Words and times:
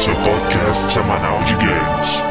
seu 0.00 0.14
podcast 0.14 0.90
semanal 0.90 1.42
de 1.44 1.52
games. 1.56 2.22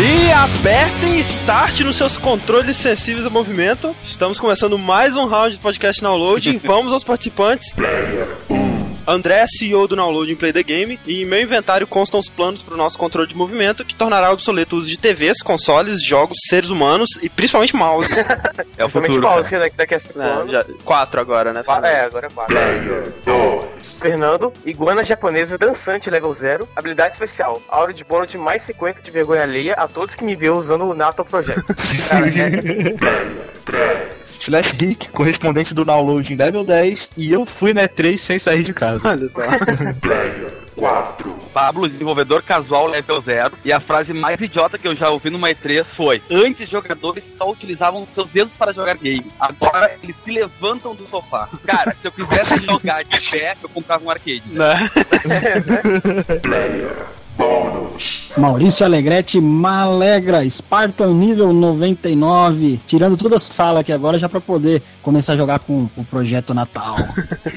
E 0.00 0.32
apertem 0.32 1.03
Start 1.28 1.80
nos 1.80 1.96
seus 1.96 2.16
controles 2.16 2.76
sensíveis 2.76 3.26
a 3.26 3.30
movimento. 3.30 3.94
Estamos 4.02 4.38
começando 4.38 4.78
mais 4.78 5.16
um 5.16 5.26
round 5.26 5.56
de 5.56 5.62
podcast 5.62 6.00
Download. 6.02 6.56
Vamos 6.64 6.92
aos 6.92 7.04
participantes. 7.04 7.74
André, 9.06 9.44
CEO 9.46 9.86
do 9.86 9.94
Downloading 9.96 10.34
Play 10.34 10.50
the 10.54 10.62
Game, 10.62 10.98
e 11.06 11.22
em 11.22 11.26
meu 11.26 11.38
inventário 11.42 11.86
constam 11.86 12.18
os 12.18 12.26
planos 12.28 12.62
para 12.62 12.72
o 12.72 12.76
nosso 12.76 12.96
controle 12.96 13.28
de 13.28 13.36
movimento, 13.36 13.84
que 13.84 13.94
tornará 13.94 14.32
obsoleto 14.32 14.76
o 14.76 14.78
uso 14.78 14.88
de 14.88 14.96
TVs, 14.96 15.42
consoles, 15.42 16.02
jogos, 16.02 16.38
seres 16.48 16.70
humanos 16.70 17.10
e 17.20 17.28
principalmente 17.28 17.76
mouses. 17.76 18.16
É 18.76 18.84
o 18.84 18.88
Principalmente 18.88 19.14
futuro. 19.14 19.28
mouse, 19.28 19.50
cara. 19.50 19.70
que 19.70 19.76
daqui, 19.76 19.76
daqui 19.76 19.94
a 19.94 19.98
cinco 19.98 20.20
É, 20.22 20.30
anos. 20.30 20.50
já- 20.50 20.64
quatro 20.84 21.20
agora, 21.20 21.52
né? 21.52 21.62
É, 21.84 22.00
agora 22.00 22.26
é 22.26 22.30
quatro. 22.30 22.56
Fernando, 24.04 24.52
iguana 24.66 25.02
japonesa 25.02 25.56
dançante 25.56 26.10
level 26.10 26.30
0, 26.30 26.68
habilidade 26.76 27.14
especial, 27.14 27.62
aura 27.66 27.90
de 27.90 28.04
bônus 28.04 28.28
de 28.28 28.36
mais 28.36 28.60
50 28.60 29.00
de 29.00 29.10
vergonha 29.10 29.40
alheia 29.40 29.72
a 29.72 29.88
todos 29.88 30.14
que 30.14 30.22
me 30.22 30.36
vê 30.36 30.50
usando 30.50 30.84
o 30.84 30.94
NATO 30.94 31.24
Project. 31.24 31.62
Cara, 32.06 32.28
é, 32.28 32.94
Slash 34.26 34.76
Geek, 34.76 35.08
correspondente 35.08 35.72
do 35.72 35.86
download 35.86 36.30
em 36.30 36.36
level 36.36 36.64
10, 36.64 37.08
e 37.16 37.32
eu 37.32 37.46
fui 37.46 37.72
na 37.72 37.88
E3 37.88 38.18
sem 38.18 38.38
sair 38.38 38.62
de 38.62 38.74
casa. 38.74 39.08
Olha 39.08 39.26
só. 39.30 39.40
Pablo, 41.52 41.88
desenvolvedor 41.88 42.42
casual 42.42 42.86
level 42.88 43.20
0. 43.20 43.58
E 43.64 43.72
a 43.72 43.80
frase 43.80 44.12
mais 44.12 44.40
idiota 44.40 44.76
que 44.76 44.88
eu 44.88 44.94
já 44.94 45.08
ouvi 45.10 45.30
numa 45.30 45.48
E3 45.48 45.84
foi: 45.96 46.22
Antes 46.30 46.68
jogadores 46.68 47.24
só 47.38 47.50
utilizavam 47.50 48.06
seus 48.14 48.28
dedos 48.30 48.52
para 48.58 48.72
jogar 48.72 48.96
game. 48.96 49.30
Agora 49.38 49.96
eles 50.02 50.16
se 50.24 50.30
levantam 50.30 50.94
do 50.94 51.06
sofá. 51.08 51.48
Cara, 51.64 51.94
se 52.00 52.08
eu 52.08 52.12
quisesse 52.12 52.64
jogar 52.64 53.04
de 53.04 53.30
pé, 53.30 53.56
eu 53.62 53.68
comprava 53.68 54.04
um 54.04 54.10
arcade. 54.10 54.42
né? 54.46 54.90
Maurício 58.36 58.84
Alegrete 58.84 59.40
Malegra, 59.40 60.48
Spartan 60.48 61.12
nível 61.14 61.52
99, 61.52 62.80
tirando 62.84 63.16
toda 63.16 63.36
a 63.36 63.38
sala 63.38 63.80
aqui 63.80 63.92
agora 63.92 64.18
já 64.18 64.28
pra 64.28 64.40
poder 64.40 64.82
começar 65.02 65.34
a 65.34 65.36
jogar 65.36 65.60
com 65.60 65.88
o 65.96 66.04
projeto 66.04 66.52
Natal. 66.52 66.96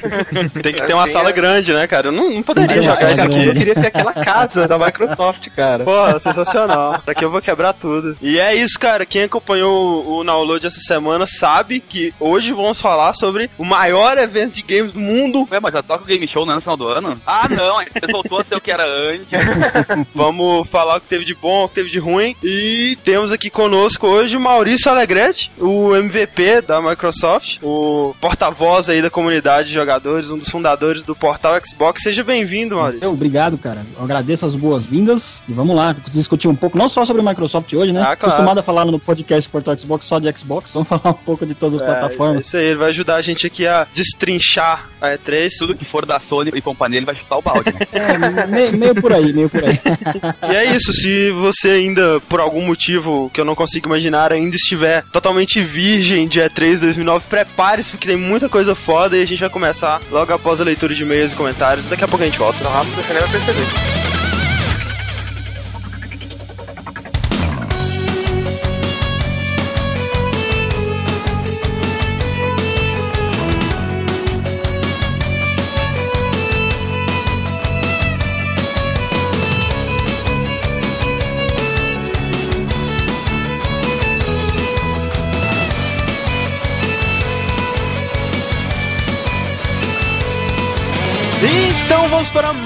Tem 0.61 0.73
que 0.73 0.85
ter 0.85 0.93
uma 0.93 1.03
Assim, 1.05 1.13
sala 1.13 1.29
é. 1.29 1.33
grande, 1.33 1.73
né, 1.73 1.87
cara? 1.87 2.09
Eu 2.09 2.11
não, 2.11 2.29
não 2.29 2.43
poderia 2.43 2.83
jogar 2.83 3.11
isso 3.11 3.23
aqui. 3.23 3.45
Eu 3.45 3.53
queria 3.53 3.73
ter 3.73 3.87
aquela 3.87 4.13
casa 4.13 4.67
da 4.67 4.77
Microsoft, 4.77 5.47
cara. 5.55 5.83
Porra, 5.83 6.19
sensacional. 6.19 7.01
Daqui 7.05 7.25
eu 7.25 7.31
vou 7.31 7.41
quebrar 7.41 7.73
tudo. 7.73 8.15
E 8.21 8.39
é 8.39 8.53
isso, 8.53 8.77
cara. 8.79 9.05
Quem 9.05 9.23
acompanhou 9.23 10.19
o 10.19 10.23
download 10.23 10.65
essa 10.67 10.79
semana 10.79 11.25
sabe 11.25 11.79
que 11.79 12.13
hoje 12.19 12.53
vamos 12.53 12.79
falar 12.79 13.13
sobre 13.15 13.49
o 13.57 13.65
maior 13.65 14.17
evento 14.17 14.55
de 14.55 14.61
games 14.61 14.93
do 14.93 14.99
mundo. 14.99 15.47
Ué, 15.49 15.59
mas 15.59 15.73
já 15.73 15.81
toca 15.81 16.03
o 16.03 16.07
Game 16.07 16.27
Show 16.27 16.45
né, 16.45 16.53
no 16.53 16.61
final 16.61 16.77
do 16.77 16.87
ano? 16.87 17.19
Ah, 17.25 17.47
não, 17.49 17.77
E3 17.77 18.11
voltou 18.11 18.39
a 18.39 18.43
ser 18.43 18.55
o 18.55 18.61
que 18.61 18.71
era 18.71 18.85
antes. 18.85 19.27
Vamos 20.13 20.67
falar 20.69 20.97
o 20.97 21.01
que 21.01 21.07
teve 21.07 21.25
de 21.25 21.33
bom, 21.33 21.63
o 21.65 21.69
que 21.69 21.75
teve 21.75 21.89
de 21.89 21.99
ruim. 21.99 22.35
E 22.43 22.97
temos 23.03 23.31
aqui 23.31 23.49
conosco 23.49 24.07
hoje 24.07 24.35
o 24.35 24.39
Maurício 24.39 24.89
Alegrete, 24.91 25.51
o 25.57 25.95
MVP 25.95 26.61
da 26.61 26.81
Microsoft, 26.81 27.57
o 27.61 28.15
porta-voz 28.21 28.89
aí 28.89 29.01
da 29.01 29.09
comunidade 29.09 29.67
de 29.69 29.73
jogadores, 29.73 30.29
um 30.29 30.37
dos 30.37 30.49
fundadores 30.49 31.03
do 31.03 31.15
portal 31.15 31.53
Xbox. 31.65 32.03
Seja 32.03 32.23
bem-vindo, 32.23 32.75
Maurício. 32.75 33.03
Eu, 33.03 33.11
obrigado, 33.11 33.57
cara. 33.57 33.81
Eu 33.97 34.03
agradeço 34.03 34.45
as 34.45 34.55
boas-vindas 34.55 35.43
e 35.47 35.53
vamos 35.53 35.75
lá 35.75 35.95
discutir 36.13 36.47
um 36.47 36.55
pouco, 36.55 36.77
não 36.77 36.89
só 36.89 37.05
sobre 37.05 37.21
a 37.21 37.25
Microsoft 37.25 37.71
hoje, 37.73 37.91
né? 37.91 37.99
Ah, 38.01 38.15
claro. 38.15 38.19
Acostumado 38.33 38.59
a 38.59 38.63
falar 38.63 38.85
no 38.85 38.99
podcast 38.99 39.49
Portal 39.49 39.77
Xbox 39.77 40.05
só 40.05 40.19
de 40.19 40.31
Xbox, 40.37 40.73
vamos 40.75 40.87
falar 40.89 41.09
um 41.11 41.13
pouco 41.13 41.45
de 41.45 41.53
todas 41.53 41.81
as 41.81 41.81
É, 41.81 41.85
plataformas. 41.91 42.47
isso 42.47 42.57
aí, 42.57 42.65
ele 42.65 42.75
vai 42.77 42.89
ajudar 42.89 43.15
a 43.15 43.21
gente 43.21 43.45
aqui 43.47 43.65
a 43.67 43.87
destrinchar 43.93 44.87
a 45.01 45.09
E3. 45.09 45.49
Tudo 45.57 45.75
que 45.75 45.85
for 45.85 46.05
da 46.05 46.19
Sony 46.19 46.51
e 46.53 46.61
companhia, 46.61 46.97
ele 46.99 47.05
vai 47.05 47.15
chutar 47.15 47.37
o 47.37 47.41
balde. 47.41 47.71
Né? 47.73 47.79
É, 47.97 48.47
me- 48.47 48.71
meio 48.71 48.95
por 48.95 49.11
aí, 49.13 49.33
meio 49.33 49.49
por 49.49 49.56
aí. 49.65 50.51
E 50.51 50.55
é 50.55 50.75
isso, 50.75 50.93
se 50.93 51.31
você 51.31 51.69
ainda, 51.69 52.19
por 52.27 52.39
algum 52.39 52.61
motivo 52.65 53.29
que 53.33 53.39
eu 53.39 53.45
não 53.45 53.55
consigo 53.55 53.87
imaginar, 53.87 54.31
ainda 54.31 54.55
estiver 54.55 55.03
totalmente 55.11 55.63
virgem 55.63 56.27
de 56.27 56.39
E3 56.39 56.79
2009, 56.79 57.25
prepare-se 57.29 57.91
porque 57.91 58.07
tem 58.07 58.17
muita 58.17 58.49
coisa 58.49 58.75
foda 58.75 59.17
e 59.17 59.21
a 59.21 59.25
gente 59.25 59.39
vai 59.39 59.49
começar 59.49 60.01
logo 60.11 60.31
após 60.33 60.61
a 60.61 60.63
leitura 60.63 60.93
de 60.93 61.03
e-mails 61.03 61.31
e 61.31 61.35
comentários. 61.35 61.87
Daqui 61.87 62.03
a 62.03 62.07
pouco 62.07 62.23
a 62.23 62.27
gente 62.27 62.39
volta. 62.39 62.59
tão 62.61 62.71
rápido 62.71 62.95
você 62.95 63.13
nem 63.13 63.21
vai 63.21 63.31
perceber. 63.31 63.96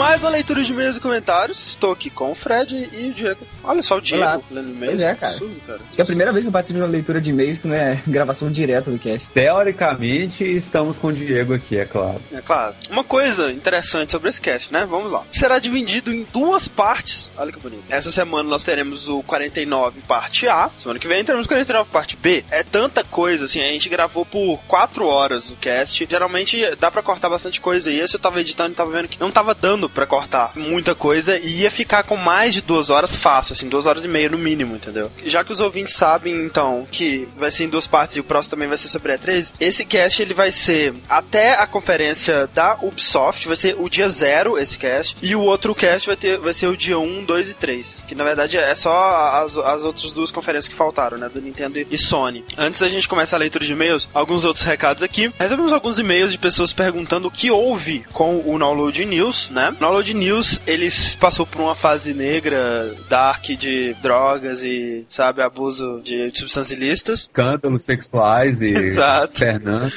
Mais 0.01 0.23
uma 0.23 0.31
leitura 0.31 0.63
de 0.63 0.71
e-mails 0.71 0.97
e 0.97 0.99
comentários. 0.99 1.63
Estou 1.63 1.91
aqui 1.91 2.09
com 2.09 2.31
o 2.31 2.35
Fred 2.35 2.89
e 2.91 3.09
o 3.09 3.13
Diego. 3.13 3.45
Olha 3.63 3.83
só 3.83 3.97
o 3.97 4.01
Diego 4.01 4.23
Olá. 4.23 4.41
lendo 4.49 4.71
e-mails. 4.71 4.97
Pois 4.97 5.01
é, 5.01 5.13
cara. 5.13 5.31
Absurdo, 5.33 5.61
cara. 5.67 5.79
Acho 5.87 5.95
que 5.95 6.01
é 6.01 6.03
a 6.03 6.07
primeira 6.07 6.31
vez 6.31 6.43
que 6.43 6.47
eu 6.47 6.51
participo 6.51 6.79
de 6.79 6.83
uma 6.83 6.91
leitura 6.91 7.21
de 7.21 7.29
e-mails 7.29 7.59
que 7.59 7.67
não 7.67 7.75
é 7.75 8.01
gravação 8.07 8.51
direta 8.51 8.89
do 8.89 8.97
cast. 8.97 9.29
Teoricamente, 9.29 10.43
estamos 10.43 10.97
com 10.97 11.09
o 11.09 11.13
Diego 11.13 11.53
aqui, 11.53 11.77
é 11.77 11.85
claro. 11.85 12.19
É 12.33 12.41
claro. 12.41 12.73
Uma 12.89 13.03
coisa 13.03 13.51
interessante 13.51 14.11
sobre 14.11 14.29
esse 14.29 14.41
cast, 14.41 14.73
né? 14.73 14.87
Vamos 14.89 15.11
lá. 15.11 15.23
Será 15.31 15.59
dividido 15.59 16.11
em 16.11 16.25
duas 16.33 16.67
partes. 16.67 17.31
Olha 17.37 17.51
que 17.51 17.59
bonito. 17.59 17.83
Essa 17.87 18.11
semana 18.11 18.49
nós 18.49 18.63
teremos 18.63 19.07
o 19.07 19.21
49 19.21 20.01
parte 20.07 20.47
A. 20.47 20.71
Semana 20.79 20.99
que 20.99 21.07
vem 21.07 21.23
teremos 21.23 21.45
o 21.45 21.49
49 21.49 21.91
parte 21.91 22.17
B. 22.17 22.43
É 22.49 22.63
tanta 22.63 23.03
coisa, 23.03 23.45
assim. 23.45 23.61
A 23.61 23.71
gente 23.71 23.87
gravou 23.87 24.25
por 24.25 24.59
4 24.67 25.05
horas 25.05 25.51
o 25.51 25.55
cast. 25.57 26.07
Geralmente 26.09 26.75
dá 26.79 26.89
pra 26.89 27.03
cortar 27.03 27.29
bastante 27.29 27.61
coisa. 27.61 27.91
E 27.91 27.99
esse 27.99 28.15
eu 28.15 28.19
tava 28.19 28.41
editando 28.41 28.71
e 28.71 28.75
tava 28.75 28.89
vendo 28.89 29.07
que 29.07 29.19
não 29.19 29.29
tava 29.29 29.53
dando 29.53 29.90
pra 29.93 30.05
cortar 30.05 30.51
muita 30.55 30.95
coisa. 30.95 31.37
E 31.37 31.61
ia 31.61 31.71
ficar 31.71 32.03
com 32.03 32.17
mais 32.17 32.53
de 32.53 32.61
duas 32.61 32.89
horas 32.89 33.15
fácil, 33.15 33.53
assim. 33.53 33.69
Duas 33.69 33.85
horas 33.85 34.03
e 34.03 34.07
meia 34.07 34.29
no 34.29 34.37
mínimo, 34.37 34.75
entendeu? 34.75 35.11
Já 35.25 35.43
que 35.43 35.53
os 35.53 35.59
ouvintes 35.59 35.93
sabem, 35.93 36.35
então, 36.35 36.87
que 36.89 37.27
vai 37.37 37.51
ser 37.51 37.65
em 37.65 37.69
duas 37.69 37.87
partes 37.87 38.15
e 38.15 38.19
o 38.19 38.23
próximo 38.23 38.51
também 38.51 38.67
vai 38.67 38.77
ser 38.77 38.87
sobre 38.87 39.13
a 39.13 39.17
E3, 39.17 39.53
esse 39.59 39.85
cast 39.85 40.21
ele 40.21 40.33
vai 40.33 40.51
ser 40.51 40.93
até 41.09 41.53
a 41.53 41.67
conferência 41.67 42.47
da 42.53 42.77
Ubisoft, 42.81 43.47
vai 43.47 43.57
ser 43.57 43.75
o 43.77 43.89
dia 43.89 44.09
zero 44.09 44.57
esse 44.57 44.77
cast, 44.77 45.15
e 45.21 45.35
o 45.35 45.41
outro 45.41 45.75
cast 45.75 46.07
vai, 46.07 46.15
ter, 46.15 46.37
vai 46.37 46.53
ser 46.53 46.67
o 46.67 46.77
dia 46.77 46.97
1, 46.97 47.23
2 47.23 47.49
e 47.49 47.53
3, 47.53 48.03
que 48.07 48.15
na 48.15 48.23
verdade 48.23 48.57
é 48.57 48.75
só 48.75 49.43
as, 49.43 49.57
as 49.57 49.83
outras 49.83 50.13
duas 50.13 50.31
conferências 50.31 50.67
que 50.67 50.75
faltaram, 50.75 51.17
né, 51.17 51.29
do 51.29 51.41
Nintendo 51.41 51.79
e 51.79 51.97
Sony. 51.97 52.43
Antes 52.57 52.79
da 52.79 52.89
gente 52.89 53.07
começar 53.07 53.37
a 53.37 53.39
leitura 53.39 53.65
de 53.65 53.71
e-mails, 53.71 54.07
alguns 54.13 54.43
outros 54.43 54.65
recados 54.65 55.03
aqui. 55.03 55.31
Recebemos 55.39 55.71
alguns 55.71 55.99
e-mails 55.99 56.31
de 56.31 56.37
pessoas 56.37 56.73
perguntando 56.73 57.27
o 57.27 57.31
que 57.31 57.51
houve 57.51 58.03
com 58.11 58.41
o 58.45 58.57
Download 58.57 59.05
News, 59.05 59.49
né? 59.49 59.75
O 59.81 59.91
Download 59.91 60.13
News, 60.13 60.61
eles 60.67 61.15
passou 61.15 61.43
por 61.43 61.59
uma 61.59 61.73
fase 61.73 62.13
negra, 62.13 62.93
dark 63.09 63.45
de 63.45 63.95
drogas 63.95 64.61
e, 64.61 65.07
sabe, 65.09 65.41
abuso 65.41 65.99
de 66.03 66.31
substâncias 66.35 66.79
ilícitas. 66.79 67.21
Escândalos 67.21 67.81
sexuais 67.81 68.61
e 68.61 68.69
Exato. 68.69 69.39
Fernando. 69.39 69.91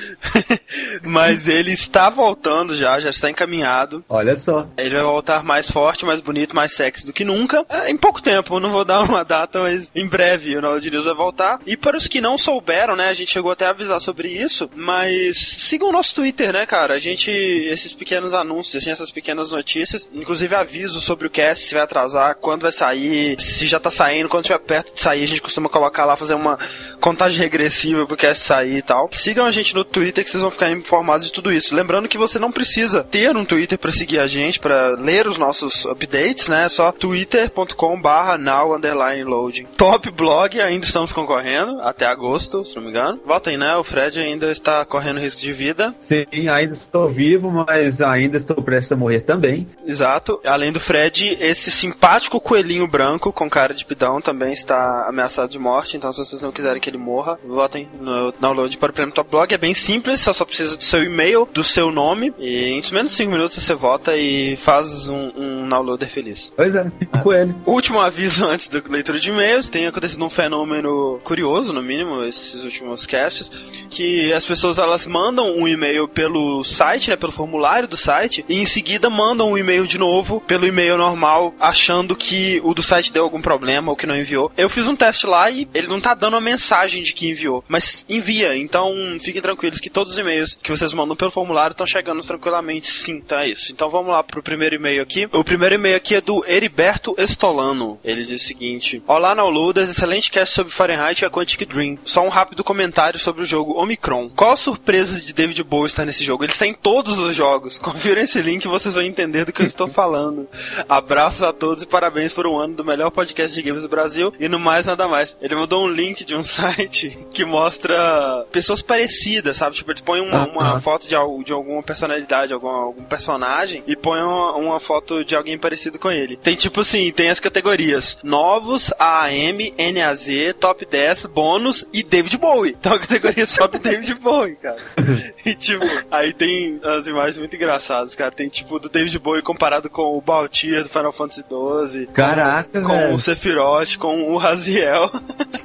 Mas 1.05 1.49
ele 1.49 1.73
está 1.73 2.09
voltando 2.09 2.75
já, 2.75 2.99
já 2.99 3.11
está 3.11 3.29
encaminhado. 3.29 4.03
Olha 4.09 4.35
só. 4.37 4.67
Ele 4.79 4.95
vai 4.95 5.03
voltar 5.03 5.45
mais 5.45 5.71
forte, 5.71 6.07
mais 6.07 6.23
bonito, 6.23 6.57
mais 6.57 6.73
sexy 6.73 7.05
do 7.05 7.13
que 7.13 7.23
nunca. 7.23 7.67
É, 7.69 7.91
em 7.91 7.97
pouco 7.99 8.23
tempo, 8.23 8.59
não 8.59 8.73
vou 8.73 8.87
dar 8.87 9.03
uma 9.03 9.23
data, 9.25 9.61
mas 9.61 9.91
em 9.95 10.07
breve 10.07 10.57
o 10.57 10.63
Nerd 10.63 10.91
News 10.91 11.05
vai 11.05 11.15
voltar. 11.15 11.61
E 11.67 11.77
para 11.77 11.99
os 11.99 12.09
que 12.09 12.23
não 12.23 12.39
souberam, 12.39 12.97
né, 12.97 13.11
a 13.11 13.15
gente 13.15 13.33
chegou 13.33 13.53
até 13.53 13.67
a 13.67 13.71
avisar 13.71 14.01
sobre 14.01 14.29
isso, 14.29 14.71
mas 14.75 15.37
sigam 15.37 15.91
o 15.91 15.93
nosso 15.93 16.15
Twitter, 16.15 16.55
né, 16.55 16.65
cara? 16.65 16.95
A 16.95 16.99
gente, 16.99 17.31
esses 17.31 17.93
pequenos 17.93 18.33
anúncios, 18.33 18.83
assim, 18.83 18.91
essas 18.91 19.11
pequenas 19.11 19.25
pequenas 19.35 19.53
notícias, 19.65 20.07
inclusive 20.13 20.55
aviso 20.55 21.01
sobre 21.01 21.27
o 21.27 21.31
cast, 21.31 21.67
se 21.67 21.75
vai 21.75 21.83
atrasar, 21.83 22.37
quando 22.37 22.63
vai 22.63 22.73
sair, 22.73 23.41
se 23.41 23.67
já 23.67 23.81
tá 23.81 23.91
saindo, 23.91 24.29
quando 24.29 24.45
estiver 24.45 24.59
perto 24.59 24.95
de 24.95 25.01
sair, 25.01 25.23
a 25.23 25.27
gente 25.27 25.41
costuma 25.41 25.71
colocar 25.71 26.05
lá, 26.05 26.17
fazer 26.17 26.35
uma 26.35 26.59
contagem 27.01 27.41
regressiva 27.41 28.07
pro 28.07 28.17
cast 28.17 28.45
sair 28.45 28.77
e 28.77 28.83
tal. 28.83 29.09
Sigam 29.11 29.47
a 29.47 29.51
gente 29.51 29.75
no 29.75 29.83
Twitter 29.83 30.23
que 30.23 30.31
vocês 30.31 30.43
vão 30.43 30.51
ficar 30.51 30.71
informados 30.71 31.27
de 31.27 31.33
tudo 31.33 31.51
isso. 31.51 31.75
Lembrando 31.75 32.09
que 32.09 32.19
você 32.19 32.39
não 32.39 32.53
precisa 32.53 33.03
ter 33.03 33.35
um 33.35 33.45
Twitter 33.45 33.79
para 33.79 33.91
seguir 33.91 34.19
a 34.19 34.27
gente, 34.27 34.61
para 34.61 34.91
ler 34.91 35.27
os 35.27 35.39
nossos 35.39 35.87
updates, 35.87 36.49
né? 36.49 36.65
É 36.65 36.69
só 36.69 36.93
twitter.com 36.93 38.01
barra 38.01 38.37
now 38.37 38.77
underline 38.77 39.25
loading. 39.25 39.65
Top 39.77 40.11
blog, 40.11 40.61
ainda 40.61 40.85
estamos 40.85 41.13
concorrendo, 41.13 41.81
até 41.81 42.07
agosto, 42.07 42.65
se 42.65 42.77
não 42.77 42.83
me 42.83 42.91
engano. 42.91 43.21
Voltem, 43.25 43.57
né? 43.57 43.75
O 43.77 43.85
Fred 43.85 44.21
ainda 44.21 44.51
está 44.51 44.85
correndo 44.85 45.21
risco 45.21 45.41
de 45.41 45.53
vida. 45.53 45.95
Sim, 45.99 46.27
ainda 46.51 46.75
estou 46.75 47.09
vivo, 47.09 47.51
mas 47.51 48.01
ainda 48.03 48.37
estou 48.37 48.61
prestes 48.63 48.93
a 48.93 48.97
morrer 48.97 49.21
também. 49.21 49.54
Exato. 49.87 50.41
Além 50.45 50.73
do 50.73 50.81
Fred, 50.81 51.37
esse 51.41 51.71
simpático 51.71 52.41
coelhinho 52.41 52.87
branco 52.87 53.33
com 53.33 53.49
cara 53.49 53.75
de 53.75 53.85
pidão 53.85 54.21
também 54.21 54.53
está 54.53 55.07
ameaçado 55.09 55.51
de 55.51 55.59
morte. 55.59 55.97
Então, 55.97 56.13
se 56.13 56.19
vocês 56.19 56.43
não 56.43 56.53
quiserem 56.53 56.81
que 56.81 56.89
ele 56.89 56.99
morra, 56.99 57.39
votem 57.45 57.89
no 58.01 58.33
download 58.33 58.77
para 58.79 58.91
o 58.91 58.95
Prêmio 58.95 59.15
Top 59.15 59.31
Blog. 59.31 59.53
É 59.53 59.59
bem 59.59 59.75
simples, 59.75 60.21
só, 60.21 60.33
só 60.33 60.45
precisa 60.45 60.77
do 60.77 60.85
seu 60.85 61.03
e-mail, 61.03 61.49
do 61.53 61.63
seu 61.63 61.91
nome. 61.91 62.33
E 62.39 62.71
em 62.71 62.83
menos 62.93 63.11
de 63.11 63.17
5 63.19 63.31
minutos 63.31 63.63
você 63.63 63.75
vota 63.75 64.17
e 64.17 64.57
faz 64.57 65.09
um, 65.09 65.31
um 65.37 65.69
downloader 65.69 66.09
feliz. 66.09 66.53
Pois 66.57 66.75
é, 66.75 66.91
com 67.23 67.33
ele. 67.33 67.55
Último 67.67 68.01
aviso 68.01 68.45
antes 68.47 68.69
da 68.69 68.81
leitura 68.89 69.19
de 69.19 69.31
e-mails: 69.31 69.69
tem 69.69 69.87
acontecido 69.87 70.25
um 70.25 70.31
fenômeno 70.31 71.21
curioso, 71.25 71.73
no 71.73 71.83
mínimo, 71.83 72.23
esses 72.25 72.63
últimos 72.63 73.07
casts, 73.07 73.51
que 73.91 74.33
as 74.33 74.47
pessoas 74.47 74.79
elas 74.79 75.07
mandam 75.07 75.57
um 75.57 75.67
e-mail 75.67 76.09
pelo 76.09 76.65
site, 76.65 77.11
né, 77.11 77.17
pelo 77.17 77.33
formulário 77.33 77.89
do 77.89 77.97
site, 77.97 78.45
e 78.49 78.57
em 78.57 78.65
seguida 78.65 79.11
mandam 79.11 79.44
um 79.51 79.59
e-mail 79.59 79.87
de 79.87 79.99
novo 79.99 80.41
pelo 80.41 80.67
e-mail 80.67 80.97
normal, 80.97 81.55
achando 81.59 82.17
que 82.17 82.61
o 82.65 82.75
do 82.75 82.83
site 82.83 83.13
deu 83.13 83.25
algum 83.25 83.41
problema 83.41 83.91
ou 83.91 83.97
que 83.97 84.07
não 84.07 84.17
enviou. 84.17 84.53
Eu 84.57 84.69
fiz 84.69 84.87
um 84.87 84.97
teste 84.97 85.27
lá 85.27 85.51
e 85.51 85.69
ele 85.75 85.87
não 85.87 86.01
tá 86.01 86.15
dando 86.15 86.37
a 86.37 86.41
mensagem 86.41 87.03
de 87.03 87.13
que 87.13 87.29
enviou, 87.29 87.65
mas 87.69 88.05
envia. 88.09 88.57
Então 88.57 88.95
fiquem 89.21 89.43
tranquilos 89.43 89.81
que 89.81 89.91
todos 89.91 90.13
os 90.13 90.19
e-mails 90.19 90.59
que 90.63 90.71
vocês 90.71 90.93
mandam 90.93 91.17
pelo 91.17 91.31
formulário 91.31 91.73
estão 91.73 91.87
chegando 91.87 92.23
tranquilamente. 92.23 92.89
Sim, 92.89 93.15
então 93.25 93.39
é 93.39 93.49
isso. 93.49 93.73
Então 93.73 93.89
vamos 93.89 94.13
lá 94.13 94.23
pro 94.23 94.43
primeiro 94.43 94.77
e-mail 94.77 95.03
aqui. 95.03 95.29
O 95.33 95.45
primeiro 95.45 95.75
e-mail 95.75 95.97
aqui 95.97 96.15
é 96.15 96.21
do 96.21 96.45
Heriberto 96.47 97.15
Estolano. 97.19 97.99
Ele 98.05 98.25
diz 98.25 98.43
o 98.43 98.45
seguinte: 98.45 99.03
Olá, 99.07 99.35
Downloaders, 99.35 99.91
excelente 99.91 100.31
cast 100.31 100.55
sobre 100.55 100.73
Fahrenheit 100.73 101.23
e 101.23 101.27
a 101.27 101.31
Quantic 101.31 101.65
Dream. 101.67 101.99
Só 102.05 102.25
um 102.25 102.29
rápido 102.29 102.63
comentário 102.65 103.19
sobre 103.19 103.43
o 103.43 103.47
jogo 103.47 103.81
Omicron. 103.81 104.31
Qual 104.31 104.53
a 104.53 104.57
surpresa 104.57 105.21
de 105.21 105.33
David 105.33 105.63
Bowie 105.63 105.87
estar 105.87 106.05
nesse 106.05 106.25
jogo? 106.25 106.45
Ele 106.45 106.53
está 106.53 106.67
em 106.67 106.75
todos 106.75 107.19
os 107.19 107.35
jogos. 107.35 107.79
Confira 107.85 108.23
esse 108.23 108.41
link 108.41 108.65
e 108.65 108.69
vocês 108.69 108.95
vão 108.95 109.03
entender 109.03 109.34
do 109.43 109.53
que 109.53 109.63
eu 109.63 109.67
estou 109.67 109.89
falando. 109.89 110.47
Abraços 110.87 111.43
a 111.43 111.53
todos 111.53 111.83
e 111.83 111.87
parabéns 111.87 112.35
por 112.35 112.47
um 112.47 112.59
ano 112.59 112.75
do 112.75 112.85
melhor 112.85 113.11
podcast 113.11 113.55
de 113.55 113.67
games 113.67 113.83
do 113.83 113.89
Brasil. 113.89 114.35
E 114.39 114.49
no 114.49 114.59
mais, 114.59 114.85
nada 114.85 115.09
mais. 115.09 115.35
Ele 115.41 115.55
mandou 115.55 115.85
um 115.85 115.89
link 115.89 116.25
de 116.25 116.35
um 116.37 116.45
site 116.45 117.19
que 117.33 117.45
mostra 117.45 118.45
pessoas 118.53 118.83
parecidas, 118.83 119.57
sabe? 119.57 119.77
Tipo, 119.77 119.93
ele 119.93 120.03
põe 120.03 120.21
uma, 120.21 120.47
uma 120.47 120.81
foto 120.81 121.09
de, 121.09 121.15
de 121.45 121.53
alguma 121.53 121.83
personalidade, 121.83 122.53
algum, 122.53 122.69
algum 122.69 123.05
personagem 123.05 123.83
e 123.87 123.97
põe 123.97 124.21
uma, 124.21 124.57
uma 124.57 124.81
foto 124.81 125.25
de 125.25 125.35
alguém 125.35 125.59
parecido 125.59 125.99
com 125.99 126.11
ele. 126.11 126.37
Tem 126.37 126.55
tipo 126.55 126.81
assim, 126.81 127.11
tem 127.11 127.31
as 127.31 127.41
categorias 127.41 128.19
novos, 128.23 128.93
AM, 128.99 129.73
NAZ, 129.79 130.27
Top 130.61 130.85
10, 130.85 131.27
bônus 131.27 131.87
e 131.93 132.03
David 132.03 132.37
Bowie. 132.37 132.77
Então 132.79 132.95
a 132.95 132.99
categoria 132.99 133.47
só 133.47 133.67
do 133.67 133.79
David 133.79 134.15
Bowie, 134.17 134.57
cara. 134.57 134.77
E 135.45 135.55
tipo, 135.55 135.85
aí 136.11 136.33
tem 136.33 136.81
as 136.83 137.07
imagens 137.07 137.37
muito 137.37 137.55
engraçadas, 137.55 138.15
cara. 138.15 138.31
Tem 138.31 138.49
tipo 138.49 138.79
do 138.79 138.89
David 138.89 139.19
Bowie 139.25 139.41
comparado 139.41 139.89
com 139.89 140.19
o 140.19 140.21
Baltier 140.21 140.83
do 140.83 140.91
Final 140.91 141.13
Fantasy 141.13 141.43
XII. 141.43 142.07
Caraca, 142.09 142.83
com 142.83 142.89
velho. 142.89 143.15
o 143.15 143.19
Sephiroth, 143.19 143.97
com 143.97 144.31
o 144.31 144.37
Raziel. 144.37 145.11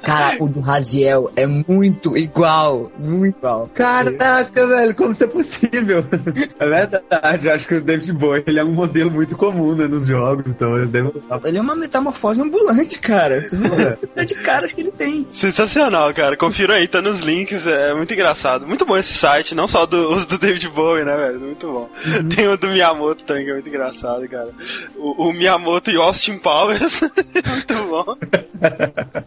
Cara, 0.01 0.37
o 0.39 0.47
do 0.47 0.61
Raziel 0.61 1.29
é 1.35 1.45
muito 1.45 2.17
igual. 2.17 2.89
Muito 2.97 3.37
igual. 3.37 3.69
Caraca, 3.73 4.65
velho, 4.65 4.95
como 4.95 5.11
isso 5.11 5.25
é 5.25 5.27
possível? 5.27 6.05
É 6.57 6.67
verdade, 6.67 7.49
acho 7.49 7.67
que 7.67 7.75
o 7.75 7.81
David 7.81 8.13
Bowie 8.13 8.43
ele 8.47 8.59
é 8.59 8.63
um 8.63 8.71
modelo 8.71 9.11
muito 9.11 9.35
comum 9.35 9.75
né, 9.75 9.87
nos 9.87 10.05
jogos, 10.05 10.45
então 10.47 10.77
eles 10.77 10.89
devem 10.89 11.11
usar. 11.13 11.41
Ele 11.43 11.57
é 11.57 11.61
uma 11.61 11.75
metamorfose 11.75 12.41
ambulante, 12.41 12.97
cara. 12.99 13.41
Quantidade 13.41 14.27
de 14.29 14.35
caras 14.35 14.71
que 14.71 14.81
ele 14.81 14.91
tem. 14.91 15.27
Sensacional, 15.33 16.13
cara. 16.13 16.37
Confira 16.37 16.75
aí, 16.75 16.87
tá 16.87 17.01
nos 17.01 17.19
links, 17.19 17.67
é 17.67 17.93
muito 17.93 18.13
engraçado. 18.13 18.65
Muito 18.65 18.85
bom 18.85 18.97
esse 18.97 19.13
site, 19.13 19.53
não 19.53 19.67
só 19.67 19.85
do, 19.85 20.09
os 20.11 20.25
do 20.25 20.37
David 20.37 20.69
Bowie, 20.69 21.03
né, 21.03 21.15
velho? 21.17 21.39
Muito 21.39 21.67
bom. 21.67 21.89
Tem 22.33 22.47
o 22.47 22.57
do 22.57 22.67
Miyamoto 22.67 23.25
também, 23.25 23.48
é 23.49 23.53
muito 23.53 23.69
engraçado, 23.69 24.27
cara. 24.27 24.53
O, 24.95 25.29
o 25.29 25.33
Miyamoto 25.33 25.91
e 25.91 25.97
Austin 25.97 26.37
Powers. 26.37 27.01
muito 27.01 27.73
bom. 27.89 28.17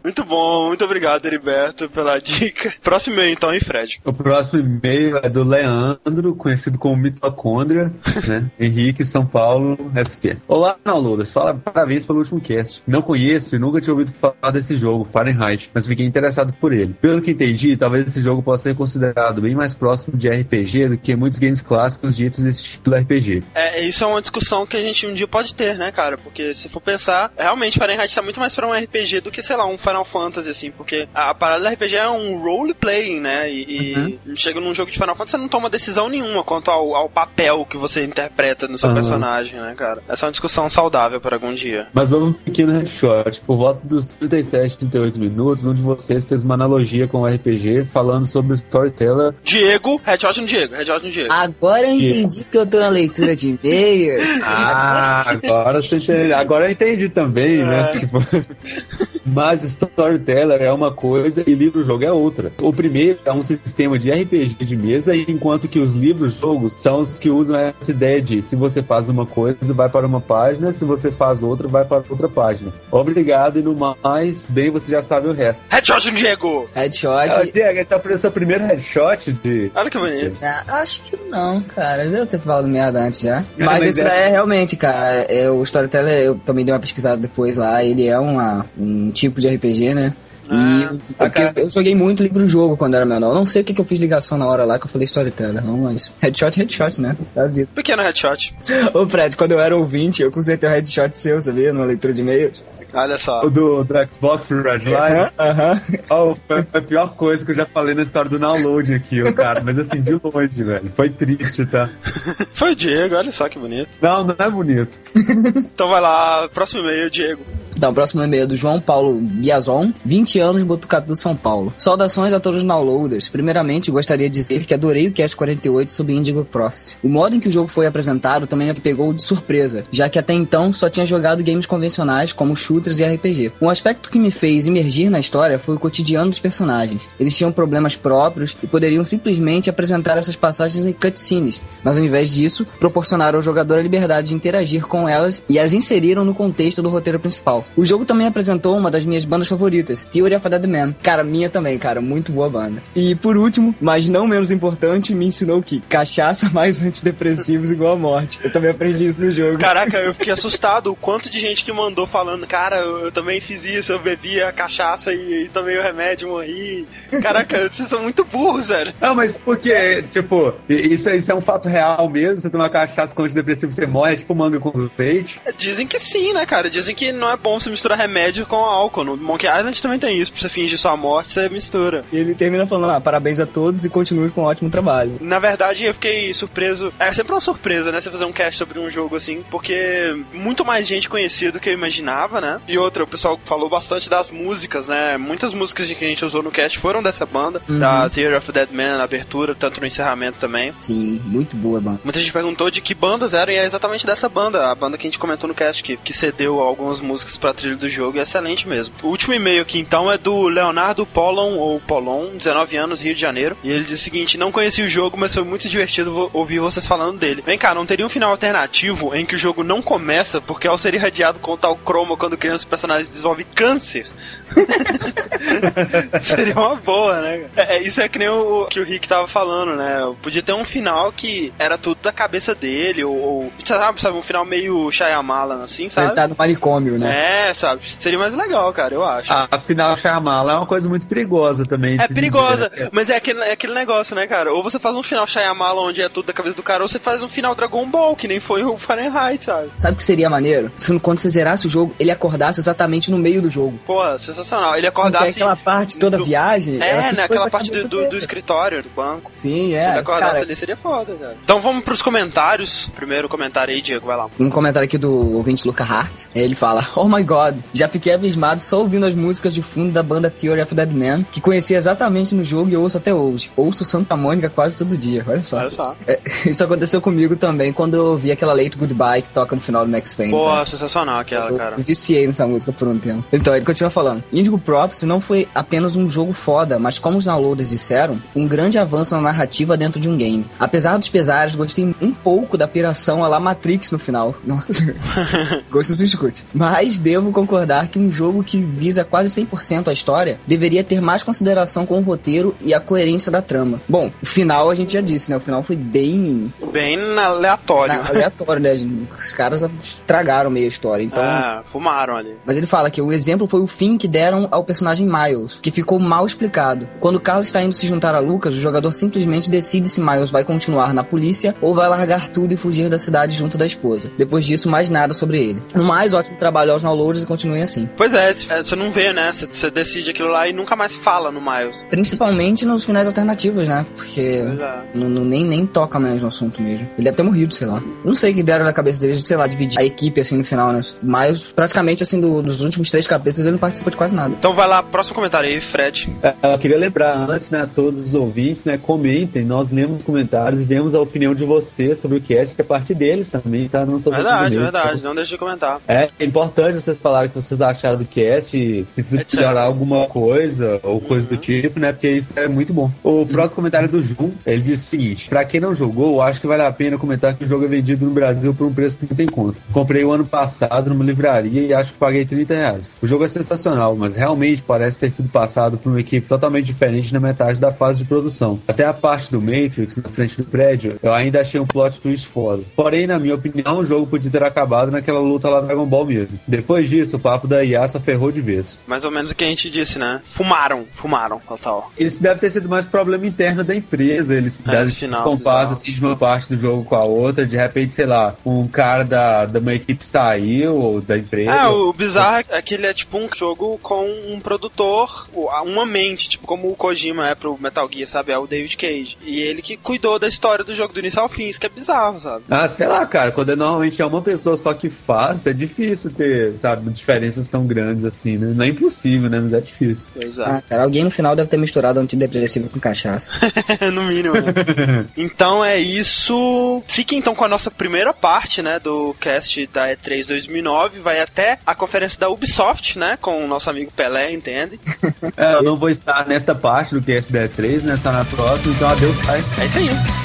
Muito 0.03 0.25
bom, 0.25 0.69
muito 0.69 0.85
obrigado, 0.85 1.25
Heriberto, 1.27 1.89
pela 1.89 2.19
dica. 2.19 2.75
Próximo 2.83 3.17
e-mail, 3.17 3.33
então, 3.33 3.53
hein, 3.53 3.61
Fred? 3.61 4.01
O 4.05 4.13
próximo 4.13 4.61
e-mail 4.61 5.19
é 5.19 5.29
do 5.29 5.45
Leandro, 5.45 6.35
conhecido 6.35 6.79
como 6.79 6.97
Mitocôndria, 6.97 7.93
né? 8.27 8.51
Henrique, 8.59 9.05
São 9.05 9.25
Paulo, 9.25 9.77
SP. 9.95 10.37
Olá, 10.47 10.77
downloaders. 10.85 11.33
Fala 11.33 11.55
parabéns 11.55 12.07
pelo 12.07 12.19
último 12.19 12.41
cast. 12.41 12.83
Não 12.87 13.03
conheço 13.03 13.57
e 13.57 13.59
nunca 13.59 13.81
tinha 13.81 13.95
ouvido 13.95 14.13
falar 14.13 14.51
desse 14.53 14.77
jogo, 14.77 15.05
Fahrenheit, 15.05 15.71
mas 15.73 15.87
fiquei 15.87 16.07
interessado 16.07 16.53
por 16.55 16.73
ele. 16.73 16.95
Pelo 17.01 17.23
que 17.23 17.31
entendi, 17.31 17.77
talvez 17.77 18.07
esse 18.07 18.21
jogo 18.21 18.43
possa 18.43 18.65
ser 18.65 18.77
considerado 18.77 19.41
bem 19.41 19.55
mais 19.55 19.75
próximo 19.75 20.17
de 20.17 20.29
RPG 20.29 20.89
do 20.89 20.99
que 20.99 21.17
muitos 21.17 21.39
games 21.39 21.61
clássicos 21.61 22.17
ditos 22.17 22.43
desse 22.45 22.63
estilo 22.63 22.97
RPG. 22.97 23.43
É, 23.55 23.83
isso 23.83 24.05
é 24.05 24.07
uma 24.07 24.21
discussão 24.21 24.67
que 24.67 24.77
a 24.77 24.83
gente 24.83 25.07
um 25.07 25.15
dia 25.15 25.27
pode 25.27 25.55
ter, 25.55 25.77
né, 25.77 25.91
cara? 25.91 26.19
Porque 26.19 26.55
se 26.55 26.69
for 26.69 26.81
pensar, 26.81 27.33
realmente 27.37 27.79
Fahrenheit 27.79 28.15
tá 28.15 28.23
muito 28.23 28.39
mais 28.39 28.55
pra 28.55 28.67
um 28.67 28.73
RPG 28.73 29.22
do 29.23 29.31
que, 29.31 29.43
sei 29.43 29.57
lá, 29.57 29.67
um 29.67 29.79
Final 29.79 30.05
Fantasy, 30.05 30.51
assim, 30.51 30.71
porque 30.71 31.09
a, 31.15 31.35
parada 31.35 31.63
do 31.69 31.75
RPG 31.75 31.97
é 31.97 32.09
um 32.09 32.39
role-playing, 32.43 33.21
né? 33.21 33.51
E, 33.51 34.19
e 34.27 34.37
chega 34.37 34.61
num 34.61 34.75
jogo 34.75 34.91
de 34.91 34.99
Final 34.99 35.15
Fantasy, 35.15 35.33
você 35.33 35.37
não 35.39 35.49
toma 35.49 35.71
decisão 35.71 36.09
nenhuma 36.09 36.43
quanto 36.45 36.71
ao, 36.71 36.95
ao 36.95 37.09
papel 37.09 37.65
que 37.65 37.77
você 37.77 38.05
interpreta 38.05 38.67
no 38.69 38.77
seu 38.79 38.89
Aham. 38.89 38.95
personagem, 38.97 39.55
né, 39.61 39.75
cara? 39.77 40.03
Essa 40.09 40.25
é 40.25 40.27
uma 40.27 40.33
discussão 40.33 40.69
saudável 40.69 41.21
para 41.21 41.37
algum 41.37 41.55
dia. 41.55 41.89
Mas 41.93 42.13
houve 42.13 42.27
um 42.31 42.33
pequeno 42.33 42.73
headshot, 42.73 43.41
por 43.47 43.57
volta 43.57 43.81
dos 43.87 44.15
37, 44.17 44.79
38 44.79 45.19
minutos, 45.19 45.65
um 45.67 45.75
de 45.75 45.83
vocês 45.83 46.25
fez 46.25 46.45
uma 46.45 46.55
analogia 46.55 47.07
com 47.07 47.23
o 47.23 47.27
RPG 47.27 47.85
falando 47.87 48.27
sobre 48.27 48.53
o 48.53 48.55
storyteller. 48.55 49.35
Diego, 49.45 50.01
headshot 50.05 50.41
no 50.41 50.47
Diego, 50.47 50.75
headshot 50.75 51.05
no 51.05 51.11
Diego. 51.11 51.33
Agora 51.33 51.89
eu 51.89 51.97
Que- 51.97 52.09
entendi 52.11 52.45
que 52.45 52.59
eu 52.59 52.67
tô 52.67 52.79
na 52.81 52.89
leitura 52.89 53.35
de 53.37 53.49
e-mail. 53.51 54.19
Ah, 54.45 55.23
agora 55.31 55.81
você 55.83 56.33
agora 56.35 56.67
eu 56.67 56.71
entendi 56.71 57.09
também, 57.09 57.59
né? 57.65 57.93
É. 57.95 57.99
Tipo, 57.99 58.19
mas 59.25 59.63
storyteller 59.63 60.61
é 60.63 60.73
uma 60.73 60.93
coisa 60.93 61.43
e 61.47 61.55
livro-jogo 61.55 62.05
é 62.05 62.13
outra. 62.13 62.53
O 62.61 62.73
primeiro 62.73 63.19
é 63.25 63.33
um 63.33 63.43
sistema 63.43 63.99
de 63.99 64.11
RPG 64.11 64.65
de 64.65 64.77
mesa, 64.77 65.15
enquanto 65.17 65.69
que 65.69 65.79
os 65.79 65.93
livros-jogos 65.93 66.75
são 66.77 67.01
os 67.01 67.19
que 67.19 67.31
usam 67.31 67.57
essa 67.57 67.91
ideia 67.91 68.21
de 68.21 68.43
se 68.43 68.57
você 68.57 68.83
faz 68.83 69.09
uma 69.09 69.27
coisa, 69.27 69.57
vai 69.75 69.89
para 69.89 70.07
uma 70.07 70.21
página, 70.21 70.73
se 70.73 70.85
você 70.85 71.11
faz 71.11 71.43
outra, 71.43 71.69
vai 71.69 71.85
para 71.85 72.03
outra 72.09 72.29
página. 72.29 72.73
Obrigado 72.91 73.59
e 73.59 73.63
no 73.63 73.75
mais, 73.75 74.51
bem 74.51 74.71
você 74.71 74.91
já 74.91 75.03
sabe 75.03 75.29
o 75.29 75.33
resto. 75.33 75.65
Headshot 75.71 76.11
Diego! 76.13 76.69
Headshot. 76.75 77.31
Ah, 77.31 77.45
Diego, 77.45 77.79
esse 77.79 77.95
é 77.95 77.97
o 77.97 78.19
seu 78.19 78.31
primeiro 78.31 78.65
headshot 78.65 79.33
de. 79.33 79.71
Olha 79.75 79.91
que 79.91 79.99
bonito. 79.99 80.39
Ah, 80.43 80.65
acho 80.81 81.03
que 81.03 81.17
não, 81.29 81.63
cara. 81.63 82.05
Eu 82.05 82.11
devo 82.11 82.27
ter 82.27 82.39
falado 82.41 82.67
merda 82.69 83.01
antes 83.01 83.21
já. 83.21 83.45
Mas, 83.57 83.67
mas 83.67 83.87
esse 83.87 84.01
é- 84.01 84.05
daí 84.05 84.21
é 84.23 84.29
realmente, 84.31 84.77
cara. 84.77 85.27
É, 85.29 85.51
o 85.51 85.63
Storyteller, 85.63 86.25
eu 86.25 86.35
também 86.37 86.65
dei 86.65 86.73
uma 86.75 86.81
pesquisada 86.81 87.17
depois 87.17 87.57
lá. 87.57 87.83
Ele 87.85 88.07
é 88.07 88.19
uma, 88.19 88.67
um 88.79 89.11
tipo 89.13 89.41
de 89.41 89.49
RPG, 89.49 89.95
né? 89.95 90.15
Ah, 90.51 90.93
e 90.93 91.25
é 91.25 91.29
porque 91.29 91.61
eu 91.61 91.71
joguei 91.71 91.95
muito 91.95 92.23
livro-jogo 92.23 92.77
quando 92.77 92.95
era 92.95 93.07
menor. 93.07 93.31
Eu 93.31 93.35
não 93.37 93.45
sei 93.45 93.63
o 93.63 93.65
que, 93.65 93.73
que 93.73 93.81
eu 93.81 93.85
fiz 93.85 93.99
ligação 93.99 94.37
na 94.37 94.47
hora 94.47 94.65
lá 94.65 94.79
que 94.79 94.87
eu 94.87 94.91
falei 94.91 95.05
Storyteller, 95.07 95.65
não, 95.65 95.79
mas. 95.79 96.13
Headshot, 96.21 96.59
headshot, 96.59 97.01
né? 97.01 97.17
Da 97.35 97.47
vida. 97.47 97.69
Pequeno 97.75 98.03
headshot. 98.03 98.55
Ô, 98.93 99.09
Fred, 99.09 99.37
quando 99.37 99.53
eu 99.53 99.61
era 99.61 99.77
ouvinte, 99.77 100.23
eu 100.23 100.31
consertei 100.31 100.69
o 100.69 100.73
headshot 100.73 101.17
seu, 101.17 101.41
sabia? 101.41 101.73
Numa 101.73 101.87
leitura 101.87 102.13
de 102.13 102.21
e-mail. 102.21 102.53
Olha 102.93 103.19
só. 103.19 103.45
O 103.45 103.51
do, 103.51 103.85
do 103.85 103.95
Xbox 104.11 104.47
pro 104.47 104.63
Red 104.63 104.91
Light. 104.91 105.33
Aham. 105.39 105.81
Oh, 106.11 106.35
foi 106.35 106.65
a 106.73 106.81
pior 106.81 107.15
coisa 107.15 107.45
que 107.45 107.51
eu 107.51 107.55
já 107.55 107.67
falei 107.67 107.95
na 107.95 108.03
história 108.03 108.31
do 108.31 108.39
download 108.39 108.93
aqui, 108.95 109.23
ô, 109.23 109.33
cara. 109.35 109.63
Mas 109.63 109.79
assim, 109.79 110.01
de 110.01 110.13
longe, 110.13 110.63
velho. 110.63 110.93
Foi 110.95 111.09
triste, 111.09 111.65
tá? 111.67 111.89
Foi 112.55 112.73
o 112.73 112.77
Diego, 112.77 113.17
olha 113.17 113.33
só 113.33 113.49
que 113.49 113.59
bonito. 113.59 113.99
Não, 114.01 114.25
não 114.25 114.35
é 114.39 114.51
bonito. 114.51 115.01
Então 115.75 115.89
vai 115.89 116.01
lá, 116.01 116.49
próximo 116.53 116.83
e-mail, 116.83 117.11
Diego. 117.11 117.43
Então, 117.77 117.91
o 117.91 117.95
próximo 117.95 118.23
e-mail 118.23 118.45
é 118.45 118.47
do 118.47 118.55
João 118.55 118.81
Paulo 118.81 119.19
Biazon, 119.19 119.91
20 120.05 120.39
anos, 120.39 120.63
Botucatu, 120.63 121.17
São 121.17 121.35
Paulo. 121.35 121.73
Saudações 121.77 122.33
a 122.33 122.39
todos 122.39 122.59
os 122.59 122.65
downloaders. 122.65 123.29
Primeiramente, 123.29 123.91
gostaria 123.91 124.29
de 124.29 124.37
dizer 124.37 124.67
que 124.67 124.75
adorei 124.75 125.09
o 125.09 125.13
Cast 125.13 125.37
48 125.37 125.91
sobre 125.91 126.15
Indigo 126.15 126.45
Prophecy. 126.45 126.97
O 127.03 127.09
modo 127.09 127.35
em 127.35 127.41
que 127.41 127.49
o 127.49 127.53
jogo 127.53 127.69
foi 127.69 127.87
apresentado 127.87 128.47
também 128.47 128.69
me 128.69 128.75
pegou 128.75 129.13
de 129.13 129.25
surpresa, 129.25 129.85
já 129.91 130.09
que 130.09 130.19
até 130.19 130.33
então 130.33 130.73
só 130.73 130.89
tinha 130.89 131.07
jogado 131.07 131.43
games 131.43 131.67
convencionais 131.67 132.33
como 132.33 132.55
e 132.87 133.05
RPG. 133.05 133.53
Um 133.61 133.71
aspecto 133.71 134.11
que 134.11 134.19
me 134.19 134.31
fez 134.31 134.67
imergir 134.67 135.11
na 135.11 135.21
história 135.21 135.59
foi 135.59 135.75
o 135.75 135.79
cotidiano 135.79 136.31
dos 136.31 136.39
personagens. 136.39 137.09
Eles 137.19 137.37
tinham 137.37 137.53
problemas 137.53 137.97
próprios 137.97 138.57
e 138.63 138.67
poderiam 138.67 139.05
simplesmente 139.05 139.71
apresentar 139.71 140.19
essas 140.19 140.37
passagens 140.37 140.85
em 140.85 140.93
cutscenes, 140.93 141.63
mas 141.83 141.99
ao 141.99 142.05
invés 142.05 142.31
disso, 142.31 142.67
proporcionaram 142.79 143.39
ao 143.39 143.43
jogador 143.43 143.79
a 143.79 143.83
liberdade 143.83 144.29
de 144.29 144.35
interagir 144.35 144.87
com 144.87 145.09
elas 145.09 145.43
e 145.49 145.59
as 145.59 145.73
inseriram 145.73 146.25
no 146.25 146.35
contexto 146.35 146.83
do 146.83 146.89
roteiro 146.89 147.21
principal. 147.21 147.65
O 147.77 147.85
jogo 147.85 148.05
também 148.05 148.27
apresentou 148.27 148.77
uma 148.77 148.91
das 148.91 149.05
minhas 149.05 149.25
bandas 149.25 149.49
favoritas, 149.49 150.07
Theory 150.07 150.35
of 150.35 150.47
a 150.47 150.51
Dead 150.51 150.67
Man. 150.67 150.95
Cara, 151.03 151.25
minha 151.25 151.49
também, 151.49 151.79
cara, 151.79 152.01
muito 152.01 152.33
boa 152.33 152.49
banda. 152.49 152.83
E 152.95 153.15
por 153.15 153.37
último, 153.37 153.75
mas 153.81 154.09
não 154.09 154.27
menos 154.27 154.51
importante, 154.51 155.15
me 155.15 155.27
ensinou 155.27 155.63
que 155.63 155.81
cachaça 155.81 156.49
mais 156.53 156.83
antidepressivos 156.83 157.71
igual 157.71 157.95
a 157.95 157.97
morte. 157.97 158.39
Eu 158.43 158.53
também 158.53 158.71
aprendi 158.71 159.05
isso 159.05 159.21
no 159.21 159.31
jogo. 159.31 159.59
Caraca, 159.59 159.99
eu 159.99 160.15
fiquei 160.15 160.33
assustado 160.33 160.91
o 160.91 160.97
quanto 160.97 161.31
de 161.31 161.41
gente 161.41 161.65
que 161.65 161.73
mandou 161.73 162.07
falando, 162.07 162.47
cara, 162.47 162.72
eu, 162.77 163.07
eu 163.07 163.13
também 163.13 163.41
fiz 163.41 163.65
isso, 163.65 163.93
eu 163.93 163.99
bebia 163.99 164.53
cachaça 164.53 165.13
e, 165.13 165.45
e 165.45 165.49
tomei 165.49 165.79
o 165.79 165.83
remédio 165.83 166.29
e 166.29 166.31
morri. 166.31 166.89
Caraca, 167.23 167.69
vocês 167.73 167.89
são 167.89 168.03
muito 168.03 168.25
burros, 168.25 168.69
velho. 168.69 168.93
Não, 169.01 169.15
mas 169.15 169.37
porque, 169.37 170.03
tipo, 170.11 170.55
isso, 170.69 171.11
isso 171.11 171.33
é 171.33 171.35
um 171.35 171.41
fato 171.41 171.69
real 171.69 172.09
mesmo? 172.09 172.41
Você 172.41 172.51
tomar 172.51 172.69
cachaça 172.69 173.15
com 173.15 173.23
antidepressivo, 173.23 173.73
você 173.73 173.87
morre, 173.87 174.15
é 174.15 174.17
tipo 174.17 174.35
manga 174.35 174.59
com 174.59 174.89
leite? 174.99 175.41
Dizem 175.57 175.87
que 175.87 175.99
sim, 175.99 176.33
né, 176.33 176.47
cara? 176.47 176.71
Dizem 176.71 176.95
que 176.95 177.13
não 177.13 177.31
é 177.31 177.37
bom 177.37 177.59
você 177.59 177.71
misturar 177.71 177.99
remédio 177.99 178.47
com 178.47 178.57
álcool. 178.57 179.05
No 179.05 179.17
Monkey 179.17 179.47
Island 179.47 179.81
também 179.81 179.99
tem 179.99 180.21
isso. 180.21 180.33
Pra 180.33 180.41
você 180.41 180.49
fingir 180.49 180.79
sua 180.79 180.97
morte, 180.97 181.33
você 181.33 181.49
mistura. 181.49 182.05
E 182.13 182.17
ele 182.17 182.35
termina 182.35 182.67
falando, 182.67 182.93
ah, 182.93 183.01
parabéns 183.01 183.41
a 183.41 183.47
todos 183.47 183.85
e 183.85 183.91
continue 183.91 184.31
com 184.31 184.43
um 184.43 184.45
ótimo 184.45 184.71
trabalho. 184.71 185.19
Na 185.21 185.39
verdade, 185.39 185.85
eu 185.85 185.95
fiquei 185.95 186.33
surpreso. 186.33 186.93
É 186.99 187.13
sempre 187.13 187.33
uma 187.33 187.41
surpresa, 187.41 187.93
né? 187.93 188.01
Você 188.01 188.11
fazer 188.11 188.25
um 188.25 188.33
cast 188.33 188.59
sobre 188.59 188.79
um 188.79 188.91
jogo 188.91 189.17
assim, 189.17 189.45
porque 189.51 190.25
muito 190.33 190.65
mais 190.65 190.87
gente 190.87 191.09
conhecida 191.09 191.53
do 191.53 191.61
que 191.61 191.69
eu 191.69 191.75
imaginava, 191.75 192.41
né? 192.41 192.61
E 192.69 192.79
outra, 192.79 193.05
o 193.05 193.07
pessoal 193.07 193.39
falou 193.45 193.69
bastante 193.69 194.09
das 194.09 194.31
músicas, 194.31 194.89
né? 194.89 195.17
Muitas 195.17 195.53
músicas 195.53 195.91
que 195.91 196.05
a 196.05 196.09
gente 196.09 196.25
usou 196.25 196.43
no 196.43 196.51
cast 196.51 196.79
foram 196.79 197.03
dessa 197.03 197.27
banda, 197.27 197.61
Uhum. 197.69 197.79
da 197.79 198.09
Theory 198.09 198.37
of 198.37 198.51
Dead 198.53 198.69
Man, 198.73 198.99
na 198.99 199.05
abertura, 199.05 199.55
tanto 199.55 199.81
no 199.81 199.87
encerramento 199.87 200.39
também. 200.39 200.73
Sim, 200.79 201.21
muito 201.25 201.57
boa, 201.57 201.81
mano. 201.81 202.01
Muita 202.05 202.19
gente 202.21 202.33
perguntou 202.33 202.71
de 202.71 202.81
que 202.81 202.95
bandas 202.95 203.35
eram, 203.35 203.53
e 203.53 203.57
é 203.57 203.65
exatamente 203.65 204.07
dessa 204.07 204.29
banda, 204.29 204.71
a 204.71 204.75
banda 204.75 204.97
que 204.99 205.07
a 205.07 205.11
gente 205.11 205.19
comentou 205.19 205.49
no 205.49 205.55
cast, 205.55 205.83
que, 205.83 205.97
que 205.97 206.13
cedeu 206.13 206.61
algumas 206.61 207.01
músicas 207.01 207.37
pra 207.37 207.53
trilha 207.55 207.77
do 207.77 207.89
jogo, 207.89 208.17
e 208.17 208.21
é 208.21 208.23
excelente 208.23 208.67
mesmo. 208.69 208.95
O 209.03 209.09
último 209.09 209.35
e-mail 209.35 209.63
aqui 209.63 209.79
então 209.79 210.11
é 210.11 210.17
do 210.19 210.49
Leonardo 210.49 211.05
Polon, 211.07 211.55
ou 211.57 211.81
Polon, 211.81 212.37
19 212.37 212.77
anos, 212.77 213.01
Rio 213.01 213.15
de 213.15 213.21
Janeiro, 213.21 213.57
e 213.63 213.71
ele 213.71 213.85
diz 213.85 214.01
o 214.01 214.05
seguinte: 214.05 214.39
Não 214.39 214.53
conheci 214.53 214.83
o 214.83 214.89
jogo, 214.89 215.17
mas 215.19 215.35
foi 215.35 215.45
muito 215.45 215.69
divertido 215.69 216.31
ouvir 216.33 216.59
vocês 216.61 216.87
falando 216.87 217.19
dele. 217.19 217.43
Vem 217.45 217.59
cá, 217.59 217.75
não 217.75 217.87
teria 217.87 218.07
um 218.07 218.09
final 218.09 218.31
alternativo 218.31 219.15
em 219.15 219.25
que 219.27 219.35
o 219.35 219.39
jogo 219.39 219.63
não 219.63 219.81
começa 219.83 220.41
porque 220.41 220.69
ao 220.69 220.79
ser 220.79 220.95
irradiado 220.95 221.41
com 221.41 221.57
tal 221.57 221.77
croma 221.77 222.17
quando 222.17 222.37
criança 222.37 222.52
o 222.61 222.67
personagem 222.67 223.07
desenvolve 223.07 223.45
câncer? 223.45 224.07
Seria 226.23 226.55
uma 226.55 226.77
boa, 226.77 227.21
né? 227.21 227.45
É, 227.57 227.83
isso 227.83 228.01
é 228.01 228.09
que 228.09 228.19
nem 228.19 228.29
o 228.29 228.67
que 228.67 228.81
o 228.81 228.85
Rick 228.85 229.09
tava 229.09 229.27
falando, 229.27 229.75
né? 229.77 230.01
Podia 230.23 230.43
ter 230.43 230.53
um 230.53 230.65
final 230.65 231.13
que 231.13 231.53
era 231.59 231.77
tudo 231.79 231.99
da 232.03 232.13
cabeça 232.13 232.55
dele, 232.55 233.05
ou, 233.05 233.17
ou 233.17 233.53
sabe, 233.65 234.01
sabe, 234.01 234.17
um 234.17 234.23
final 234.23 234.45
meio 234.45 234.91
Shyamalan, 234.91 235.65
assim, 235.65 235.89
sabe? 235.89 236.09
Ele 236.09 236.15
tá 236.15 236.29
no 236.29 236.37
manicômio, 236.37 236.99
né? 236.99 237.49
É, 237.49 237.55
sabe? 237.55 237.83
Seria 237.99 238.19
mais 238.19 238.35
legal, 238.35 238.73
cara, 238.73 238.95
eu 238.95 239.05
acho. 239.05 239.33
Ah, 239.33 239.49
Afinal, 239.51 239.97
Shyamala 239.97 240.53
é 240.53 240.57
uma 240.57 240.67
coisa 240.67 240.89
muito 240.89 241.07
perigosa 241.07 241.65
também. 241.65 241.97
de 241.97 242.05
É 242.05 242.09
perigosa, 242.09 242.69
dizer. 242.71 242.89
mas 242.93 243.09
é 243.11 243.17
aquele, 243.17 243.41
é 243.41 243.53
aquele 243.53 243.75
negócio, 243.75 244.15
né, 244.15 244.27
cara? 244.27 244.53
Ou 244.53 244.63
você 244.63 244.79
faz 244.79 244.97
um 244.97 245.03
final 245.03 245.27
Shyamalan 245.27 245.83
onde 245.83 246.03
é 246.03 246.09
tudo 246.09 246.27
da 246.27 246.33
cabeça 246.33 246.57
do 246.57 246.63
cara, 246.63 246.83
ou 246.83 246.89
você 246.89 246.99
faz 246.99 247.23
um 247.23 247.29
final 247.29 247.55
Dragon 247.55 247.87
Ball, 247.89 248.15
que 248.17 248.29
nem 248.29 248.41
foi 248.41 248.65
o 248.65 248.77
Fahrenheit, 248.79 249.45
sabe? 249.45 249.71
Sabe 249.77 249.95
o 249.95 249.97
que 249.97 250.03
seria 250.05 250.29
maneiro? 250.31 250.71
Se 250.79 250.99
quando 251.01 251.19
você 251.19 251.29
zerasse 251.29 251.67
o 251.67 251.71
jogo, 251.71 251.95
ele 251.99 252.11
acordasse 252.43 252.61
exatamente 252.61 253.11
no 253.11 253.19
meio 253.19 253.41
do 253.41 253.49
jogo. 253.51 253.79
Porra, 253.87 254.19
sensacional. 254.19 254.75
Ele 254.77 254.91
Porque 254.91 255.01
acordasse. 255.01 255.31
aquela 255.31 255.57
parte 255.57 255.97
toda 255.97 256.19
do- 256.19 256.25
viagem. 256.25 256.83
É, 256.83 257.03
ficou 257.03 257.17
né? 257.17 257.23
Aquela 257.25 257.45
na 257.45 257.51
parte 257.51 257.71
do, 257.71 257.89
do, 257.89 258.09
do 258.11 258.17
escritório, 258.19 258.83
do 258.83 258.91
banco. 258.91 259.31
Sim, 259.35 259.51
Se 259.51 259.57
ele 259.67 259.75
é. 259.75 259.99
acordasse 259.99 260.33
Cara, 260.33 260.45
ali 260.45 260.57
seria 260.57 260.77
foda, 260.77 261.15
cara. 261.15 261.37
Então 261.43 261.61
vamos 261.61 261.85
pros 261.85 262.03
comentários. 262.03 262.91
Primeiro 262.97 263.29
comentário 263.29 263.75
aí, 263.75 263.81
Diego, 263.81 264.07
vai 264.07 264.17
lá. 264.17 264.29
um 264.39 264.51
comentário 264.51 264.87
aqui 264.87 264.99
do 264.99 265.37
ouvinte 265.37 265.67
Luca 265.67 265.85
Hart. 265.85 266.25
Ele 266.35 266.55
fala: 266.55 266.87
Oh 266.97 267.09
my 267.09 267.23
god, 267.23 267.57
já 267.73 267.89
fiquei 267.89 268.13
abismado 268.15 268.63
só 268.63 268.81
ouvindo 268.81 269.07
as 269.07 269.15
músicas 269.15 269.55
de 269.55 269.63
fundo 269.63 269.93
da 269.93 270.03
banda 270.03 270.31
Theory 270.31 270.63
of 270.63 270.75
Dead 270.75 270.91
Man, 270.91 271.23
que 271.31 271.41
conheci 271.41 271.75
exatamente 271.75 272.35
no 272.35 272.43
jogo 272.43 272.71
e 272.71 272.77
ouço 272.77 272.99
até 272.99 273.15
hoje. 273.15 273.51
Ouço 273.57 273.85
Santa 273.85 274.17
Mônica 274.17 274.49
quase 274.51 274.77
todo 274.77 274.97
dia, 274.97 275.25
olha 275.29 275.43
só. 275.43 275.59
Olha 275.59 275.71
só. 275.71 275.95
É, 276.07 276.19
isso 276.49 276.63
aconteceu 276.65 277.01
comigo 277.01 277.37
também 277.37 277.73
quando 277.73 277.95
eu 277.95 278.17
vi 278.17 278.33
aquela 278.33 278.53
Late 278.53 278.77
Goodbye 278.77 279.23
que 279.23 279.29
toca 279.29 279.55
no 279.55 279.61
final 279.63 279.85
do 279.85 279.91
Max 279.91 280.15
Payne. 280.15 280.33
Pô, 280.33 280.55
né? 280.55 280.65
sensacional 280.67 281.21
aquela, 281.21 281.51
Eu 281.51 281.57
cara. 281.57 281.77
viciei 281.77 282.22
nessa 282.27 282.47
música 282.47 282.73
por 282.73 282.89
um 282.89 282.99
tempo. 282.99 283.25
Então, 283.33 283.55
ele 283.55 283.65
continua 283.65 283.91
falando. 283.91 284.23
Indigo 284.33 284.59
Props 284.59 285.03
não 285.03 285.21
foi 285.21 285.49
apenas 285.55 285.97
um 285.97 286.09
jogo 286.09 286.33
foda, 286.33 286.79
mas 286.79 286.99
como 286.99 287.19
os 287.19 287.25
downloaders 287.25 287.71
disseram, 287.71 288.21
um 288.35 288.47
grande 288.47 288.79
avanço 288.79 289.15
na 289.15 289.21
narrativa 289.23 289.77
dentro 289.77 290.01
de 290.01 290.09
um 290.09 290.17
game. 290.17 290.47
Apesar 290.59 290.97
dos 290.97 291.09
pesares, 291.09 291.55
gostei 291.55 291.95
um 292.01 292.13
pouco 292.13 292.57
da 292.57 292.67
piração 292.69 293.25
a 293.25 293.29
la 293.29 293.41
Matrix 293.41 293.91
no 293.93 293.99
final. 293.99 294.35
Nossa. 294.45 294.95
Gosto 295.71 295.95
se 295.95 296.05
escute. 296.05 296.45
Mas 296.55 296.99
devo 296.99 297.33
concordar 297.33 297.89
que 297.89 297.99
um 297.99 298.11
jogo 298.11 298.43
que 298.45 298.59
visa 298.59 299.05
quase 299.05 299.29
100% 299.45 299.89
a 299.89 299.93
história 299.93 300.41
deveria 300.47 300.83
ter 300.85 301.01
mais 301.01 301.23
consideração 301.23 301.87
com 301.87 301.99
o 301.99 302.03
roteiro 302.03 302.55
e 302.61 302.75
a 302.75 302.81
coerência 302.81 303.31
da 303.31 303.41
trama. 303.43 303.81
Bom, 303.89 304.11
o 304.23 304.27
final 304.27 304.71
a 304.71 304.75
gente 304.75 304.93
já 304.93 305.01
disse, 305.01 305.31
né? 305.31 305.37
O 305.37 305.41
final 305.41 305.63
foi 305.63 305.77
bem 305.77 306.53
Bem 306.73 306.99
aleatório. 307.19 307.95
na- 308.03 308.09
aleatório, 308.09 308.63
né? 308.63 308.73
Os 309.19 309.33
caras 309.33 309.65
estragaram 309.83 310.51
meio 310.51 310.67
a 310.67 310.69
história. 310.69 311.03
Então, 311.03 311.23
Ah, 311.23 311.63
fumaram 311.65 312.12
ali. 312.17 312.37
mas 312.45 312.57
ele 312.57 312.67
fala 312.67 312.91
que 312.91 313.01
o 313.01 313.13
exemplo 313.13 313.47
foi 313.49 313.61
o 313.61 313.67
fim 313.67 313.97
que 313.99 314.07
deram 314.09 314.49
ao 314.51 314.65
personagem 314.65 315.07
Miles, 315.07 315.59
que 315.61 315.71
ficou 315.71 315.99
mal 315.99 316.27
explicado. 316.27 316.89
Quando 317.01 317.21
Carlos 317.21 317.47
está 317.47 317.63
indo 317.63 317.73
se 317.75 317.87
juntar 317.87 318.15
a 318.15 318.19
Lucas, 318.21 318.55
o 318.57 318.61
jogador 318.61 318.93
simplesmente 318.93 319.51
decide 319.51 319.89
se 319.89 320.01
Miles 320.01 320.31
vai 320.31 320.45
continuar 320.45 320.93
na 320.95 321.03
polícia 321.05 321.55
ou 321.61 321.75
vai 321.75 321.89
largar 321.89 322.29
tudo 322.29 322.53
e 322.53 322.57
fugir 322.57 322.89
da 322.89 322.99
cidade 322.99 323.37
junto 323.37 323.57
da 323.59 323.67
esposa. 323.67 324.11
Depois 324.17 324.45
disso, 324.45 324.69
mais 324.69 324.91
nada 324.91 325.15
sobre 325.15 325.39
ele. 325.39 325.63
No 325.75 325.85
mais, 325.85 326.15
ótimo 326.15 326.37
trabalho 326.39 326.73
aos 326.73 326.83
downloaders 326.83 327.23
e 327.23 327.27
continuem 327.27 327.63
assim. 327.63 327.89
Pois 327.97 328.13
é, 328.15 328.33
se- 328.33 328.51
é, 328.53 328.63
você 328.63 328.77
não 328.77 328.91
vê, 328.93 329.13
né? 329.13 329.33
Você- 329.33 329.47
Você 329.53 329.71
decide 329.71 330.11
aquilo 330.11 330.29
lá 330.29 330.49
e 330.49 330.53
nunca 330.53 330.75
mais 330.77 330.95
fala 330.97 331.31
no 331.31 331.41
Miles. 331.41 331.87
Principalmente 331.91 332.67
nos 332.67 332.85
finais 332.85 333.07
alternativos, 333.07 333.69
né? 333.69 333.87
Porque 333.97 334.21
é. 334.21 334.83
não, 334.95 335.09
não- 335.09 335.25
nem, 335.25 335.45
nem 335.45 335.67
toca 335.67 335.99
mais 335.99 336.21
no 336.21 336.29
assunto 336.29 336.61
mesmo. 336.61 336.87
Ele 336.97 337.05
deve 337.05 337.17
ter 337.17 337.23
morrido, 337.23 337.55
sei 337.55 337.67
lá. 337.67 337.83
Não 338.05 338.15
sei 338.15 338.33
o 338.33 338.35
que 338.35 338.43
deram 338.43 338.65
na 338.65 338.73
cabeça 338.73 339.01
deles, 339.01 339.19
de, 339.19 339.23
sei 339.25 339.37
lá, 339.37 339.47
dividir 339.47 339.79
a 339.79 339.85
equipe 339.85 340.21
assim 340.21 340.37
no 340.37 340.45
final, 340.45 340.73
né? 340.73 340.81
Miles, 341.03 341.43
praticamente 341.53 342.02
assim, 342.03 342.21
do- 342.21 342.43
dos 342.43 342.63
últimos 342.63 342.91
três 342.91 343.07
capítulos, 343.07 343.41
ele 343.41 343.53
não 343.53 343.59
participa 343.59 343.91
de 343.91 343.97
quase 343.97 344.15
nada. 344.15 344.35
Então 344.39 344.55
vai 344.55 344.67
lá, 344.69 344.83
próximo 344.83 345.15
comentário 345.15 345.49
aí, 345.49 345.61
Fred. 345.61 346.09
É, 346.23 346.35
Eu 346.55 346.59
queria 346.59 346.79
lembrar 346.79 347.17
antes, 347.29 347.51
né, 347.51 347.63
a 347.63 347.67
todos 347.67 348.01
os 348.01 348.15
ouvintes, 348.15 348.65
né, 348.65 348.79
comentem, 348.79 349.45
nós 349.45 349.71
lemos 349.71 349.99
os 349.99 350.05
comentários 350.05 350.61
e 350.61 350.65
vemos 350.65 350.95
a 350.95 351.01
opinião 351.01 351.35
de 351.35 351.45
vocês 351.45 351.99
sobre 351.99 352.19
o 352.19 352.21
cast, 352.21 352.55
que 352.55 352.61
é 352.61 352.65
parte 352.65 352.95
deles 352.95 353.31
também, 353.31 353.69
tá? 353.69 353.85
Não 353.87 353.99
sobre 353.99 354.21
Verdade, 354.23 354.57
verdade. 354.59 355.01
tá? 355.01 355.09
Não 355.09 355.15
deixe 355.15 355.31
de 355.31 355.39
comentar. 355.39 355.81
É 355.89 356.09
importante 356.21 356.75
vocês 356.75 356.97
falarem 356.99 357.29
o 357.29 357.33
que 357.33 357.41
vocês 357.41 357.61
acharam 357.61 357.97
do 357.99 358.05
cast, 358.05 358.51
se 358.51 358.85
precisa 359.03 359.21
Etc. 359.23 359.35
melhorar 359.41 359.63
alguma 359.63 360.07
coisa 360.07 360.81
ou 360.83 361.01
coisa 361.01 361.27
do 361.29 361.37
tipo, 361.37 361.79
né? 361.81 361.93
Porque 361.93 362.09
isso 362.11 362.39
é 362.39 362.47
muito 362.49 362.73
bom. 362.73 362.91
O 363.03 363.25
próximo 363.27 363.57
comentário 363.57 363.87
é 363.87 363.89
do 363.89 364.03
Jun, 364.03 364.31
ele 364.47 364.61
diz 364.63 364.81
o 364.83 364.87
seguinte: 364.87 365.29
Pra 365.29 365.45
quem 365.45 365.61
não 365.61 365.75
jogou, 365.75 366.21
acho 366.23 366.41
que 366.41 366.47
vale 366.47 366.63
a 366.63 366.73
pena 366.73 366.99
comentar 366.99 367.35
que 367.35 367.45
o 367.45 367.47
jogo 367.47 367.65
é 367.65 367.69
vendido 367.69 368.05
no 368.05 368.11
Brasil 368.13 368.53
por 368.55 368.67
um 368.67 368.73
preço 368.73 368.99
que 368.99 369.07
não 369.09 369.17
tem 369.17 369.27
conta. 369.27 369.61
Comprei 369.73 370.05
o 370.05 370.13
ano 370.13 370.25
passado 370.27 370.91
numa 370.91 371.05
livraria 371.05 371.63
e 371.63 371.73
acho 371.75 371.92
que 371.93 371.99
paguei 371.99 372.25
30 372.25 372.55
reais. 372.55 372.97
O 373.03 373.07
jogo 373.07 373.25
é 373.25 373.29
sensacional, 373.29 373.95
mas 373.97 374.17
realmente 374.17 374.63
parece 374.63 374.99
ter 374.99 375.11
sido 375.11 375.29
passado 375.29 375.79
por 375.79 375.91
uma 375.91 376.01
equipe 376.01 376.27
totalmente 376.27 376.67
diferente 376.67 377.13
na 377.13 377.21
metade 377.21 377.61
da 377.61 377.73
fase 377.73 377.99
de 378.01 378.05
produção. 378.05 378.59
Até 378.67 378.85
a 378.85 378.93
parte 378.93 379.31
do 379.31 379.41
Matrix, 379.41 379.97
na 379.97 380.09
frente 380.09 380.37
do 380.37 380.45
prédio, 380.45 380.99
eu 381.03 381.13
ainda 381.13 381.41
achei 381.41 381.61
um 381.61 381.67
plot 381.67 382.01
twist 382.01 382.27
foda. 382.29 382.63
Porém, 382.75 383.07
na 383.07 383.19
minha 383.19 383.35
opinião, 383.35 383.79
o 383.79 383.87
jogo 383.87 384.07
podia 384.07 384.31
ter 384.31 384.43
acabado 384.43 384.91
naquela 384.91 385.21
luta 385.21 385.49
lá 385.49 385.61
Dragon 385.61 385.87
Ball 385.87 386.07
mesmo. 386.07 386.39
Depois 386.47 386.89
disso, 386.89 387.17
o 387.17 387.21
papo 387.21 387.47
da 387.47 387.65
IA 387.65 387.87
só 387.89 388.01
ferrou 388.01 388.33
de 388.33 388.41
vez. 388.41 388.85
Mais 388.87 389.05
ou 389.05 389.11
menos 389.11 389.31
o 389.31 389.35
que 389.35 389.45
a 389.45 389.49
gente 389.49 389.71
disse, 389.71 389.99
né? 389.99 390.21
Fumaram, 390.25 390.85
fumaram, 390.95 391.39
total. 391.47 391.93
Isso 391.99 392.23
deve 392.23 392.41
ter 392.41 392.51
sido 392.51 392.69
mais 392.69 392.87
problema 392.87 393.27
interno 393.27 393.63
da 393.65 393.75
empresa. 393.75 394.35
Eles 394.35 394.61
É, 394.67 394.85
descompasam 394.85 395.73
assim, 395.75 395.93
de 395.93 396.01
uma 396.01 396.17
parte 396.17 396.49
do 396.49 396.57
jogo 396.57 396.85
com 396.85 396.95
a 396.95 397.05
outra. 397.05 397.47
De 397.47 397.57
repente, 397.57 397.93
sei 397.95 398.07
lá, 398.07 398.35
um 398.45 398.67
cara 398.67 399.05
da, 399.05 399.47
da 399.47 399.61
uma 399.61 399.75
equipe 399.75 400.05
saiu 400.05 400.75
ou 400.75 401.01
da 401.01 401.17
empresa. 401.17 401.51
É, 401.51 401.69
o 401.69 401.82
bizarro 401.91 402.45
é 402.51 402.61
que 402.61 402.75
ele 402.75 402.87
é 402.87 402.93
tipo 402.93 403.17
um 403.17 403.29
jogo 403.35 403.79
com 403.83 404.05
um 404.29 404.39
produtor, 404.39 405.27
uma 405.65 405.87
mente, 405.87 406.29
tipo 406.29 406.47
como 406.47 406.71
o 406.71 406.77
Kojima 406.77 407.29
é 407.31 407.35
pro 407.35 407.59
Metal 407.59 407.89
Gear, 407.91 408.09
sabe? 408.09 408.33
É 408.33 408.39
o 408.39 408.47
David 408.47 408.77
Cage. 408.77 409.17
E 409.23 409.41
ele 409.41 409.63
que 409.63 409.77
cuidou 409.77 410.19
da 410.19 410.29
história 410.29 410.65
do 410.65 410.75
jogo 410.75 410.93
do 410.93 411.01
início 411.01 411.21
ao 411.21 411.29
fim, 411.29 411.45
isso 411.45 411.59
que 411.59 411.67
é 411.67 411.71
bizarro, 411.71 412.21
sabe? 412.21 412.45
Ah, 412.51 412.69
sei 412.69 412.87
lá, 412.87 413.07
cara, 413.07 413.33
quando 413.33 413.53
é, 413.53 413.57
normalmente 413.57 414.03
é 414.03 414.07
uma 414.07 414.21
pessoa 414.21 414.57
só 414.57 414.75
que 414.75 414.91
faz, 414.91 415.47
é 415.47 415.53
difícil 415.53 416.11
ter 416.11 416.43
sabe? 416.55 416.91
Diferenças 416.91 417.49
tão 417.49 417.67
grandes 417.67 418.05
assim, 418.05 418.37
né? 418.37 418.53
Não 418.55 418.65
é 418.65 418.69
impossível, 418.69 419.29
né? 419.29 419.41
Mas 419.41 419.53
é 419.53 419.61
difícil. 419.61 420.11
Pois 420.15 420.39
é. 420.39 420.43
Ah, 420.43 420.63
cara, 420.69 420.83
alguém 420.83 421.05
no 421.05 421.11
final 421.11 421.37
deve 421.37 421.49
ter 421.49 421.57
misturado 421.57 422.01
antidepressivo 422.01 422.69
com 422.69 422.81
cachaça. 422.81 423.33
no 423.93 424.05
mínimo. 424.05 424.35
né? 424.35 425.07
então 425.17 425.65
é 425.65 425.79
isso. 425.79 426.83
Fique 426.87 427.17
então 427.17 427.35
com 427.35 427.45
a 427.45 427.49
nossa 427.49 427.71
primeira 427.71 428.13
parte, 428.13 428.63
né, 428.63 428.79
do 428.79 429.15
cast 429.21 429.67
da 429.69 429.89
E3 429.89 430.27
2009. 430.27 431.01
Vai 431.01 431.21
até 431.21 431.59
a 431.65 431.72
conferência 431.75 432.19
da 432.19 432.29
Ubisoft, 432.29 432.99
né, 432.99 433.19
com 433.21 433.45
o 433.45 433.49
nosso 433.49 433.69
amigo 433.71 433.93
Pelé, 433.93 434.33
entende? 434.33 434.79
É, 435.37 435.55
eu 435.55 435.63
não 435.63 435.77
vou 435.77 435.89
estar 435.89 436.27
nesta 436.27 436.55
parte 436.55 436.95
do 436.95 437.01
cast 437.01 437.33
da 437.33 437.49
E3, 437.49 437.83
né? 437.83 437.97
Só 437.97 438.13
na 438.13 438.25
próxima, 438.25 438.75
então 438.75 438.89
adeus, 438.89 439.17
sai. 439.19 439.43
É 439.61 439.67
isso 439.67 439.79
aí. 439.79 440.22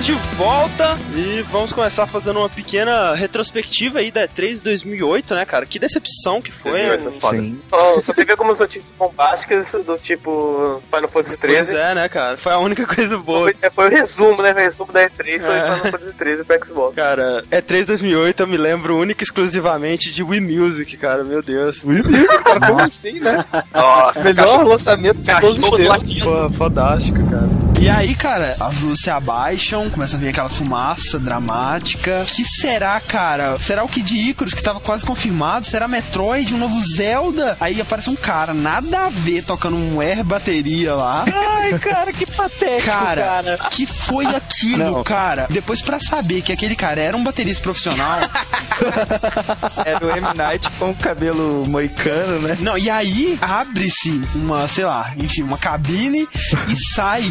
Estamos 0.00 0.06
de 0.06 0.36
volta 0.36 0.98
e 1.14 1.42
vamos 1.50 1.72
começar 1.72 2.06
fazendo 2.06 2.38
uma 2.38 2.48
pequena 2.48 3.14
retrospectiva 3.14 3.98
aí 3.98 4.10
da 4.10 4.26
E3 4.26 4.62
2008, 4.62 5.34
né, 5.34 5.44
cara? 5.44 5.66
Que 5.66 5.78
decepção 5.78 6.40
que 6.40 6.50
foi. 6.50 6.72
2008 6.72 7.04
né? 7.04 7.20
foda. 7.20 7.36
Sim. 7.36 7.60
Ó, 7.70 8.00
só 8.00 8.12
teve 8.14 8.32
algumas 8.32 8.58
notícias 8.58 8.94
bombásticas 8.94 9.72
do 9.84 9.98
tipo 9.98 10.80
Final 10.90 11.08
Fantasy 11.08 11.36
Pois 11.38 11.66
13. 11.66 11.76
é, 11.76 11.94
né, 11.94 12.08
cara? 12.08 12.38
Foi 12.38 12.52
a 12.52 12.58
única 12.58 12.86
coisa 12.86 13.18
boa. 13.18 13.52
Foi, 13.52 13.70
foi 13.70 13.86
o 13.86 13.90
resumo, 13.90 14.42
né? 14.42 14.52
O 14.52 14.56
resumo 14.56 14.92
da 14.92 15.08
E3 15.08 15.40
foi 15.42 15.54
É. 15.54 15.64
Final 15.64 15.92
Fantasy 15.92 16.14
13 16.14 16.44
pra 16.44 16.64
Xbox. 16.64 16.96
Cara, 16.96 17.44
E3 17.50 17.86
2008 17.86 18.40
eu 18.40 18.46
me 18.46 18.56
lembro 18.56 18.96
única 18.96 19.22
e 19.22 19.24
exclusivamente 19.24 20.10
de 20.10 20.22
Wii 20.22 20.40
Music, 20.40 20.96
cara, 20.96 21.22
meu 21.24 21.42
Deus. 21.42 21.84
Wii 21.84 22.02
Music, 22.02 22.42
cara, 22.42 22.60
como 22.60 22.80
assim, 22.80 23.20
né? 23.20 23.44
Nossa, 23.74 24.20
Melhor 24.20 24.64
lançamento 24.66 25.18
de 25.18 25.40
todos 25.40 25.62
os 25.62 25.76
tempos. 25.76 26.20
Pô, 26.20 26.50
fodástico, 26.56 27.18
cara. 27.30 27.69
E 27.82 27.88
aí, 27.88 28.14
cara, 28.14 28.56
as 28.60 28.78
luzes 28.78 29.02
se 29.04 29.08
abaixam, 29.10 29.88
começa 29.88 30.14
a 30.14 30.20
vir 30.20 30.28
aquela 30.28 30.50
fumaça 30.50 31.18
dramática. 31.18 32.26
Que 32.26 32.44
será, 32.44 33.00
cara? 33.00 33.58
Será 33.58 33.82
o 33.82 33.88
Kid 33.88 34.14
Icarus, 34.30 34.52
que 34.52 34.62
tava 34.62 34.78
quase 34.80 35.02
confirmado? 35.02 35.66
Será 35.66 35.88
Metroid, 35.88 36.54
um 36.54 36.58
novo 36.58 36.78
Zelda? 36.82 37.56
Aí 37.58 37.80
aparece 37.80 38.10
um 38.10 38.16
cara, 38.16 38.52
nada 38.52 39.06
a 39.06 39.08
ver, 39.08 39.42
tocando 39.44 39.76
um 39.76 39.98
air 39.98 40.22
bateria 40.22 40.94
lá. 40.94 41.24
Ai, 41.34 41.78
cara, 41.78 42.12
que 42.12 42.30
patético, 42.30 42.84
Cara, 42.90 43.22
cara. 43.22 43.58
que 43.70 43.86
foi 43.86 44.26
aquilo, 44.26 44.84
Não. 44.96 45.02
cara? 45.02 45.46
Depois, 45.48 45.80
pra 45.80 45.98
saber 45.98 46.42
que 46.42 46.52
aquele 46.52 46.76
cara 46.76 47.00
era 47.00 47.16
um 47.16 47.24
baterista 47.24 47.62
profissional, 47.62 48.18
Era 49.86 50.06
o 50.06 50.10
M. 50.10 50.26
Night 50.36 50.68
com 50.78 50.90
o 50.90 50.94
cabelo 50.94 51.64
moicano, 51.66 52.40
né? 52.46 52.58
Não, 52.60 52.76
e 52.76 52.90
aí 52.90 53.38
abre-se 53.40 54.20
uma, 54.34 54.68
sei 54.68 54.84
lá, 54.84 55.12
enfim, 55.16 55.42
uma 55.42 55.56
cabine 55.58 56.28
e 56.68 56.76
sai 56.76 57.22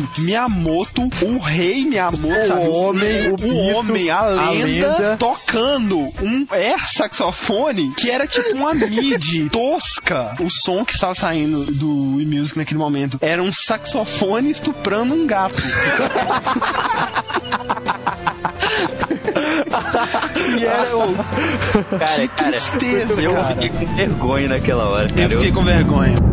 Miyamoto, 0.48 1.10
o 1.22 1.38
rei 1.40 1.84
Miyamoto, 1.86 2.48
sabe? 2.48 2.68
homem, 2.70 3.28
o 3.28 3.36
o 3.36 3.42
mito, 3.42 3.76
homem, 3.76 4.10
a 4.10 4.22
lenda, 4.26 4.42
a 4.42 4.52
lenda. 4.52 5.18
tocando 5.18 6.00
um 6.22 6.46
air 6.52 6.80
saxofone 6.90 7.92
que 7.98 8.10
era 8.10 8.26
tipo 8.26 8.56
uma 8.56 8.74
mid 8.74 9.50
tosca. 9.52 10.34
O 10.40 10.50
som 10.50 10.86
que 10.86 10.94
estava 10.94 11.14
saindo 11.14 11.66
do 11.74 12.16
Wii 12.16 12.26
Music 12.26 12.58
naquele 12.58 12.78
momento 12.80 13.18
era 13.22 13.44
um 13.44 13.52
saxofone 13.52 14.50
estuprando 14.52 15.14
um 15.14 15.28
gato. 15.28 15.62
e 20.58 20.66
era 20.66 20.98
o. 20.98 21.16
Cara, 21.98 22.06
que 22.06 22.28
cara, 22.30 22.52
tristeza, 22.52 23.22
eu 23.22 23.34
cara. 23.34 23.48
fiquei 23.48 23.70
com 23.70 23.96
vergonha 23.96 24.48
naquela 24.48 24.86
hora, 24.88 25.10
cara. 25.10 25.22
Eu 25.22 25.30
fiquei 25.32 25.52
com 25.52 25.64
vergonha. 25.64 26.29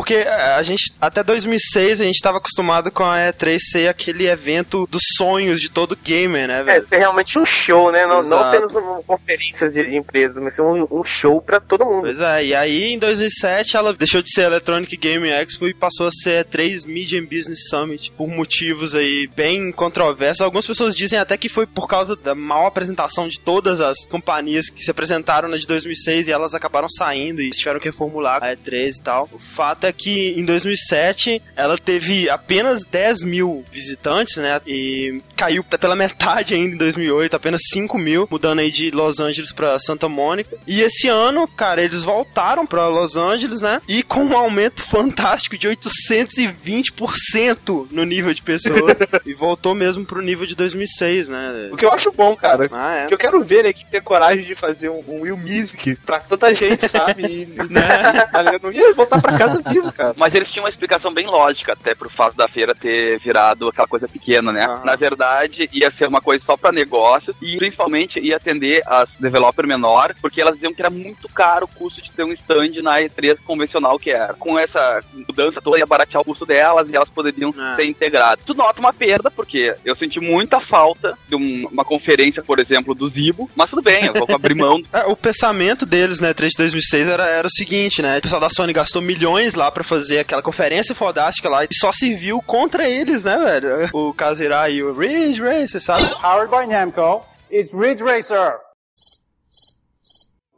Porque 0.00 0.14
é, 0.14 0.54
a 0.54 0.62
gente, 0.62 0.94
até 0.98 1.22
2006, 1.22 2.00
a 2.00 2.04
gente 2.04 2.22
tava 2.22 2.38
acostumado 2.38 2.90
com 2.90 3.04
a 3.04 3.18
E3 3.18 3.58
ser 3.60 3.86
aquele 3.86 4.26
evento 4.28 4.88
dos 4.90 5.02
sonhos 5.18 5.60
de 5.60 5.68
todo 5.68 5.94
gamer, 5.94 6.48
né, 6.48 6.60
É, 6.60 6.62
velho? 6.62 6.82
ser 6.82 6.96
realmente 6.96 7.38
um 7.38 7.44
show, 7.44 7.92
né? 7.92 8.06
Não, 8.06 8.22
não 8.22 8.38
apenas 8.38 8.74
uma 8.74 9.02
conferência 9.02 9.68
de 9.68 9.94
empresas, 9.94 10.42
mas 10.42 10.54
ser 10.54 10.62
um, 10.62 10.88
um 10.90 11.04
show 11.04 11.42
pra 11.42 11.60
todo 11.60 11.84
mundo. 11.84 12.04
Pois 12.04 12.18
é, 12.18 12.46
e 12.46 12.54
aí 12.54 12.84
em 12.94 12.98
2007 12.98 13.76
ela 13.76 13.92
deixou 13.92 14.22
de 14.22 14.32
ser 14.32 14.44
Electronic 14.44 14.96
Game 14.96 15.28
Expo 15.28 15.66
e 15.66 15.74
passou 15.74 16.08
a 16.08 16.12
ser 16.12 16.46
3 16.46 16.86
Media 16.86 17.20
and 17.20 17.26
Business 17.26 17.68
Summit 17.68 18.10
por 18.16 18.26
motivos 18.26 18.94
aí 18.94 19.26
bem 19.36 19.70
controversos. 19.70 20.40
Algumas 20.40 20.66
pessoas 20.66 20.96
dizem 20.96 21.18
até 21.18 21.36
que 21.36 21.50
foi 21.50 21.66
por 21.66 21.86
causa 21.86 22.16
da 22.16 22.34
mal 22.34 22.64
apresentação 22.64 23.28
de 23.28 23.38
todas 23.38 23.82
as 23.82 24.06
companhias 24.06 24.70
que 24.70 24.82
se 24.82 24.90
apresentaram 24.90 25.46
na 25.46 25.58
de 25.58 25.66
2006 25.66 26.26
e 26.26 26.32
elas 26.32 26.54
acabaram 26.54 26.88
saindo 26.88 27.42
e 27.42 27.50
tiveram 27.50 27.78
que 27.78 27.90
reformular 27.90 28.42
a 28.42 28.56
E3 28.56 28.94
e 28.98 29.02
tal. 29.02 29.28
O 29.30 29.38
fato 29.54 29.84
é 29.84 29.89
que 29.92 30.34
em 30.36 30.44
2007 30.44 31.40
ela 31.56 31.78
teve 31.78 32.28
apenas 32.28 32.84
10 32.84 33.24
mil 33.24 33.64
visitantes, 33.70 34.36
né? 34.36 34.60
E 34.66 35.22
caiu 35.36 35.64
pela 35.64 35.96
metade 35.96 36.54
ainda 36.54 36.74
em 36.74 36.78
2008, 36.78 37.36
apenas 37.36 37.62
5 37.72 37.98
mil, 37.98 38.28
mudando 38.30 38.60
aí 38.60 38.70
de 38.70 38.90
Los 38.90 39.18
Angeles 39.20 39.52
pra 39.52 39.78
Santa 39.78 40.08
Mônica. 40.08 40.56
E 40.66 40.80
esse 40.82 41.08
ano, 41.08 41.46
cara, 41.48 41.82
eles 41.82 42.02
voltaram 42.02 42.66
pra 42.66 42.88
Los 42.88 43.16
Angeles, 43.16 43.62
né? 43.62 43.80
E 43.88 44.02
com 44.02 44.24
um 44.24 44.36
aumento 44.36 44.82
fantástico 44.82 45.56
de 45.56 45.68
820% 45.68 47.88
no 47.90 48.04
nível 48.04 48.34
de 48.34 48.42
pessoas. 48.42 48.98
e 49.24 49.34
voltou 49.34 49.74
mesmo 49.74 50.04
pro 50.04 50.20
nível 50.20 50.46
de 50.46 50.54
2006, 50.54 51.28
né? 51.28 51.68
O 51.72 51.76
que 51.76 51.84
eu 51.84 51.92
acho 51.92 52.12
bom, 52.12 52.34
cara. 52.36 52.68
Ah, 52.72 52.94
é. 52.94 53.04
O 53.04 53.08
que 53.08 53.14
eu 53.14 53.18
quero 53.18 53.44
ver 53.44 53.64
é 53.64 53.72
que 53.72 53.84
ter 53.90 54.02
coragem 54.02 54.44
de 54.44 54.54
fazer 54.54 54.88
um, 54.88 55.02
um 55.06 55.20
Will 55.22 55.36
Music 55.36 55.96
pra 56.06 56.20
tanta 56.20 56.54
gente, 56.54 56.88
sabe? 56.88 57.24
E, 57.24 57.46
né? 57.70 58.28
Eu 58.52 58.60
não 58.62 58.72
ia 58.72 58.94
voltar 58.94 59.20
pra 59.20 59.38
casa 59.38 59.62
vivo, 59.72 59.92
cara. 59.92 60.14
Mas 60.16 60.34
eles 60.34 60.48
tinham 60.50 60.64
uma 60.64 60.70
explicação 60.70 61.12
bem 61.12 61.26
lógica, 61.26 61.72
até 61.72 61.94
pro 61.94 62.10
fato 62.10 62.36
da 62.36 62.48
feira 62.48 62.74
ter 62.74 63.18
virado 63.20 63.68
aquela 63.68 63.88
coisa 63.88 64.08
pequena, 64.08 64.52
né? 64.52 64.64
Aham. 64.64 64.84
Na 64.84 64.96
verdade, 64.96 65.68
ia 65.72 65.90
ser 65.90 66.08
uma 66.08 66.20
coisa 66.20 66.44
só 66.44 66.56
pra 66.56 66.72
negócios 66.72 67.36
e 67.42 67.56
principalmente 67.56 68.18
ia 68.20 68.36
atender 68.36 68.82
as 68.86 69.10
developer 69.18 69.66
menor, 69.66 70.14
porque 70.20 70.40
elas 70.40 70.54
diziam 70.54 70.74
que 70.74 70.82
era 70.82 70.90
muito 70.90 71.28
caro 71.28 71.64
o 71.66 71.68
custo 71.78 72.02
de 72.02 72.10
ter 72.10 72.24
um 72.24 72.32
stand 72.32 72.80
na 72.82 73.00
E3 73.00 73.38
convencional 73.44 73.98
que 73.98 74.10
era. 74.10 74.34
Com 74.34 74.58
essa 74.58 75.02
mudança 75.12 75.60
toda, 75.60 75.78
ia 75.78 75.86
baratear 75.86 76.20
o 76.20 76.24
custo 76.24 76.44
delas 76.46 76.88
e 76.88 76.96
elas 76.96 77.08
poderiam 77.08 77.54
Ah. 77.58 77.74
ser 77.76 77.84
integradas. 77.84 78.44
Tu 78.44 78.54
nota 78.54 78.80
uma 78.80 78.92
perda, 78.92 79.30
porque 79.30 79.74
eu 79.84 79.94
senti 79.94 80.20
muita 80.20 80.60
falta 80.60 81.16
de 81.28 81.36
um- 81.36 81.66
uma 81.70 81.84
conferência, 81.84 82.42
por 82.42 82.58
exemplo, 82.58 82.94
do 82.94 83.08
Zibo, 83.08 83.50
mas 83.54 83.70
tudo 83.70 83.82
bem, 83.82 84.06
eu 84.06 84.12
vou 84.14 84.26
abrir 84.34 84.54
mão 84.54 84.82
É, 84.92 85.04
o 85.06 85.16
pensamento 85.16 85.84
deles, 85.86 86.20
né, 86.20 86.32
3 86.34 86.52
de 86.52 86.58
2006 86.58 87.08
era, 87.08 87.26
era 87.26 87.46
o 87.46 87.50
seguinte, 87.50 88.02
né? 88.02 88.18
O 88.18 88.22
pessoal 88.22 88.40
da 88.40 88.48
Sony 88.50 88.72
gastou 88.72 89.00
milhões 89.02 89.54
lá 89.60 89.70
pra 89.70 89.84
fazer 89.84 90.20
aquela 90.20 90.42
conferência 90.42 90.94
fodástica 90.94 91.48
lá 91.48 91.64
e 91.64 91.68
só 91.78 91.92
se 91.92 92.14
viu 92.14 92.40
contra 92.40 92.88
eles, 92.88 93.24
né, 93.24 93.36
velho? 93.36 93.90
O 93.92 94.14
Kazirá 94.14 94.70
e 94.70 94.82
o 94.82 94.92
Ridge 94.98 95.40
Racer, 95.42 95.82
sabe? 95.82 96.08
Powered 96.20 96.50
by 96.50 96.66
Namco, 96.66 97.22
it's 97.50 97.72
Ridge 97.74 98.02
Racer. 98.02 98.58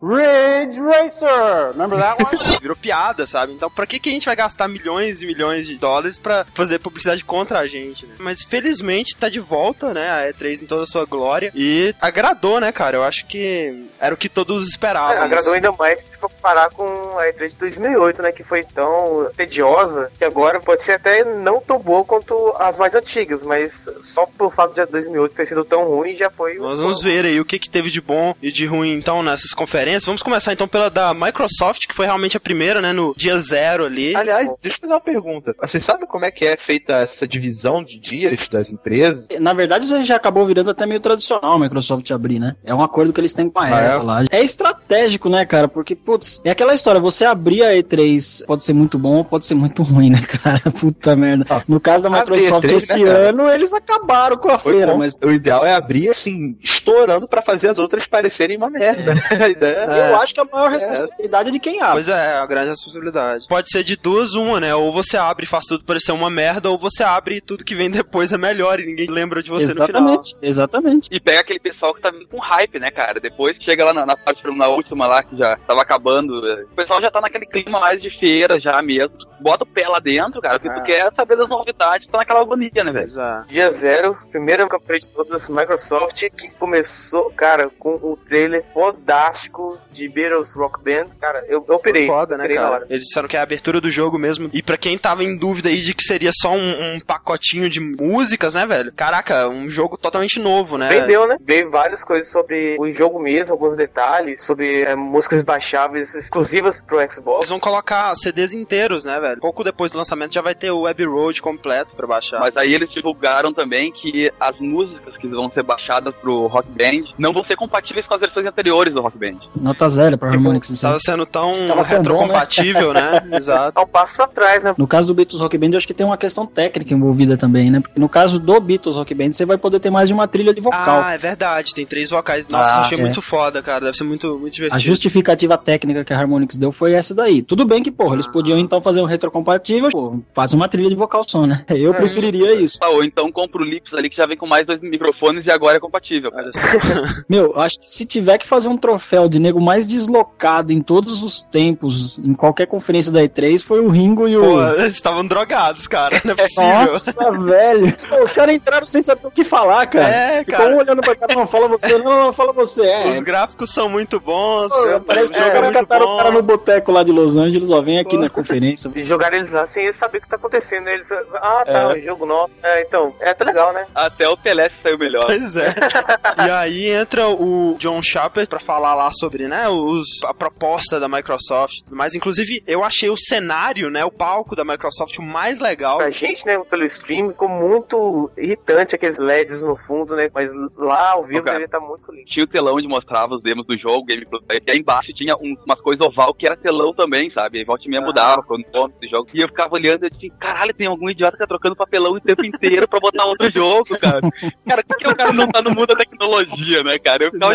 Ridge 0.02 0.80
Racer! 0.80 1.70
Remember 1.72 1.96
that 1.96 2.20
one? 2.20 2.36
Virou 2.60 2.76
piada, 2.76 3.24
sabe? 3.24 3.52
Então, 3.52 3.70
pra 3.70 3.86
que, 3.86 4.00
que 4.00 4.08
a 4.08 4.12
gente 4.12 4.26
vai 4.26 4.34
gastar 4.34 4.66
milhões 4.66 5.22
e 5.22 5.26
milhões 5.26 5.64
de 5.64 5.76
dólares 5.76 6.18
pra 6.18 6.44
fazer 6.54 6.80
publicidade 6.80 7.22
contra 7.22 7.60
a 7.60 7.66
gente, 7.68 8.04
né? 8.04 8.16
Mas 8.18 8.42
felizmente 8.42 9.16
tá 9.16 9.28
de 9.28 9.38
volta, 9.38 9.94
né? 9.94 10.10
A 10.10 10.32
E3 10.32 10.62
em 10.62 10.66
toda 10.66 10.82
a 10.82 10.86
sua 10.86 11.04
glória. 11.04 11.52
E 11.54 11.94
agradou, 12.00 12.58
né, 12.58 12.72
cara? 12.72 12.96
Eu 12.96 13.04
acho 13.04 13.26
que 13.26 13.86
era 14.00 14.12
o 14.12 14.18
que 14.18 14.28
todos 14.28 14.68
esperavam. 14.68 15.12
É, 15.14 15.18
agradou 15.18 15.52
ainda 15.52 15.70
mais 15.70 16.00
se 16.00 16.16
for 16.16 16.28
comparar 16.28 16.70
com 16.70 16.84
a 17.18 17.26
E3 17.26 17.50
de 17.50 17.58
2008, 17.58 18.22
né? 18.22 18.32
Que 18.32 18.42
foi 18.42 18.64
tão 18.64 19.30
tediosa 19.36 20.10
que 20.18 20.24
agora 20.24 20.58
pode 20.58 20.82
ser 20.82 20.92
até 20.92 21.22
não 21.24 21.60
tão 21.60 21.78
boa 21.78 22.04
quanto 22.04 22.52
as 22.58 22.76
mais 22.76 22.96
antigas, 22.96 23.44
mas 23.44 23.88
só 24.02 24.26
por 24.26 24.52
fato 24.52 24.74
de 24.74 24.84
2008 24.84 25.36
ter 25.36 25.46
sido 25.46 25.64
tão 25.64 25.84
ruim 25.84 26.16
já 26.16 26.28
foi. 26.28 26.54
Nós 26.54 26.78
vamos 26.78 27.00
ver 27.00 27.24
aí 27.24 27.38
o 27.38 27.44
que, 27.44 27.60
que 27.60 27.70
teve 27.70 27.88
de 27.88 28.00
bom 28.00 28.34
e 28.42 28.50
de 28.50 28.66
ruim, 28.66 28.92
então, 28.94 29.22
nessas 29.22 29.52
conferências. 29.52 29.91
Vamos 30.00 30.22
começar, 30.22 30.52
então, 30.52 30.66
pela 30.68 30.88
da 30.90 31.12
Microsoft, 31.14 31.86
que 31.86 31.94
foi 31.94 32.06
realmente 32.06 32.36
a 32.36 32.40
primeira, 32.40 32.80
né? 32.80 32.92
No 32.92 33.14
dia 33.16 33.38
zero 33.38 33.84
ali. 33.84 34.14
Aliás, 34.16 34.48
deixa 34.62 34.76
eu 34.78 34.80
fazer 34.82 34.92
uma 34.92 35.00
pergunta. 35.00 35.54
Você 35.60 35.80
sabe 35.80 36.06
como 36.06 36.24
é 36.24 36.30
que 36.30 36.44
é 36.44 36.56
feita 36.56 36.94
essa 36.96 37.26
divisão 37.26 37.82
de 37.84 37.98
dias 37.98 38.48
das 38.48 38.70
empresas? 38.72 39.26
Na 39.40 39.52
verdade, 39.52 39.84
isso 39.84 40.04
já 40.04 40.16
acabou 40.16 40.46
virando 40.46 40.70
até 40.70 40.86
meio 40.86 41.00
tradicional 41.00 41.52
a 41.52 41.58
Microsoft 41.58 42.10
abrir, 42.10 42.38
né? 42.38 42.56
É 42.64 42.74
um 42.74 42.82
acordo 42.82 43.12
que 43.12 43.20
eles 43.20 43.32
têm 43.34 43.48
com 43.50 43.58
a 43.60 43.64
Ah, 43.64 43.80
é? 43.82 43.84
essa 43.86 44.02
lá. 44.02 44.24
É 44.30 44.42
estratégico, 44.42 45.28
né, 45.28 45.44
cara? 45.44 45.68
Porque, 45.68 45.94
putz, 45.94 46.40
é 46.44 46.50
aquela 46.50 46.74
história, 46.74 47.00
você 47.00 47.24
abrir 47.24 47.62
a 47.62 47.72
E3 47.74 48.44
pode 48.46 48.64
ser 48.64 48.72
muito 48.72 48.98
bom 48.98 49.16
ou 49.18 49.24
pode 49.24 49.46
ser 49.46 49.54
muito 49.54 49.82
ruim, 49.84 50.10
né, 50.10 50.20
cara? 50.20 50.60
Puta 50.78 51.14
merda. 51.16 51.44
No 51.68 51.80
caso 51.80 52.04
da 52.04 52.10
Microsoft 52.10 52.66
E3, 52.66 52.76
esse 52.76 53.04
né, 53.04 53.10
ano, 53.10 53.48
eles 53.50 53.72
acabaram 53.72 54.36
com 54.36 54.50
a 54.50 54.58
Foi 54.58 54.72
feira, 54.74 54.92
bom. 54.92 54.98
mas 54.98 55.14
O 55.22 55.30
ideal 55.30 55.64
é 55.64 55.74
abrir, 55.74 56.08
assim, 56.10 56.56
estourando 56.62 57.26
pra 57.28 57.42
fazer 57.42 57.68
as 57.68 57.78
outras 57.78 58.06
parecerem 58.06 58.56
uma 58.56 58.70
merda. 58.70 59.14
A 59.42 59.48
ideia 59.48 59.81
Eu 59.84 60.16
acho 60.16 60.34
que 60.34 60.40
a 60.40 60.44
maior 60.44 60.70
responsabilidade 60.70 61.48
é 61.48 61.52
de 61.52 61.58
quem 61.58 61.80
abre. 61.80 61.92
Pois 61.94 62.08
é, 62.08 62.32
é 62.32 62.36
a 62.38 62.46
grande 62.46 62.70
responsabilidade. 62.70 63.46
Pode 63.48 63.70
ser 63.70 63.82
de 63.84 63.96
duas, 63.96 64.34
uma, 64.34 64.60
né? 64.60 64.74
Ou 64.74 64.92
você 64.92 65.16
abre 65.16 65.44
e 65.44 65.48
faz 65.48 65.64
tudo 65.64 65.84
parecer 65.84 66.12
uma 66.12 66.30
merda, 66.30 66.70
ou 66.70 66.78
você 66.78 67.02
abre 67.02 67.36
e 67.36 67.40
tudo 67.40 67.64
que 67.64 67.74
vem 67.74 67.90
depois 67.90 68.32
é 68.32 68.38
melhor 68.38 68.80
e 68.80 68.86
ninguém 68.86 69.08
lembra 69.10 69.42
de 69.42 69.50
você 69.50 69.66
no 69.66 69.72
final. 69.72 69.88
Exatamente, 69.90 70.36
exatamente. 70.42 71.08
E 71.10 71.20
pega 71.20 71.40
aquele 71.40 71.60
pessoal 71.60 71.94
que 71.94 72.00
tá 72.00 72.10
vindo 72.10 72.26
com 72.28 72.38
hype, 72.38 72.78
né, 72.78 72.90
cara? 72.90 73.20
Depois 73.20 73.56
chega 73.60 73.84
lá 73.84 73.92
na, 73.92 74.06
na 74.06 74.16
parte 74.16 74.42
na 74.52 74.68
última 74.68 75.06
lá, 75.06 75.22
que 75.22 75.36
já 75.36 75.56
tava 75.66 75.82
acabando. 75.82 76.46
é, 76.46 76.62
O 76.64 76.74
pessoal 76.74 77.00
já 77.00 77.10
tá 77.10 77.20
naquele 77.20 77.46
clima 77.46 77.80
mais 77.80 78.00
de 78.02 78.10
feira 78.18 78.58
já 78.60 78.80
mesmo. 78.82 79.12
Bota 79.40 79.64
o 79.64 79.66
pé 79.66 79.88
lá 79.88 79.98
dentro, 79.98 80.40
cara, 80.40 80.58
porque 80.60 80.72
tu 80.78 80.84
quer 80.84 81.12
saber 81.14 81.36
das 81.36 81.48
novidades, 81.48 82.06
tá 82.06 82.18
naquela 82.18 82.40
agonia, 82.40 82.70
né, 82.84 82.92
velho? 82.92 83.12
Dia 83.48 83.70
zero, 83.70 84.16
primeiro 84.30 84.68
campeonato 84.68 85.06
de 85.06 85.10
todas 85.10 85.48
Microsoft, 85.48 86.22
que 86.36 86.50
começou, 86.58 87.30
cara, 87.32 87.68
com 87.78 87.94
o 87.96 88.16
trailer 88.16 88.64
fodástico 88.72 89.71
de 89.90 90.08
Beatles 90.08 90.54
Rock 90.54 90.82
Band. 90.82 91.06
Cara, 91.20 91.44
eu, 91.48 91.64
eu 91.68 91.78
pirei. 91.78 92.06
Foda, 92.06 92.36
né, 92.36 92.44
pirei 92.44 92.56
na 92.56 92.62
cara? 92.62 92.74
hora. 92.74 92.86
Eles 92.88 93.04
disseram 93.04 93.28
que 93.28 93.36
é 93.36 93.40
a 93.40 93.42
abertura 93.42 93.80
do 93.80 93.90
jogo 93.90 94.18
mesmo. 94.18 94.50
E 94.52 94.62
pra 94.62 94.76
quem 94.76 94.96
tava 94.98 95.24
em 95.24 95.36
dúvida 95.36 95.68
aí 95.68 95.80
de 95.80 95.94
que 95.94 96.02
seria 96.02 96.30
só 96.40 96.52
um, 96.52 96.94
um 96.94 97.00
pacotinho 97.00 97.68
de 97.68 97.80
músicas, 97.80 98.54
né, 98.54 98.66
velho? 98.66 98.92
Caraca, 98.92 99.48
um 99.48 99.68
jogo 99.68 99.96
totalmente 99.96 100.38
novo, 100.38 100.78
né? 100.78 100.88
Vendeu, 100.88 101.26
né? 101.26 101.36
Veio 101.40 101.70
várias 101.70 102.04
coisas 102.04 102.28
sobre 102.28 102.76
o 102.78 102.90
jogo 102.90 103.18
mesmo, 103.18 103.52
alguns 103.52 103.76
detalhes, 103.76 104.42
sobre 104.44 104.82
é, 104.82 104.94
músicas 104.94 105.42
baixáveis 105.42 106.14
exclusivas 106.14 106.82
pro 106.82 106.98
Xbox. 107.10 107.38
Eles 107.40 107.50
vão 107.50 107.60
colocar 107.60 108.14
CDs 108.16 108.52
inteiros, 108.52 109.04
né, 109.04 109.18
velho? 109.20 109.40
Pouco 109.40 109.64
depois 109.64 109.90
do 109.90 109.98
lançamento 109.98 110.34
já 110.34 110.42
vai 110.42 110.54
ter 110.54 110.70
o 110.70 110.82
Web 110.82 111.04
Road 111.04 111.42
completo 111.42 111.94
pra 111.96 112.06
baixar. 112.06 112.40
Mas 112.40 112.56
aí 112.56 112.74
eles 112.74 112.92
divulgaram 112.92 113.52
também 113.52 113.92
que 113.92 114.32
as 114.38 114.58
músicas 114.58 115.16
que 115.16 115.26
vão 115.26 115.50
ser 115.50 115.62
baixadas 115.62 116.14
pro 116.14 116.46
Rock 116.46 116.68
Band 116.70 117.12
não 117.18 117.32
vão 117.32 117.44
ser 117.44 117.56
compatíveis 117.56 118.06
com 118.06 118.14
as 118.14 118.20
versões 118.20 118.46
anteriores 118.46 118.94
do 118.94 119.00
Rock 119.00 119.18
Band. 119.18 119.38
Nota 119.62 119.88
zero 119.88 120.18
pra 120.18 120.28
Harmonix. 120.28 120.68
isso 120.70 120.84
aí. 120.86 120.90
Tava 120.92 121.00
sendo 121.00 121.24
tão 121.26 121.52
Tava 121.52 121.84
tão 121.84 121.98
retrocompatível, 121.98 122.92
né? 122.92 123.22
Exato. 123.32 123.78
É 123.78 123.82
um 123.82 123.86
passo 123.86 124.16
pra 124.16 124.26
trás, 124.26 124.64
né? 124.64 124.74
No 124.76 124.86
caso 124.86 125.06
do 125.08 125.14
Beatles 125.14 125.40
Rock 125.40 125.56
Band, 125.56 125.70
eu 125.70 125.76
acho 125.76 125.86
que 125.86 125.94
tem 125.94 126.04
uma 126.06 126.16
questão 126.16 126.46
técnica 126.46 126.92
envolvida 126.94 127.36
também, 127.36 127.70
né? 127.70 127.80
Porque 127.80 127.98
no 128.00 128.08
caso 128.08 128.38
do 128.38 128.60
Beatles 128.60 128.96
Rock 128.96 129.14
Band, 129.14 129.32
você 129.32 129.44
vai 129.46 129.56
poder 129.56 129.78
ter 129.80 129.90
mais 129.90 130.08
de 130.08 130.14
uma 130.14 130.26
trilha 130.26 130.52
de 130.52 130.60
vocal. 130.60 131.02
Ah, 131.04 131.14
é 131.14 131.18
verdade. 131.18 131.74
Tem 131.74 131.86
três 131.86 132.10
vocais. 132.10 132.48
Nossa, 132.48 132.70
Ah, 132.70 132.80
achei 132.82 132.98
é. 132.98 133.00
muito 133.00 133.22
foda, 133.22 133.62
cara. 133.62 133.86
Deve 133.86 133.96
ser 133.96 134.04
muito, 134.04 134.38
muito 134.38 134.52
divertido. 134.54 134.76
A 134.76 134.78
justificativa 134.78 135.56
técnica 135.56 136.04
que 136.04 136.12
a 136.12 136.18
Harmonix 136.18 136.56
deu 136.56 136.72
foi 136.72 136.92
essa 136.94 137.14
daí. 137.14 137.42
Tudo 137.42 137.64
bem 137.64 137.82
que, 137.82 137.90
porra, 137.90 138.14
eles 138.16 138.26
podiam 138.26 138.58
então 138.58 138.80
fazer 138.80 139.00
um 139.00 139.04
retrocompatível, 139.06 139.90
pô, 139.90 140.20
faz 140.34 140.52
uma 140.52 140.68
trilha 140.68 140.88
de 140.88 140.96
vocal 140.96 141.22
só, 141.26 141.46
né? 141.46 141.64
Eu 141.70 141.94
preferiria 141.94 142.54
isso. 142.54 142.78
Ah, 142.80 142.88
Ou 142.88 143.04
então 143.04 143.30
compra 143.30 143.60
o 143.62 143.64
Lips 143.64 143.92
ali 143.94 144.08
que 144.10 144.16
já 144.16 144.26
vem 144.26 144.36
com 144.36 144.46
mais 144.46 144.66
dois 144.66 144.80
microfones 144.80 145.46
e 145.46 145.50
agora 145.50 145.76
é 145.76 145.80
compatível. 145.80 146.30
Cara. 146.32 146.50
Meu, 147.28 147.58
acho 147.60 147.78
que 147.80 147.90
se 147.90 148.04
tiver 148.04 148.38
que 148.38 148.46
fazer 148.46 148.68
um 148.68 148.76
troféu 148.76 149.28
de 149.28 149.38
nego 149.42 149.60
mais 149.60 149.86
deslocado 149.86 150.72
em 150.72 150.80
todos 150.80 151.22
os 151.22 151.42
tempos, 151.42 152.18
em 152.18 152.34
qualquer 152.34 152.66
conferência 152.66 153.12
da 153.12 153.20
E3, 153.20 153.64
foi 153.64 153.80
o 153.80 153.88
Ringo 153.88 154.28
e 154.28 154.36
o. 154.36 154.42
Pô, 154.42 154.62
eles 154.80 154.94
estavam 154.94 155.26
drogados, 155.26 155.86
cara. 155.86 156.20
Não 156.24 156.32
é 156.32 156.36
possível. 156.36 156.64
Nossa, 156.64 157.30
velho. 157.32 157.96
Pô, 158.08 158.22
os 158.22 158.32
caras 158.32 158.54
entraram 158.54 158.86
sem 158.86 159.02
saber 159.02 159.26
o 159.26 159.30
que 159.30 159.44
falar, 159.44 159.86
cara. 159.86 160.08
É, 160.08 160.44
cara. 160.44 160.74
um 160.74 160.78
olhando 160.78 161.02
pra 161.02 161.14
cara, 161.16 161.34
não, 161.34 161.46
fala 161.46 161.68
você, 161.68 161.98
não, 161.98 162.24
não, 162.24 162.32
fala 162.32 162.52
você. 162.52 162.86
É, 162.86 163.08
Os 163.10 163.20
gráficos 163.20 163.72
são 163.72 163.88
muito 163.88 164.20
bons. 164.20 164.68
Pô, 164.68 165.00
parece 165.00 165.32
que 165.32 165.38
os 165.38 165.46
é, 165.46 165.50
caras 165.50 165.64
muito 165.64 165.78
cataram 165.80 166.06
bom. 166.06 166.14
o 166.14 166.16
cara 166.18 166.30
no 166.30 166.42
boteco 166.42 166.92
lá 166.92 167.02
de 167.02 167.12
Los 167.12 167.36
Angeles, 167.36 167.70
ó, 167.70 167.80
vem 167.80 167.98
aqui 167.98 168.16
na 168.16 168.30
conferência. 168.30 168.90
E 168.94 169.02
jogaram 169.02 169.36
eles 169.36 169.50
lá 169.52 169.66
sem 169.66 169.84
eles 169.84 169.96
saber 169.96 170.18
o 170.18 170.20
que 170.22 170.28
tá 170.28 170.36
acontecendo. 170.36 170.88
Eles, 170.88 171.10
ah, 171.10 171.62
tá, 171.64 171.72
É. 171.72 171.96
um 171.96 172.00
jogo 172.00 172.26
nosso. 172.26 172.56
É, 172.62 172.82
então, 172.82 173.14
é 173.20 173.30
até 173.30 173.44
legal, 173.44 173.72
né? 173.72 173.86
Até 173.94 174.28
o 174.28 174.36
Pelé 174.36 174.70
saiu 174.82 174.98
melhor. 174.98 175.26
Pois 175.26 175.56
é. 175.56 175.74
e 176.46 176.50
aí 176.50 176.86
entra 176.90 177.28
o 177.28 177.76
John 177.78 178.02
Sharper 178.02 178.46
pra 178.48 178.60
falar 178.60 178.94
lá 178.94 179.10
sobre, 179.12 179.31
né, 179.38 179.68
os, 179.68 180.06
a 180.24 180.34
proposta 180.34 180.98
da 180.98 181.08
Microsoft 181.08 181.78
e 181.78 181.84
tudo 181.84 181.96
mais. 181.96 182.14
Inclusive, 182.14 182.62
eu 182.66 182.84
achei 182.84 183.10
o 183.10 183.16
cenário, 183.16 183.90
né, 183.90 184.04
o 184.04 184.10
palco 184.10 184.54
da 184.54 184.64
Microsoft 184.64 185.18
o 185.18 185.22
mais 185.22 185.58
legal. 185.58 185.98
Pra 185.98 186.10
gente, 186.10 186.46
né, 186.46 186.58
pelo 186.58 186.84
stream, 186.84 187.30
ficou 187.30 187.48
muito 187.48 188.30
irritante 188.36 188.94
aqueles 188.94 189.18
LEDs 189.18 189.62
no 189.62 189.76
fundo, 189.76 190.14
né? 190.16 190.30
Mas 190.32 190.50
lá 190.76 191.12
ao 191.12 191.24
vivo 191.24 191.44
devia 191.44 191.64
estar 191.64 191.80
muito 191.80 192.10
lindo. 192.12 192.26
Tinha 192.26 192.44
o 192.44 192.48
telão 192.48 192.76
onde 192.76 192.88
mostrava 192.88 193.34
os 193.34 193.42
demos 193.42 193.66
do 193.66 193.76
jogo, 193.76 194.04
gameplay, 194.04 194.60
e 194.66 194.70
aí 194.70 194.78
embaixo 194.78 195.12
tinha 195.12 195.36
uns, 195.36 195.62
umas 195.64 195.80
coisas 195.80 196.06
oval 196.06 196.34
que 196.34 196.46
era 196.46 196.56
telão 196.56 196.92
também, 196.94 197.30
sabe? 197.30 197.58
Aí 197.58 197.64
volta 197.64 197.84
e 197.84 197.88
meia 197.88 198.02
mudava 198.02 198.42
quando 198.42 198.64
o 198.66 198.72
nome 198.72 198.94
do 199.00 199.08
jogo. 199.08 199.28
E 199.32 199.40
eu 199.40 199.48
ficava 199.48 199.74
olhando 199.74 200.04
e 200.04 200.06
eu 200.06 200.10
disse, 200.10 200.30
caralho, 200.38 200.74
tem 200.74 200.86
algum 200.86 201.08
idiota 201.08 201.32
que 201.32 201.42
tá 201.42 201.46
trocando 201.46 201.76
papelão 201.76 202.12
o 202.12 202.20
tempo 202.20 202.44
inteiro 202.44 202.88
pra 202.88 203.00
botar 203.00 203.24
outro 203.24 203.50
jogo, 203.50 203.98
cara. 203.98 204.20
Cara, 204.66 204.84
por 204.84 204.96
que 204.96 205.08
o 205.08 205.16
cara 205.16 205.32
não 205.32 205.48
tá 205.48 205.62
no 205.62 205.70
mundo 205.70 205.86
da 205.86 205.96
tecnologia, 205.96 206.82
né, 206.82 206.98
cara? 206.98 207.24
Eu 207.24 207.32
ficava 207.32 207.52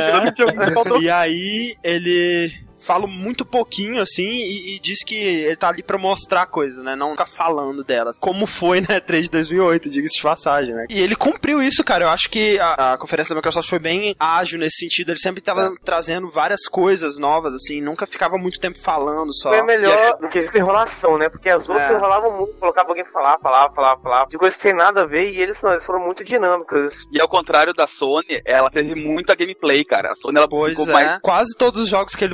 Né? 0.56 0.74
faltou 0.74 1.02
E 1.02 1.10
aí 1.10 1.66
ele 1.84 2.66
fala 2.88 3.06
muito 3.06 3.45
pouquinho 3.45 4.02
assim 4.02 4.23
e, 4.28 4.76
e 4.76 4.80
diz 4.80 5.04
que 5.04 5.15
ele 5.15 5.56
tá 5.58 5.67
ali 5.69 5.84
pra 5.84 5.97
mostrar 5.97 6.45
coisas, 6.47 6.84
né? 6.84 6.95
Não 6.95 7.12
ficar 7.12 7.28
falando 7.36 7.84
delas. 7.84 8.17
Como 8.17 8.47
foi 8.47 8.80
na 8.82 8.88
E3 8.88 9.23
de 9.23 9.30
2008, 9.32 9.89
diga-se 9.89 10.15
de 10.15 10.21
passagem, 10.23 10.73
né? 10.73 10.86
E 10.89 11.00
ele 11.00 11.15
cumpriu 11.15 11.62
isso, 11.62 11.84
cara. 11.84 12.06
Eu 12.06 12.10
acho 12.10 12.30
que 12.30 12.58
a, 12.60 12.93
a 12.93 12.97
conferência 12.97 13.30
da 13.34 13.36
Microsoft 13.36 13.69
foi 13.69 13.80
bem 13.80 14.15
ágil 14.19 14.58
nesse 14.60 14.78
sentido. 14.78 15.12
Ele 15.12 15.19
sempre 15.19 15.41
tava 15.41 15.73
trazendo 15.84 16.30
várias 16.32 16.65
coisas 16.67 17.17
novas, 17.17 17.54
assim. 17.54 17.82
Nunca 17.82 18.08
ficava 18.08 18.38
muito 18.38 18.60
tempo 18.60 18.80
falando 18.84 19.34
só. 19.36 19.50
Foi 19.50 19.62
melhor 19.62 20.17
do 20.19 20.30
que 20.30 20.38
essa 20.39 20.58
enrolação, 20.58 21.17
né? 21.17 21.28
Porque 21.30 21.50
as 21.50 21.67
outras 21.67 21.89
É. 21.89 21.93
enrolavam 21.93 22.38
muito, 22.38 22.54
colocavam 22.60 22.91
alguém 22.91 23.06
falar, 23.06 23.38
falar, 23.39 23.69
falar, 23.73 23.97
falar. 23.97 24.26
De 24.28 24.38
coisas 24.38 24.60
sem 24.60 24.73
nada 24.73 25.02
a 25.02 25.06
ver, 25.06 25.34
e 25.34 25.41
eles, 25.41 25.62
não, 25.62 25.71
eles 25.71 25.86
foram 25.86 26.00
muito 26.00 26.23
dinâmicos. 26.23 27.06
E 27.12 27.19
ao 27.19 27.28
contrário 27.28 27.73
da 27.73 27.88
Sony, 27.88 28.41
ela 28.45 28.69
teve 28.69 28.95
muita 28.95 29.36
gameplay, 29.36 29.84
cara. 29.84 30.12
A 30.12 30.15
Sony 30.15 30.38
ela 30.38 30.47
Pois 30.47 30.78
ficou 30.78 30.89
é. 30.89 30.93
mais. 30.93 31.19
Quase 31.21 31.56
todos 31.58 31.82
os 31.84 31.89
jogos 31.89 32.15
que 32.15 32.23
ele 32.23 32.34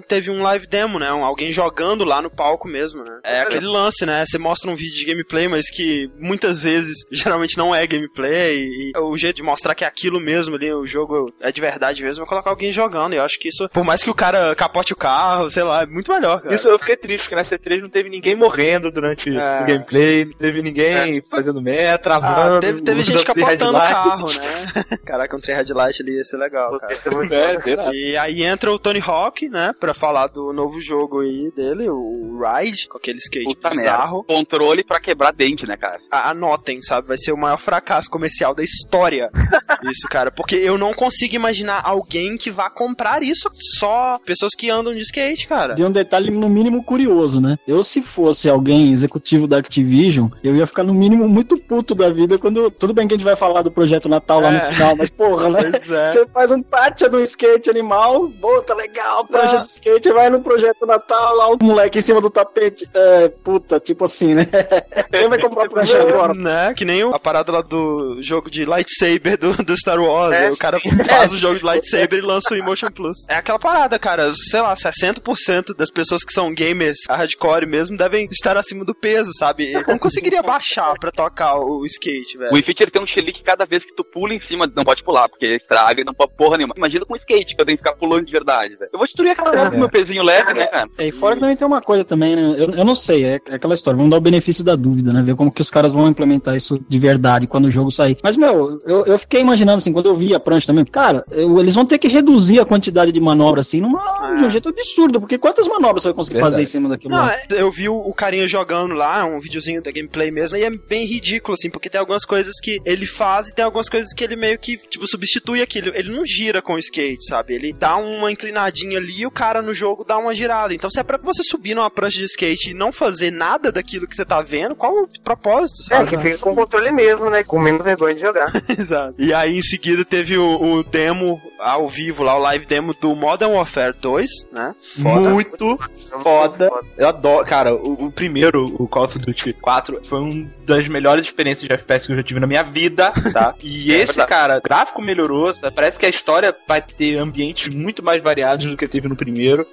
teve 0.00 0.30
um 0.30 0.42
live 0.42 0.66
demo, 0.66 0.98
né? 0.98 1.12
Um- 1.12 1.24
alguém 1.24 1.50
jogando 1.52 2.04
lá 2.04 2.20
no 2.22 2.30
palco 2.30 2.68
mesmo, 2.68 3.02
né? 3.04 3.20
É 3.24 3.40
aquele 3.40 3.66
lance, 3.66 4.04
né? 4.06 4.24
Você 4.26 4.38
mostra 4.38 4.70
um 4.70 4.76
vídeo 4.76 4.94
de 4.98 5.04
gameplay, 5.04 5.48
mas 5.48 5.70
que 5.70 6.10
muitas 6.18 6.62
vezes 6.62 6.96
geralmente 7.12 7.56
não 7.58 7.74
é 7.74 7.86
gameplay. 7.86 8.58
E 8.66 8.92
o 8.98 9.16
jeito 9.16 9.36
de 9.36 9.42
mostrar 9.42 9.74
que 9.74 9.84
é 9.84 9.86
aquilo 9.86 10.20
mesmo 10.20 10.54
ali, 10.56 10.72
o 10.72 10.86
jogo 10.86 11.26
é 11.40 11.50
de 11.50 11.60
verdade 11.60 12.02
mesmo, 12.02 12.24
é 12.24 12.26
colocar 12.26 12.50
alguém 12.50 12.72
jogando. 12.72 13.14
E 13.14 13.16
eu 13.16 13.22
acho 13.22 13.38
que 13.38 13.48
isso, 13.48 13.68
por 13.70 13.84
mais 13.84 14.02
que 14.02 14.10
o 14.10 14.14
cara 14.14 14.54
capote 14.54 14.92
o 14.92 14.96
carro, 14.96 15.48
sei 15.50 15.62
lá, 15.62 15.82
é 15.82 15.86
muito 15.86 16.10
melhor, 16.12 16.40
cara. 16.40 16.54
Isso 16.54 16.68
eu 16.68 16.78
fiquei 16.78 16.96
triste, 16.96 17.24
porque 17.28 17.36
na 17.36 17.42
C3 17.42 17.80
não 17.82 17.88
teve 17.88 18.08
ninguém 18.08 18.34
morrendo 18.34 18.90
durante 18.90 19.28
É. 19.30 19.62
o 19.62 19.66
gameplay, 19.66 20.24
não 20.24 20.32
teve 20.32 20.62
ninguém 20.62 21.22
fazendo 21.30 21.60
meta, 21.60 21.98
travando. 22.02 22.56
Ah, 22.56 22.60
teve, 22.60 22.82
teve 22.82 23.02
gente 23.02 23.24
capotando 23.24 23.76
o 23.76 23.80
carro, 23.80 24.26
né? 24.34 24.66
Caraca, 25.04 25.36
um 25.36 25.40
trem 25.40 25.56
red 25.56 25.72
light 25.72 26.02
ali 26.02 26.16
ia 26.16 26.24
ser 26.24 26.36
legal, 26.36 26.78
cara. 26.78 26.94
É? 27.30 27.90
E 27.92 28.16
aí 28.16 28.42
entra 28.42 28.70
o 28.72 28.78
Tony 28.78 29.00
Hawk, 29.04 29.48
né, 29.48 29.72
pra 29.78 29.94
falar 29.94 30.28
do 30.28 30.52
novo 30.52 30.80
jogo 30.80 31.20
aí 31.20 31.50
dele, 31.54 31.88
o 31.88 32.38
Ride, 32.40 32.88
com 32.88 32.98
aquele 32.98 33.18
skate 33.18 33.44
Puta 33.44 33.70
bizarro. 33.70 34.24
merda. 34.28 34.34
Controle 34.34 34.84
pra 34.84 35.00
quebrar 35.00 35.32
dente, 35.32 35.66
né, 35.66 35.76
cara? 35.76 35.98
A- 36.10 36.30
Anotem, 36.30 36.82
sabe? 36.82 37.08
Vai 37.08 37.16
ser 37.16 37.32
o 37.32 37.36
maior 37.36 37.58
fracasso 37.58 38.10
comercial 38.10 38.54
da 38.54 38.62
história. 38.62 39.30
isso, 39.90 40.08
cara. 40.08 40.30
Porque 40.30 40.56
eu 40.56 40.76
não 40.78 40.92
consigo 40.94 41.34
imaginar 41.34 41.82
alguém 41.84 42.36
que 42.36 42.50
vá 42.50 42.68
comprar 42.70 43.22
isso. 43.22 43.48
Só 43.78 44.18
pessoas 44.24 44.52
que 44.56 44.70
andam 44.70 44.94
de 44.94 45.02
skate, 45.02 45.46
cara. 45.48 45.74
De 45.74 45.84
um 45.84 45.90
detalhe 45.90 46.30
no 46.30 46.48
mínimo 46.48 46.82
curioso, 46.84 47.40
né? 47.40 47.56
Eu, 47.66 47.82
se 47.82 48.02
fosse 48.02 48.48
alguém 48.48 48.92
executivo 48.92 49.46
da 49.46 49.58
Activision, 49.58 50.28
eu 50.42 50.56
ia 50.56 50.66
ficar 50.66 50.82
no 50.82 50.94
mínimo 50.94 51.28
muito 51.28 51.56
puto 51.60 51.94
da 51.94 52.08
vida 52.10 52.38
quando. 52.38 52.70
Tudo 52.70 52.92
bem 52.94 53.06
que 53.08 53.14
a 53.14 53.16
gente 53.16 53.24
vai 53.26 53.36
falar 53.36 53.62
do 53.62 53.70
projeto 53.70 54.08
Natal 54.08 54.40
lá 54.40 54.52
É. 54.52 54.66
no 54.68 54.74
final, 54.74 54.96
mas 54.96 55.10
porra, 55.10 55.48
né? 55.50 55.58
Pois 55.76 55.90
é. 55.90 56.08
Você 56.08 56.26
faz 56.28 56.50
um 56.52 56.62
pátia 56.62 57.08
do 57.08 57.20
skate 57.22 57.68
animal, 57.70 58.28
bota 58.28 58.74
legal, 58.74 59.26
projeto 59.26 59.65
de 59.66 59.72
skate, 59.72 60.10
vai 60.10 60.30
no 60.30 60.40
projeto 60.40 60.86
Natal 60.86 61.36
lá, 61.36 61.48
o 61.48 61.58
moleque 61.62 61.98
em 61.98 62.02
cima 62.02 62.20
do 62.20 62.30
tapete. 62.30 62.88
É, 62.94 63.28
puta, 63.28 63.78
tipo 63.80 64.04
assim, 64.04 64.34
né? 64.34 64.46
Quem 65.10 65.28
vai 65.28 65.38
comprar 65.38 65.68
prancha 65.68 66.00
agora? 66.00 66.34
Né? 66.34 66.74
Que 66.74 66.84
nem 66.84 67.02
a 67.02 67.18
parada 67.18 67.52
lá 67.52 67.60
do 67.60 68.22
jogo 68.22 68.50
de 68.50 68.64
lightsaber 68.64 69.38
do, 69.38 69.52
do 69.64 69.76
Star 69.76 70.00
Wars. 70.00 70.34
É, 70.34 70.50
o 70.50 70.56
cara 70.56 70.78
faz 71.06 71.32
o 71.32 71.36
jogo 71.36 71.58
de 71.58 71.64
lightsaber 71.64 72.18
e 72.18 72.22
lança 72.22 72.54
o 72.54 72.56
Emotion 72.56 72.88
Plus. 72.90 73.16
É 73.28 73.36
aquela 73.36 73.58
parada, 73.58 73.98
cara. 73.98 74.32
Sei 74.50 74.60
lá, 74.60 74.74
60% 74.74 75.74
das 75.76 75.90
pessoas 75.90 76.22
que 76.22 76.32
são 76.32 76.52
gamers 76.52 76.98
hardcore 77.08 77.66
mesmo 77.66 77.96
devem 77.96 78.28
estar 78.30 78.56
acima 78.56 78.84
do 78.84 78.94
peso, 78.94 79.30
sabe? 79.38 79.72
Eu 79.72 79.82
não 79.86 79.98
conseguiria 79.98 80.42
baixar 80.42 80.94
pra 80.98 81.10
tocar 81.10 81.56
o 81.56 81.84
skate, 81.86 82.38
velho. 82.38 82.50
O 82.52 82.54
Wii 82.54 82.62
Fit 82.62 82.82
ele 82.82 82.90
tem 82.90 83.02
um 83.02 83.06
chilique 83.06 83.42
cada 83.42 83.64
vez 83.64 83.84
que 83.84 83.94
tu 83.94 84.04
pula 84.04 84.34
em 84.34 84.40
cima, 84.40 84.70
não 84.74 84.84
pode 84.84 85.02
pular, 85.02 85.28
porque 85.28 85.46
estraga 85.46 86.00
e 86.00 86.04
não 86.04 86.14
pode 86.14 86.32
porra 86.36 86.56
nenhuma. 86.56 86.74
Imagina 86.76 87.04
com 87.04 87.16
skate, 87.16 87.54
que 87.54 87.60
eu 87.60 87.66
tenho 87.66 87.78
que 87.78 87.84
ficar 87.84 87.96
pulando 87.96 88.26
de 88.26 88.32
verdade, 88.32 88.76
velho. 88.76 88.90
Eu 88.92 88.98
vou 88.98 89.06
destruir 89.06 89.30
a 89.30 89.36
é 89.64 89.70
com 89.70 89.78
meu 89.78 89.88
pezinho 89.88 90.22
leve, 90.22 90.52
né, 90.54 90.66
cara? 90.66 90.88
É, 90.98 91.08
e 91.08 91.12
fora 91.12 91.34
que 91.34 91.40
também 91.40 91.56
tem 91.56 91.66
uma 91.66 91.80
coisa 91.80 92.04
também, 92.04 92.36
né? 92.36 92.54
Eu, 92.58 92.70
eu 92.70 92.84
não 92.84 92.94
sei, 92.94 93.24
é, 93.24 93.40
é 93.48 93.54
aquela 93.54 93.74
história, 93.74 93.96
vamos 93.96 94.10
dar 94.10 94.18
o 94.18 94.20
benefício 94.20 94.62
da 94.64 94.76
dúvida, 94.76 95.12
né? 95.12 95.22
Ver 95.22 95.34
como 95.34 95.52
que 95.52 95.60
os 95.60 95.70
caras 95.70 95.92
vão 95.92 96.08
implementar 96.08 96.56
isso 96.56 96.78
de 96.88 96.98
verdade 96.98 97.46
quando 97.46 97.66
o 97.66 97.70
jogo 97.70 97.90
sair. 97.90 98.16
Mas, 98.22 98.36
meu, 98.36 98.78
eu, 98.86 99.06
eu 99.06 99.18
fiquei 99.18 99.40
imaginando 99.40 99.78
assim, 99.78 99.92
quando 99.92 100.06
eu 100.06 100.14
vi 100.14 100.34
a 100.34 100.40
prancha 100.40 100.66
também, 100.66 100.84
cara, 100.84 101.24
eu- 101.30 101.58
eles 101.60 101.74
vão 101.74 101.84
ter 101.86 101.98
que 101.98 102.08
reduzir 102.08 102.60
a 102.60 102.64
quantidade 102.64 103.12
de 103.12 103.20
manobra 103.20 103.60
assim 103.60 103.80
numa, 103.80 104.36
de 104.38 104.44
um 104.44 104.50
jeito 104.50 104.68
absurdo, 104.68 105.20
porque 105.20 105.38
quantas 105.38 105.66
manobras 105.68 106.02
você 106.02 106.08
vai 106.08 106.14
conseguir 106.14 106.34
Verdade. 106.34 106.52
fazer 106.54 106.62
em 106.62 106.66
cima 106.66 106.88
daquilo 106.88 107.14
Não, 107.14 107.22
lá? 107.22 107.34
é, 107.34 107.42
eu 107.50 107.70
vi 107.70 107.88
o, 107.88 107.96
o 107.96 108.12
carinha 108.14 108.46
jogando 108.48 108.94
lá, 108.94 109.24
um 109.24 109.40
videozinho 109.40 109.82
da 109.82 109.90
gameplay 109.90 110.30
mesmo, 110.30 110.56
e 110.56 110.64
é 110.64 110.70
bem 110.70 111.06
ridículo, 111.06 111.54
assim, 111.54 111.70
porque 111.70 111.88
tem 111.90 111.98
algumas 112.00 112.24
coisas 112.24 112.54
que 112.60 112.78
ele 112.84 113.06
faz 113.06 113.48
e 113.48 113.54
tem 113.54 113.64
algumas 113.64 113.88
coisas 113.88 114.12
que 114.12 114.22
ele 114.24 114.36
meio 114.36 114.58
que, 114.58 114.76
tipo, 114.76 115.06
substitui 115.06 115.62
aquilo. 115.62 115.92
Ele 115.94 116.10
não 116.14 116.24
gira 116.26 116.60
com 116.62 116.74
o 116.74 116.78
skate, 116.78 117.24
sabe? 117.26 117.54
Ele 117.54 117.72
dá 117.72 117.96
uma 117.96 118.30
inclinadinha 118.30 118.98
ali 118.98 119.20
e 119.20 119.26
o 119.26 119.30
cara 119.36 119.60
no 119.62 119.74
jogo 119.74 120.04
dá 120.04 120.16
uma 120.18 120.34
girada. 120.34 120.72
Então, 120.74 120.88
se 120.90 120.98
é 120.98 121.02
pra 121.02 121.18
você 121.18 121.42
subir 121.44 121.74
numa 121.74 121.90
prancha 121.90 122.18
de 122.18 122.24
skate 122.24 122.70
e 122.70 122.74
não 122.74 122.90
fazer 122.90 123.30
nada 123.30 123.70
daquilo 123.70 124.06
que 124.06 124.16
você 124.16 124.24
tá 124.24 124.40
vendo, 124.40 124.74
qual 124.74 124.92
o 124.92 125.08
propósito, 125.22 125.82
É, 125.90 125.96
sabe? 125.96 126.10
que 126.10 126.18
fica 126.18 126.38
com 126.38 126.52
o 126.52 126.54
controle 126.54 126.90
mesmo, 126.90 127.28
né? 127.30 127.44
Com 127.44 127.58
menos 127.58 127.82
vergonha 127.82 128.14
de 128.14 128.20
jogar. 128.20 128.50
Exato. 128.68 129.14
E 129.18 129.32
aí, 129.34 129.56
em 129.58 129.62
seguida, 129.62 130.04
teve 130.04 130.38
o, 130.38 130.62
o 130.78 130.82
demo 130.82 131.40
ao 131.58 131.88
vivo 131.88 132.22
lá, 132.22 132.36
o 132.36 132.40
live 132.40 132.66
demo 132.66 132.94
do 132.94 133.14
Modern 133.14 133.52
Warfare 133.52 133.94
2, 134.00 134.30
né? 134.52 134.74
Foda. 135.02 135.30
Muito 135.30 135.78
foda. 136.22 136.70
Eu 136.96 137.08
adoro. 137.08 137.46
Cara, 137.46 137.74
o, 137.74 138.06
o 138.06 138.12
primeiro, 138.12 138.64
o 138.78 138.88
Call 138.88 139.04
of 139.04 139.18
Duty 139.18 139.52
4, 139.54 140.00
foi 140.08 140.20
uma 140.20 140.46
das 140.64 140.88
melhores 140.88 141.26
experiências 141.26 141.66
de 141.68 141.74
FPS 141.74 142.06
que 142.06 142.12
eu 142.12 142.16
já 142.16 142.22
tive 142.22 142.40
na 142.40 142.46
minha 142.46 142.62
vida, 142.62 143.12
tá? 143.32 143.54
E 143.62 143.92
É 143.92 143.96
esse, 143.96 144.06
verdade. 144.08 144.28
cara, 144.28 144.58
o 144.58 144.62
gráfico 144.62 145.02
melhorou. 145.02 145.52
sabe? 145.54 145.74
Parece 145.74 145.98
que 145.98 146.06
a 146.06 146.08
história 146.08 146.54
vai 146.68 146.80
ter 146.80 147.16
ambientes 147.18 147.74
muito 147.74 148.02
mais 148.02 148.22
variados 148.22 148.66
do 148.66 148.76
que 148.76 148.86
teve 148.88 149.08
no 149.08 149.16
primeiro. 149.16 149.25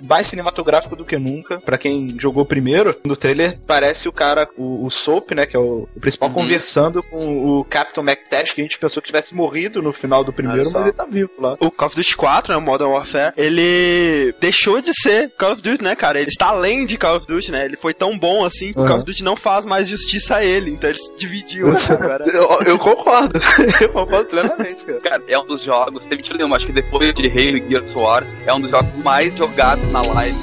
Mais 0.07 0.27
cinematográfico 0.27 0.95
do 0.95 1.05
que 1.05 1.17
nunca. 1.17 1.59
Pra 1.59 1.77
quem 1.77 2.15
jogou 2.19 2.45
primeiro, 2.45 2.95
no 3.05 3.15
trailer 3.15 3.57
parece 3.67 4.07
o 4.07 4.11
cara, 4.11 4.47
o, 4.57 4.85
o 4.85 4.91
Soap, 4.91 5.31
né? 5.31 5.45
Que 5.45 5.55
é 5.55 5.59
o, 5.59 5.87
o 5.95 5.99
principal, 5.99 6.29
Uhum. 6.29 6.35
conversando 6.35 7.03
com 7.03 7.59
o 7.59 7.63
Captain 7.65 8.03
McTash, 8.03 8.53
que 8.53 8.61
a 8.61 8.63
gente 8.63 8.79
pensou 8.79 9.01
que 9.01 9.07
tivesse 9.07 9.33
morrido 9.35 9.81
no 9.81 9.91
final 9.91 10.23
do 10.23 10.31
primeiro, 10.33 10.63
mas 10.73 10.83
ele 10.83 10.93
tá 10.93 11.05
vivo 11.05 11.29
lá. 11.39 11.53
O 11.59 11.69
Call 11.69 11.87
of 11.87 11.95
Duty 11.95 12.15
4, 12.15 12.53
né, 12.53 12.57
o 12.57 12.61
Modern 12.61 12.89
Warfare, 12.91 13.33
ele 13.37 14.33
deixou 14.39 14.81
de 14.81 14.91
ser 14.93 15.31
Call 15.37 15.53
of 15.53 15.61
Duty, 15.61 15.83
né, 15.83 15.95
cara? 15.95 16.19
Ele 16.19 16.29
está 16.29 16.47
além 16.47 16.85
de 16.85 16.97
Call 16.97 17.17
of 17.17 17.27
Duty, 17.27 17.51
né? 17.51 17.65
Ele 17.65 17.77
foi 17.77 17.93
tão 17.93 18.17
bom 18.17 18.45
assim 18.45 18.71
que 18.71 18.79
o 18.79 18.81
Uhum. 18.81 18.87
Call 18.87 18.97
of 18.97 19.05
Duty 19.05 19.23
não 19.23 19.35
faz 19.35 19.65
mais 19.65 19.87
justiça 19.87 20.37
a 20.37 20.45
ele. 20.45 20.71
Então 20.71 20.89
ele 20.89 20.99
se 20.99 21.15
dividiu 21.15 21.67
né, 21.67 21.79
agora. 21.89 22.25
Eu, 22.27 22.49
eu 22.65 22.79
concordo. 22.79 23.39
eu 23.81 23.89
concordo 23.89 24.25
plenamente, 24.29 24.83
cara. 24.85 24.99
Cara, 24.99 25.23
é 25.27 25.37
um 25.39 25.45
dos 25.45 25.61
jogos, 25.63 26.05
sem 26.05 26.17
mentira 26.17 26.37
nenhuma, 26.37 26.57
acho 26.57 26.65
que 26.65 26.71
depois 26.71 27.13
de 27.13 27.27
Halo 27.29 27.57
e 27.57 27.67
Gears 27.69 27.89
of 27.91 28.01
War, 28.01 28.25
é 28.45 28.53
um 28.53 28.59
dos 28.61 28.71
jogos 28.71 28.93
mais 29.03 29.33
jogados 29.43 29.91
na 29.91 30.01
live. 30.01 30.37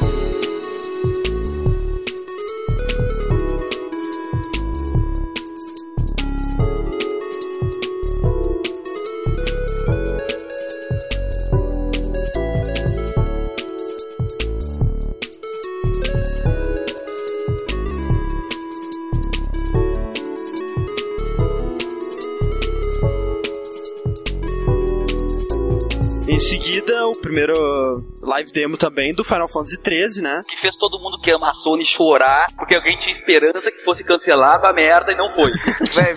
Seguida, 26.51 27.07
o 27.07 27.15
primeiro 27.15 28.03
live 28.21 28.51
demo 28.51 28.77
também 28.77 29.15
do 29.15 29.23
Final 29.23 29.47
Fantasy 29.47 29.79
13, 29.79 30.21
né? 30.21 30.43
Que 30.49 30.57
fez 30.61 30.75
todo 30.75 31.00
que 31.23 31.31
ama 31.31 31.51
a 31.51 31.55
Sony 31.55 31.85
chorar, 31.87 32.47
porque 32.57 32.75
alguém 32.75 32.97
tinha 32.99 33.15
esperança 33.15 33.61
que 33.71 33.83
fosse 33.85 34.03
cancelado 34.05 34.67
a 34.67 34.73
merda 34.73 35.13
e 35.13 35.17
não 35.17 35.31
foi. 35.33 35.51
Véi, 35.95 36.15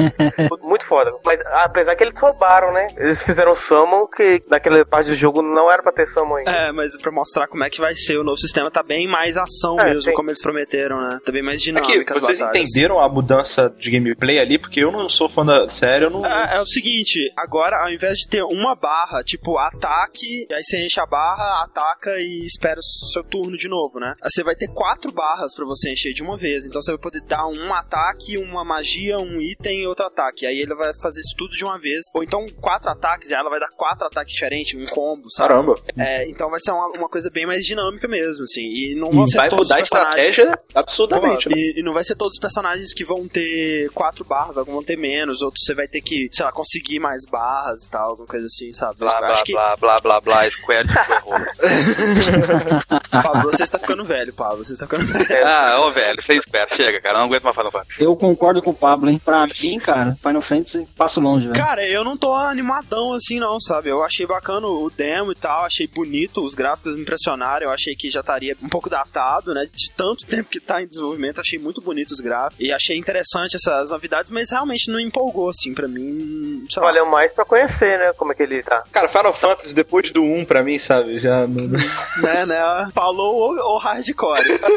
muito 0.62 0.86
foda. 0.86 1.12
Mas 1.26 1.40
apesar 1.64 1.96
que 1.96 2.04
eles 2.04 2.20
roubaram, 2.20 2.72
né? 2.74 2.88
Eles 2.98 3.22
fizeram 3.22 3.56
summon 3.56 4.08
que 4.08 4.42
naquela 4.50 4.84
parte 4.86 5.10
do 5.10 5.16
jogo 5.16 5.42
não 5.42 5.72
era 5.72 5.82
pra 5.82 5.92
ter 5.92 6.08
summon 6.08 6.38
ainda. 6.38 6.52
É, 6.52 6.72
mas 6.72 6.96
pra 6.98 7.12
mostrar 7.12 7.48
como 7.48 7.64
é 7.64 7.70
que 7.70 7.80
vai 7.82 7.94
ser 7.96 8.18
o 8.18 8.24
novo 8.24 8.38
sistema, 8.38 8.70
tá 8.72 8.84
bem 8.84 9.08
mais 9.08 9.38
ação 9.38 9.80
É, 9.80 9.86
mesmo, 9.86 10.04
sim. 10.04 10.14
como 10.14 10.30
eles 10.30 10.42
prometeram, 10.42 10.98
né? 10.98 11.20
Tá 11.26 11.32
bem 11.32 11.44
mais 11.44 11.62
É 11.62 11.64
que 11.66 11.72
dinâmica 11.72 12.14
as 12.16 12.22
vocês 12.22 12.40
batalhas. 12.40 12.70
entenderam 12.70 13.00
a 13.00 13.10
mudança 13.10 13.70
de 13.70 13.92
gameplay 13.92 14.40
ali? 14.40 14.58
Porque 14.60 14.84
eu 14.84 14.92
não 14.92 15.10
sou 15.10 15.30
fã 15.30 15.46
da 15.46 15.70
série, 15.72 16.06
eu 16.06 16.10
não. 16.10 16.26
É, 16.26 16.58
é 16.58 16.62
o 16.62 16.66
seguinte, 16.66 17.20
agora 17.38 17.78
ao 17.84 17.90
invés 17.92 18.18
de 18.20 18.28
ter 18.30 18.44
uma 18.44 18.76
barra, 18.76 19.24
tipo 19.24 19.58
ataque, 19.58 20.46
e 20.50 20.54
aí 20.54 20.64
você 20.64 20.86
enche 20.86 21.00
a 21.00 21.06
barra, 21.06 21.64
ataca 21.66 22.12
e 22.18 22.46
espera 22.46 22.80
o 22.80 22.84
seu 23.12 23.24
turno 23.24 23.58
de 23.58 23.68
novo, 23.68 24.00
né? 24.00 24.14
Aí 24.22 24.30
você 24.32 24.44
vai 24.44 24.56
ter 24.56 24.68
quatro 24.68 24.93
barras 25.14 25.54
pra 25.56 25.66
você 25.66 25.92
encher 25.92 26.14
de 26.14 26.22
uma 26.24 26.38
vez. 26.38 26.66
Então 26.66 26.82
você 26.82 26.92
vai 26.92 27.00
poder 27.02 27.22
dar 27.22 27.46
um 27.48 27.74
ataque, 27.74 28.38
uma 28.38 28.64
magia, 28.64 29.18
um 29.18 29.40
item 29.42 29.82
e 29.84 29.88
outro 29.88 30.06
ataque. 30.06 30.46
Aí 30.46 30.60
ele 30.60 30.76
vai 30.76 30.92
fazer 31.02 31.22
isso 31.22 31.36
tudo 31.38 31.52
de 31.52 31.64
uma 31.64 31.80
vez. 31.80 32.04
Ou 32.14 32.24
então 32.24 32.46
quatro 32.62 32.90
ataques, 32.90 33.30
e 33.30 33.34
ela 33.36 33.50
vai 33.50 33.60
dar 33.60 33.70
quatro 33.76 34.06
ataques 34.08 34.34
diferentes, 34.34 34.76
um 34.76 34.86
combo, 34.88 35.30
sabe? 35.32 35.50
Caramba. 35.50 35.76
É, 35.98 36.30
então 36.30 36.50
vai 36.50 36.60
ser 36.60 36.72
uma, 36.72 36.88
uma 36.98 37.10
coisa 37.10 37.30
bem 37.32 37.46
mais 37.46 37.66
dinâmica 37.66 38.08
mesmo, 38.08 38.44
assim. 38.44 38.62
E 38.62 38.96
não 38.96 39.12
vão 39.12 39.24
E 39.26 39.32
ser 39.32 39.38
vai 39.38 39.50
todos 39.50 39.70
mudar 39.70 39.80
a 39.80 39.84
os 39.84 39.90
personagens. 39.90 40.30
estratégia 40.38 40.60
absurdamente. 40.76 41.50
né? 41.50 41.56
E, 41.58 41.80
e 41.80 41.84
não 41.84 41.94
vai 41.94 42.04
ser 42.04 42.16
todos 42.16 42.34
os 42.34 42.40
personagens 42.40 42.94
que 42.94 43.04
vão 43.04 43.28
ter 43.28 43.90
quatro 43.92 44.24
barras, 44.26 44.58
alguns 44.58 44.74
vão 44.74 44.84
ter 44.84 44.98
menos, 44.98 45.42
outros 45.42 45.64
você 45.66 45.74
vai 45.74 45.88
ter 45.88 46.02
que, 46.02 46.30
sei 46.32 46.46
lá, 46.46 46.52
conseguir 46.52 47.00
mais 47.00 47.22
barras 47.30 47.84
e 47.84 47.90
tal, 47.90 48.10
alguma 48.12 48.28
coisa 48.28 48.46
assim, 48.46 48.72
sabe? 48.74 48.98
Blá, 48.98 49.18
blá, 49.20 49.32
acho 49.32 49.44
que, 49.44 49.54
blá, 49.54 49.76
blá, 49.78 50.00
blá, 50.00 50.22
blá, 50.22 50.50
Square 50.50 50.88
terror. 50.88 51.46
Pablo, 53.12 53.52
você 53.52 53.64
está 53.64 53.80
ficando 53.80 54.04
velho, 54.04 54.34
Pablo, 54.34 54.64
você 54.66 54.74
está 54.74 54.83
ficando 54.84 55.06
velho. 55.06 55.48
Ah, 55.48 55.80
ô 55.82 55.92
velho, 55.92 56.22
você 56.22 56.34
espera, 56.34 56.68
chega, 56.76 57.02
cara, 57.02 57.18
não 57.20 57.26
aguento 57.26 57.44
mais 57.44 57.56
Final 57.56 57.72
Fantasy. 57.72 58.04
Eu 58.04 58.16
concordo 58.16 58.62
com 58.62 58.72
o 58.72 58.76
Pablo, 58.76 59.10
hein? 59.10 59.22
Pra 59.24 59.46
mim, 59.62 59.80
cara, 59.80 60.18
Final 60.22 60.42
Fantasy 60.42 60.88
passo 60.96 61.20
longe, 61.22 61.48
velho. 61.48 61.60
Cara, 61.60 61.88
eu 61.88 62.04
não 62.04 62.18
tô 62.18 62.34
animadão 62.34 63.14
assim, 63.14 63.40
não, 63.40 63.60
sabe? 63.60 63.90
Eu 63.90 64.04
achei 64.04 64.26
bacana 64.26 64.68
o 64.68 64.90
demo 64.90 65.32
e 65.32 65.36
tal, 65.36 65.66
achei 65.66 65.88
bonito, 65.88 66.44
os 66.44 66.56
gráficos 66.56 66.96
me 66.96 67.02
impressionaram, 67.02 67.68
eu 67.68 67.72
achei 67.72 67.96
que 67.96 68.10
já 68.10 68.20
estaria 68.22 68.56
um 68.62 68.70
pouco 68.70 68.90
datado, 68.90 69.54
né? 69.54 69.66
De 69.74 69.92
tanto 69.96 70.26
tempo 70.28 70.50
que 70.50 70.60
tá 70.60 70.82
em 70.82 70.88
desenvolvimento, 70.88 71.40
achei 71.42 71.60
muito 71.60 71.82
bonito 71.82 72.12
os 72.12 72.20
gráficos. 72.20 72.60
E 72.60 72.72
achei 72.72 72.98
interessante 72.98 73.56
essas 73.56 73.90
novidades, 73.90 74.30
mas 74.32 74.50
realmente 74.52 74.92
não 74.92 75.00
empolgou, 75.00 75.50
assim, 75.50 75.74
pra 75.74 75.88
mim. 75.88 76.66
Sei 76.70 76.82
lá. 76.82 76.88
Valeu 76.88 77.06
mais 77.06 77.34
pra 77.34 77.46
conhecer, 77.46 77.98
né? 78.00 78.14
Como 78.14 78.32
é 78.32 78.36
que 78.36 78.44
ele 78.44 78.62
tá. 78.64 78.84
Cara, 78.92 79.08
Final 79.08 79.34
Fantasy 79.34 79.74
depois 79.74 80.12
do 80.12 80.24
1 80.24 80.46
pra 80.46 80.64
mim, 80.64 80.78
sabe? 80.80 81.20
Já. 81.20 81.46
não- 81.48 81.68
né, 82.22 82.46
né? 82.46 82.90
Falou 82.94 83.52
o, 83.54 83.76
o 83.76 83.78
hardcore. 83.78 84.60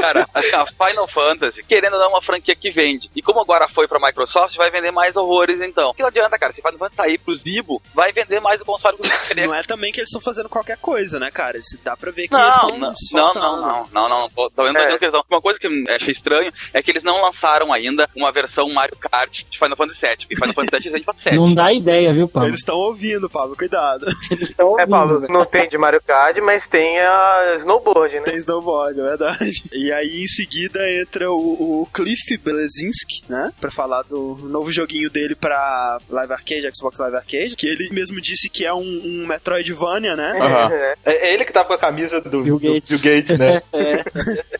Cara, 0.00 0.26
assim, 0.34 0.54
a 0.54 0.66
Final 0.66 1.06
Fantasy, 1.08 1.62
querendo 1.62 1.98
não, 1.98 2.04
é 2.04 2.08
uma 2.08 2.22
franquia 2.22 2.54
que 2.54 2.70
vende. 2.70 3.10
E 3.14 3.22
como 3.22 3.40
agora 3.40 3.68
foi 3.68 3.86
pra 3.86 3.98
Microsoft, 3.98 4.56
vai 4.56 4.70
vender 4.70 4.90
mais 4.90 5.16
horrores 5.16 5.60
então. 5.60 5.92
Que 5.94 6.02
não 6.02 6.08
adianta, 6.08 6.38
cara, 6.38 6.52
se 6.52 6.62
Final 6.62 6.78
Fantasy 6.78 6.96
sair 6.96 7.18
pro 7.18 7.36
Zibo, 7.36 7.82
vai 7.94 8.12
vender 8.12 8.40
mais 8.40 8.60
o 8.60 8.64
console 8.64 8.96
que. 8.98 9.40
Não 9.40 9.54
é 9.54 9.62
também 9.62 9.92
que 9.92 10.00
eles 10.00 10.08
estão 10.08 10.20
fazendo 10.20 10.48
qualquer 10.48 10.78
coisa, 10.78 11.18
né, 11.18 11.30
cara? 11.30 11.56
Eles, 11.56 11.66
dá 11.82 11.96
pra 11.96 12.10
ver 12.10 12.28
que 12.28 12.34
eles 12.34 12.46
Não, 12.46 12.52
estão 12.52 12.78
não, 12.78 12.96
se 12.96 13.14
não, 13.14 13.34
não, 13.34 13.60
não, 13.60 13.88
não, 13.92 14.08
não, 14.08 14.28
tô, 14.30 14.50
tô 14.50 14.64
vendo 14.64 14.78
dizendo 14.78 14.98
que 14.98 15.04
eles. 15.04 15.20
Uma 15.30 15.40
coisa 15.40 15.58
que 15.58 15.66
eu 15.66 15.70
achei 15.94 16.12
estranho 16.12 16.52
é 16.72 16.82
que 16.82 16.90
eles 16.90 17.02
não 17.02 17.20
lançaram 17.22 17.72
ainda 17.72 18.08
uma 18.16 18.32
versão 18.32 18.68
Mario 18.70 18.96
Kart 18.96 19.42
de 19.48 19.58
Final 19.58 19.76
Fantasy 19.76 20.00
VII, 20.00 20.16
porque 20.18 20.34
Final 20.36 20.54
Fantasy 20.54 20.70
VII 20.70 20.94
é 20.94 20.98
de 20.98 21.04
Final 21.04 21.14
Fantasy 21.14 21.30
VII. 21.30 21.38
Não 21.38 21.54
dá 21.54 21.72
ideia, 21.72 22.12
viu, 22.12 22.28
Pablo? 22.28 22.48
Eles 22.48 22.60
estão 22.60 22.76
ouvindo, 22.76 23.28
Pablo, 23.28 23.56
cuidado. 23.56 24.06
Eles 24.30 24.48
estão 24.48 24.78
É, 24.78 24.86
Paulo, 24.86 25.26
não 25.28 25.44
tem 25.44 25.68
de 25.68 25.78
Mario 25.78 26.02
Kart, 26.02 26.36
mas 26.38 26.66
tem 26.66 26.98
a 26.98 27.54
snowboard, 27.56 28.16
né? 28.16 28.22
Tem 28.22 28.36
snowboard, 28.36 29.00
é 29.00 29.02
verdade. 29.02 29.19
E 29.72 29.92
aí, 29.92 30.22
em 30.24 30.28
seguida, 30.28 30.80
entra 30.90 31.30
o, 31.30 31.82
o 31.82 31.86
Cliff 31.92 32.36
Belezinski, 32.38 33.22
né? 33.28 33.52
Pra 33.60 33.70
falar 33.70 34.02
do 34.02 34.36
novo 34.42 34.70
joguinho 34.72 35.10
dele 35.10 35.34
pra 35.34 35.98
Live 36.08 36.32
Arcade, 36.32 36.68
Xbox 36.74 36.98
Live 36.98 37.16
Arcade, 37.16 37.56
que 37.56 37.66
ele 37.66 37.88
mesmo 37.90 38.20
disse 38.20 38.48
que 38.48 38.64
é 38.66 38.72
um, 38.72 38.80
um 38.80 39.26
Metroidvania, 39.26 40.16
né? 40.16 40.38
Aham. 40.40 40.72
É. 40.72 40.94
É, 41.04 41.28
é 41.30 41.34
ele 41.34 41.44
que 41.44 41.52
tava 41.52 41.68
com 41.68 41.74
a 41.74 41.78
camisa 41.78 42.20
do 42.20 42.42
Bill 42.42 42.58
do 42.58 42.72
Gates. 42.74 43.00
Bill 43.00 43.16
Gates, 43.16 43.38
né? 43.38 43.62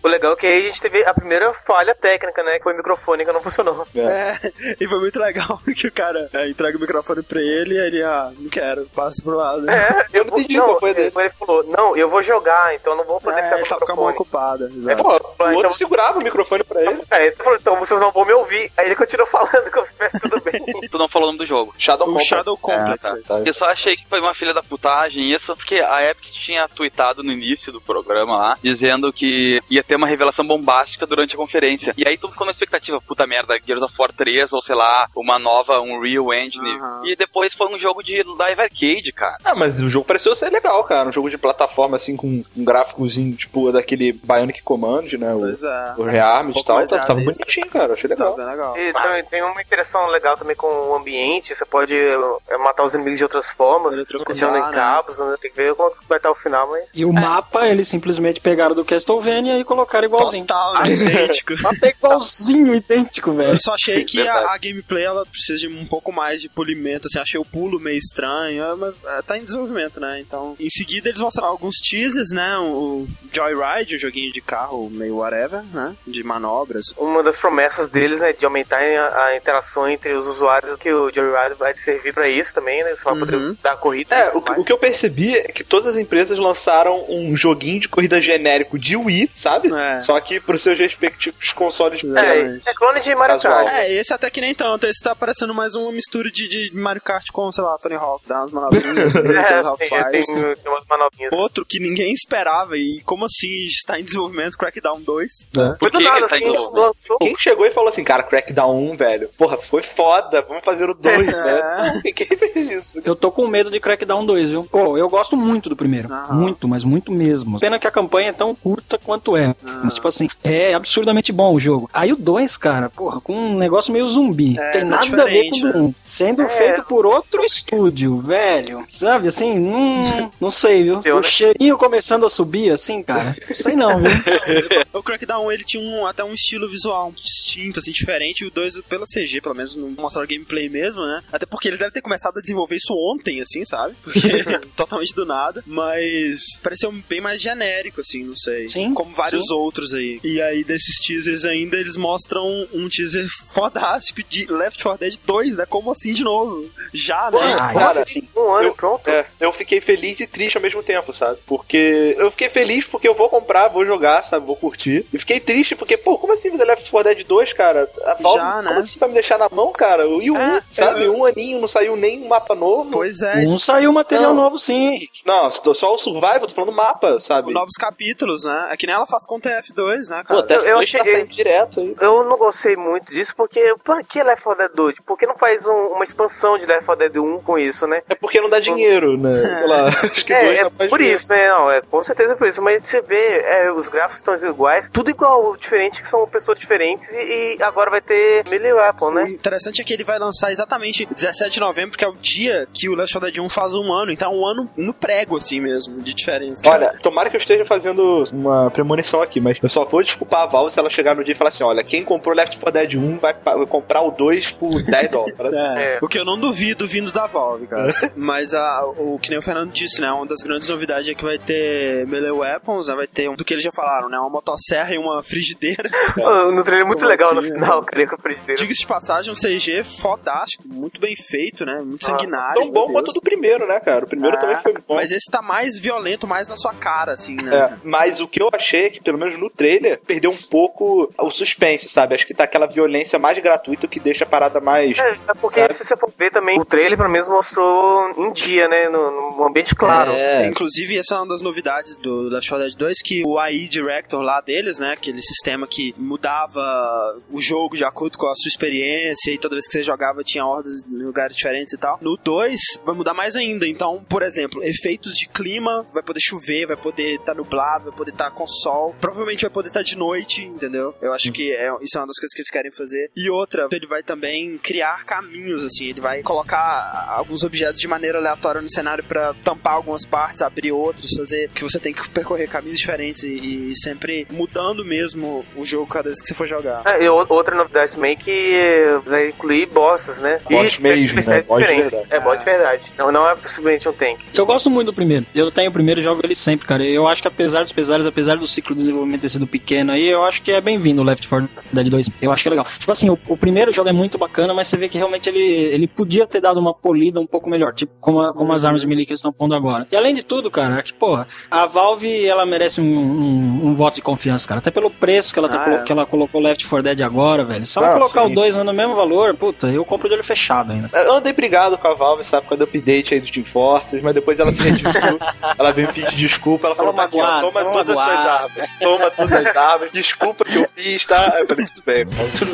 O 0.03 0.09
legal 0.09 0.33
é 0.33 0.37
que 0.37 0.47
aí 0.47 0.65
a 0.65 0.67
gente 0.67 0.81
teve 0.81 1.05
a 1.05 1.13
primeira 1.13 1.53
falha 1.53 1.95
técnica, 1.95 2.43
né? 2.43 2.57
Que 2.57 2.65
foi 2.65 2.73
o 2.73 2.77
microfone 2.77 3.25
que 3.25 3.33
não 3.33 3.41
funcionou. 3.41 3.87
É, 3.95 4.39
e 4.81 4.87
foi 4.89 4.99
muito 4.99 5.19
legal 5.21 5.61
que 5.77 5.87
o 5.89 5.93
cara 5.93 6.29
é, 6.33 6.49
entrega 6.49 6.77
o 6.79 6.81
microfone 6.81 7.23
pra 7.23 7.41
ele 7.41 7.75
e 7.75 7.79
ele, 7.79 8.03
ah, 8.03 8.33
não 8.39 8.49
quero, 8.49 8.87
passa 8.95 9.21
pro 9.23 9.37
lado. 9.37 9.69
É, 9.69 10.07
Eu 10.13 10.25
não 10.25 10.39
entendi 10.39 10.57
não, 10.57 10.65
qual 10.67 10.81
foi 10.81 10.91
ideia. 10.93 11.13
ele, 11.15 11.31
falou, 11.39 11.65
não, 11.65 11.97
eu 11.97 12.09
vou 12.09 12.23
jogar, 12.23 12.75
então 12.75 12.97
não 12.97 13.05
vou 13.05 13.21
poder 13.21 13.41
É, 13.41 13.43
ficar 13.43 13.57
ele 13.59 13.67
com 13.69 13.75
o 13.75 13.79
tava 13.79 13.87
com 13.87 14.25
parada. 14.51 14.71
É, 14.91 14.95
pô, 14.97 15.13
o 15.13 15.17
então- 15.35 15.55
outro 15.55 15.75
segurava 15.75 16.19
o 16.19 16.23
microfone 16.23 16.65
pra 16.65 16.83
ele. 16.83 17.01
É, 17.11 17.27
ele 17.27 17.37
falou, 17.37 17.57
então 17.57 17.79
vocês 17.79 18.01
não 18.01 18.11
vão 18.11 18.25
me 18.25 18.33
ouvir. 18.33 18.71
Aí 18.77 18.87
ele 18.87 18.97
continuou 18.97 19.27
falando 19.31 19.71
como 19.73 19.87
se 19.87 19.93
estivesse 19.93 20.21
tudo 20.21 20.41
bem. 20.43 20.61
Tu 20.91 20.99
não 20.99 21.09
falou 21.09 21.29
o 21.29 21.33
nome 21.33 21.39
do 21.39 21.47
jogo. 21.47 21.75
Shadow 21.79 22.07
O 22.09 22.11
Complex. 22.11 22.29
Shadow 22.29 22.57
Complex. 22.57 23.05
Ah, 23.05 23.19
tá. 23.27 23.43
Eu 23.45 23.55
só 23.55 23.67
achei 23.67 23.97
que 23.97 24.07
foi 24.09 24.21
uma 24.21 24.35
filha 24.35 24.53
da 24.53 24.63
putagem 24.63 25.33
isso, 25.33 25.55
porque 25.57 25.77
a 25.77 26.03
Epic 26.11 26.33
tinha 26.33 26.67
tweetado 26.69 27.23
no 27.23 27.31
início 27.33 27.71
do 27.73 27.81
programa 27.81 28.37
lá, 28.37 28.59
dizendo 28.63 29.13
que 29.13 29.61
ia 29.71 29.85
ter 29.85 29.95
uma 29.97 30.07
revelação 30.07 30.45
bombástica 30.45 31.07
durante 31.07 31.35
a 31.35 31.39
conferência. 31.39 31.95
E 31.97 32.07
aí 32.09 32.17
tu 32.17 32.29
ficou 32.29 32.45
na 32.47 32.51
expectativa, 32.53 33.01
puta 33.01 33.27
merda, 33.27 33.57
Gears 33.65 33.83
of 33.83 33.95
War 33.99 34.13
3, 34.13 34.53
ou 34.53 34.63
sei 34.63 34.75
lá, 34.75 35.07
uma 35.15 35.39
nova 35.39 35.81
Unreal 35.81 36.33
Engine. 36.35 36.71
Aham. 36.77 37.03
E 37.05 37.15
depois 37.15 37.55
foi 37.55 37.69
um 37.69 37.79
jogo 37.79 38.03
de 38.03 38.23
live 38.23 38.61
arcade, 38.63 39.13
cara. 39.13 39.37
Ah, 39.45 39.55
mas 39.55 39.81
o 39.83 39.89
jogo 39.89 40.07
pareceu 40.07 40.35
ser 40.35 40.51
legal, 40.51 40.83
cara. 40.85 41.09
Um 41.09 41.13
jogo 41.13 41.31
de 41.31 41.39
plataforma, 41.39 41.97
assim, 41.97 42.17
com 42.17 42.27
um 42.57 42.65
gráficozinho, 42.65 43.37
tipo, 43.37 43.71
daquele 43.71 44.13
Bionic 44.41 44.63
Command, 44.63 45.07
né? 45.19 45.35
O, 45.35 45.49
é. 45.49 45.95
o 45.99 46.03
Rearmed 46.05 46.57
Um 46.57 46.61
e 46.61 46.65
tal. 46.65 46.87
Tava, 46.87 47.07
tava 47.07 47.21
bonitinho, 47.21 47.69
cara. 47.69 47.93
Achei 47.93 48.09
legal. 48.09 48.37
legal. 48.37 48.77
E 48.77 48.93
também 48.93 49.25
tem 49.25 49.43
uma 49.43 49.61
interação 49.61 50.07
legal 50.09 50.37
também 50.37 50.57
com 50.57 50.67
o 50.67 50.95
ambiente. 50.95 51.55
Você 51.55 51.65
pode 51.65 51.95
é, 51.95 52.59
matar 52.59 52.85
os 52.85 52.95
inimigos 52.95 53.19
de 53.19 53.25
outras 53.25 53.51
formas, 53.51 53.97
deixando 53.97 54.57
em 54.57 54.63
né? 54.63 54.71
cabos. 54.73 55.19
Né? 55.19 55.37
Tem 55.41 55.51
que 55.51 55.57
ver 55.57 55.75
como 55.75 55.93
vai 56.09 56.19
estar 56.19 56.31
o 56.31 56.35
final, 56.35 56.69
mas. 56.71 56.85
E 56.95 57.05
o 57.05 57.13
mapa, 57.13 57.67
eles 57.67 57.89
simplesmente 57.89 58.41
pegaram 58.41 58.75
do 58.75 58.85
Castlevania 58.85 59.59
e 59.59 59.65
colocaram 59.65 60.07
igualzinho. 60.07 60.47
Total, 60.47 60.75
né? 60.83 60.91
idêntico. 60.93 61.55
Mapa 61.61 61.87
é 61.87 61.91
igualzinho, 61.91 62.75
idêntico, 62.75 63.33
velho. 63.33 63.55
Eu 63.55 63.59
só 63.61 63.75
achei 63.75 64.05
que 64.05 64.27
a, 64.27 64.53
a 64.53 64.59
gameplay 64.59 65.05
ela 65.05 65.27
precisa 65.27 65.59
de 65.59 65.69
um 65.69 65.85
pouco 65.87 66.13
mais 66.13 66.41
de 66.41 66.49
polimento, 66.49 67.07
assim, 67.07 67.19
achei 67.19 67.39
o 67.39 67.45
pulo 67.45 67.79
meio 67.79 67.99
estranho, 67.99 68.65
é, 68.65 68.75
mas 68.75 68.95
é, 69.05 69.23
tá 69.23 69.39
em 69.39 69.45
desenvolvimento, 69.45 70.01
né? 70.01 70.21
Então, 70.21 70.57
em 70.59 70.71
seguida 70.71 71.09
eles 71.09 71.21
mostraram 71.21 71.51
alguns 71.51 71.77
teasers, 71.77 72.31
né? 72.33 72.57
O, 72.59 72.91
o 72.91 73.09
Joyride, 73.33 73.97
o 73.97 73.99
joguinho 73.99 74.30
de 74.33 74.41
carro 74.41 74.89
meio 74.91 75.17
whatever, 75.17 75.63
né? 75.73 75.95
De 76.07 76.23
manobras. 76.23 76.87
Uma 76.97 77.23
das 77.23 77.39
promessas 77.41 77.91
deles 77.91 78.21
é 78.23 78.33
de 78.33 78.45
aumentar 78.45 78.81
a, 78.81 79.27
a 79.27 79.37
interação 79.37 79.89
entre 79.89 80.13
os 80.13 80.27
usuários, 80.27 80.77
que 80.77 80.93
o 80.93 81.11
Joyride 81.13 81.55
vai 81.59 81.75
servir 81.75 82.13
pra 82.15 82.29
isso 82.29 82.55
também, 82.55 82.83
né? 82.85 82.91
Você 82.95 83.05
vai 83.05 83.15
Uhum. 83.15 83.21
poder 83.21 83.57
dar 83.63 83.77
corrida. 83.77 84.15
É, 84.15 84.33
o, 84.35 84.39
o 84.39 84.65
que 84.65 84.73
eu 84.73 84.79
percebi 84.79 85.35
é 85.35 85.45
que 85.53 85.65
todas 85.65 85.95
as 85.95 85.97
empresas 86.01 86.39
lançaram 86.39 87.05
um 87.09 87.37
joguinho 87.37 87.81
de 87.81 87.89
corrida 87.89 88.21
genérico 88.21 88.79
de 88.79 88.97
Wii, 88.97 89.31
sabe? 89.35 89.73
É. 89.73 90.01
Só 90.01 90.19
que 90.21 90.41
pros 90.41 90.63
seus 90.63 90.79
respectivos 90.79 91.53
consoles. 91.53 92.03
É, 92.05 92.71
é 92.71 92.75
clone 92.75 93.01
de 93.01 93.15
Mario. 93.15 93.41
Kart. 93.41 93.69
É, 93.73 93.93
esse 93.93 94.13
até 94.13 94.29
que 94.31 94.41
nem 94.41 94.55
tanto, 94.55 94.87
esse 94.87 95.03
tá 95.03 95.15
parecendo 95.15 95.55
mais 95.55 95.75
uma 95.75 95.91
mistura 95.93 96.31
de, 96.31 96.49
de 96.49 96.71
Mario 96.75 97.01
Kart 97.03 97.27
com, 97.33 97.51
sei 97.53 97.63
lá, 97.65 97.77
Tony 97.79 97.95
Hawk, 97.95 98.23
dá 98.27 98.41
umas 98.41 98.53
manobrinhas, 98.53 99.15
É, 99.17 99.23
tem, 99.23 99.67
Half-Life. 99.99 100.27
tem 100.63 100.73
umas 100.73 100.85
manobrinhas. 100.89 101.33
Outro 101.33 101.65
que 101.67 101.79
ninguém 101.81 102.13
esperava, 102.13 102.77
e 102.77 103.01
como 103.05 103.25
assim 103.25 103.65
está 103.65 103.99
em 103.99 104.05
desenvolvimento, 104.05 104.20
Crackdown 104.57 105.01
2, 105.01 105.49
né? 105.55 105.77
Foi 105.79 105.91
do 105.91 106.01
nada, 106.01 106.21
tá 106.21 106.27
assim, 106.37 106.45
desenvolvimento? 106.47 106.81
lançou. 106.87 107.19
Quem 107.19 107.35
chegou 107.39 107.67
e 107.67 107.71
falou 107.71 107.89
assim, 107.89 108.05
cara, 108.05 108.23
Crackdown 108.23 108.91
1, 108.93 108.97
velho, 108.97 109.29
porra, 109.39 109.57
foi 109.57 109.83
foda, 109.83 110.43
vamos 110.47 110.65
fazer 110.65 110.89
o 110.89 110.95
2, 110.95 111.27
né? 111.27 112.03
Quem 112.15 112.27
fez 112.37 112.71
isso? 112.71 113.01
Eu 113.05 113.15
tô 113.17 113.31
com 113.31 113.47
medo 113.47 113.71
de 113.71 113.81
Crackdown 113.81 114.25
2, 114.27 114.51
viu? 114.51 114.65
Pô, 114.65 114.97
eu 114.99 115.09
gosto 115.09 115.37
muito 115.37 115.69
do 115.69 115.77
primeiro. 115.77 116.13
Aham. 116.13 116.35
Muito, 116.35 116.69
mas 116.69 116.85
muito 116.85 117.13
mesmo. 117.13 117.59
Pena 117.61 117.79
que 117.79 117.87
a 117.87 117.91
campanha 117.91 118.31
é 118.31 118.33
tão 118.33 118.55
curta 118.55 118.99
quanto 118.99 119.37
é. 119.37 119.55
Mas, 119.85 119.95
tipo 119.95 120.09
assim, 120.09 120.29
é 120.43 120.75
absurdamente 120.75 121.33
bom 121.33 121.55
o 121.55 121.61
jogo. 121.61 121.89
Aí 121.93 122.13
o 122.13 122.17
2, 122.17 122.57
cara, 122.57 122.89
porra, 122.91 123.21
com 123.21 123.35
um 123.35 123.57
negócio 123.57 123.93
meio 123.93 124.07
zumbi. 124.09 124.59
É, 124.59 124.71
Tem 124.71 124.83
tá 124.83 124.87
nada 125.05 125.23
a 125.23 125.27
ver 125.27 125.51
com 125.51 125.57
o 125.67 125.85
1. 125.87 125.95
Sendo 126.03 126.43
É. 126.43 126.49
feito 126.49 126.83
por 126.85 127.07
outro 127.07 127.45
estúdio, 127.45 128.19
velho. 128.21 128.85
Sabe, 128.89 129.29
assim, 129.29 129.59
hum, 129.59 130.31
não 130.41 130.51
sei, 130.51 130.83
viu? 130.85 131.01
Eu, 131.05 131.17
O 131.17 131.21
né? 131.21 131.27
cheirinho 131.29 131.77
começando 131.79 132.25
a 132.27 132.29
subir, 132.29 132.71
assim, 132.73 133.03
cara. 133.03 133.35
Sei 133.53 133.75
não, 133.75 134.00
viu? 134.01 134.81
O 134.93 135.03
Crackdown 135.03 135.51
ele 135.51 135.65
tinha 135.65 135.83
um, 135.83 136.05
até 136.07 136.23
um 136.25 136.35
estilo 136.35 136.69
visual 136.69 137.13
distinto, 137.13 137.79
assim, 137.81 137.91
diferente. 137.93 138.43
E 138.43 138.47
o 138.47 138.51
2, 138.51 138.81
pela 138.89 139.07
CG, 139.07 139.41
pelo 139.41 139.55
menos, 139.55 139.75
não 139.77 139.91
mostraram 139.91 140.29
gameplay 140.29 140.69
mesmo, 140.69 141.05
né? 141.07 141.23
Até 141.33 141.47
porque 141.47 141.69
eles 141.69 141.79
devem 141.79 141.93
ter 141.93 142.03
começado 142.03 142.39
a 142.39 142.41
desenvolver 142.41 142.77
isso 142.77 142.93
ontem, 142.93 143.41
assim, 143.41 143.65
sabe? 143.65 143.95
Porque 144.03 144.21
totalmente 144.77 145.15
do 145.15 145.25
nada. 145.25 145.63
Mas 145.67 146.41
pareceu 146.63 146.93
bem 147.09 147.21
mais 147.21 147.41
genérico, 147.41 148.01
assim, 148.01 148.25
não 148.25 148.37
sei. 148.37 148.69
Sim, 148.69 148.93
Como 148.93 149.15
vários 149.15 149.47
sim. 149.47 149.55
outros 149.55 149.95
aí. 149.95 150.21
E 150.25 150.41
aí, 150.43 150.65
desses 150.65 150.97
teasers 151.01 151.45
ainda, 151.45 151.77
eles 151.79 151.97
mostram 151.97 152.47
um 152.75 152.89
teaser 152.89 153.27
fodástico 153.55 154.23
de 154.29 154.47
Left 154.47 154.83
4 154.83 154.99
Dead 155.01 155.19
2, 155.25 155.57
né? 155.57 155.67
Como 155.67 155.91
assim 155.93 156.13
de 156.13 156.23
novo? 156.25 156.69
Já, 156.93 157.31
né? 157.31 157.39
Ah, 157.59 157.73
Cara, 157.73 158.03
esse 158.03 158.15
sim. 158.15 158.29
Um 158.37 158.53
ano 158.53 158.69
Eu- 158.69 158.73
e 158.73 158.77
pronto. 158.77 159.09
É, 159.09 159.27
eu 159.41 159.53
fiquei 159.53 159.81
feliz 159.81 160.21
e 160.21 160.27
triste 160.27 160.57
ao 160.57 160.63
mesmo 160.63 160.83
tempo, 160.83 161.15
sabe? 161.15 161.39
Porque 161.47 162.15
eu 162.19 162.31
fiquei 162.31 162.51
feliz 162.51 162.85
porque 162.87 163.07
eu 163.09 163.15
vou 163.15 163.29
comprar, 163.29 163.69
vou 163.69 163.85
jogar, 163.91 164.23
sabe? 164.25 164.47
Vou 164.47 164.57
curtir. 164.57 165.05
E 165.13 165.19
fiquei 165.19 165.41
triste 165.41 165.75
porque, 165.75 165.97
pô, 165.97 166.17
como 166.19 166.33
assim 166.33 166.57
The 166.57 166.65
Left 166.65 166.91
4 166.91 167.15
Dead 167.15 167.27
2, 167.27 167.53
cara? 167.53 167.89
A 168.05 168.15
Valve, 168.15 168.39
Já, 168.39 168.63
né? 168.63 168.69
como 168.69 168.81
assim 168.81 168.99
vai 168.99 169.09
me 169.09 169.15
deixar 169.15 169.39
na 169.39 169.49
mão, 169.51 169.73
cara? 169.73 170.05
E 170.07 170.31
o 170.31 170.35
1, 170.35 170.41
É, 170.41 170.61
sabe? 170.73 171.05
eu- 171.05 171.15
Um 171.15 171.25
aninho, 171.25 171.61
não 171.61 171.69
saiu 171.69 171.97
nem 171.97 172.23
um 172.23 172.29
mapa 172.29 172.55
novo. 172.55 172.91
Pois 172.91 173.21
é, 173.21 173.39
Um 173.47 173.59
saiu 173.59 173.93
material 173.93 174.35
Não. 174.35 174.43
novo, 174.45 174.59
sim, 174.59 174.89
Henrique. 174.95 175.23
Não, 175.27 175.51
só 175.51 175.95
o 175.95 175.99
Survival, 175.99 176.47
tô 176.47 176.55
falando 176.55 176.73
mapa, 176.73 177.19
sabe? 177.21 177.53
novos 177.53 177.75
capítulos, 177.79 178.45
né? 178.45 178.69
É 178.71 178.77
que 178.77 178.87
nem 178.87 178.95
ela 178.95 179.07
faz 179.07 179.27
com 179.27 179.37
o 179.37 179.41
TF2, 179.41 180.09
né, 180.09 180.19
Pô, 180.23 180.35
cara? 180.35 180.41
até 180.41 180.57
Eu- 180.57 180.61
eu 180.63 180.75
tá 180.77 180.81
achei- 180.83 181.01
saindo 181.01 181.29
direto 181.29 181.81
aí. 181.81 181.95
Eu 182.01 182.25
não 182.25 182.37
gostei 182.39 182.77
muito 182.77 183.13
disso 183.13 183.35
porque, 183.37 183.75
por 183.85 184.03
que 184.05 184.23
Left 184.23 184.43
4 184.45 184.63
Dead 184.65 184.75
2? 184.75 184.95
Por 185.05 185.19
que 185.19 185.27
não 185.27 185.37
faz 185.37 185.67
um- 185.67 185.93
uma 185.95 186.05
expansão 186.05 186.57
de 186.59 186.67
Left 186.67 186.85
4 186.87 187.09
Dead 187.09 187.17
1 187.23 187.39
com 187.41 187.59
isso, 187.59 187.87
né? 187.87 188.03
É 188.09 188.15
porque 188.15 188.41
não 188.41 188.49
dá 188.49 188.61
dinheiro, 188.61 189.19
né? 189.19 189.57
Sei 189.59 189.67
lá, 189.67 189.85
acho 190.15 190.25
que 190.25 190.33
dois 190.35 190.59
É, 190.59 190.61
é 190.63 190.71
por 190.71 190.99
dinheiro. 190.99 191.17
isso, 191.17 191.31
né? 191.31 191.49
Não, 191.49 191.71
é, 191.71 191.81
com 191.83 192.03
certeza 192.05 192.33
é 192.33 192.37
por 192.37 192.47
isso. 192.49 192.63
Mas 192.63 192.83
você 192.89 193.01
vê, 193.01 193.17
é, 193.39 193.71
os 193.81 193.89
gráficos 193.89 194.17
estão 194.17 194.35
iguais, 194.37 194.89
tudo 194.93 195.11
igual, 195.11 195.57
diferente, 195.57 196.01
que 196.03 196.09
são 196.09 196.27
pessoas 196.27 196.59
diferentes 196.59 197.11
e, 197.13 197.57
e 197.59 197.63
agora 197.63 197.91
vai 197.91 198.01
ter 198.01 198.45
Melee 198.49 198.73
Weapon, 198.73 199.07
O 199.07 199.11
né? 199.15 199.31
interessante 199.31 199.81
é 199.81 199.85
que 199.85 199.93
ele 199.93 200.05
vai 200.05 200.19
lançar 200.19 200.51
exatamente 200.53 201.07
17 201.07 201.51
de 201.55 201.61
novembro, 201.61 201.97
que 201.99 202.05
é 202.05 202.09
o 202.09 202.15
dia 202.15 202.67
que 202.73 202.89
o 202.89 202.95
Left 202.95 203.13
4 203.13 203.31
Dead 203.33 203.45
1 203.45 203.49
faz 203.51 203.75
um 203.75 203.93
ano. 203.93 204.13
Então 204.13 204.33
é 204.33 204.35
um 204.35 204.47
ano 204.47 204.71
no 204.77 204.95
prego, 204.95 205.37
assim 205.37 205.61
mesmo, 205.61 206.01
de 206.01 206.15
diferença. 206.15 206.63
Olha, 206.69 206.95
tomara 207.03 207.29
que 207.31 207.37
eu 207.37 207.41
esteja 207.41 207.65
fazendo 207.67 208.25
uma 208.33 208.71
premonição 208.71 209.21
aqui, 209.23 209.41
mas 209.41 209.59
eu 209.63 209.69
só 209.69 209.85
vou 209.85 210.03
desculpar 210.03 210.43
a 210.43 210.47
Valve 210.47 210.73
se 210.73 210.79
ela 210.79 210.91
chegar 210.91 211.15
no 211.15 211.25
dia 211.25 211.35
e 211.35 211.37
falar 211.39 211.49
assim: 211.49 211.65
olha, 211.65 211.83
quem 211.83 212.05
comprou 212.05 212.35
Left 212.35 212.59
4 212.59 212.73
Dead 212.73 212.95
1 212.95 213.19
vai, 213.19 213.35
comprar 213.69 214.03
o 214.03 214.11
2 214.11 214.53
por 214.53 214.83
10 214.83 215.09
dólares. 215.09 215.55
É, 215.55 215.95
É. 215.95 215.99
o 216.03 216.09
que 216.09 216.19
eu 216.19 216.25
não 216.25 216.39
duvido 216.39 216.87
vindo 216.87 217.11
da 217.13 217.27
Valve, 217.27 217.67
cara. 217.67 217.95
Mas 218.17 218.55
a, 218.55 218.85
o 218.85 219.19
que 219.19 219.31
nem 219.31 219.39
o 219.39 219.43
Fernando 219.43 219.73
disse, 219.73 220.01
né? 220.01 220.11
Uma 220.11 220.27
das 220.27 220.43
grandes 220.43 220.69
novidades 220.69 221.09
é 221.09 221.15
que 221.15 221.25
vai 221.25 221.39
ter 221.39 222.07
Melee 222.07 222.31
Weapons, 222.31 222.89
né, 222.89 222.95
vai 222.95 223.07
ter 223.07 223.29
um, 223.29 223.35
do 223.35 223.45
que 223.45 223.55
eles 223.55 223.65
já 223.65 223.70
falaram, 223.73 224.09
né? 224.09 224.19
Uma 224.19 224.29
motosserra 224.31 224.95
e 224.95 224.99
uma 224.99 225.23
frigideira. 225.23 225.89
Oh, 226.19 226.51
No 226.51 226.63
trailer 226.65 226.87
muito 226.87 226.99
Como 226.99 227.11
legal 227.11 227.31
assim, 227.39 227.49
no 227.49 227.55
final, 227.55 227.83
cara, 227.85 228.07
com 228.07 228.17
o 228.17 228.21
frigideiro. 228.21 228.61
Diga-se 228.61 228.81
de 228.81 228.87
passagem, 228.87 229.33
um 229.33 229.35
CG 229.37 229.83
fodástico, 229.85 230.65
muito 230.67 231.01
bem 231.01 231.15
feito, 231.17 231.65
né? 231.65 231.81
Muito 231.81 232.03
Ah, 232.05 232.07
sanguinário. 232.17 232.55
Tão 232.61 232.71
bom 232.71 232.93
quanto 232.93 233.13
do 233.13 233.21
primeiro, 233.21 233.67
né, 233.67 233.81
cara? 233.81 234.05
O 234.05 234.09
primeiro 234.09 234.37
Ah, 234.37 234.41
também 234.41 234.61
foi 234.63 234.73
bom. 234.75 234.95
Mas 234.97 235.13
esse 235.13 235.31
tá 235.31 235.41
mais 235.41 235.79
violento, 235.79 236.27
mais 236.27 236.49
na 236.49 236.57
sua 236.57 236.75
cara, 236.75 237.13
assim, 237.13 237.37
né? 237.37 237.55
É, 237.55 237.77
mas 237.85 238.21
o 238.21 238.29
que 238.29 238.43
eu 238.43 238.49
achei 238.53 238.87
é 238.87 238.91
que, 238.91 239.01
pelo 239.03 239.19
menos 239.19 239.39
no 239.39 239.49
trailer, 239.49 240.01
perdeu 240.07 240.31
um 240.31 240.37
pouco 240.51 241.13
o 241.19 241.31
suspense, 241.31 241.89
sabe? 241.89 242.15
Acho 242.15 242.27
que 242.27 242.35
tá 242.35 242.45
aquela 242.45 242.67
violência 242.67 243.19
mais 243.19 243.39
gratuita 243.39 243.87
que 243.89 244.01
deixa 244.01 244.25
a 244.25 244.29
parada 244.29 244.61
mais. 244.61 244.99
É, 244.99 245.11
é 245.29 245.35
porque 245.41 245.61
Sabe? 245.61 245.75
se 245.75 245.85
você 245.85 245.97
for 245.97 246.13
ver 246.19 246.31
também, 246.31 246.59
o 246.59 246.65
trailer 246.65 246.97
pelo 246.99 247.11
menos 247.11 247.29
mostrou 247.29 248.11
em 248.17 248.33
dia, 248.33 248.69
né? 248.69 248.89
No, 248.89 249.37
no 249.37 249.45
ambiente 249.45 249.75
claro. 249.75 250.13
É. 250.13 250.47
Inclusive, 250.47 250.99
essa 250.99 251.15
é 251.15 251.19
uma 251.19 251.29
das 251.29 251.43
novidades 251.43 251.97
do 251.97 252.29
4 252.31 252.59
Dead 252.59 252.75
2, 252.77 253.03
que 253.03 253.23
o 253.25 253.39
AI 253.39 253.60
Director 253.69 254.23
lá 254.23 254.41
deles, 254.41 254.79
né, 254.79 254.93
aquele 254.93 255.23
sistema 255.23 255.67
que 255.67 255.95
mudava 255.97 257.21
o 257.31 257.41
jogo 257.41 257.77
de 257.77 257.85
acordo 257.85 258.19
com 258.19 258.27
a 258.27 258.35
sua 258.35 258.49
experiência 258.49 259.33
e 259.33 259.39
toda 259.39 259.55
vez 259.55 259.67
que 259.67 259.73
você 259.73 259.83
jogava 259.83 260.23
tinha 260.23 260.45
hordas 260.45 260.85
em 260.85 261.03
lugares 261.03 261.37
diferentes 261.37 261.73
e 261.73 261.79
tal. 261.79 261.99
No 262.01 262.17
2 262.17 262.61
vai 262.85 262.95
mudar 262.95 263.15
mais 263.15 263.37
ainda. 263.37 263.67
Então, 263.67 264.05
por 264.09 264.23
exemplo, 264.23 264.63
efeitos 264.63 265.15
de 265.15 265.29
clima, 265.29 265.87
vai 265.93 266.03
poder 266.03 266.21
chover, 266.21 266.67
vai 266.67 266.77
poder 266.77 267.17
estar 267.17 267.35
nublado, 267.35 267.85
vai 267.85 267.97
poder 267.97 268.13
estar 268.13 268.31
com 268.31 268.47
sol. 268.47 268.95
Provavelmente 269.01 269.43
vai 269.43 269.51
poder 269.51 269.69
estar 269.69 269.83
de 269.83 269.97
noite, 269.97 270.43
entendeu? 270.43 270.95
Eu 271.01 271.13
acho 271.13 271.33
que 271.33 271.53
é, 271.53 271.71
isso 271.81 271.97
é 271.97 272.01
uma 272.01 272.07
das 272.07 272.19
coisas 272.19 272.35
que 272.35 272.41
eles 272.41 272.51
querem 272.51 272.73
fazer. 272.73 273.11
E 273.17 273.31
outra, 273.31 273.69
ele 273.71 273.87
vai 273.87 274.03
também 274.03 274.59
criar 274.59 275.05
caminhos, 275.05 275.65
assim, 275.65 275.87
ele 275.87 276.01
vai 276.01 276.23
colocar 276.23 277.07
alguns 277.09 277.43
objetos 277.43 277.81
de 277.81 277.89
maneira 277.89 278.19
aleatória 278.19 278.61
no 278.61 278.71
cenário 278.71 279.05
pra 279.05 279.35
tampar 279.35 279.75
algumas 279.75 280.05
partes, 280.05 280.43
abrir 280.43 280.73
outras, 280.73 281.11
fazer 281.17 281.51
que 281.51 281.63
você 281.63 281.79
tem 281.79 281.93
que 281.93 282.09
percorrer 282.11 282.49
caminhos 282.49 282.79
diferentes 282.79 283.23
e, 283.23 283.31
e 283.51 283.73
sempre 283.77 284.27
mudando 284.31 284.85
mesmo 284.85 285.45
o 285.57 285.65
jogo 285.65 285.87
cada 285.87 286.05
vez 286.09 286.21
que 286.21 286.29
você 286.29 286.35
for 286.35 286.47
jogar. 286.47 286.83
É, 286.85 287.05
e 287.05 287.09
outra 287.09 287.55
novidade 287.55 287.93
também 287.93 288.17
que 288.17 288.85
vai 289.07 289.29
incluir 289.29 289.67
bosses, 289.67 290.19
né? 290.19 290.41
Boss 290.49 290.77
e 290.79 290.81
mesmo, 290.83 291.03
especiais 291.19 291.49
né? 291.49 291.55
Boss 291.55 291.59
de 291.59 291.63
diferentes. 291.63 291.93
verdade. 291.99 292.15
É, 292.15 292.21
boss 292.21 292.39
de 292.39 292.45
verdade. 292.45 292.83
Não, 292.99 293.13
não 293.13 293.29
é 293.29 293.37
simplesmente 293.47 293.89
um 293.89 293.93
tank. 293.93 294.19
Eu 294.35 294.47
gosto 294.47 294.71
muito 294.71 294.87
do 294.87 294.93
primeiro. 294.95 295.27
Eu 295.35 295.51
tenho 295.51 295.71
o 295.71 295.73
primeiro 295.73 296.01
e 296.01 296.03
jogo 296.03 296.21
ele 296.25 296.35
sempre, 296.35 296.67
cara. 296.67 296.85
Eu 296.85 297.07
acho 297.09 297.23
que 297.23 297.29
apesar 297.29 297.63
dos 297.63 297.73
pesares, 297.73 298.07
apesar 298.07 298.37
do 298.37 298.47
ciclo 298.47 298.75
de 298.75 298.81
desenvolvimento 298.81 299.23
ter 299.23 299.29
sido 299.29 299.47
pequeno 299.47 299.93
aí, 299.93 300.09
eu 300.09 300.25
acho 300.25 300.43
que 300.43 300.51
é 300.53 300.61
bem-vindo 300.61 301.01
o 301.03 301.05
Left 301.05 301.27
4 301.29 301.49
Dead 301.73 301.89
2. 301.89 302.07
Eu 302.23 302.33
acho 302.33 302.43
que 302.43 302.49
é 302.49 302.51
legal. 302.51 302.67
Tipo 302.79 302.93
assim, 302.93 303.11
o, 303.11 303.19
o 303.29 303.37
primeiro 303.37 303.73
jogo 303.73 303.89
é 303.89 303.93
muito 303.93 304.19
bacana, 304.19 304.53
mas 304.55 304.69
você 304.69 304.77
vê 304.77 304.89
que 304.89 304.99
realmente 304.99 305.29
ele, 305.29 305.41
ele 305.43 305.87
podia 305.87 306.27
ter 306.27 306.41
dado 306.41 306.59
uma 306.59 306.73
polida 306.75 307.21
um 307.21 307.27
pouco 307.27 307.49
melhor, 307.49 307.73
tipo 307.75 307.93
como, 308.01 308.21
a- 308.21 308.33
como 308.33 308.53
as 308.53 308.65
armas 308.65 308.83
de 308.83 308.87
melee 308.89 309.05
que 309.07 309.13
eles 309.13 309.19
estão 309.21 309.33
pondo 309.33 309.55
agora. 309.55 309.87
E 309.91 309.97
além 309.97 310.15
de 310.15 310.23
tudo, 310.23 310.51
cara, 310.51 310.79
é 310.79 310.83
que, 310.83 310.95
porra, 310.95 311.27
a 311.51 311.67
Valve, 311.67 312.25
ela 312.27 312.45
merece 312.47 312.81
um, 312.81 312.85
um 312.85 313.40
um, 313.41 313.69
um 313.69 313.75
voto 313.75 313.95
de 313.97 314.03
confiança, 314.03 314.47
cara. 314.49 314.59
Até 314.59 314.71
pelo 314.71 314.91
preço 314.91 315.33
que 315.33 315.39
ela, 315.39 315.49
tá 315.49 315.61
Ah, 315.61 315.65
colo- 315.65 315.77
é. 315.77 315.83
que 315.83 315.93
ela 315.93 316.07
colocou 316.07 316.41
Left 316.41 316.67
4 316.67 316.83
Dead 316.83 317.01
agora, 317.03 317.45
velho. 317.45 317.65
Se 317.67 317.79
ela 317.79 317.91
Ah, 317.91 317.93
colocar 317.95 318.25
sim, 318.27 318.33
o 318.33 318.35
2 318.35 318.57
no 318.57 318.73
mesmo 318.73 318.95
valor, 318.95 319.35
puta, 319.35 319.67
eu 319.69 319.85
compro 319.85 320.09
de 320.09 320.15
olho 320.15 320.25
fechado 320.25 320.73
ainda. 320.73 320.91
Eu 320.93 321.15
andei 321.15 321.33
brigado 321.33 321.77
com 321.79 321.89
a 321.89 321.95
Valve, 321.95 322.25
sabe, 322.25 322.47
com 322.47 322.55
o 322.55 322.63
update 322.63 323.15
aí 323.15 323.21
do 323.21 323.31
Team 323.31 323.45
Fortress, 323.47 324.03
mas 324.03 324.15
depois 324.15 324.39
ela 324.41 324.53
se 324.53 324.61
redimiu. 324.63 325.19
ela 325.59 325.73
veio 325.73 325.89
pedir 325.93 326.15
desculpa, 326.17 326.67
ela 326.69 326.77
falou, 326.77 326.93
Tava 326.93 327.09
tá 327.09 327.09
aqui, 327.09 327.21
ó, 327.21 327.25
magoada, 327.25 327.41
toma 327.41 327.61
tava 327.65 327.73
todas 327.85 327.97
as 327.97 328.53
suas. 328.53 328.69
Toma 328.81 329.11
todas 329.11 329.47
as 329.47 329.57
armas. 329.57 329.91
Desculpa 329.93 330.45
que 330.45 330.57
eu 330.57 330.69
fiz, 330.75 331.05
tá? 331.07 331.37
Eu 331.41 331.47
falei, 331.47 331.67
tudo 331.67 331.83
bem, 331.87 332.07
tudo 332.39 332.51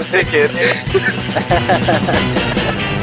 Não 2.92 2.95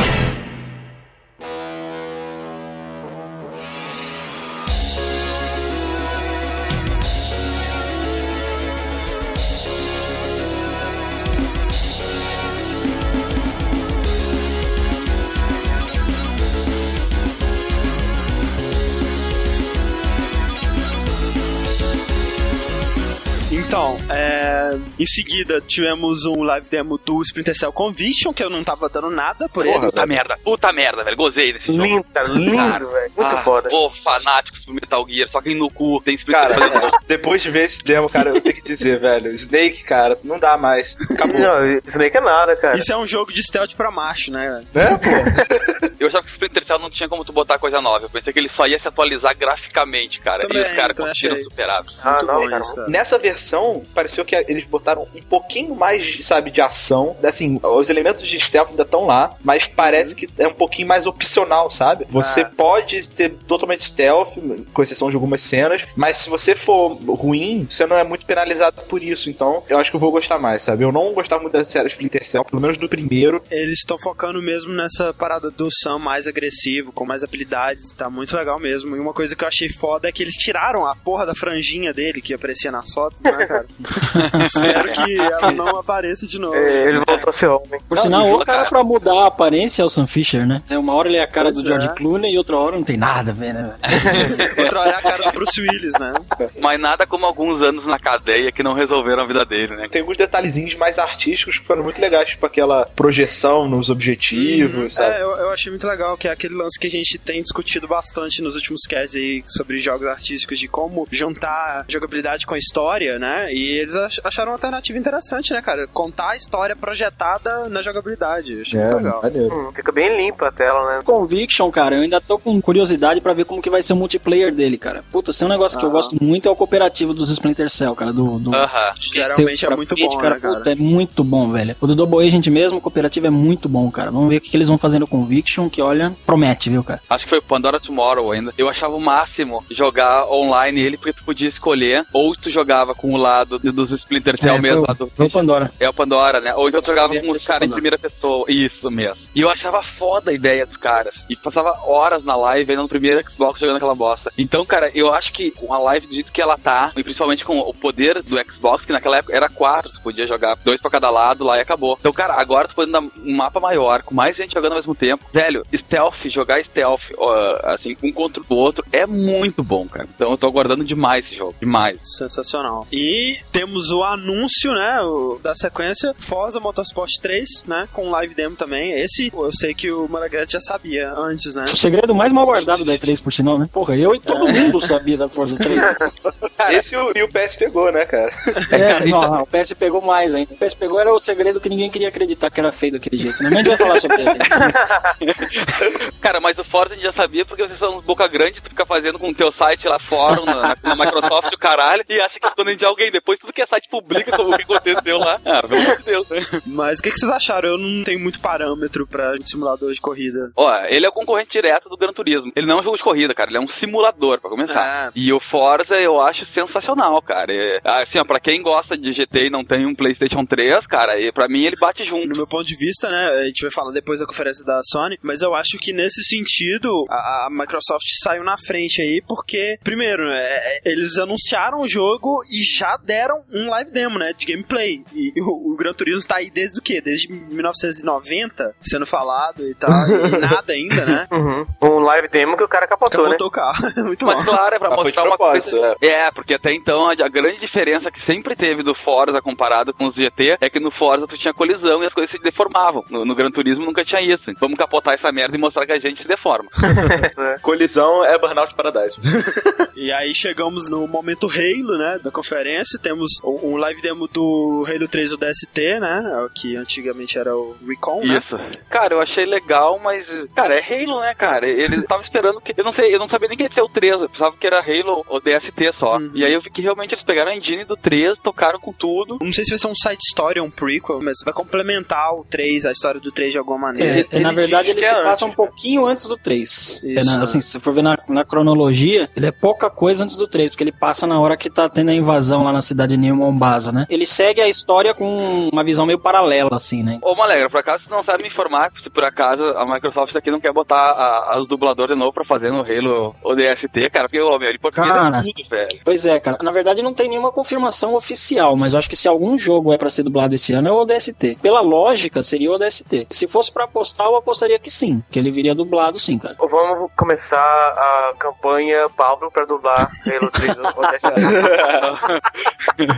Então, 23.74 23.98
é, 24.08 24.78
em 25.00 25.06
seguida 25.08 25.60
tivemos 25.60 26.28
um 26.28 26.44
live 26.44 26.68
demo 26.70 26.96
do 26.96 27.24
Splinter 27.24 27.58
Cell 27.58 27.74
Conviction, 27.74 28.32
que 28.32 28.44
eu 28.44 28.50
não 28.52 28.64
tava 28.64 28.88
dando 28.88 29.10
nada 29.10 29.50
por 29.50 29.66
ele. 29.66 29.80
Puta 29.80 30.06
merda, 30.06 30.38
puta 30.44 30.72
merda, 30.72 31.04
velho. 31.04 31.18
Gozei 31.18 31.54
desse 31.54 31.76
jogo. 31.76 31.82
Linda, 31.82 32.24
lindo, 32.28 32.56
Cara, 32.56 32.86
velho. 32.86 33.12
Muito 33.18 33.36
ah, 33.36 33.44
foda. 33.44 33.70
Ô, 33.74 33.90
fanáticos 34.04 34.64
do 34.64 34.76
Metal 34.76 35.04
Gear, 35.10 35.28
só 35.28 35.42
quem 35.42 35.58
no 35.58 35.72
cu 35.72 36.00
tem 36.04 36.16
Cara, 36.20 36.52
Splinter 36.52 36.80
Cell. 36.82 36.92
depois 37.08 37.42
de 37.42 37.50
ver 37.50 37.66
esse 37.66 37.84
demo, 37.84 38.08
cara, 38.08 38.30
eu 38.30 38.40
tenho 38.40 38.56
que 38.58 38.62
dizer, 38.62 39.00
velho, 39.00 39.34
Snake, 39.34 39.84
cara, 39.84 40.20
não 40.24 40.38
dá 40.38 40.56
mais. 40.56 40.96
Acabou. 41.10 41.40
Não, 41.40 41.66
Snake 41.88 42.18
é 42.18 42.22
nada, 42.22 42.56
cara. 42.56 42.78
Isso 42.78 42.94
é 42.94 42.98
um 42.98 43.08
jogo 43.08 43.34
de 43.34 43.42
stealth 43.42 43.74
pra 43.74 43.90
macho, 43.90 44.30
né? 44.30 44.64
Né, 44.72 45.00
pô? 45.00 45.83
Eu 46.00 46.08
achava 46.08 46.24
que 46.24 46.32
o 46.32 46.34
Splinter 46.34 46.66
Cell 46.66 46.80
não 46.80 46.90
tinha 46.90 47.08
como 47.10 47.24
tu 47.26 47.32
botar 47.34 47.58
coisa 47.60 47.82
nova. 47.82 48.06
Eu 48.06 48.10
pensei 48.10 48.32
que 48.34 48.40
ele 48.40 48.50
só 48.50 48.66
ia 48.68 48.80
se 48.80 48.88
atualizar 48.88 49.36
graficamente, 49.38 50.20
cara. 50.20 50.42
Também, 50.48 50.62
e 50.64 50.66
os 50.70 50.76
caras 50.76 50.96
conseguiram 50.98 51.38
superar. 51.44 51.84
Ah, 52.04 52.12
Muito 52.14 52.26
não, 52.28 52.36
bom 52.36 52.50
cara. 52.50 52.64
cara. 52.76 52.88
Nessa 52.88 53.18
versão, 53.18 53.82
pareceu 53.94 54.24
que 54.26 54.36
eles 54.36 54.66
botaram 54.66 55.08
um 55.16 55.22
pouquinho 55.22 55.76
mais, 55.76 56.26
sabe, 56.26 56.52
de 56.52 56.62
ação. 56.62 57.16
Assim, 57.24 57.60
os 57.62 57.90
elementos 57.90 58.28
de 58.28 58.40
stealth 58.40 58.70
ainda 58.70 58.84
estão 58.84 59.06
lá, 59.06 59.36
mas 59.44 59.68
parece 59.68 60.16
que 60.16 60.28
é 60.38 60.48
um 60.48 60.54
pouquinho 60.54 60.88
mais 60.88 61.06
opcional, 61.06 61.70
sabe? 61.72 62.06
Você 62.10 62.42
Ah. 62.42 62.52
pode 62.56 63.08
ter 63.10 63.30
totalmente 63.48 63.84
stealth, 63.86 64.34
com 64.74 64.84
exceção 64.84 65.10
de 65.10 65.16
algumas 65.16 65.42
cenas, 65.42 65.84
mas 65.96 66.20
se 66.20 66.30
você 66.30 66.56
for 66.56 66.94
ruim, 67.16 67.68
você 67.70 67.86
não 67.86 67.98
é 67.98 68.04
muito 68.04 68.26
penalizado 68.26 68.82
por 68.84 69.02
isso. 69.02 69.30
Então, 69.30 69.64
eu 69.70 69.78
acho 69.78 69.90
que 69.90 69.96
eu 69.96 70.00
vou 70.00 70.12
gostar 70.12 70.38
mais, 70.40 70.64
sabe? 70.64 70.84
Eu 70.84 70.92
não 70.92 71.14
gostava 71.14 71.42
muito 71.42 71.54
da 71.54 71.66
série 71.66 71.88
Splinter 71.90 72.28
Cell, 72.28 72.44
pelo 72.46 72.62
menos 72.62 72.78
do 72.78 72.88
primeiro. 72.90 73.44
Eles 73.52 73.80
estão 73.80 73.98
focando 74.00 74.42
mesmo 74.42 74.74
nessa 74.74 75.14
parada 75.14 75.50
do 75.52 75.70
Sam 75.84 76.00
mais 76.00 76.28
agressivo, 76.28 76.92
com 76.92 77.06
mais 77.06 77.24
habilidades, 77.24 77.92
tá 77.92 78.10
muito 78.10 78.36
legal 78.38 78.58
mesmo. 78.60 78.96
E 78.96 79.00
uma 79.00 79.14
coisa 79.14 79.36
que 79.36 79.44
eu 79.44 79.48
achei 79.48 79.68
foda 79.70 80.08
é 80.08 80.12
que 80.12 80.24
eles 80.24 80.36
tiraram 80.36 80.86
a 80.86 80.96
porra 80.96 81.26
da 81.26 81.36
franjinha 81.36 81.94
dele 81.94 82.22
que 82.22 82.34
aparecia 82.34 82.72
nas 82.72 82.92
fotos, 82.94 83.22
né, 83.22 83.32
cara? 83.46 83.66
Espero 84.48 84.92
que 84.92 85.20
ela 85.20 85.52
não 85.52 85.78
apareça 85.78 86.26
de 86.26 86.40
novo. 86.40 86.56
É, 86.56 86.90
ele 86.90 87.04
voltou 87.06 87.30
a 87.30 87.34
ser 87.34 87.48
homem. 87.48 87.82
Por 87.88 87.96
Não, 87.96 88.04
sinal, 88.04 88.34
o 88.34 88.46
cara 88.46 88.60
cara. 88.60 88.70
pra 88.70 88.84
mudar 88.84 89.24
a 89.24 89.28
aparência 89.28 89.82
é 89.82 89.86
o 89.86 89.90
Sam 89.90 90.08
Fisher, 90.08 90.46
né? 90.48 90.62
Uma 90.72 90.94
hora 90.94 91.10
ele 91.10 91.18
é 91.18 91.24
a 91.24 91.28
cara 91.28 91.52
Pois 91.52 91.64
do 91.64 91.68
George 91.68 91.88
é. 91.88 91.94
Clooney 91.94 92.34
e 92.34 92.38
outra 92.38 92.56
hora 92.58 92.76
não 92.78 92.84
tem 92.84 92.98
nada 92.98 93.32
a 93.32 93.34
ver, 93.34 93.54
né? 93.54 93.74
Outra 94.58 94.80
hora 94.82 94.90
é 94.92 94.96
a 94.96 95.02
cara 95.02 95.24
do 95.24 95.32
Bruce 95.34 95.60
Willis, 95.60 95.94
né? 96.00 96.14
Mas 96.60 96.80
nada 96.80 97.06
como 97.06 97.26
alguns 97.26 97.62
anos 97.62 97.86
na 97.86 98.00
cadeia 98.00 98.52
que 98.52 98.64
não 98.64 98.74
resolveram 98.74 99.24
a 99.24 99.26
vida 99.26 99.46
dele, 99.46 99.76
né? 99.76 99.88
Tem 99.90 100.02
alguns 100.02 100.18
detalhezinhos 100.18 100.76
mais 100.76 100.98
artísticos 100.98 101.60
que 101.60 101.66
foram 101.66 101.84
muito 101.84 102.00
legais, 102.00 102.30
tipo 102.30 102.46
aquela 102.46 102.86
projeção 102.96 103.68
nos 103.68 103.90
objetivos, 103.90 104.94
sabe? 104.94 105.16
É, 105.16 105.22
eu, 105.22 105.30
eu 105.38 105.52
achei 105.52 105.72
muito 105.74 105.88
legal, 105.88 106.16
que 106.18 106.28
é 106.28 106.32
aquele 106.32 106.54
lance 106.56 106.80
que 106.80 106.88
a 106.88 106.90
gente 106.90 107.18
tem 107.18 107.42
discutido 107.42 107.88
bastante 107.88 108.42
nos 108.42 108.56
últimos 108.56 108.82
casts 108.90 109.16
aí 109.16 109.44
sobre 109.48 109.80
jogos 109.80 110.08
artísticos, 110.08 110.60
de 110.60 110.68
como 110.68 111.08
juntar 111.12 111.86
jogabilidade 111.88 112.46
com 112.46 112.54
a 112.54 112.58
história, 112.58 113.18
né? 113.20 113.54
E 113.54 113.72
eles 113.80 113.96
ach- 113.96 114.20
acharam 114.24 114.50
uma 114.52 114.56
alternativa 114.56 114.98
interessante, 114.98 115.52
né, 115.54 115.62
cara? 115.62 115.88
Contar 115.88 116.32
a 116.32 116.36
história 116.36 116.76
projetada 116.76 117.68
na 117.70 117.82
jogabilidade. 117.82 118.54
Eu 118.54 118.62
achei 118.62 118.80
É, 118.80 118.92
muito 118.92 119.04
legal. 119.04 119.22
Hum, 119.52 119.72
fica 119.74 119.92
bem 119.92 120.16
limpa 120.16 120.48
a 120.48 120.52
tela, 120.52 120.98
né? 120.98 121.02
Conviction, 121.04 121.70
cara, 121.72 121.96
eu 121.96 122.02
ainda 122.02 122.22
tô 122.22 122.38
com 122.38 122.62
curiosidade 122.62 123.20
pra 123.22 123.34
ver 123.34 123.46
como 123.46 123.62
que 123.62 123.70
vai 123.70 123.82
ser 123.84 123.94
o 123.94 123.96
multiplayer 123.96 124.54
dele, 124.54 124.78
cara. 124.78 125.04
Puta, 125.12 125.34
se 125.34 125.40
tem 125.40 125.48
um 125.48 125.52
negócio 125.52 125.78
que 125.80 125.86
eu 125.86 125.90
Ah. 125.90 125.94
gosto 125.94 126.16
muito 126.24 126.48
é 126.48 126.52
o 126.52 126.56
cooperativo 126.56 127.14
dos 127.14 127.30
Splinter 127.30 127.70
Cell, 127.70 127.96
cara, 127.96 128.14
do... 128.14 128.38
do... 128.40 128.54
Aham. 128.56 128.94
Geralmente 129.00 129.66
é 129.66 129.70
muito 129.76 129.96
frente, 129.96 130.16
bom, 130.16 130.22
né, 130.22 130.40
cara? 130.40 130.56
Puta, 130.58 130.72
é 130.72 130.76
muito 130.76 131.24
bom, 131.24 131.52
velho. 131.52 131.76
O 131.82 131.88
do 131.88 131.96
Double 131.96 132.26
Agent 132.26 132.48
mesmo, 132.48 132.78
o 132.78 132.82
cooperativo 132.82 133.28
é 133.28 133.30
muito 133.30 133.68
bom, 133.68 133.90
cara. 133.92 134.12
Vamos 134.12 134.30
ver 134.30 134.38
o 134.38 134.42
que, 134.42 134.50
que 134.50 134.58
eles 134.58 134.68
vão 134.68 134.78
fazer 134.78 135.00
no 135.00 135.08
Conviction, 135.08 135.63
que 135.70 135.82
olha, 135.82 136.14
promete, 136.26 136.70
viu, 136.70 136.84
cara? 136.84 137.02
Acho 137.10 137.26
que 137.26 137.30
foi 137.30 137.40
o 137.40 137.44
Pandora 137.44 137.80
Tomorrow 137.80 138.32
ainda. 138.32 138.54
Eu 138.58 138.70
achava 138.70 138.96
o 138.96 139.02
máximo 139.02 139.64
jogar 139.70 140.28
online 140.28 140.82
ele, 140.82 140.98
porque 140.98 141.14
tu 141.14 141.24
podia 141.24 141.48
escolher, 141.48 142.06
ou 142.14 142.36
tu 142.36 142.50
jogava 142.50 142.94
com 142.96 143.14
o 143.14 143.18
lado 143.18 143.60
dos 143.60 143.92
Splinter 143.92 144.38
Cell 144.38 144.56
É, 144.56 144.62
mesmo, 144.62 144.86
foi, 144.86 144.88
lá 144.88 144.94
do 144.94 145.08
foi 145.08 145.26
o 145.26 145.30
Pandora. 145.30 145.72
É 145.80 145.90
o 145.90 145.94
Pandora, 145.94 146.40
né? 146.40 146.54
Ou 146.56 146.68
então 146.70 146.82
tu 146.82 146.88
jogava 146.88 147.20
com 147.20 147.32
os 147.32 147.46
caras 147.46 147.68
em 147.68 147.72
primeira 147.72 147.98
pessoa. 147.98 148.46
Isso 148.48 148.90
mesmo. 148.90 149.30
E 149.36 149.42
eu 149.42 149.50
achava 149.50 149.82
foda 149.84 150.32
a 150.32 150.34
ideia 150.34 150.66
dos 150.66 150.78
caras. 150.78 151.24
E 151.30 151.36
passava 151.36 151.80
horas 151.86 152.24
na 152.24 152.36
live 152.36 152.72
ainda 152.72 152.84
no 152.84 152.90
primeiro 152.90 153.24
Xbox 153.30 153.60
jogando 153.60 153.78
aquela 153.78 153.96
bosta. 153.96 154.32
Então, 154.38 154.66
cara, 154.66 154.92
eu 154.94 155.14
acho 155.14 155.32
que 155.34 155.52
com 155.52 155.74
a 155.74 155.78
live 155.78 156.08
do 156.08 156.14
jeito 156.14 156.32
que 156.32 156.42
ela 156.42 156.58
tá, 156.58 156.92
e 156.96 157.04
principalmente 157.04 157.46
com 157.46 157.60
o 157.60 157.74
poder 157.74 158.22
do 158.22 158.38
Xbox, 158.52 158.86
que 158.86 158.92
naquela 158.92 159.18
época 159.18 159.36
era 159.36 159.50
quatro, 159.50 159.92
tu 159.92 160.02
podia 160.02 160.28
jogar 160.28 160.58
dois 160.64 160.82
pra 160.82 160.92
cada 160.92 161.10
lado 161.10 161.44
lá 161.44 161.58
e 161.58 161.62
acabou. 161.62 161.98
Então, 162.00 162.14
cara, 162.14 162.36
agora 162.36 162.68
tu 162.68 162.76
podendo 162.76 162.94
dar 162.94 163.02
um 163.02 163.36
mapa 163.36 163.60
maior, 163.60 164.02
com 164.04 164.14
mais 164.14 164.36
gente 164.36 164.54
jogando 164.54 164.74
ao 164.74 164.78
mesmo 164.78 164.96
tempo. 164.96 165.26
Velho, 165.34 165.53
stealth, 165.76 166.26
jogar 166.28 166.64
stealth, 166.64 167.04
ó, 167.18 167.60
assim, 167.64 167.96
um 168.02 168.12
contra 168.12 168.42
o 168.48 168.56
outro, 168.56 168.84
é 168.92 169.06
muito 169.06 169.64
bom, 169.64 169.88
cara. 169.88 170.08
Então 170.16 170.32
eu 170.32 170.38
tô 170.38 170.48
aguardando 170.48 170.84
demais 170.84 171.26
esse 171.26 171.36
jogo. 171.36 171.56
Demais. 171.60 172.02
Sensacional. 172.18 172.88
E 172.92 173.38
temos 173.52 173.92
o 173.92 174.04
anúncio, 174.04 174.72
né, 174.74 175.02
o- 175.02 175.40
da 175.44 175.54
sequência, 175.56 176.14
Forza 176.18 176.60
Motorsport 176.60 177.12
3, 177.22 177.64
né, 177.68 177.88
com 177.92 178.10
live 178.10 178.34
demo 178.36 178.56
também. 178.56 178.92
Esse, 178.94 179.32
eu 179.34 179.52
sei 179.54 179.74
que 179.74 179.92
o 179.92 180.08
Malagrete 180.08 180.54
já 180.54 180.60
sabia 180.60 181.14
antes, 181.16 181.56
né? 181.56 181.66
O 181.66 181.78
segredo 181.78 182.14
mais 182.16 182.32
mal 182.32 182.46
guardado 182.46 182.84
da 182.86 182.94
E3, 182.94 183.22
por 183.22 183.32
sinal, 183.34 183.58
né? 183.60 183.68
Porra, 183.72 183.96
eu 183.96 184.14
e 184.16 184.20
todo 184.20 184.48
mundo 184.48 184.80
sabia 184.80 185.18
da 185.18 185.28
Forza 185.30 185.56
3. 185.58 185.80
Esse 186.72 186.96
e 186.96 186.98
o, 186.98 187.12
e 187.16 187.24
o 187.24 187.28
PS 187.28 187.56
pegou, 187.58 187.92
né, 187.92 188.06
cara? 188.06 188.32
É, 188.72 189.06
não, 189.06 189.22
não, 189.22 189.42
o 189.44 189.48
PS 189.48 189.74
pegou 189.74 190.02
mais 190.02 190.34
ainda. 190.34 190.54
O 190.54 190.58
PS 190.58 190.74
pegou 190.74 191.00
era 191.00 191.14
o 191.14 191.20
segredo 191.20 191.60
que 191.60 191.68
ninguém 191.70 191.90
queria 191.90 192.08
acreditar 192.08 192.50
que 192.50 192.60
era 192.60 192.72
feio 192.72 192.94
daquele 192.94 193.22
jeito. 193.22 193.42
né? 193.44 193.50
Mas 193.50 193.54
a 193.54 193.58
gente 193.64 193.68
vai 193.70 193.78
falar 193.78 194.00
sobre 194.00 194.22
ele. 194.22 194.30
Cara, 196.22 196.40
mas 196.40 196.58
o 196.58 196.64
Forza 196.64 196.94
a 196.94 196.96
gente 196.96 197.04
já 197.04 197.12
sabia 197.12 197.46
porque 197.46 197.62
vocês 197.62 197.78
são 197.78 197.98
uns 197.98 198.04
boca 198.04 198.28
grande, 198.28 198.62
tu 198.62 198.70
fica 198.70 198.86
fazendo 198.86 199.20
com 199.20 199.30
o 199.30 199.36
teu 199.36 199.52
site 199.52 199.88
lá 199.88 200.00
fórum, 200.00 200.46
na, 200.46 200.76
na 200.82 200.96
Microsoft, 200.96 201.52
o 201.54 201.58
caralho, 201.58 202.04
e 202.10 202.20
acha 202.20 202.40
que 202.40 202.48
escondem 202.48 202.78
de 202.78 202.86
alguém. 202.86 203.12
Depois 203.12 203.40
tudo 203.40 203.54
que 203.54 203.62
é 203.62 203.66
site 203.66 203.88
publica 203.90 204.42
o 204.42 204.56
que 204.58 204.64
aconteceu 204.64 205.18
lá. 205.18 205.40
Ah, 205.46 205.62
pelo 205.62 205.82
amor 205.82 205.98
de 205.98 206.04
Deus, 206.04 206.30
né? 206.30 206.46
Mas 206.66 207.00
o 207.00 207.04
que, 207.04 207.12
que 207.12 207.20
vocês 207.20 207.32
acharam? 207.32 207.70
Eu 207.70 207.78
não 207.78 208.04
tenho 208.04 208.20
muito 208.20 208.40
parâmetro 208.40 209.06
pra 209.06 209.34
simulador 209.46 209.94
de 209.94 210.02
corrida. 210.02 210.52
Ó, 210.56 210.86
ele 210.86 211.06
é 211.06 211.10
o 211.10 211.14
concorrente 211.14 211.52
direto 211.52 211.90
do 211.90 211.98
Gran 211.98 212.14
Turismo. 212.14 212.52
Ele 212.56 212.68
não 212.68 212.78
é 212.78 212.80
um 212.80 212.84
jogo 212.84 212.98
de 212.98 213.04
corrida, 213.04 213.34
cara, 213.34 213.50
ele 213.50 213.58
é 213.58 213.62
um 213.62 213.68
simulador, 213.68 214.40
pra 214.40 214.50
começar. 214.50 215.08
É. 215.08 215.12
E 215.16 215.32
o 215.32 215.40
Forza 215.40 216.00
eu 216.00 216.20
acho 216.22 216.46
sensacional, 216.46 217.22
cara. 217.22 217.52
É, 217.54 217.80
assim, 218.02 218.20
ó, 218.20 218.24
pra 218.24 218.40
quem 218.40 218.62
gosta 218.62 218.98
de 218.98 219.12
GT 219.12 219.48
e 219.48 219.50
não 219.50 219.64
tem 219.64 219.86
um 219.86 219.96
PlayStation 219.96 220.46
3, 220.46 220.86
cara, 220.88 221.20
e 221.20 221.32
pra 221.32 221.48
mim 221.48 221.64
ele 221.64 221.76
bate 221.76 222.04
junto. 222.04 222.28
No 222.28 222.36
meu 222.36 222.48
ponto 222.48 222.66
de 222.66 222.76
vista, 222.76 223.10
né, 223.10 223.42
a 223.42 223.46
gente 223.46 223.62
vai 223.62 223.72
falar 223.72 223.92
depois 223.92 224.20
da 224.20 224.26
conferência 224.26 224.66
da 224.66 224.82
Sony, 224.84 225.18
mas 225.22 225.33
eu 225.42 225.56
acho 225.56 225.78
que 225.80 225.94
nesse 225.94 226.24
sentido 226.24 227.06
a, 227.10 227.46
a 227.46 227.50
Microsoft 227.52 228.06
saiu 228.24 228.44
na 228.44 228.56
frente 228.58 229.02
aí, 229.02 229.22
porque, 229.28 229.78
primeiro, 229.84 230.28
né, 230.30 230.40
é, 230.42 230.82
eles 230.86 231.18
anunciaram 231.18 231.82
o 231.82 231.88
jogo 231.88 232.42
e 232.50 232.62
já 232.64 232.98
deram 232.98 233.42
um 233.52 233.70
live 233.70 233.92
demo, 233.92 234.18
né, 234.20 234.34
de 234.38 234.46
gameplay. 234.46 235.04
E 235.14 235.34
o, 235.42 235.74
o 235.74 235.76
Gran 235.78 235.94
Turismo 235.94 236.26
tá 236.28 236.38
aí 236.38 236.50
desde 236.50 236.80
o 236.80 236.82
quê? 236.82 237.02
Desde 237.02 237.28
1990 237.32 238.76
sendo 238.82 239.06
falado 239.06 239.68
e 239.68 239.74
tal, 239.76 239.90
e 239.92 240.38
nada 240.40 240.74
ainda, 240.74 241.06
né? 241.06 241.28
Uhum. 241.32 241.66
Um 241.84 242.00
live 242.00 242.28
demo 242.28 242.58
que 242.58 242.64
o 242.64 242.68
cara 242.68 242.88
capotou, 242.88 243.24
Capotou 243.26 243.48
o 243.48 243.52
carro. 243.52 243.84
Muito 244.06 244.26
Mas 244.26 244.38
bom. 244.38 244.46
claro, 244.52 244.76
é 244.76 244.80
pra 244.80 244.90
de 244.90 244.96
mostrar 244.96 245.24
uma 245.24 245.38
coisa. 245.38 245.70
propósito, 245.70 246.06
É. 246.06 246.32
porque 246.32 246.54
até 246.54 246.74
então 246.74 247.08
a, 247.08 247.12
a 247.14 247.28
grande 247.30 247.60
diferença 247.60 248.12
que 248.12 248.20
sempre 248.20 248.56
teve 248.56 248.84
do 248.84 248.94
Forza 248.96 249.42
comparado 249.42 249.94
com 249.94 250.06
os 250.06 250.16
GT 250.16 250.58
é 250.62 250.70
que 250.70 250.80
no 250.80 250.92
Forza 250.92 251.28
tu 251.28 251.38
tinha 251.38 251.54
colisão 251.54 252.04
e 252.04 252.06
as 252.06 252.14
coisas 252.14 252.30
se 252.32 252.40
deformavam. 252.40 253.04
No, 253.10 253.26
no 253.26 253.36
Gran 253.36 253.52
Turismo 253.52 253.86
nunca 253.86 254.04
tinha 254.04 254.22
isso. 254.22 254.52
Vamos 254.60 254.78
capotar 254.78 255.14
essa 255.24 255.32
merda 255.32 255.56
e 255.56 255.60
mostrar 255.60 255.86
que 255.86 255.94
a 255.94 256.00
gente 256.00 256.22
se 256.22 256.28
deforma. 256.28 256.70
Colisão 257.62 258.24
é 258.26 258.38
Burnout 258.38 258.76
Paradise. 258.76 259.18
E 259.96 260.12
aí 260.12 260.34
chegamos 260.34 260.90
no 260.90 261.08
momento 261.08 261.48
Halo, 261.48 261.98
né, 261.98 262.20
da 262.22 262.32
conferência. 262.32 263.00
Temos 263.00 263.30
um 263.44 263.78
live 263.78 264.02
demo 264.02 264.28
do 264.28 264.86
Halo 264.90 265.08
3 265.08 265.34
o 265.34 265.38
DST, 265.38 266.00
né, 266.00 266.32
é 266.34 266.46
o 266.46 266.50
que 266.50 266.76
antigamente 266.76 267.38
era 267.38 267.56
o 267.56 267.76
Recon, 267.88 268.26
né? 268.26 268.38
Isso. 268.38 268.60
Cara, 268.90 269.14
eu 269.14 269.22
achei 269.22 269.46
legal, 269.46 270.00
mas. 270.04 270.30
Cara, 270.56 270.74
é 270.74 270.82
Halo, 270.82 271.22
né, 271.22 271.34
cara? 271.36 271.68
Eles 271.68 272.02
estavam 272.02 272.24
esperando 272.24 272.60
que. 272.60 272.74
Eu 272.76 272.84
não 272.84 272.92
sei, 272.92 273.14
eu 273.14 273.20
não 273.20 273.30
sabia 273.30 273.48
nem 273.48 273.58
que 273.58 273.64
ia 273.64 273.72
ser 273.72 273.82
o 273.82 273.88
3. 273.88 274.22
Eu 274.22 274.30
pensava 274.30 274.58
que 274.58 274.66
era 274.66 274.80
Halo 274.80 275.24
ou 275.28 275.40
DST 275.40 275.94
só. 275.94 276.18
Uhum. 276.18 276.32
E 276.34 276.44
aí 276.44 276.52
eu 276.52 276.62
vi 276.62 276.72
que 276.72 276.82
realmente 276.82 277.14
eles 277.14 277.24
pegaram 277.24 277.52
a 277.52 277.56
engine 277.56 277.86
do 277.86 277.96
3, 277.96 278.40
tocaram 278.40 278.80
com 278.80 278.92
tudo. 278.92 279.38
Não 279.42 279.54
sei 279.54 279.64
se 279.64 279.70
vai 279.70 279.80
ser 279.80 279.88
um 279.88 279.96
side 279.96 280.22
story 280.28 280.60
ou 280.60 280.66
um 280.66 280.72
prequel, 280.72 281.20
mas 281.22 281.38
vai 281.46 281.54
complementar 281.54 282.34
o 282.34 282.44
3, 282.44 282.86
a 282.86 282.92
história 282.92 283.22
do 283.22 283.32
3 283.32 283.52
de 283.52 283.58
alguma 283.58 283.78
maneira. 283.78 284.28
É, 284.32 284.38
é, 284.38 284.40
na 284.40 284.52
verdade, 284.52 284.94
diz 284.94 285.13
ele 285.14 285.22
é 285.22 285.30
passa 285.30 285.46
antes. 285.46 285.54
um 285.54 285.56
pouquinho 285.56 286.06
antes 286.06 286.28
do 286.28 286.38
3. 286.38 287.02
Isso, 287.04 287.20
É, 287.20 287.24
na- 287.24 287.38
né? 287.38 287.44
assim, 287.44 287.62
se 287.62 287.80
for 287.80 287.94
ver 287.94 288.02
na, 288.04 288.16
na 288.28 288.44
cronologia, 288.44 289.30
ele 289.36 289.46
é 289.46 289.52
pouca 289.52 289.90
coisa 289.90 290.24
antes 290.24 290.36
do 290.36 290.48
3, 290.48 290.70
porque 290.70 290.84
ele 290.84 290.92
passa 290.92 291.26
na 291.28 291.40
hora 291.40 291.56
que 291.58 291.70
tá 291.70 291.88
tendo 291.90 292.10
a 292.10 292.14
invasão 292.14 292.64
lá 292.64 292.72
na 292.72 292.82
cidade 292.82 293.16
de 293.16 293.18
New 293.18 293.36
Mombasa, 293.36 293.92
né? 293.92 294.06
Ele 294.10 294.26
segue 294.26 294.62
a 294.62 294.68
história 294.68 295.14
com 295.14 295.70
uma 295.72 295.84
visão 295.84 296.06
meio 296.06 296.20
paralela, 296.20 296.70
assim, 296.74 297.04
né? 297.04 297.20
Ô, 297.22 297.36
Malegra, 297.36 297.70
por 297.70 297.80
acaso 297.80 298.06
você 298.06 298.10
não 298.12 298.24
sabe 298.24 298.44
me 298.44 298.48
informar 298.48 298.90
se 298.98 299.10
por 299.10 299.24
acaso 299.24 299.64
a 299.78 299.86
Microsoft 299.86 300.36
aqui 300.36 300.50
não 300.52 300.60
quer 300.60 300.74
botar 300.74 300.96
a- 300.96 301.60
os 301.60 301.68
dubladores 301.68 302.16
de 302.16 302.20
novo 302.20 302.34
pra 302.34 302.44
fazer 302.46 302.72
no 302.72 302.80
Halo 302.82 303.36
ODST, 303.44 304.10
cara? 304.10 304.28
Porque, 304.28 304.40
ô, 304.42 304.58
meu, 304.58 304.72
em 304.72 304.80
português 304.80 305.14
Cara. 305.14 305.38
é 305.40 305.42
tudo, 305.42 305.70
velho. 305.70 306.00
Pois 306.04 306.26
é, 306.26 306.40
cara. 306.40 306.58
Na 306.62 306.72
verdade, 306.72 307.02
não 307.02 307.14
tem 307.14 307.30
nenhuma 307.30 307.52
confirmação 307.52 308.16
oficial, 308.16 308.76
mas 308.76 308.94
eu 308.94 309.00
acho 309.00 309.10
que 309.10 309.16
se 309.16 309.28
algum 309.28 309.58
jogo 309.58 309.94
é 309.94 309.98
pra 309.98 310.10
ser 310.10 310.24
dublado 310.24 310.56
esse 310.56 310.74
ano 310.74 310.88
é 310.88 310.92
o 310.92 310.96
ODST. 311.02 311.58
Pela 311.62 311.82
lógica, 311.82 312.42
seria 312.42 312.72
o 312.72 312.76
ODST. 312.76 313.28
Se 313.30 313.48
fosse 313.48 313.72
pra 313.72 313.84
apostar, 313.86 314.28
eu 314.28 314.36
apostaria 314.36 314.80
que 314.80 314.90
sim, 314.90 315.03
que 315.32 315.40
ele 315.40 315.52
viria 315.52 315.74
dublado 315.76 316.20
sim, 316.20 316.38
cara. 316.38 316.56
Vamos 316.60 317.10
começar 317.16 317.58
a 317.58 318.34
campanha 318.38 319.08
Pablo 319.16 319.52
pra 319.52 319.66
dublar 319.66 320.10
Halo 320.28 320.50
3 320.52 320.76
do 320.76 320.88
Odessa. 321.00 321.34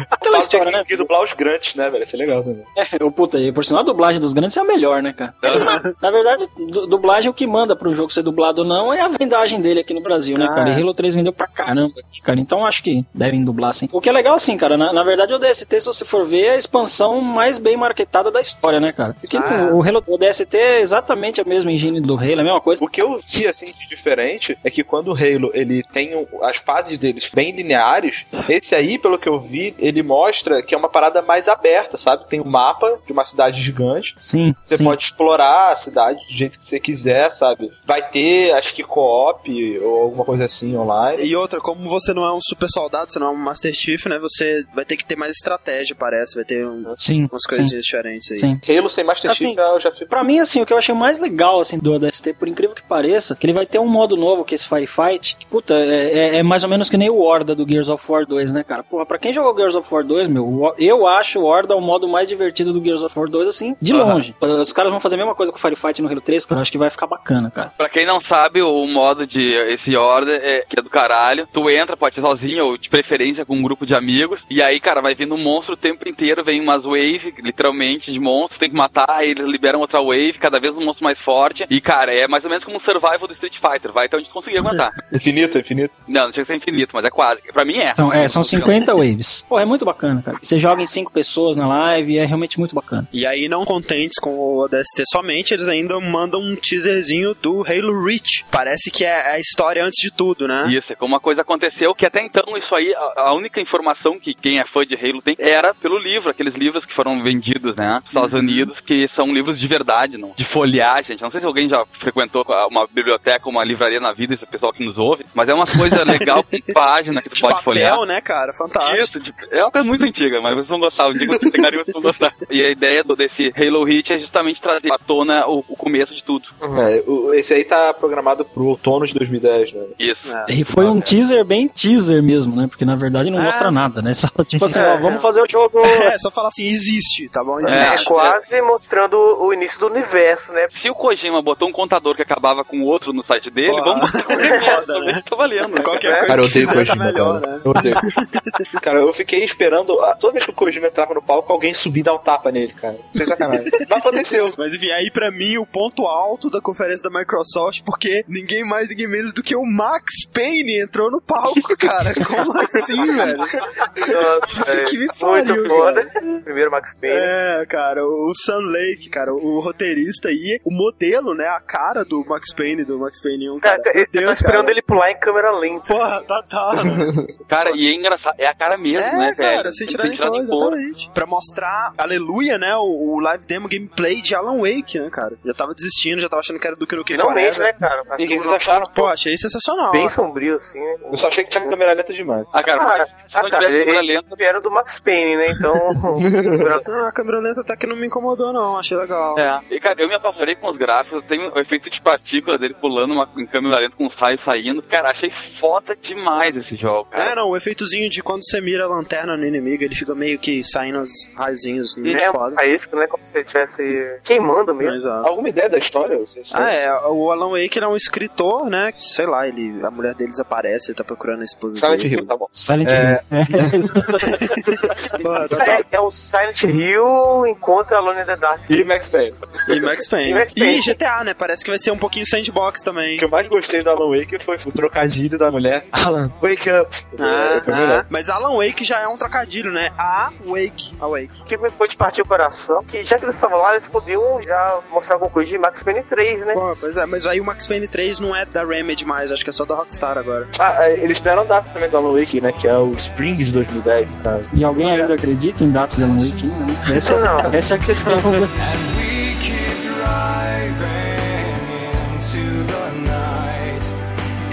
Aquela 0.09 0.39
história, 0.39 0.71
né? 0.71 0.83
que 0.85 0.95
dublar 0.95 1.23
os 1.23 1.33
grandes, 1.33 1.75
né, 1.75 1.89
velho? 1.89 2.03
Isso 2.03 2.15
é 2.15 2.19
legal 2.19 2.43
também. 2.43 2.63
Eu, 2.99 3.11
puta, 3.11 3.37
e 3.39 3.51
por 3.51 3.63
sinal, 3.65 3.81
a 3.81 3.85
dublagem 3.85 4.19
dos 4.19 4.33
grandes 4.33 4.55
é 4.57 4.61
a 4.61 4.63
melhor, 4.63 5.01
né, 5.01 5.13
cara? 5.13 5.33
Na 6.01 6.11
verdade, 6.11 6.47
du- 6.57 6.87
dublagem, 6.87 7.29
o 7.29 7.33
que 7.33 7.45
manda 7.47 7.75
pro 7.75 7.93
jogo 7.95 8.11
ser 8.11 8.21
dublado 8.23 8.61
ou 8.61 8.67
não 8.67 8.93
é 8.93 9.01
a 9.01 9.07
vendagem 9.07 9.59
dele 9.61 9.79
aqui 9.79 9.93
no 9.93 10.01
Brasil, 10.01 10.37
né, 10.37 10.47
Ah, 10.49 10.53
cara? 10.55 10.69
é. 10.69 10.77
E 10.77 10.81
Halo 10.81 10.93
3 10.93 11.15
vendeu 11.15 11.33
pra 11.33 11.47
caramba 11.47 11.93
aqui, 11.99 12.21
cara. 12.21 12.39
Então 12.39 12.65
acho 12.65 12.81
que 12.83 13.05
devem 13.13 13.43
dublar 13.43 13.73
sim. 13.73 13.89
O 13.91 14.01
que 14.01 14.09
é 14.09 14.11
legal, 14.11 14.35
assim, 14.35 14.57
cara, 14.57 14.77
na, 14.77 14.91
na 14.93 15.03
verdade 15.03 15.33
o 15.33 15.39
DST, 15.39 15.79
se 15.81 15.85
você 15.87 16.05
for 16.05 16.25
ver, 16.25 16.45
é 16.45 16.49
a 16.51 16.57
expansão 16.57 17.21
mais 17.21 17.57
bem 17.57 17.77
marketada 17.77 18.31
da 18.31 18.41
história, 18.41 18.79
né, 18.79 18.91
cara? 18.91 19.15
Porque 19.19 19.37
Ah. 19.37 19.69
o, 19.71 19.81
Halo, 19.83 20.03
o 20.07 20.17
DST 20.17 20.55
é 20.57 20.81
exatamente 20.81 21.41
a 21.41 21.43
mesma 21.43 21.64
engine 21.69 22.01
do 22.01 22.15
Halo, 22.15 22.31
é 22.31 22.41
a 22.41 22.43
mesma 22.43 22.61
coisa. 22.61 22.83
O 22.83 22.87
que 22.87 23.01
eu 23.01 23.19
vi, 23.25 23.47
assim, 23.47 23.65
de 23.65 23.87
diferente 23.87 24.57
é 24.63 24.69
que 24.69 24.83
quando 24.83 25.09
o 25.09 25.13
Halo, 25.15 25.51
ele 25.53 25.83
tem 25.83 26.15
um- 26.15 26.25
as 26.43 26.57
fases 26.57 26.97
deles 26.97 27.29
bem 27.33 27.51
lineares, 27.55 28.25
esse 28.49 28.75
aí, 28.75 28.97
pelo 28.97 29.17
que 29.19 29.27
eu 29.29 29.39
vi, 29.39 29.73
ele 29.77 30.01
mostra 30.03 30.61
que 30.61 30.73
é 30.73 30.77
uma 30.77 30.89
parada 30.89 31.21
mais 31.21 31.47
aberta, 31.47 31.97
sabe? 31.97 32.27
Tem 32.27 32.39
um 32.41 32.45
mapa 32.45 32.97
de 33.05 33.11
uma 33.13 33.25
cidade 33.25 33.61
gigante, 33.61 34.15
Sim, 34.17 34.53
você 34.61 34.77
sim. 34.77 34.83
pode 34.83 35.03
explorar 35.03 35.73
a 35.73 35.75
cidade 35.75 36.19
do 36.27 36.33
jeito 36.33 36.59
que 36.59 36.65
você 36.65 36.79
quiser, 36.79 37.31
sabe? 37.33 37.71
Vai 37.85 38.09
ter, 38.09 38.51
acho 38.53 38.73
que 38.73 38.83
co-op 38.83 39.79
ou 39.79 40.01
alguma 40.03 40.25
coisa 40.25 40.45
assim 40.45 40.75
online. 40.75 41.23
E 41.23 41.35
outra, 41.35 41.59
como 41.59 41.87
você 41.89 42.13
não 42.13 42.23
é 42.25 42.33
um 42.33 42.39
super 42.41 42.69
soldado, 42.69 43.11
você 43.11 43.19
não 43.19 43.27
é 43.27 43.29
um 43.31 43.35
Master 43.35 43.73
Chief, 43.73 44.05
né? 44.07 44.17
Você 44.19 44.63
vai 44.73 44.85
ter 44.85 44.97
que 44.97 45.05
ter 45.05 45.15
mais 45.15 45.31
estratégia, 45.33 45.95
parece. 45.95 46.35
Vai 46.35 46.43
ter 46.45 46.65
um- 46.65 46.93
Sim, 46.97 47.27
umas 47.31 47.43
sim, 47.43 47.49
coisinhas 47.55 47.83
diferentes 47.83 48.31
aí. 48.31 48.37
sim. 48.37 48.59
Halo 48.69 48.89
sem 48.89 49.03
Master 49.03 49.31
Assim, 49.31 49.49
Chief 49.49 49.57
eu 49.57 49.79
já 49.79 49.91
fico. 49.91 50.07
Pra 50.07 50.23
mim, 50.23 50.39
assim, 50.39 50.61
o 50.61 50.65
que 50.65 50.73
eu 50.73 50.77
achei 50.77 50.93
mais 50.95 51.19
legal, 51.19 51.54
assim, 51.61 51.77
do 51.77 51.93
ODST, 51.93 52.33
por 52.33 52.47
incrível 52.47 52.75
que 52.75 52.83
pareça, 52.83 53.35
que 53.35 53.45
ele 53.45 53.53
vai 53.53 53.65
ter 53.65 53.79
um 53.79 53.87
modo 53.87 54.15
novo, 54.17 54.43
que 54.43 54.53
é 54.53 54.55
esse 54.55 54.67
Firefight, 54.67 55.35
que, 55.37 55.45
puta, 55.45 55.73
é, 55.73 56.17
é- 56.17 56.35
é 56.37 56.43
mais 56.43 56.63
ou 56.63 56.69
menos 56.69 56.89
que 56.89 56.97
nem 56.97 57.09
o 57.09 57.19
Horda 57.19 57.55
do 57.55 57.65
Gears 57.69 57.89
of 57.89 58.03
War 58.11 58.25
2, 58.25 58.53
né, 58.53 58.63
cara? 58.63 58.83
Porra, 58.83 59.05
pra 59.05 59.17
quem 59.17 59.33
jogou 59.33 59.55
Gears 59.55 59.75
of 59.75 59.93
War 59.93 60.03
2, 60.03 60.27
meu, 60.27 60.73
eu 60.77 61.07
acho 61.07 61.39
o 61.39 61.45
Horda 61.45 61.75
o 61.75 61.81
modo 61.81 62.07
mais 62.07 62.27
divertido 62.27 62.73
do 62.73 62.83
Gears 62.83 63.03
of 63.03 63.17
War 63.17 63.29
2, 63.29 63.47
assim, 63.47 63.75
de 63.81 63.93
Aham. 63.93 64.13
longe. 64.15 64.35
Os 64.41 64.73
caras 64.73 64.91
vão 64.91 64.99
fazer 64.99 65.15
a 65.15 65.17
mesma 65.17 65.35
coisa 65.35 65.51
com 65.51 65.57
o 65.57 65.61
Firefight 65.61 66.01
no 66.01 66.09
Halo 66.09 66.21
3, 66.21 66.45
cara, 66.45 66.59
eu 66.59 66.61
acho 66.61 66.71
que 66.71 66.77
vai 66.77 66.89
ficar 66.89 67.07
bacana, 67.07 67.49
cara. 67.51 67.71
Pra 67.77 67.89
quem 67.89 68.05
não 68.05 68.19
sabe, 68.19 68.61
o 68.61 68.85
modo 68.87 69.25
de 69.27 69.53
esse 69.69 69.95
order 69.95 70.39
é 70.43 70.65
que 70.67 70.79
é 70.79 70.81
do 70.81 70.89
caralho. 70.89 71.47
Tu 71.51 71.69
entra, 71.69 71.95
pode 71.97 72.15
ser 72.15 72.21
sozinho 72.21 72.65
ou 72.65 72.77
de 72.77 72.89
preferência 72.89 73.45
com 73.45 73.55
um 73.55 73.61
grupo 73.61 73.85
de 73.85 73.95
amigos. 73.95 74.45
E 74.49 74.61
aí, 74.61 74.79
cara, 74.79 75.01
vai 75.01 75.15
vindo 75.15 75.35
um 75.35 75.37
monstro 75.37 75.73
o 75.73 75.77
tempo 75.77 76.07
inteiro, 76.07 76.43
vem 76.43 76.59
umas 76.61 76.85
wave, 76.85 77.33
literalmente, 77.41 78.11
de 78.11 78.19
monstros, 78.19 78.59
tem 78.59 78.69
que 78.69 78.75
matar, 78.75 79.05
aí 79.09 79.31
eles 79.31 79.45
liberam 79.45 79.79
outra 79.79 79.99
wave, 80.01 80.33
cada 80.33 80.59
vez 80.59 80.75
um 80.77 80.83
monstro 80.83 81.03
mais 81.03 81.19
forte. 81.19 81.44
E, 81.69 81.81
cara, 81.81 82.13
é 82.13 82.27
mais 82.27 82.43
ou 82.43 82.49
menos 82.49 82.63
como 82.63 82.77
um 82.77 82.79
survival 82.79 83.27
do 83.27 83.33
Street 83.33 83.57
Fighter, 83.57 83.91
vai 83.91 84.05
até 84.05 84.17
onde 84.17 84.27
tu 84.27 84.33
conseguir 84.33 84.57
aguentar. 84.57 84.91
Infinito, 85.13 85.57
infinito. 85.57 85.93
não, 86.07 86.25
não 86.25 86.33
chega 86.33 86.43
a 86.43 86.45
ser 86.45 86.55
infinito, 86.55 86.91
mas 86.93 87.05
é 87.05 87.09
quase. 87.09 87.41
Pra 87.53 87.63
mim 87.63 87.77
é. 87.77 87.93
São, 87.93 88.11
é, 88.11 88.27
são 88.27 88.43
50 88.43 88.93
waves. 88.93 89.45
Pô, 89.49 89.59
é 89.59 89.65
muito 89.65 89.85
bacana, 89.85 90.21
cara. 90.21 90.37
Você 90.41 90.59
joga 90.59 90.81
em 90.81 90.85
5 90.85 91.11
pessoas 91.11 91.55
na 91.55 91.67
live 91.67 92.13
e 92.13 92.17
é 92.17 92.25
realmente 92.25 92.59
muito 92.59 92.75
bacana. 92.75 93.07
E 93.11 93.25
aí, 93.25 93.47
não 93.47 93.65
contentes 93.65 94.19
com 94.19 94.31
o 94.31 94.63
ODST 94.63 95.03
somente, 95.09 95.53
eles 95.53 95.67
ainda 95.67 95.99
mandam 95.99 96.41
um 96.41 96.55
teaserzinho 96.55 97.35
do 97.35 97.65
Halo 97.65 98.03
Reach. 98.03 98.45
Parece 98.51 98.91
que 98.91 99.05
é 99.05 99.31
a 99.31 99.39
história 99.39 99.83
antes 99.83 100.01
de 100.01 100.11
tudo, 100.11 100.47
né? 100.47 100.67
Isso, 100.69 100.93
é 100.93 100.95
como 100.95 101.13
uma 101.13 101.19
coisa 101.19 101.41
aconteceu, 101.41 101.95
que 101.95 102.05
até 102.05 102.21
então 102.21 102.57
isso 102.57 102.75
aí, 102.75 102.93
a, 102.93 103.21
a 103.27 103.33
única 103.33 103.61
informação 103.61 104.19
que 104.19 104.33
quem 104.33 104.59
é 104.59 104.65
fã 104.65 104.85
de 104.85 104.95
Halo 104.95 105.21
tem 105.21 105.35
era 105.39 105.73
pelo 105.73 105.97
livro, 105.97 106.29
aqueles 106.29 106.55
livros 106.55 106.85
que 106.85 106.93
foram 106.93 107.21
vendidos, 107.21 107.75
né, 107.75 107.95
nos 107.95 108.09
Estados 108.09 108.33
Unidos, 108.33 108.79
que 108.79 109.07
são 109.07 109.33
livros 109.33 109.59
de 109.59 109.67
verdade, 109.67 110.17
não, 110.17 110.33
de 110.35 110.43
folhear, 110.43 111.03
gente. 111.03 111.21
Não 111.21 111.31
sei 111.35 111.41
se 111.41 111.47
alguém 111.47 111.69
já 111.69 111.85
frequentou 111.85 112.45
uma 112.69 112.87
biblioteca, 112.87 113.47
uma 113.49 113.63
livraria 113.63 113.99
na 113.99 114.11
vida, 114.11 114.33
esse 114.33 114.45
pessoal 114.45 114.71
que 114.73 114.83
nos 114.85 114.97
ouve, 114.97 115.25
mas 115.33 115.49
é 115.49 115.53
uma 115.53 115.67
coisa 115.67 116.03
legal 116.03 116.43
com 116.43 116.57
página 116.73 117.21
que 117.21 117.29
tu 117.29 117.35
De 117.35 117.41
pode 117.41 117.53
papel, 117.55 117.63
folhear. 117.63 117.99
né, 118.05 118.21
cara? 118.21 118.53
Fantástico. 118.53 119.03
Isso, 119.03 119.19
de- 119.19 119.33
é 119.51 119.63
uma 119.63 119.71
coisa 119.71 119.87
muito 119.87 120.03
antiga, 120.05 120.41
mas 120.41 120.53
vocês 120.53 120.67
vão 120.69 120.79
gostar. 120.79 121.07
Um 121.07 121.13
dia 121.13 121.27
que 121.27 121.37
vocês 121.37 121.51
pegarem, 121.51 121.77
vocês 121.83 121.93
vão 121.93 122.01
gostar. 122.01 122.33
E 122.49 122.63
a 122.63 122.69
ideia 122.69 123.03
do, 123.03 123.15
desse 123.15 123.53
Halo 123.55 123.83
Reach 123.83 124.13
é 124.13 124.19
justamente 124.19 124.61
trazer 124.61 124.91
à 124.91 124.97
tona 124.97 125.45
o, 125.47 125.63
o 125.67 125.75
começo 125.75 126.15
de 126.15 126.23
tudo. 126.23 126.45
É, 126.61 127.03
o- 127.07 127.33
esse 127.33 127.53
aí 127.53 127.63
tá 127.63 127.93
programado 127.93 128.43
pro 128.45 128.65
outono 128.65 129.05
de 129.05 129.13
2010, 129.13 129.73
né? 129.73 129.85
Isso. 129.99 130.31
E 130.49 130.63
foi 130.63 130.85
um 130.85 131.01
teaser 131.01 131.43
bem 131.45 131.67
teaser 131.67 132.21
mesmo, 132.23 132.55
né? 132.55 132.67
Porque 132.67 132.85
na 132.85 132.95
verdade 132.95 133.29
não 133.29 133.39
É. 133.39 133.43
mostra 133.43 133.69
nada, 133.71 134.01
né? 134.01 134.13
Só 134.15 134.27
tipo 134.43 134.65
assim, 134.65 134.79
É. 134.79 134.93
ó, 134.93 134.97
vamos 134.97 135.21
fazer 135.21 135.41
o 135.41 135.45
jogo. 135.49 135.79
É, 135.85 136.17
só 136.19 136.29
falar 136.31 136.49
assim, 136.49 136.63
existe, 136.65 137.27
tá 137.29 137.43
bom? 137.43 137.59
É 137.59 137.87
Existe. 137.87 138.05
quase 138.05 138.61
mostrando 138.61 139.15
o 139.17 139.53
início 139.53 139.79
do 139.79 139.87
universo, 139.87 140.51
né? 140.53 140.67
Se 140.69 140.89
o 140.89 140.95
Kojima 140.95 141.24
botou 141.43 141.67
um 141.67 141.71
contador 141.71 142.15
que 142.15 142.21
acabava 142.21 142.63
com 142.63 142.79
o 142.81 142.85
outro 142.85 143.13
no 143.13 143.21
site 143.23 143.49
dele, 143.49 143.71
Porra. 143.71 143.83
vamos 143.83 144.11
botar 144.11 144.23
qualquer 144.23 144.49
merda, 144.59 144.75
Foda, 144.81 144.93
né? 144.99 144.99
também 145.07 145.23
tá 145.23 145.35
valendo. 145.35 145.83
Qualquer 145.83 146.07
É. 146.11 146.15
coisa 146.17 146.27
Cara, 146.27 146.41
eu 146.41 146.45
odeio 146.45 146.67
tá 146.67 146.73
Kojima, 146.73 147.05
melhor, 147.05 147.41
cara. 147.41 147.53
né? 147.55 147.61
Eu 147.65 147.71
odeio. 147.71 147.95
cara, 148.81 148.99
eu 148.99 149.13
fiquei 149.13 149.43
esperando. 149.45 149.97
Toda 150.19 150.33
vez 150.33 150.45
que 150.45 150.51
o 150.51 150.55
Kojima 150.55 150.87
entrava 150.87 151.13
no 151.13 151.21
palco, 151.21 151.51
alguém 151.51 151.73
subir 151.73 151.99
e 152.01 152.03
dar 152.03 152.13
um 152.15 152.19
tapa 152.19 152.51
nele, 152.51 152.73
cara. 152.73 152.97
Sem 153.15 153.25
sacanagem. 153.25 153.71
Não 153.89 153.97
aconteceu. 153.97 154.51
Mas 154.57 154.73
enfim, 154.73 154.91
aí 154.91 155.09
pra 155.11 155.31
mim 155.31 155.57
o 155.57 155.65
ponto 155.65 156.05
alto 156.05 156.49
da 156.49 156.61
conferência 156.61 157.09
da 157.09 157.19
Microsoft, 157.19 157.81
porque 157.85 158.23
ninguém 158.27 158.63
mais, 158.63 158.89
ninguém 158.89 159.07
menos 159.07 159.33
do 159.33 159.41
que 159.43 159.55
o 159.55 159.63
Max 159.65 160.11
Payne 160.33 160.81
entrou 160.81 161.09
no 161.11 161.21
palco, 161.21 161.75
cara. 161.77 162.13
Como 162.25 162.57
assim, 162.59 163.05
velho? 163.13 163.37
Nossa, 163.37 164.83
Que 164.89 164.97
me 164.97 165.07
pariu, 165.19 165.55
muito 165.55 165.67
foda. 165.69 166.11
Primeiro 166.43 166.71
Max 166.71 166.93
Payne. 166.99 167.15
É, 167.17 167.65
cara, 167.67 168.03
o 168.05 168.33
Sam 168.35 168.59
Lake, 168.59 169.09
cara, 169.09 169.33
o 169.33 169.59
roteirista 169.61 170.29
e 170.31 170.59
o 170.63 170.71
modelo, 170.73 171.14
né, 171.21 171.47
a 171.47 171.59
cara 171.59 172.03
do 172.03 172.23
Max 172.25 172.53
Payne, 172.53 172.83
do 172.83 172.99
Max 172.99 173.21
Payne 173.21 173.49
1, 173.49 173.59
cara. 173.59 173.81
Cara, 173.81 173.97
eu 173.97 174.23
tô 174.25 174.31
esperando 174.31 174.61
cara. 174.61 174.71
ele 174.71 174.81
pular 174.81 175.11
em 175.11 175.19
câmera 175.19 175.51
lenta. 175.51 175.85
Porra, 175.87 176.21
tá, 176.23 176.43
tá. 176.43 176.71
Cara, 177.47 177.71
e 177.75 177.87
é 177.87 177.93
engraçado, 177.93 178.35
é 178.39 178.47
a 178.47 178.55
cara 178.55 178.75
mesmo, 178.75 179.07
é, 179.07 179.17
né, 179.17 179.35
cara, 179.35 179.57
velho? 179.57 179.73
sem 179.73 179.87
Sem 179.87 179.97
tirar, 179.97 180.09
tirar 180.09 180.29
nem 180.31 180.45
pôr. 180.45 180.73
Pra 181.13 181.25
mostrar, 181.27 181.93
aleluia, 181.97 182.57
né, 182.57 182.75
o, 182.75 183.13
o 183.15 183.19
live 183.19 183.45
demo 183.45 183.67
gameplay 183.67 184.21
de 184.21 184.33
Alan 184.33 184.57
Wake, 184.57 184.99
né, 184.99 185.09
cara. 185.11 185.35
Já 185.45 185.53
tava 185.53 185.73
desistindo, 185.73 186.21
já 186.21 186.27
tava 186.27 186.39
achando 186.39 186.59
que 186.59 186.65
era 186.65 186.75
do 186.75 186.87
que 186.87 186.95
no 186.95 187.03
que 187.03 187.13
Finalmente, 187.13 187.59
né, 187.59 187.73
cara? 187.73 188.03
E 188.17 188.25
o 188.25 188.27
que 188.27 188.37
vocês 188.39 188.53
acharam? 188.53 188.85
Pô, 188.93 189.05
achei 189.07 189.37
sensacional. 189.37 189.91
Bem 189.91 190.09
sombrio, 190.09 190.55
assim, 190.55 190.79
né? 190.79 190.95
Eu 191.11 191.17
só 191.17 191.27
achei 191.27 191.43
que 191.43 191.51
tinha 191.51 191.67
câmera 191.67 191.93
lenta 191.93 192.13
demais. 192.13 192.45
Ah, 192.51 192.63
cara, 192.63 192.81
Ah, 192.81 192.97
mas 192.97 193.09
se 193.09 193.37
ah, 193.37 193.43
não 193.43 193.49
cara, 193.49 193.65
tivesse 193.67 193.85
câmera 193.85 194.01
lenta. 194.01 194.35
Vieram 194.35 194.61
do 194.61 194.71
Max 194.71 194.99
Payne, 194.99 195.37
né? 195.37 195.47
Então. 195.51 195.73
Não, 195.93 197.05
a 197.07 197.11
câmera 197.11 197.39
lenta 197.39 197.61
até 197.61 197.75
que 197.75 197.87
não 197.87 197.95
me 197.95 198.07
incomodou, 198.07 198.51
não. 198.51 198.77
Achei 198.77 198.97
legal. 198.97 199.37
É. 199.37 199.61
E, 199.69 199.79
cara, 199.79 200.01
eu 200.01 200.07
me 200.07 200.15
apavorei 200.15 200.55
com 200.55 200.67
os 200.67 200.77
gráficos. 200.77 201.04
Tem 201.27 201.39
o 201.47 201.59
efeito 201.59 201.89
de 201.89 202.01
partícula 202.01 202.57
dele 202.57 202.73
pulando 202.73 203.13
uma, 203.13 203.29
em 203.37 203.45
câmera 203.45 203.79
lenta 203.79 203.95
com 203.95 204.05
os 204.05 204.15
raios 204.15 204.41
saindo. 204.41 204.81
Cara, 204.81 205.09
achei 205.09 205.29
foda 205.29 205.95
demais 205.99 206.55
esse 206.55 206.75
jogo, 206.75 207.09
cara. 207.09 207.31
É, 207.31 207.35
não, 207.35 207.49
o 207.49 207.57
efeitozinho 207.57 208.09
de 208.09 208.21
quando 208.21 208.43
você 208.43 208.59
mira 208.61 208.85
a 208.85 208.87
lanterna 208.87 209.35
no 209.37 209.45
inimigo, 209.45 209.83
ele 209.83 209.95
fica 209.95 210.13
meio 210.15 210.37
que 210.39 210.63
saindo 210.63 210.99
os 210.99 211.09
raiozinhos, 211.35 211.91
assim, 211.91 212.01
muito 212.01 212.21
é 212.21 212.31
foda. 212.31 212.55
faísca, 212.55 212.97
né? 212.97 213.07
Como 213.07 213.25
se 213.25 213.37
ele 213.37 213.45
estivesse 213.45 214.19
queimando 214.23 214.73
mesmo. 214.73 214.95
Exato. 214.95 215.27
Alguma 215.27 215.49
ideia 215.49 215.69
da 215.69 215.77
história? 215.77 216.17
Vocês 216.17 216.49
Ah, 216.53 216.71
é, 216.71 216.91
o 217.07 217.31
Alan 217.31 217.51
Wake 217.51 217.79
é 217.79 217.87
um 217.87 217.95
escritor, 217.95 218.69
né? 218.69 218.91
Sei 218.93 219.25
lá, 219.25 219.47
ele, 219.47 219.79
a 219.83 219.91
mulher 219.91 220.13
dele 220.15 220.31
desaparece, 220.31 220.91
ele 220.91 220.95
tá 220.97 221.03
procurando 221.03 221.41
a 221.41 221.45
esposa 221.45 221.77
Silent 221.77 222.01
dele. 222.01 222.15
Hill, 222.15 222.25
tá 222.27 222.37
bom. 222.37 222.47
Silent 222.51 222.89
É. 222.89 223.21
Hill. 223.31 223.85
Tá, 225.25 225.47
tá. 225.49 225.65
É, 225.71 225.83
é 225.93 225.99
o 225.99 226.11
Silent 226.11 226.63
Hill 226.63 227.45
encontra 227.47 227.97
Alone 227.97 228.21
in 228.21 228.25
the 228.25 228.35
Dark. 228.35 228.61
E 228.69 228.83
Max 228.83 229.09
Payne. 229.09 229.35
E 229.69 229.79
Max 229.79 230.07
Payne. 230.07 230.31
E 230.31 230.33
Max 230.33 230.51
E 230.55 230.59
Payne. 230.59 230.81
GTA, 230.95 231.23
né? 231.23 231.33
Parece 231.33 231.63
que 231.63 231.69
vai 231.69 231.79
ser 231.79 231.91
um 231.91 231.97
pouquinho 231.97 232.25
sandbox 232.25 232.81
O 232.81 232.83
também. 232.85 233.17
que 233.17 233.25
eu 233.25 233.29
mais 233.29 233.47
gostei 233.47 233.81
do 233.81 233.89
Alan 233.89 234.09
Wake 234.17 234.43
foi 234.43 234.57
o 234.65 234.71
trocadilho 234.71 235.37
da 235.37 235.51
mulher. 235.51 235.85
Alan, 235.91 236.31
wake 236.41 236.69
up. 236.69 236.89
Ah, 237.19 237.61
Foi 237.63 237.73
melhor. 237.73 237.99
ah, 238.01 238.05
mas 238.09 238.29
Alan 238.29 238.55
Wake 238.57 238.83
já 238.83 238.99
é 239.01 239.07
um 239.07 239.17
trocadilho, 239.17 239.71
né? 239.71 239.91
A 239.97 240.31
Wake. 240.45 240.93
A 240.99 241.07
Wake. 241.07 241.41
O 241.41 241.45
que 241.45 241.57
me 241.57 241.69
foi 241.69 241.87
de 241.87 241.97
partir 241.97 242.21
o 242.21 242.25
coração, 242.25 242.81
que 242.83 243.03
já 243.03 243.17
que 243.17 243.25
eles 243.25 243.35
estavam 243.35 243.59
lá, 243.61 243.73
eles 243.73 243.87
podiam 243.87 244.41
já 244.41 244.79
mostrar 244.91 245.15
alguma 245.15 245.31
coisa 245.31 245.49
de 245.49 245.57
Max 245.57 245.81
Payne 245.83 246.03
3, 246.03 246.45
né? 246.45 246.53
Pô, 246.53 246.75
pois 246.79 246.97
é, 246.97 247.05
mas 247.05 247.25
aí 247.27 247.39
o 247.39 247.43
Max 247.45 247.65
Payne 247.67 247.87
3 247.87 248.19
não 248.19 248.35
é 248.35 248.45
da 248.45 248.63
Remedy 248.63 249.05
mais, 249.05 249.31
acho 249.31 249.43
que 249.43 249.49
é 249.49 249.53
só 249.53 249.65
da 249.65 249.75
Rockstar 249.75 250.17
agora. 250.17 250.47
Ah, 250.59 250.85
é, 250.85 250.93
eles 250.99 251.19
deram 251.19 251.45
data 251.45 251.69
também 251.71 251.89
do 251.89 251.97
Alan 251.97 252.17
Wake, 252.17 252.39
né? 252.41 252.51
Que 252.51 252.67
é 252.67 252.77
o 252.77 252.91
Spring 252.93 253.35
de 253.35 253.51
2010, 253.51 254.09
cara. 254.23 254.41
E 254.53 254.63
alguém 254.63 254.91
ainda 254.91 255.13
acredita 255.13 255.63
em 255.63 255.71
datas 255.71 255.97
de 255.97 256.03
Alan 256.03 256.17
Wake? 256.17 256.43
ainda, 256.43 256.89
né? 256.89 256.97
Essa, 256.97 257.19
Não. 257.19 257.53
essa 257.53 257.73
é 257.73 257.77
a 257.77 257.79
questão. 257.79 258.13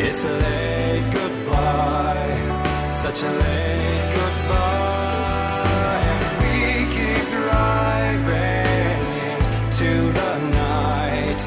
It's 0.05 0.24
a 0.24 0.38
late 0.38 1.12
goodbye, 1.12 2.36
such 3.03 3.22
a 3.22 3.32
late 3.42 4.14
goodbye. 4.14 6.03
And 6.11 6.22
we 6.42 6.57
keep 6.94 7.24
driving 7.38 9.03
into 9.32 10.12
the 10.12 10.32
night. 10.50 11.40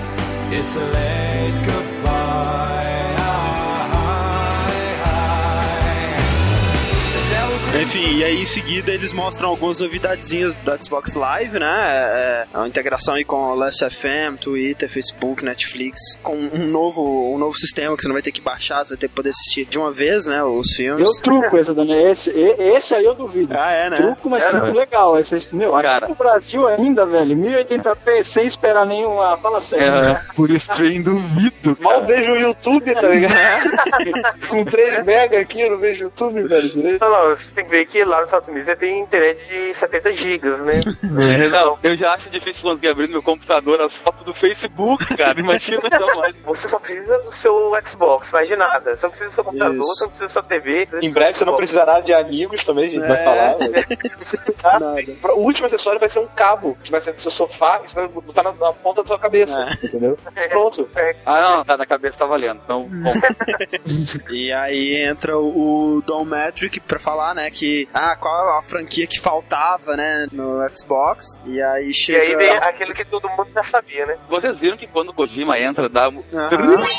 It's 0.52 0.76
a 0.76 0.86
late 0.94 1.05
Enfim, 7.96 8.18
e 8.18 8.24
aí 8.26 8.42
em 8.42 8.46
seguida 8.46 8.92
eles 8.92 9.14
mostram 9.14 9.48
algumas 9.48 9.80
novidadezinhas 9.80 10.54
do 10.54 10.84
Xbox 10.84 11.14
Live, 11.14 11.58
né? 11.58 11.66
É, 11.66 12.46
é, 12.54 12.60
a 12.60 12.68
integração 12.68 13.14
aí 13.14 13.24
com 13.24 13.38
o 13.38 13.56
Last 13.56 13.90
FM, 13.90 14.38
Twitter, 14.38 14.90
Facebook, 14.90 15.46
Netflix, 15.46 15.98
com 16.22 16.36
um 16.36 16.68
novo, 16.68 17.34
um 17.34 17.38
novo 17.38 17.58
sistema 17.58 17.96
que 17.96 18.02
você 18.02 18.10
não 18.10 18.16
vai 18.16 18.22
ter 18.22 18.34
que 18.34 18.42
baixar, 18.42 18.84
você 18.84 18.90
vai 18.90 18.98
ter 18.98 19.08
que 19.08 19.16
poder 19.16 19.30
assistir 19.30 19.64
de 19.64 19.80
uma 19.80 19.94
vez, 19.94 20.26
né? 20.26 20.44
Os 20.44 20.74
filmes. 20.76 21.08
Eu 21.08 21.22
truco 21.22 21.58
essa, 21.58 21.74
Dani. 21.74 21.94
Esse, 21.94 22.32
esse 22.32 22.94
aí 22.94 23.06
eu 23.06 23.16
duvido. 23.16 23.56
Ah, 23.58 23.72
é, 23.72 23.90
né? 23.90 23.96
Truco, 23.96 24.30
mas 24.30 24.46
É, 24.46 24.50
truco 24.50 24.66
né? 24.66 24.74
legal. 24.74 25.18
Esse, 25.18 25.56
meu, 25.56 25.74
aqui 25.74 25.88
Cara. 25.88 26.08
no 26.10 26.16
Brasil 26.16 26.68
ainda, 26.68 27.06
velho, 27.06 27.34
1080p 27.38 28.24
sem 28.26 28.46
esperar 28.46 28.86
nenhuma. 28.86 29.38
Fala 29.38 29.62
sério. 29.62 29.86
É, 29.88 30.22
por 30.36 30.52
stream 30.52 31.02
duvido. 31.02 31.78
Mal 31.80 32.04
vejo 32.06 32.34
o 32.34 32.36
YouTube, 32.36 32.94
tá 32.94 33.08
ligado? 33.08 33.70
Com 34.50 34.66
3 34.66 35.06
mega 35.06 35.40
aqui, 35.40 35.62
eu 35.62 35.72
não 35.72 35.78
vejo 35.78 36.04
YouTube, 36.04 36.44
velho, 36.44 36.70
direito. 36.70 37.00
Não, 37.00 37.30
não, 37.30 37.38
você 37.38 37.56
tem 37.56 37.64
que 37.64 37.72
ver 37.72 37.85
que 37.86 38.04
lá 38.04 38.18
nos 38.18 38.28
Estados 38.28 38.48
Unidos 38.50 38.66
você 38.68 38.76
tem 38.76 39.00
internet 39.00 39.40
de 39.48 39.74
70 39.74 40.14
gigas, 40.14 40.60
né? 40.64 40.80
É, 41.36 41.48
não, 41.48 41.78
eu 41.84 41.96
já 41.96 42.14
acho 42.14 42.30
difícil 42.30 42.70
conseguir 42.70 42.90
abrir 42.90 43.08
no 43.08 43.14
meu 43.14 43.24
computador 43.24 43.80
as 43.82 43.96
fotos 43.96 44.24
do 44.24 44.34
Facebook, 44.34 45.16
cara. 45.16 45.40
Imagina 45.40 45.80
só 45.82 46.16
mais. 46.16 46.36
Você 46.46 46.68
só 46.68 46.80
precisa 46.80 47.18
do 47.20 47.32
seu 47.32 47.72
Xbox, 47.86 48.32
mais 48.32 48.48
de 48.48 48.56
nada. 48.56 48.96
Você 48.98 49.06
não 49.06 49.12
precisa 49.12 49.30
do 49.30 49.34
seu 49.34 49.44
computador, 49.44 49.76
Isso. 49.76 49.84
você 49.96 50.04
não 50.04 50.10
precisa 50.10 50.26
da 50.28 50.30
sua 50.34 50.44
TV. 50.44 50.88
Em 51.02 51.12
breve 51.12 51.34
você 51.34 51.46
não 51.46 51.56
precisará 51.56 52.00
de 52.02 52.14
amigos 52.14 52.64
também, 52.64 52.86
a 52.86 52.90
gente 52.90 53.08
vai 53.08 53.22
É. 53.22 53.24
falar. 53.24 53.56
velho. 53.58 53.86
Ah, 54.64 54.80
sim. 54.80 55.18
O 55.36 55.40
último 55.42 55.68
acessório 55.68 56.00
vai 56.00 56.10
ser 56.10 56.20
um 56.20 56.28
cabo, 56.28 56.78
que 56.84 56.92
vai 56.92 57.02
ser 57.02 57.14
do 57.14 57.22
seu 57.22 57.32
sofá, 57.32 57.82
e 57.84 57.88
você 57.90 57.96
vai 57.96 58.08
botar 58.08 58.44
na, 58.44 58.52
na 58.52 58.74
ponta 58.74 59.02
da 59.04 59.08
sua 59.08 59.20
cabeça, 59.20 59.58
É. 59.60 59.86
entendeu? 59.86 60.18
Pronto. 60.50 60.90
Ah, 61.26 61.42
não, 61.42 61.66
tá 61.66 61.78
na 61.78 61.86
cabeça, 61.86 62.18
tá 62.18 62.26
valendo. 62.26 62.62
Então, 62.64 62.82
bom. 62.84 63.14
E 64.30 64.52
aí 64.52 64.96
entra 65.06 65.38
o, 65.38 65.98
o 65.98 66.02
Don 66.02 66.26
Metric 66.26 66.80
pra 66.82 67.00
falar, 67.00 67.34
né, 67.36 67.50
que 67.50 67.75
ah, 67.94 68.16
qual 68.16 68.58
a 68.58 68.62
franquia 68.64 69.06
que 69.08 69.20
faltava, 69.20 69.96
né, 69.96 70.28
no 70.32 70.60
Xbox. 70.70 71.40
E 71.46 71.62
aí 71.62 71.90
E 71.90 71.94
chega. 71.94 72.22
aí 72.22 72.36
vem 72.36 72.50
aquilo 72.58 72.94
que 72.94 73.06
todo 73.06 73.30
mundo 73.30 73.48
já 73.54 73.64
sabia, 73.64 74.06
né? 74.06 74.18
Vocês 74.30 74.58
viram 74.58 74.78
que 74.78 74.88
quando 74.88 75.10
o 75.10 75.14
Kojima 75.14 75.60
entra, 75.60 75.88
dá. 75.90 76.10
um-. 76.10 76.24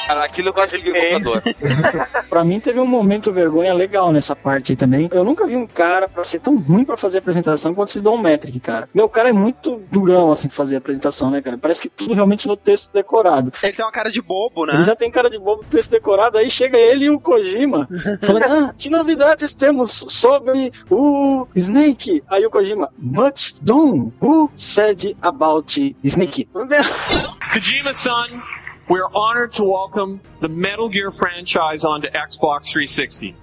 Cara, 0.07 0.25
aquilo 0.25 0.49
eu 0.49 0.53
quase 0.53 0.77
liguei 0.77 1.17
o 1.17 1.23
computador. 1.23 1.43
Pra 2.29 2.45
mim 2.45 2.61
teve 2.61 2.79
um 2.81 2.87
momento 2.87 3.33
vergonha 3.33 3.73
legal 3.75 4.13
nessa 4.13 4.35
parte 4.37 4.73
aí 4.73 4.77
também. 4.77 5.09
Eu 5.13 5.25
nunca 5.25 5.47
vi 5.47 5.57
um 5.57 5.67
cara 5.67 6.09
pra 6.09 6.25
ser 6.25 6.41
tão 6.41 6.57
ruim 6.57 6.85
pra 6.85 6.97
fazer 6.97 7.19
apresentação 7.19 7.75
quanto 7.75 7.89
esse 7.89 8.01
Don 8.01 8.19
Metric, 8.19 8.59
cara. 8.61 8.89
Meu 8.95 9.09
cara 9.09 9.29
é 9.29 9.33
muito 9.33 9.81
durão 9.91 10.31
assim 10.33 10.49
pra 10.49 10.57
fazer 10.57 10.77
apresentação, 10.77 11.31
né, 11.31 11.41
cara? 11.41 11.59
Parece 11.59 11.83
que 11.83 11.89
tudo 11.89 12.15
realmente 12.15 12.47
no 12.49 12.57
texto 12.57 12.93
decorado. 12.93 13.53
Ele 13.63 13.73
tem 13.73 13.85
uma 13.85 13.93
cara 13.93 14.11
de 14.11 14.21
bobo, 14.21 14.67
né? 14.67 14.75
Ele 14.75 14.85
já 14.85 14.95
tem 14.97 15.11
cara 15.11 15.31
de 15.31 15.39
bobo 15.39 15.65
texto 15.71 15.91
decorado, 15.91 16.39
aí 16.39 16.51
chega 16.51 16.77
ele 16.79 17.07
e 17.07 17.11
o 17.11 17.21
Kojima 17.21 17.89
falando: 18.21 18.45
Ah, 18.47 18.75
que 18.77 18.89
novidades 18.91 19.55
temos 19.55 20.05
sobre 20.09 20.66
o 20.91 21.47
Snake? 21.57 22.23
Aí 22.31 22.45
o 22.45 22.51
Kojima, 22.51 22.89
but 22.99 23.53
Don, 23.65 24.13
who 24.21 24.51
said 24.57 25.17
about 25.23 25.71
Snake? 25.71 26.49
Kojima-san, 26.55 28.43
we're 28.89 29.09
honored 29.15 29.53
to 29.55 29.65
welcome 29.65 30.21
the 30.41 30.49
Metal 30.49 30.89
Gear 30.89 31.11
franchise 31.11 31.85
onto 31.85 32.09
Xbox 32.09 32.67
360. 32.67 33.35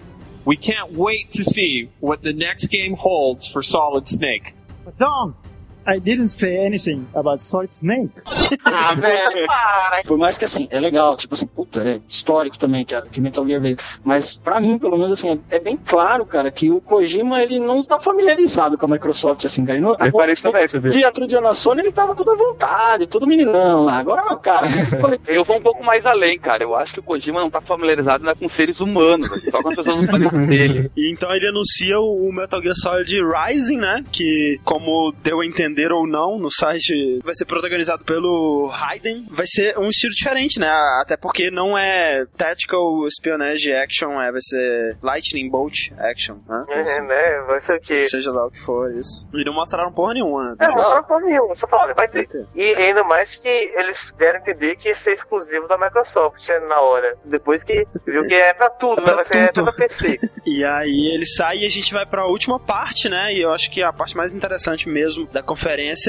We 0.46 0.58
can't 0.58 0.92
wait 0.94 1.32
to 1.32 1.44
see 1.44 1.90
what 2.00 2.22
the 2.22 2.34
next 2.34 2.68
game 2.68 2.96
holds 2.96 3.48
for 3.48 3.62
Solid 3.62 4.08
Snake. 4.08 4.56
But 4.84 4.98
Dom, 4.98 5.36
I 5.86 6.00
didn't 6.00 6.30
say 6.30 6.66
anything 6.66 7.06
about 7.14 7.42
Solid 7.42 7.74
Snake. 7.74 8.12
Ah, 8.66 8.94
velho, 8.98 9.48
para. 9.48 10.04
Por 10.06 10.18
mais 10.18 10.38
que 10.38 10.46
assim, 10.46 10.68
é 10.72 10.80
legal, 10.80 11.16
tipo 11.16 11.34
assim, 11.34 11.46
puta, 11.46 11.82
é 11.82 12.00
histórico 12.08 12.58
também 12.58 12.86
que, 12.86 12.96
a, 12.96 13.02
que 13.02 13.22
Metal 13.22 13.46
Gear 13.46 13.62
veio. 13.62 13.78
Mas 14.04 14.36
pra 14.36 14.60
mim, 14.60 14.78
pelo 14.78 14.98
menos 14.98 15.14
assim, 15.14 15.40
é, 15.50 15.56
é 15.56 15.60
bem 15.60 15.78
claro, 15.78 16.26
cara, 16.26 16.50
que 16.50 16.72
o 16.72 16.82
Kojima 16.82 17.42
ele 17.42 17.60
não 17.60 17.84
tá 17.84 18.00
familiarizado 18.00 18.78
com 18.78 18.86
a 18.86 18.90
Microsoft, 18.90 19.46
assim, 19.46 19.66
cara. 19.66 19.78
Ele 19.78 19.86
não, 19.86 19.96
parece 20.12 20.42
também, 20.42 20.68
você 20.68 20.80
vê. 20.80 20.90
dia, 20.90 21.08
outro 21.08 21.28
dia 21.28 21.42
na 21.42 21.54
Sony 21.54 21.82
ele 21.82 21.92
tava 21.92 22.16
tudo 22.16 22.32
à 22.32 22.36
vontade, 22.36 23.08
todo 23.08 23.28
meninão 23.28 23.86
lá. 23.86 23.98
Agora, 23.98 24.24
não, 24.24 24.38
cara, 24.38 24.68
eu 25.28 25.44
vou 25.44 25.58
um 25.58 25.62
pouco 25.62 25.84
mais 25.84 26.06
além, 26.06 26.40
cara. 26.40 26.64
Eu 26.64 26.76
acho 26.76 26.94
que 26.94 27.00
o 27.00 27.04
Kojima 27.04 27.40
não 27.42 27.50
tá 27.50 27.62
familiarizado 27.62 28.24
ainda 28.24 28.36
com 28.36 28.48
seres 28.50 28.80
humanos, 28.80 29.32
assim, 29.32 29.52
só 29.52 29.62
com 29.62 29.70
as 29.70 29.76
pessoas 29.76 29.98
muito 29.98 30.12
parecidas 30.12 30.48
dele. 30.48 30.92
E 30.96 31.12
então 31.12 31.34
ele 31.36 31.48
anuncia 31.48 32.00
o 32.00 32.14
o 32.24 32.32
Metal 32.32 32.62
Gear 32.62 32.76
Solid 32.76 33.22
Rising, 33.22 33.78
né? 33.78 34.06
Que, 34.12 34.60
como 34.64 35.14
deu 35.24 35.42
a 35.42 35.46
entender 35.46 35.73
ou 35.92 36.08
não 36.08 36.38
no 36.38 36.50
site, 36.52 37.20
vai 37.24 37.34
ser 37.34 37.46
protagonizado 37.46 38.04
pelo 38.04 38.68
Raiden. 38.68 39.26
Vai 39.32 39.46
ser 39.48 39.78
um 39.78 39.90
estilo 39.90 40.14
diferente, 40.14 40.60
né? 40.60 40.70
Até 41.02 41.18
porque 41.18 41.50
não 41.50 41.78
é 41.78 42.26
Tactical 42.38 43.06
Espionage 43.08 43.74
Action, 43.74 44.22
é, 44.22 44.32
vai 44.32 44.42
ser 44.42 44.98
Lightning 45.02 45.50
Bolt 45.50 45.92
Action, 45.98 46.38
né? 46.48 46.66
É, 46.70 47.02
né? 47.02 47.44
Vai 47.48 47.62
ser 47.62 47.78
o 47.78 47.82
quê? 47.82 48.00
Seja 48.10 48.32
lá 48.32 48.46
o 48.46 48.52
que 48.52 48.60
for 48.60 48.92
isso. 48.94 49.28
E 49.34 49.44
não 49.44 49.54
mostraram 49.54 49.92
porra 49.92 50.14
nenhuma, 50.14 50.52
né? 50.52 50.56
É, 50.60 50.68
não 50.68 50.76
mostraram 50.76 51.04
porra 51.04 51.22
nenhuma, 51.22 51.56
só 51.56 51.68
falaram, 51.68 51.96
vai 51.96 52.08
ter. 52.08 52.28
E 52.56 52.74
ainda 52.76 53.04
mais 53.04 53.40
que 53.40 53.48
eles 53.48 54.14
deram 54.18 54.40
a 54.40 54.42
entender 54.42 54.76
que 54.76 54.88
ia 54.88 54.96
ser 54.96 55.14
exclusivo 55.14 55.68
da 55.68 55.78
Microsoft 55.78 56.48
né, 56.50 56.60
na 56.68 56.82
hora. 56.82 57.18
Depois 57.26 57.64
que 57.64 57.86
viu 58.06 58.28
que 58.28 58.34
é 58.34 58.54
pra 58.54 58.70
tudo, 58.70 59.02
né? 59.02 59.14
Vai 59.14 59.26
ser 59.26 59.50
até 59.50 59.62
pra 59.62 59.72
PC. 59.74 60.20
E 60.46 60.64
aí 60.66 61.10
ele 61.14 61.26
sai 61.26 61.60
e 61.60 61.66
a 61.66 61.70
gente 61.70 61.94
vai 61.94 62.06
pra 62.06 62.28
última 62.28 62.60
parte, 62.60 63.08
né? 63.08 63.32
E 63.32 63.42
eu 63.42 63.52
acho 63.52 63.72
que 63.72 63.82
é 63.82 63.86
a 63.86 63.94
parte 63.94 64.16
mais 64.16 64.34
interessante 64.34 64.90
mesmo 64.90 65.26
da 65.28 65.42
conferência. 65.42 65.63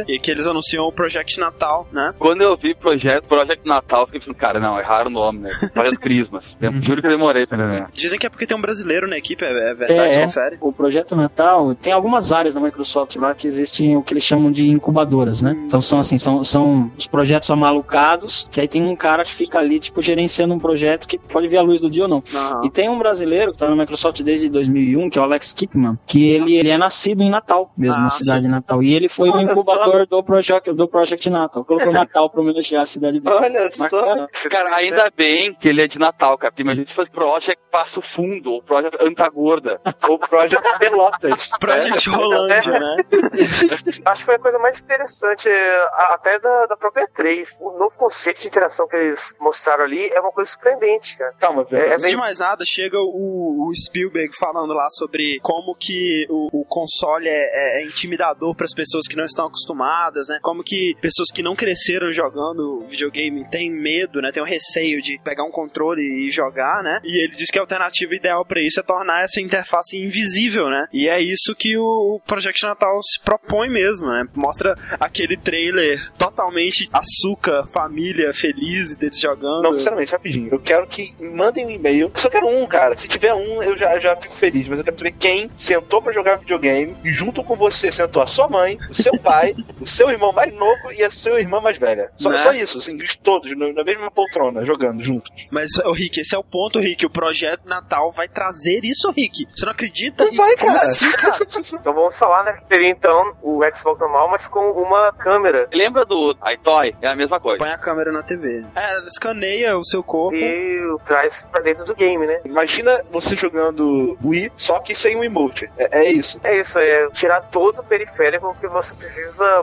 E 0.09 0.19
que 0.19 0.31
eles 0.31 0.47
anunciam 0.47 0.85
o 0.87 0.93
Project 0.93 1.39
Natal, 1.39 1.87
né? 1.93 2.15
Quando 2.19 2.43
eu 2.43 2.57
vi 2.57 2.75
Projeto, 2.75 3.25
Project 3.27 3.67
Natal, 3.67 4.01
eu 4.03 4.07
fiquei 4.07 4.21
pensando, 4.21 4.35
cara, 4.37 4.59
não, 4.61 4.79
erraram 4.79 5.11
o 5.11 5.15
nome, 5.15 5.41
né? 5.41 5.51
Projeto 5.73 6.01
Christmas. 6.01 6.57
Eu 6.61 6.73
juro 6.83 7.01
que 7.01 7.07
eu 7.07 7.11
demorei 7.11 7.47
pra 7.47 7.57
entender. 7.59 7.87
Dizem 7.93 8.19
que 8.19 8.27
é 8.27 8.29
porque 8.31 8.47
tem 8.47 8.57
um 8.57 8.61
brasileiro 8.61 9.07
na 9.09 9.17
equipe, 9.17 9.45
é, 9.45 9.49
é 9.71 9.75
verdade, 9.75 10.19
É, 10.19 10.25
confere. 10.27 10.57
O 10.61 10.73
projeto 10.73 11.15
Natal 11.17 11.75
tem 11.75 11.93
algumas 11.93 12.33
áreas 12.33 12.55
da 12.55 12.61
Microsoft 12.61 13.17
lá 13.17 13.35
que 13.35 13.47
existem 13.47 13.97
o 13.97 14.03
que 14.03 14.13
eles 14.15 14.25
chamam 14.25 14.51
de 14.51 14.69
incubadoras, 14.69 15.41
né? 15.43 15.55
Então 15.67 15.81
são 15.81 15.99
assim, 15.99 16.19
são, 16.19 16.43
são 16.45 16.91
os 16.97 17.07
projetos 17.07 17.51
amalucados, 17.51 18.49
que 18.51 18.61
aí 18.61 18.69
tem 18.69 18.83
um 18.83 18.97
cara 18.97 19.25
que 19.25 19.33
fica 19.35 19.59
ali, 19.59 19.79
tipo, 19.79 20.01
gerenciando 20.03 20.55
um 20.55 20.59
projeto 20.59 21.07
que 21.07 21.19
pode 21.19 21.49
ver 21.49 21.59
a 21.59 21.63
luz 21.63 21.81
do 21.81 21.91
dia 21.91 22.05
ou 22.05 22.09
não. 22.09 22.23
Aham. 22.35 22.63
E 22.65 22.71
tem 22.71 22.89
um 22.89 22.99
brasileiro 22.99 23.53
que 23.53 23.59
tá 23.59 23.69
na 23.69 23.77
Microsoft 23.77 24.21
desde 24.23 24.49
2001, 24.49 25.11
que 25.11 25.19
é 25.19 25.23
o 25.23 25.25
Alex 25.25 25.53
Kipman, 25.53 25.99
que 26.07 26.29
ele, 26.29 26.55
ele 26.57 26.71
é 26.71 26.79
nascido 26.79 27.23
em 27.23 27.31
Natal, 27.31 27.73
mesmo, 27.77 28.01
Ah, 28.01 28.05
na 28.05 28.11
cidade 28.11 28.41
sim. 28.43 28.47
de 28.47 28.53
Natal. 28.55 28.83
E 28.83 28.93
ele 28.95 29.09
foi 29.09 29.31
o 29.31 29.41
incubador 29.45 30.07
do 30.07 30.23
Project, 30.23 30.73
do 30.73 30.89
Project 30.89 31.29
Natal. 31.31 31.65
Colocou 31.65 31.93
Natal 31.93 32.31
pra 32.31 32.41
homenagear 32.41 32.83
a 32.83 32.87
cidade 32.87 33.21
dele. 33.21 33.35
Olha 33.35 33.71
só. 33.73 33.79
Bacana. 33.85 34.29
Cara, 34.51 34.75
ainda 34.77 35.11
bem 35.17 35.55
que 35.55 35.69
ele 35.69 35.83
é 35.83 35.87
de 35.87 35.99
Natal, 35.99 36.37
cara. 36.39 36.53
Imagina 36.59 36.87
se 36.87 36.95
fosse 36.95 37.11
Project 37.11 37.63
Passo 37.71 38.01
Fundo, 38.01 38.53
ou 38.53 38.63
Project 38.63 38.97
Antagorda. 39.05 39.81
O 40.09 40.19
Project 40.19 40.79
Pelotas. 40.79 41.49
Project 41.59 42.09
Rolândia, 42.11 42.79
né? 42.79 42.97
Acho 44.05 44.21
que 44.21 44.25
foi 44.27 44.35
a 44.35 44.39
coisa 44.39 44.59
mais 44.59 44.81
interessante, 44.81 45.49
é, 45.49 45.89
até 46.13 46.39
da, 46.39 46.67
da 46.67 46.77
própria 46.77 47.09
3. 47.15 47.59
O 47.61 47.71
novo 47.79 47.93
conceito 47.97 48.41
de 48.41 48.47
interação 48.49 48.87
que 48.87 48.97
eles 48.97 49.33
mostraram 49.41 49.85
ali 49.85 50.09
é 50.09 50.21
uma 50.21 50.31
coisa 50.33 50.51
surpreendente, 50.51 51.17
cara. 51.17 51.33
Calma, 51.41 51.63
É, 51.63 51.65
velho. 51.65 51.83
é 51.85 51.93
Antes 51.95 52.05
de 52.05 52.11
bem... 52.11 52.17
mais 52.21 52.39
nada, 52.39 52.65
chega 52.67 52.99
o, 52.99 53.67
o 53.69 53.73
Spielberg 53.75 54.35
falando 54.39 54.73
lá 54.75 54.87
sobre 54.91 55.39
como 55.43 55.75
que 55.75 56.27
o, 56.29 56.61
o 56.61 56.65
console 56.67 57.29
é, 57.29 57.33
é- 57.79 57.83
é 57.83 57.85
intimidador 57.87 58.55
para 58.55 58.67
as 58.67 58.75
pessoas 58.75 59.07
que 59.09 59.17
não 59.17 59.25
estão 59.35 59.47
acostumadas, 59.47 60.29
né? 60.29 60.39
Como 60.41 60.63
que 60.63 60.95
pessoas 61.01 61.31
que 61.31 61.43
não 61.43 61.55
cresceram 61.55 62.13
jogando 62.13 62.85
videogame 62.89 63.49
têm 63.51 63.71
medo, 63.71 64.21
né? 64.21 64.31
Tem 64.33 64.43
um 64.43 64.47
receio 64.47 65.03
de 65.03 65.19
pegar 65.23 65.45
um 65.45 65.51
controle 65.51 66.03
e 66.03 66.31
jogar, 66.31 66.83
né? 66.83 67.01
E 67.05 67.23
ele 67.23 67.35
diz 67.35 67.51
que 67.51 67.59
a 67.59 67.63
alternativa 67.63 68.15
ideal 68.15 68.45
para 68.45 68.61
isso 68.61 68.81
é 68.81 68.83
tornar 68.83 69.23
essa 69.23 69.41
interface 69.41 69.97
invisível, 69.97 70.69
né? 70.69 70.87
E 70.93 71.09
é 71.09 71.21
isso 71.21 71.55
que 71.57 71.77
o 71.77 72.21
Project 72.27 72.63
Natal 72.65 72.99
se 73.03 73.21
propõe 73.23 73.69
mesmo, 73.69 74.07
né? 74.07 74.25
Mostra 74.35 74.75
aquele 74.99 75.37
trailer 75.37 76.11
totalmente 76.13 76.89
açúcar, 76.93 77.67
família 77.73 78.33
feliz 78.33 78.97
deles 78.97 79.21
jogando. 79.21 79.63
Não, 79.63 79.73
sinceramente, 79.73 80.13
rapidinho. 80.13 80.49
Eu 80.51 80.61
quero 80.61 80.87
que 80.87 81.15
mandem 81.21 81.67
um 81.67 81.71
e-mail. 81.71 82.11
Eu 82.15 82.21
só 82.21 82.31
quero 82.31 82.47
um, 82.47 82.67
cara. 82.67 82.97
Se 82.97 83.09
tiver 83.09 83.35
um, 83.35 83.63
eu 83.63 83.77
já, 83.77 83.99
já 83.99 84.17
fico 84.17 84.37
feliz. 84.39 84.69
Mas 84.69 84.79
eu 84.79 84.85
quero 84.85 84.99
saber 84.99 85.13
quem 85.13 85.51
sentou 85.57 86.01
pra 86.01 86.13
jogar 86.13 86.37
videogame 86.37 86.97
e 87.05 87.13
junto 87.13 87.43
com 87.43 87.57
você 87.57 87.91
sentou 87.91 88.23
a 88.23 88.27
sua 88.27 88.49
mãe, 88.49 88.79
o 88.91 88.95
seu 88.95 89.13
pai, 89.25 89.55
o 89.81 89.87
seu 89.87 90.11
irmão 90.11 90.33
mais 90.33 90.53
novo 90.55 90.93
e 90.93 91.03
a 91.03 91.11
sua 91.11 91.41
irmã 91.41 91.61
mais 91.61 91.79
velha. 91.79 92.11
Só, 92.17 92.29
Né? 92.29 92.39
só 92.39 92.53
isso, 92.53 92.79
assim, 92.79 92.97
os 93.03 93.17
todos 93.17 93.51
na 93.57 93.83
mesma 93.83 94.11
poltrona, 94.11 94.65
jogando 94.65 95.03
juntos. 95.03 95.31
Mas, 95.51 95.71
ô 95.85 95.93
Rick, 95.93 96.21
esse 96.21 96.35
é 96.35 96.39
o 96.39 96.45
ponto, 96.45 96.79
Rick. 96.79 97.07
O 97.07 97.11
projeto 97.11 97.67
Natal 97.67 98.13
vai 98.13 98.29
trazer 98.29 98.85
isso, 98.85 99.11
Rick. 99.11 99.47
Você 99.55 99.65
não 99.65 99.73
acredita? 99.73 100.25
Não 100.27 100.35
vai, 100.35 100.55
cara. 100.57 100.75
assim, 100.83 101.11
cara? 101.13 101.45
Então 101.75 101.95
vamos 101.95 102.17
falar, 102.19 102.45
né? 102.45 102.53
que 102.53 102.67
Seria 102.67 102.89
então 102.89 103.35
o 103.43 103.61
Xbox 103.75 104.01
normal, 104.01 104.29
mas 104.31 104.47
com 104.47 104.71
uma 104.73 105.13
câmera. 105.13 105.69
Lembra 105.73 106.05
do 106.05 106.37
iToy? 106.53 106.95
É 107.01 107.09
a 107.09 107.15
mesma 107.15 107.41
coisa. 107.41 107.59
Põe 107.59 107.71
a 107.73 107.79
câmera 107.79 108.13
na 108.13 108.23
TV. 108.23 108.65
É, 108.77 108.93
ela 108.93 109.07
escaneia 109.09 109.77
o 109.79 109.85
seu 109.85 110.03
corpo. 110.03 110.37
E 110.37 110.81
traz 111.05 111.49
pra 111.51 111.61
dentro 111.63 111.85
do 111.85 111.95
game, 111.95 112.27
né? 112.27 112.41
Imagina 112.45 113.03
você 113.11 113.35
jogando 113.37 114.19
Wii, 114.25 114.53
só 114.57 114.79
que 114.81 114.95
sem 114.95 115.17
um 115.17 115.25
emote. 115.25 115.71
É, 115.79 116.01
é 116.05 116.13
isso. 116.13 116.39
É 116.45 116.59
isso, 116.59 116.79
é 116.79 117.09
tirar 117.11 117.41
todo 117.43 117.81
o 117.81 117.85
periférico 117.85 118.55
que 118.61 118.67
você 118.69 118.95
precisa 118.95 119.14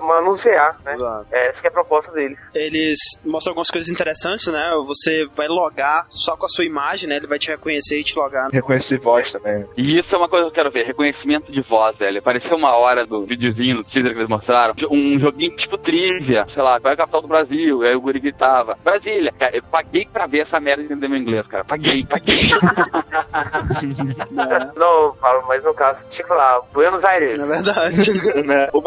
manusear, 0.02 0.78
né? 0.84 0.94
Exato. 0.94 1.28
É 1.32 1.48
essa 1.48 1.62
que 1.62 1.68
é 1.68 1.70
a 1.70 1.74
proposta 1.74 2.12
deles. 2.12 2.50
Eles 2.54 3.00
mostram 3.26 3.52
algumas 3.52 3.70
coisas 3.70 3.90
interessantes, 3.90 4.48
né? 4.48 4.64
Você 4.86 5.28
vai 5.36 5.48
logar 5.48 6.06
só 6.10 6.36
com 6.36 6.46
a 6.46 6.50
sua 6.50 6.66
imagem, 6.66 7.08
né? 7.10 7.18
Ele 7.18 7.28
vai 7.28 7.40
te 7.40 7.50
reconhecer 7.50 8.00
e 8.00 8.04
te 8.04 8.16
logar. 8.16 8.50
Reconhecer 8.52 9.00
voz 9.00 9.32
também. 9.32 9.66
E 9.78 9.98
isso 9.98 10.14
é 10.16 10.18
uma 10.18 10.30
coisa 10.30 10.46
que 10.46 10.50
eu 10.50 10.54
quero 10.54 10.72
ver, 10.72 10.86
reconhecimento 10.86 11.52
de 11.52 11.62
voz, 11.62 11.98
velho. 11.98 12.20
Apareceu 12.20 12.58
uma 12.58 12.76
hora 12.76 13.06
do 13.06 13.26
videozinho, 13.26 13.78
do 13.78 13.84
teaser 13.84 14.12
que 14.12 14.18
eles 14.18 14.30
mostraram, 14.30 14.74
um 14.90 15.18
joguinho 15.20 15.56
tipo 15.56 15.78
trivia, 15.78 16.46
sei 16.48 16.62
lá, 16.62 16.80
qual 16.80 16.92
é 16.92 16.94
a 16.94 16.98
capital 16.98 17.22
do 17.22 17.28
Brasil? 17.28 17.82
Aí 17.84 17.96
o 17.96 18.02
guri 18.02 18.20
gritava, 18.20 18.78
Brasília. 18.84 19.34
Cara, 19.38 19.56
eu 19.56 19.64
paguei 19.64 20.08
pra 20.12 20.28
ver 20.28 20.40
essa 20.40 20.60
merda 20.60 20.84
entender 20.84 21.08
meu 21.08 21.18
inglês, 21.18 21.48
cara. 21.48 21.64
Paguei, 21.64 22.06
paguei. 22.06 22.50
Não, 24.76 25.16
Paulo, 25.16 25.46
mas 25.48 25.64
no 25.64 25.74
caso, 25.74 26.06
que 26.08 26.24
falar 26.24 26.62
Buenos 26.74 27.04
Aires. 27.04 27.40
É 27.40 27.46
verdade. 27.46 28.12
né? 28.46 28.70
Ô 28.74 28.82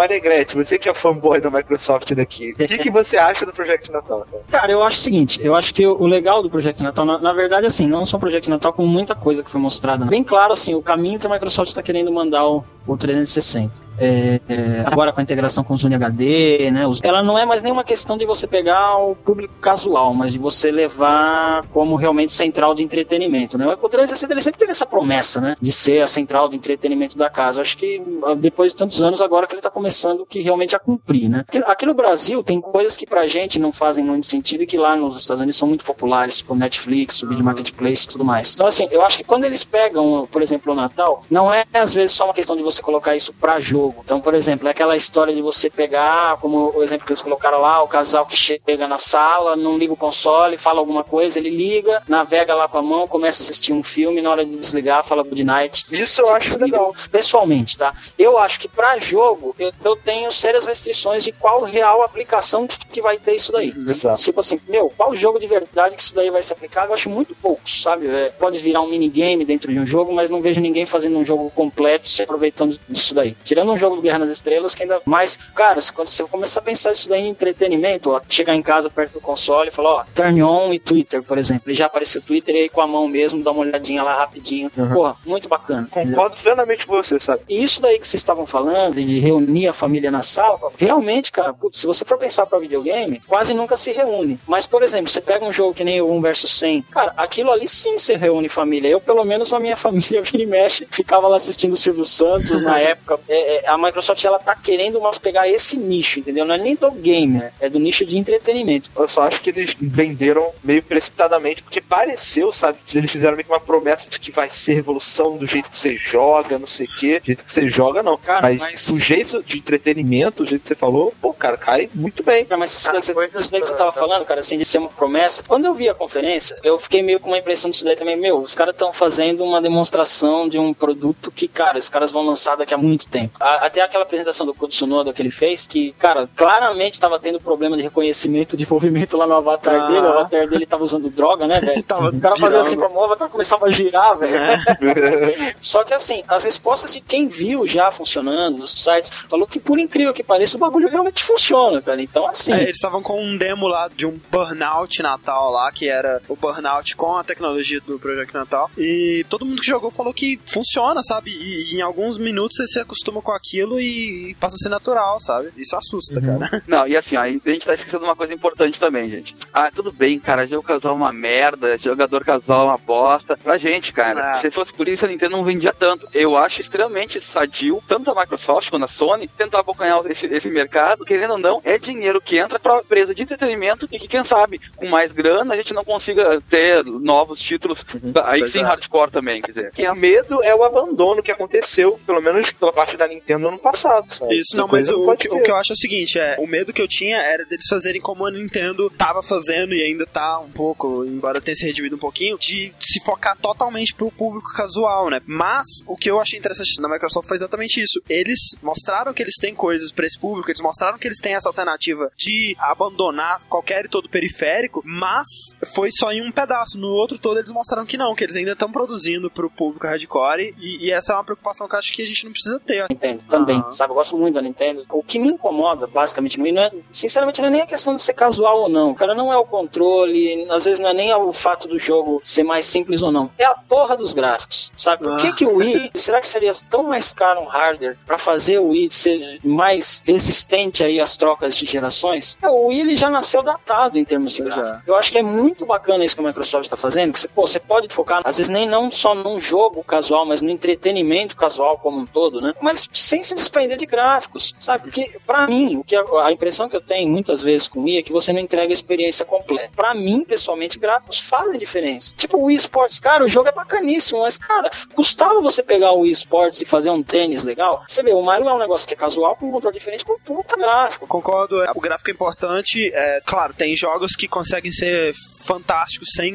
Você 0.53 0.78
que 0.78 0.88
é 0.88 0.95
fanboy 0.95 1.40
da 1.40 1.51
Microsoft 1.51 2.12
daqui, 2.12 2.53
o 2.53 2.57
que, 2.57 2.78
que 2.78 2.90
você 2.90 3.16
acha 3.16 3.47
do 3.47 3.53
Projeto 3.53 3.90
Natal? 3.90 4.26
cara? 4.30 4.42
Cara, 4.51 4.72
eu 4.72 4.82
acho 4.82 4.99
o 4.99 5.01
seguinte, 5.01 5.40
eu 5.42 5.55
acho 5.55 5.72
que 5.72 5.86
o 5.86 6.07
legal 6.07 6.42
do 6.42 6.51
Projeto 6.51 6.82
Natal, 6.82 7.05
na, 7.05 7.18
na 7.18 7.32
verdade, 7.32 7.66
assim, 7.66 7.86
não 7.86 8.05
só 8.05 8.16
o 8.16 8.20
Projeto 8.20 8.51
Natal, 8.51 8.72
como 8.72 8.88
muita 8.88 9.14
coisa 9.14 9.42
que 9.42 9.51
foi 9.51 9.61
mostrada. 9.61 10.05
Bem 10.05 10.24
claro, 10.24 10.53
assim, 10.53 10.74
o 10.74 10.82
caminho 10.82 11.18
que 11.18 11.26
a 11.26 11.30
Microsoft 11.30 11.68
está 11.68 11.82
querendo 11.82 12.12
mandar 12.12 12.47
o, 12.47 12.64
o 12.87 12.97
360. 12.97 13.82
É, 13.99 14.41
é, 14.49 14.85
agora 14.85 15.12
com 15.12 15.20
a 15.20 15.22
integração 15.22 15.62
com 15.62 15.74
o 15.74 15.76
Zune 15.76 15.95
HD, 15.95 16.70
né? 16.70 16.82
ela 17.03 17.22
não 17.22 17.39
é 17.39 17.47
mais 17.47 17.62
nenhuma 17.62 17.85
questão 17.85 18.18
de 18.18 18.26
você 18.26 18.47
pegar 18.47 18.97
o 18.99 19.14
público 19.14 19.55
casual, 19.61 20.12
mas 20.12 20.32
de 20.32 20.39
você 20.39 20.70
levar 20.70 21.64
como 21.72 21.95
realmente 21.95 22.32
central 22.32 22.74
de 22.74 22.82
entretenimento, 22.82 23.57
né? 23.57 23.66
O 23.80 23.89
360 23.89 24.32
ele 24.32 24.43
sempre 24.43 24.59
teve 24.59 24.72
essa 24.72 24.85
promessa, 24.85 25.41
né? 25.41 25.57
De 25.61 25.70
ser 25.70 26.03
a 26.03 26.07
central 26.07 26.49
de 26.49 26.57
entretenimento 26.57 27.16
da 27.16 27.30
casa. 27.30 27.61
Acho 27.61 27.76
que 27.76 28.03
ah, 28.24 28.35
depois 28.35 28.72
de 28.72 28.78
tantos 28.78 29.01
anos, 29.01 29.20
agora 29.20 29.47
que 29.47 29.55
ele 29.55 29.61
está 29.61 29.70
começando 29.70 30.26
que 30.26 30.41
realmente 30.41 30.74
a 30.74 30.78
cumprir, 30.78 31.28
né? 31.28 31.45
Aqui, 31.66 31.87
no 31.87 31.95
Brasil 31.95 32.43
tem 32.43 32.61
coisas 32.61 32.97
que 32.97 33.07
pra 33.07 33.26
gente 33.28 33.59
não 33.59 33.72
fazem 33.72 34.05
muito 34.05 34.26
sentido 34.26 34.62
e 34.62 34.66
que 34.66 34.76
lá 34.76 34.97
nos 34.97 35.16
Estados 35.16 35.41
Unidos 35.41 35.57
são 35.57 35.68
muito 35.68 35.85
populares, 35.85 36.39
tipo 36.39 36.55
Netflix, 36.55 37.22
o 37.22 37.28
Video 37.28 37.45
Marketplace 37.45 38.07
e 38.07 38.09
tudo 38.09 38.24
mais. 38.24 38.55
Então, 38.55 38.66
assim, 38.66 38.89
eu 38.91 39.03
acho 39.03 39.18
que 39.18 39.24
quando 39.24 39.45
eles 39.45 39.62
pegam, 39.62 40.26
por 40.30 40.43
exemplo, 40.43 40.72
o 40.72 40.76
Natal, 40.76 41.22
não 41.30 41.53
é 41.53 41.64
às 41.72 41.95
vezes 41.95 42.12
só 42.12 42.24
uma 42.24 42.35
questão 42.35 42.57
de 42.57 42.62
você 42.62 42.73
colocar 42.82 43.16
isso 43.16 43.32
pra 43.32 43.60
jogo. 43.60 44.02
Então, 44.04 44.20
por 44.20 44.34
exemplo, 44.34 44.68
é 44.68 44.70
aquela 44.70 44.96
história 44.96 45.34
de 45.34 45.42
você 45.42 45.68
pegar, 45.68 46.36
como 46.38 46.72
o 46.74 46.82
exemplo 46.82 47.06
que 47.06 47.12
eles 47.12 47.22
colocaram 47.22 47.60
lá, 47.60 47.82
o 47.82 47.88
casal 47.88 48.26
que 48.26 48.36
chega 48.36 48.88
na 48.88 48.98
sala, 48.98 49.56
não 49.56 49.78
liga 49.78 49.92
o 49.92 49.96
console, 49.96 50.58
fala 50.58 50.78
alguma 50.78 51.04
coisa, 51.04 51.38
ele 51.38 51.50
liga, 51.50 52.02
navega 52.08 52.54
lá 52.54 52.68
com 52.68 52.78
a 52.78 52.82
mão, 52.82 53.08
começa 53.08 53.42
a 53.42 53.44
assistir 53.44 53.72
um 53.72 53.82
filme, 53.82 54.20
na 54.20 54.30
hora 54.30 54.44
de 54.44 54.56
desligar, 54.56 55.04
fala 55.04 55.22
good 55.22 55.44
night. 55.44 55.86
Isso 55.90 56.20
eu 56.20 56.34
acho 56.34 56.58
legal. 56.58 56.94
Pessoalmente, 57.10 57.76
tá? 57.76 57.94
Eu 58.18 58.38
acho 58.38 58.60
que 58.60 58.68
pra 58.68 58.98
jogo, 58.98 59.54
eu, 59.58 59.72
eu 59.84 59.96
tenho 59.96 60.30
sérias 60.32 60.66
restrições 60.66 61.24
de 61.24 61.32
qual 61.32 61.62
real 61.62 62.02
aplicação 62.02 62.66
que 62.66 63.00
vai 63.00 63.16
ter 63.18 63.34
isso 63.34 63.52
daí. 63.52 63.74
Exato. 63.88 64.22
Tipo 64.22 64.40
assim, 64.40 64.60
meu, 64.68 64.92
qual 64.96 65.14
jogo 65.16 65.38
de 65.38 65.46
verdade 65.46 65.96
que 65.96 66.02
isso 66.02 66.14
daí 66.14 66.30
vai 66.30 66.42
se 66.42 66.52
aplicar? 66.52 66.86
Eu 66.86 66.94
acho 66.94 67.10
muito 67.10 67.34
pouco, 67.34 67.68
sabe? 67.68 68.06
É, 68.06 68.30
pode 68.30 68.58
virar 68.58 68.80
um 68.82 68.88
minigame 68.88 69.44
dentro 69.44 69.72
de 69.72 69.78
um 69.78 69.86
jogo, 69.86 70.12
mas 70.12 70.30
não 70.30 70.40
vejo 70.40 70.60
ninguém 70.60 70.86
fazendo 70.86 71.18
um 71.18 71.24
jogo 71.24 71.50
completo 71.50 72.08
se 72.08 72.22
aproveitando 72.22 72.63
disso 72.88 73.14
daí. 73.14 73.36
Tirando 73.44 73.72
um 73.72 73.78
jogo 73.78 73.96
do 73.96 74.02
Guerra 74.02 74.20
nas 74.20 74.30
Estrelas, 74.30 74.74
que 74.74 74.82
ainda 74.82 75.00
mais. 75.04 75.38
Cara, 75.54 75.80
se- 75.80 75.92
quando 75.92 76.08
você 76.08 76.24
começar 76.24 76.60
a 76.60 76.62
pensar 76.62 76.92
isso 76.92 77.08
daí 77.08 77.22
em 77.22 77.28
entretenimento, 77.28 78.10
ó, 78.10 78.20
chegar 78.28 78.54
em 78.54 78.62
casa 78.62 78.88
perto 78.90 79.14
do 79.14 79.20
console 79.20 79.68
e 79.68 79.72
falar, 79.72 79.90
ó, 79.90 80.04
turn 80.14 80.42
on 80.42 80.72
e 80.72 80.78
Twitter, 80.78 81.22
por 81.22 81.38
exemplo. 81.38 81.62
Ele 81.66 81.74
já 81.76 81.86
apareceu 81.86 82.20
o 82.20 82.24
Twitter 82.24 82.54
e 82.54 82.58
aí 82.58 82.68
com 82.68 82.80
a 82.80 82.86
mão 82.86 83.06
mesmo, 83.08 83.42
dá 83.42 83.50
uma 83.50 83.60
olhadinha 83.62 84.02
lá 84.02 84.16
rapidinho. 84.16 84.70
Porra, 84.70 85.16
muito 85.24 85.48
bacana. 85.48 85.88
Concordo 85.90 86.36
plenamente 86.36 86.86
com 86.86 86.94
você, 86.94 87.18
sabe? 87.20 87.42
E 87.48 87.62
isso 87.62 87.80
daí 87.80 87.98
que 87.98 88.06
vocês 88.06 88.20
estavam 88.20 88.46
falando, 88.46 88.94
de 88.94 89.18
reunir 89.18 89.68
a 89.68 89.72
família 89.72 90.10
na 90.10 90.22
sala, 90.22 90.58
realmente, 90.78 91.30
cara, 91.32 91.52
putz, 91.52 91.78
se 91.78 91.86
você 91.86 92.04
for 92.04 92.18
pensar 92.18 92.46
pra 92.46 92.58
videogame, 92.58 93.20
quase 93.26 93.54
nunca 93.54 93.76
se 93.76 93.92
reúne. 93.92 94.38
Mas, 94.46 94.66
por 94.66 94.82
exemplo, 94.82 95.08
você 95.10 95.20
pega 95.20 95.44
um 95.44 95.52
jogo 95.52 95.74
que 95.74 95.84
nem 95.84 96.00
o 96.00 96.10
1 96.12 96.20
vs 96.20 96.50
100, 96.50 96.82
cara, 96.82 97.12
aquilo 97.16 97.50
ali 97.50 97.68
sim 97.68 97.98
se 97.98 98.14
reúne 98.14 98.48
família. 98.48 98.88
Eu, 98.88 99.00
pelo 99.00 99.24
menos, 99.24 99.52
a 99.52 99.58
minha 99.60 99.76
família 99.84 100.22
vira 100.22 100.42
e 100.42 100.46
mexe, 100.46 100.86
ficava 100.90 101.28
lá 101.28 101.36
assistindo 101.36 101.72
o 101.74 101.76
Silvio 101.76 102.04
Santos 102.04 102.53
na 102.62 102.78
época. 102.78 103.20
É, 103.28 103.64
é, 103.64 103.68
a 103.68 103.76
Microsoft, 103.78 104.24
ela 104.24 104.38
tá 104.38 104.55
querendo 104.55 105.00
mais 105.00 105.18
pegar 105.18 105.48
esse 105.48 105.76
nicho, 105.76 106.20
entendeu? 106.20 106.44
Não 106.44 106.55
é 106.55 106.59
nem 106.59 106.74
do 106.74 106.90
gamer, 106.90 107.52
é 107.61 107.68
do 107.68 107.78
nicho 107.78 108.05
de 108.05 108.16
entretenimento. 108.18 108.90
Eu 108.96 109.09
só 109.09 109.22
acho 109.22 109.40
que 109.40 109.50
eles 109.50 109.74
venderam 109.80 110.52
meio 110.62 110.82
precipitadamente, 110.82 111.62
porque 111.62 111.80
pareceu, 111.80 112.52
sabe, 112.52 112.78
que 112.86 112.96
eles 112.98 113.11
fizeram 113.11 113.36
meio 113.36 113.44
que 113.44 113.52
uma 113.52 113.61
promessa 113.61 114.09
de 114.09 114.18
que 114.18 114.30
vai 114.30 114.50
ser 114.50 114.74
revolução 114.74 115.36
do 115.36 115.46
jeito 115.46 115.70
que 115.70 115.78
você 115.78 115.96
joga, 115.96 116.59
não 116.59 116.66
sei 116.66 116.86
o 116.86 116.90
quê. 116.90 117.20
Do 117.20 117.26
jeito 117.26 117.44
que 117.44 117.52
você 117.52 117.68
joga, 117.68 118.02
não. 118.02 118.16
Cara, 118.16 118.42
mas, 118.42 118.59
mas- 118.59 118.88
o 118.88 118.98
jeito 118.98 119.42
de 119.42 119.59
entretenimento, 119.59 120.42
o 120.42 120.46
jeito 120.46 120.62
que 120.62 120.68
você 120.68 120.74
falou, 120.74 121.12
pô, 121.20 121.32
cara, 121.32 121.57
cai 121.57 121.88
muito 121.94 122.22
bem. 122.22 122.44
Cara, 122.44 122.59
mas 122.59 122.72
isso 122.72 122.90
daí, 122.90 123.00
que 123.00 123.07
você, 123.12 123.40
isso 123.40 123.52
daí 123.52 123.61
que 123.61 123.66
você 123.66 123.74
tava 123.76 123.92
falando, 123.92 124.24
cara, 124.24 124.40
assim, 124.40 124.57
de 124.57 124.64
ser 124.64 124.78
uma 124.78 124.88
promessa, 124.88 125.42
quando 125.46 125.64
eu 125.64 125.74
vi 125.74 125.88
a 125.88 125.94
conferência, 125.94 126.57
eu 126.62 126.78
fiquei 126.78 127.02
meio 127.02 127.18
com 127.20 127.28
uma 127.28 127.38
impressão 127.38 127.70
disso 127.70 127.84
daí 127.84 127.96
também, 127.96 128.16
meu, 128.16 128.38
os 128.38 128.55
caras 128.55 128.74
estão 128.74 128.92
fazendo 128.92 129.42
uma 129.44 129.61
demonstração 129.61 130.48
de 130.48 130.59
um 130.59 130.72
produto 130.72 131.30
que, 131.30 131.48
cara, 131.48 131.78
os 131.78 131.88
caras 131.88 132.11
vão 132.11 132.22
lançar 132.22 132.43
daqui 132.57 132.74
a 132.74 132.78
muito 132.78 133.07
tempo. 133.09 133.36
A- 133.40 133.66
até 133.66 133.80
aquela 133.80 134.05
apresentação 134.05 134.47
do 134.47 134.53
Kotsunoda 134.55 134.74
Tsunoda 134.74 135.12
que 135.12 135.22
ele 135.22 135.30
fez, 135.30 135.66
que, 135.66 135.92
cara, 135.99 136.28
claramente 136.36 136.99
tava 137.01 137.18
tendo 137.18 137.40
problema 137.40 137.76
de 137.76 137.82
reconhecimento 137.82 138.57
de 138.57 138.66
movimento 138.70 139.16
lá 139.16 139.26
no 139.26 139.34
avatar 139.34 139.74
Ah. 139.82 139.86
dele, 139.86 140.01
o 140.01 140.09
avatar 140.09 140.49
dele 140.49 140.66
tava 140.66 140.82
usando 140.84 141.09
droga, 141.09 141.47
né, 141.47 141.61
velho? 141.61 141.82
Tava 141.84 142.09
o 142.11 142.20
cara 142.20 142.36
fazia 142.36 142.61
assim 142.61 142.76
como 142.76 142.99
o 142.99 143.05
avatar 143.05 143.28
começava 143.28 143.66
a 143.66 143.70
girar, 143.70 144.16
velho. 144.18 144.34
Só 145.61 145.84
que 145.84 145.95
assim, 145.95 146.22
as 146.28 146.45
respostas 146.45 146.92
de 146.92 147.01
quem 147.01 147.28
viu 147.28 147.66
já 147.66 147.90
funcionando, 147.90 148.62
os 148.62 148.72
sites, 148.72 149.11
falou 149.28 149.47
que 149.47 149.59
por 149.61 149.78
incrível 149.78 150.12
que 150.12 150.22
pareça, 150.22 150.57
o 150.57 150.61
bagulho 150.61 150.88
realmente 150.88 151.22
funciona, 151.22 151.80
cara. 151.80 152.01
Então, 152.03 152.26
assim. 152.26 152.53
É, 152.53 152.62
eles 152.62 152.76
estavam 152.76 153.03
com 153.03 153.20
um 153.22 153.36
demo 153.36 153.66
lá 153.66 153.88
de 153.95 154.07
um 154.07 154.18
Burnout 154.30 155.03
Natal 155.03 155.51
lá, 155.51 155.70
que 155.72 155.88
era 155.88 156.20
o 156.28 156.36
Burnout 156.36 156.97
com 156.97 157.16
a 157.16 157.24
tecnologia 157.24 157.80
do 157.80 157.99
Project 157.99 158.34
Natal. 158.34 158.70
E 158.76 159.24
todo 159.28 159.45
mundo 159.45 159.61
que 159.61 159.66
jogou 159.68 159.90
falou 159.90 160.12
que 160.12 160.38
funciona, 160.47 161.03
sabe? 161.03 161.30
E, 161.30 161.76
em 161.76 161.80
alguns 161.82 162.18
minutos 162.18 162.34
você 162.43 162.66
se 162.66 162.78
acostuma 162.80 163.20
com 163.22 163.32
aquilo 163.32 163.80
e 163.80 164.35
passa 164.41 164.57
a 164.57 164.59
ser 164.59 164.68
natural, 164.68 165.18
sabe? 165.20 165.51
Isso 165.57 165.74
assusta, 165.76 166.20
cara. 166.20 166.62
Não, 166.66 166.87
e 166.87 166.97
assim, 166.97 167.16
a 167.16 167.28
gente 167.28 167.66
tá 167.66 167.74
esquecendo 167.74 168.05
uma 168.05 168.16
coisa 168.16 168.32
importante 168.35 168.78
também, 168.80 169.09
gente. 169.11 169.37
Ah, 169.53 169.70
tudo 169.70 169.93
bem, 169.93 170.18
cara, 170.18 170.47
jogo 170.47 170.66
casual 170.66 170.95
é 170.95 170.97
uma 170.97 171.12
merda, 171.12 171.76
jogador 171.78 172.24
casual 172.24 172.62
é 172.62 172.70
uma 172.70 172.78
bosta. 172.78 173.37
Pra 173.37 173.59
gente, 173.59 173.93
cara, 173.93 174.30
Ah. 174.30 174.35
se 174.35 174.51
fosse 174.51 174.72
por 174.72 174.89
isso, 174.89 175.05
a 175.05 175.09
Nintendo 175.09 175.37
não 175.37 175.45
vendia 175.45 175.72
tanto. 175.72 176.09
Eu 176.12 176.37
acho 176.37 176.61
extremamente 176.61 177.20
sadio, 177.20 177.82
tanto 177.87 178.11
a 178.11 178.14
Microsoft 178.20 178.70
quanto 178.70 178.85
a 178.85 178.89
Sony, 178.89 179.28
tentar 179.28 179.61
abocanhar 179.61 180.01
esse, 180.11 180.26
esse 180.26 180.49
mercado, 180.49 181.05
querendo 181.05 181.32
ou 181.32 181.39
não, 181.39 181.61
é 181.64 181.78
dinheiro 181.78 182.20
que 182.20 182.37
entra 182.39 182.59
pra 182.59 182.78
empresa 182.78 183.14
de 183.14 183.22
entretenimento 183.22 183.89
e 183.91 183.99
que, 183.99 184.09
quem 184.09 184.24
sabe, 184.24 184.61
com 184.76 184.87
mais 184.89 185.12
grana, 185.12 185.55
a 185.55 185.57
gente 185.57 185.74
não 185.74 185.85
consiga 185.85 186.41
ter 186.49 186.85
novos 186.85 187.41
títulos, 187.41 187.85
aí 188.24 188.41
Pois 188.41 188.53
sim 188.53 188.61
é. 188.61 188.62
hardcore 188.62 189.11
também, 189.11 189.41
quer 189.43 189.53
dizer. 189.53 189.72
O 189.91 189.95
medo 189.95 190.43
é 190.43 190.55
o 190.55 190.64
abandono 190.64 191.22
que 191.22 191.30
aconteceu, 191.30 191.99
pelo 192.07 192.20
menos 192.24 192.50
pela 192.52 192.72
parte 192.72 192.96
da 192.96 193.06
Nintendo 193.06 193.40
no 193.40 193.48
ano 193.48 193.58
passado. 193.58 194.06
sabe? 194.14 194.34
Isso, 194.34 194.56
não, 194.56 194.66
mas 194.66 194.88
o, 194.88 195.16
que, 195.16 195.28
o 195.28 195.42
que 195.42 195.50
eu 195.50 195.56
acho 195.56 195.72
é 195.72 195.74
o 195.74 195.78
seguinte, 195.78 196.18
é, 196.18 196.36
o 196.38 196.46
medo 196.46 196.72
que 196.72 196.80
eu 196.80 196.88
tinha 196.88 197.18
era 197.18 197.44
deles 197.44 197.66
fazerem 197.68 198.00
como 198.00 198.26
a 198.26 198.30
Nintendo 198.30 198.90
tava 198.90 199.22
fazendo 199.22 199.74
e 199.74 199.82
ainda 199.82 200.06
tá 200.06 200.38
um 200.40 200.50
pouco, 200.50 201.04
embora 201.04 201.40
tenha 201.40 201.54
se 201.54 201.64
redimido 201.64 201.96
um 201.96 201.98
pouquinho, 201.98 202.38
de 202.38 202.72
se 202.80 203.02
focar 203.04 203.36
totalmente 203.36 203.94
pro 203.94 204.10
público 204.10 204.52
casual, 204.54 205.10
né? 205.10 205.20
Mas 205.26 205.66
o 205.86 205.96
que 205.96 206.10
eu 206.10 206.20
achei 206.20 206.38
interessante 206.38 206.80
na 206.80 206.88
Microsoft 206.88 207.26
foi 207.28 207.36
exatamente 207.36 207.80
isso. 207.80 208.00
Eles 208.08 208.38
mostraram 208.62 209.12
que 209.12 209.22
eles 209.22 209.36
têm 209.40 209.54
coisas 209.54 209.92
pra 209.92 210.06
esse 210.06 210.18
público, 210.18 210.50
eles 210.50 210.60
mostraram 210.60 210.98
que 210.98 211.06
eles 211.06 211.18
têm 211.18 211.34
essa 211.34 211.48
alternativa 211.48 212.10
de 212.16 212.56
abandonar 212.58 213.42
qualquer 213.48 213.84
e 213.84 213.88
todo 213.88 214.08
periférico, 214.08 214.82
mas 214.84 215.26
foi 215.74 215.90
só 215.90 216.12
em 216.12 216.26
um 216.26 216.32
pedaço. 216.32 216.78
No 216.78 216.88
outro 216.88 217.18
todo 217.18 217.38
eles 217.38 217.52
mostraram 217.52 217.86
que 217.86 217.96
não, 217.96 218.14
que 218.14 218.24
eles 218.24 218.36
ainda 218.36 218.52
estão 218.52 218.70
produzindo 218.70 219.30
pro 219.30 219.50
público 219.50 219.86
hardcore 219.86 220.54
e, 220.58 220.86
e 220.86 220.92
essa 220.92 221.12
é 221.12 221.16
uma 221.16 221.24
preocupação 221.24 221.68
que 221.68 221.74
eu 221.74 221.78
acho 221.78 221.92
que 221.92 222.03
a 222.05 222.07
gente 222.07 222.24
não 222.24 222.32
precisa 222.32 222.61
ter. 222.61 222.86
Nintendo 222.90 223.22
também, 223.28 223.62
sabe? 223.70 223.92
Eu 223.92 223.94
gosto 223.96 224.16
muito 224.16 224.34
da 224.34 224.42
Nintendo. 224.42 224.84
O 224.90 225.02
que 225.02 225.18
me 225.18 225.28
incomoda, 225.28 225.86
basicamente, 225.86 226.40
Wii, 226.40 226.52
não 226.52 226.62
é, 226.62 226.70
sinceramente, 226.92 227.40
não 227.40 227.48
é 227.48 227.50
nem 227.50 227.62
a 227.62 227.66
questão 227.66 227.94
de 227.94 228.02
ser 228.02 228.14
casual 228.14 228.62
ou 228.62 228.68
não. 228.68 228.94
Cara, 228.94 229.14
não 229.14 229.32
é 229.32 229.36
o 229.36 229.44
controle, 229.44 230.46
às 230.50 230.64
vezes 230.64 230.80
não 230.80 230.88
é 230.90 230.94
nem 230.94 231.12
o 231.14 231.32
fato 231.32 231.68
do 231.68 231.78
jogo 231.78 232.20
ser 232.24 232.42
mais 232.42 232.66
simples 232.66 233.02
ou 233.02 233.11
não. 233.11 233.30
É 233.38 233.44
a 233.44 233.55
porra 233.55 233.96
dos 233.96 234.14
gráficos, 234.14 234.72
sabe? 234.76 235.02
Por 235.02 235.16
que 235.18 235.32
que 235.32 235.46
o 235.46 235.57
Wii, 235.57 235.92
será 235.96 236.20
que 236.20 236.26
seria 236.26 236.52
tão 236.68 236.84
mais 236.84 237.12
caro 237.12 237.40
um 237.40 237.46
hardware 237.46 237.96
pra 238.07 238.18
fazer 238.18 238.59
o 238.59 238.68
Wii 238.68 238.90
ser 238.90 239.38
mais 239.44 240.02
resistente 240.07 240.82
aí 240.82 241.00
às 241.00 241.16
trocas 241.16 241.57
de 241.57 241.66
gerações? 241.66 242.38
É, 242.42 242.48
o 242.48 242.66
Wii 242.66 242.80
ele 242.80 242.96
já 242.96 243.11
nasceu 243.11 243.42
datado 243.42 243.98
em 243.98 244.05
termos 244.05 244.32
de 244.32 244.42
gráfico. 244.42 244.82
Eu 244.86 244.94
acho 244.94 245.11
que 245.11 245.18
é 245.18 245.22
muito 245.22 245.66
bacana 245.66 246.05
isso 246.05 246.14
que 246.16 246.22
a 246.22 246.26
Microsoft 246.26 246.68
tá 246.68 246.76
fazendo, 246.76 247.12
que 247.12 247.20
você, 247.20 247.28
pô, 247.28 247.46
você 247.46 247.61
pode 247.61 247.92
focar, 247.92 248.22
às 248.24 248.38
vezes 248.38 248.50
nem 248.50 248.66
não 248.66 248.90
só 248.90 249.14
num 249.14 249.40
jogo 249.40 249.82
casual, 249.84 250.26
mas 250.26 250.40
no 250.40 250.50
entretenimento 250.50 251.36
casual 251.36 251.78
como 251.78 251.93
um 251.99 252.07
todo, 252.07 252.40
né? 252.40 252.55
Mas 252.61 252.88
sem 252.92 253.22
se 253.22 253.34
desprender 253.34 253.76
de 253.76 253.86
gráficos, 253.86 254.55
sabe? 254.59 254.84
Porque 254.84 255.18
pra 255.26 255.47
mim, 255.47 255.76
o 255.76 255.84
que 255.84 255.97
a, 255.97 256.05
a 256.24 256.32
impressão 256.32 256.68
que 256.68 256.76
eu 256.76 256.80
tenho 256.80 257.09
muitas 257.09 257.42
vezes 257.42 257.68
com 257.68 257.82
Wii 257.84 257.99
é 257.99 258.03
que 258.03 258.12
você 258.12 258.32
não 258.32 258.40
entrega 258.40 258.72
a 258.72 258.74
experiência 258.74 259.24
completa. 259.24 259.70
Pra 259.74 259.95
mim, 259.95 260.24
pessoalmente, 260.24 260.78
gráficos 260.78 261.18
fazem 261.18 261.59
diferença. 261.59 262.14
Tipo 262.16 262.38
o 262.38 262.45
Wii 262.45 262.57
Sports, 262.57 262.99
cara, 262.99 263.24
o 263.24 263.28
jogo 263.28 263.49
é 263.49 263.53
bacaníssimo, 263.53 264.20
mas 264.20 264.36
cara, 264.36 264.70
custava 264.95 265.40
você 265.40 265.62
pegar 265.62 265.92
o 265.92 266.01
Wii 266.01 266.12
Sports 266.12 266.61
e 266.61 266.64
fazer 266.64 266.90
um 266.90 267.03
tênis 267.03 267.45
legal? 267.45 267.84
Você 267.88 268.03
vê, 268.03 268.12
o 268.12 268.22
Mario 268.22 268.49
é 268.49 268.53
um 268.53 268.59
negócio 268.59 268.86
que 268.86 268.95
é 268.95 268.97
casual 268.97 269.36
com 269.36 269.49
um 269.49 269.53
controle 269.53 269.76
diferente 269.76 270.05
com 270.05 270.18
puta 270.18 270.57
gráfico. 270.57 271.07
Concordo, 271.07 271.62
é, 271.62 271.70
o 271.74 271.80
gráfico 271.80 272.11
é 272.11 272.12
importante. 272.12 272.90
É, 272.92 273.20
claro, 273.24 273.55
tem 273.55 273.76
jogos 273.76 274.14
que 274.16 274.28
conseguem 274.28 274.72
ser 274.72 275.14
fantásticos 275.45 276.09
sem 276.14 276.32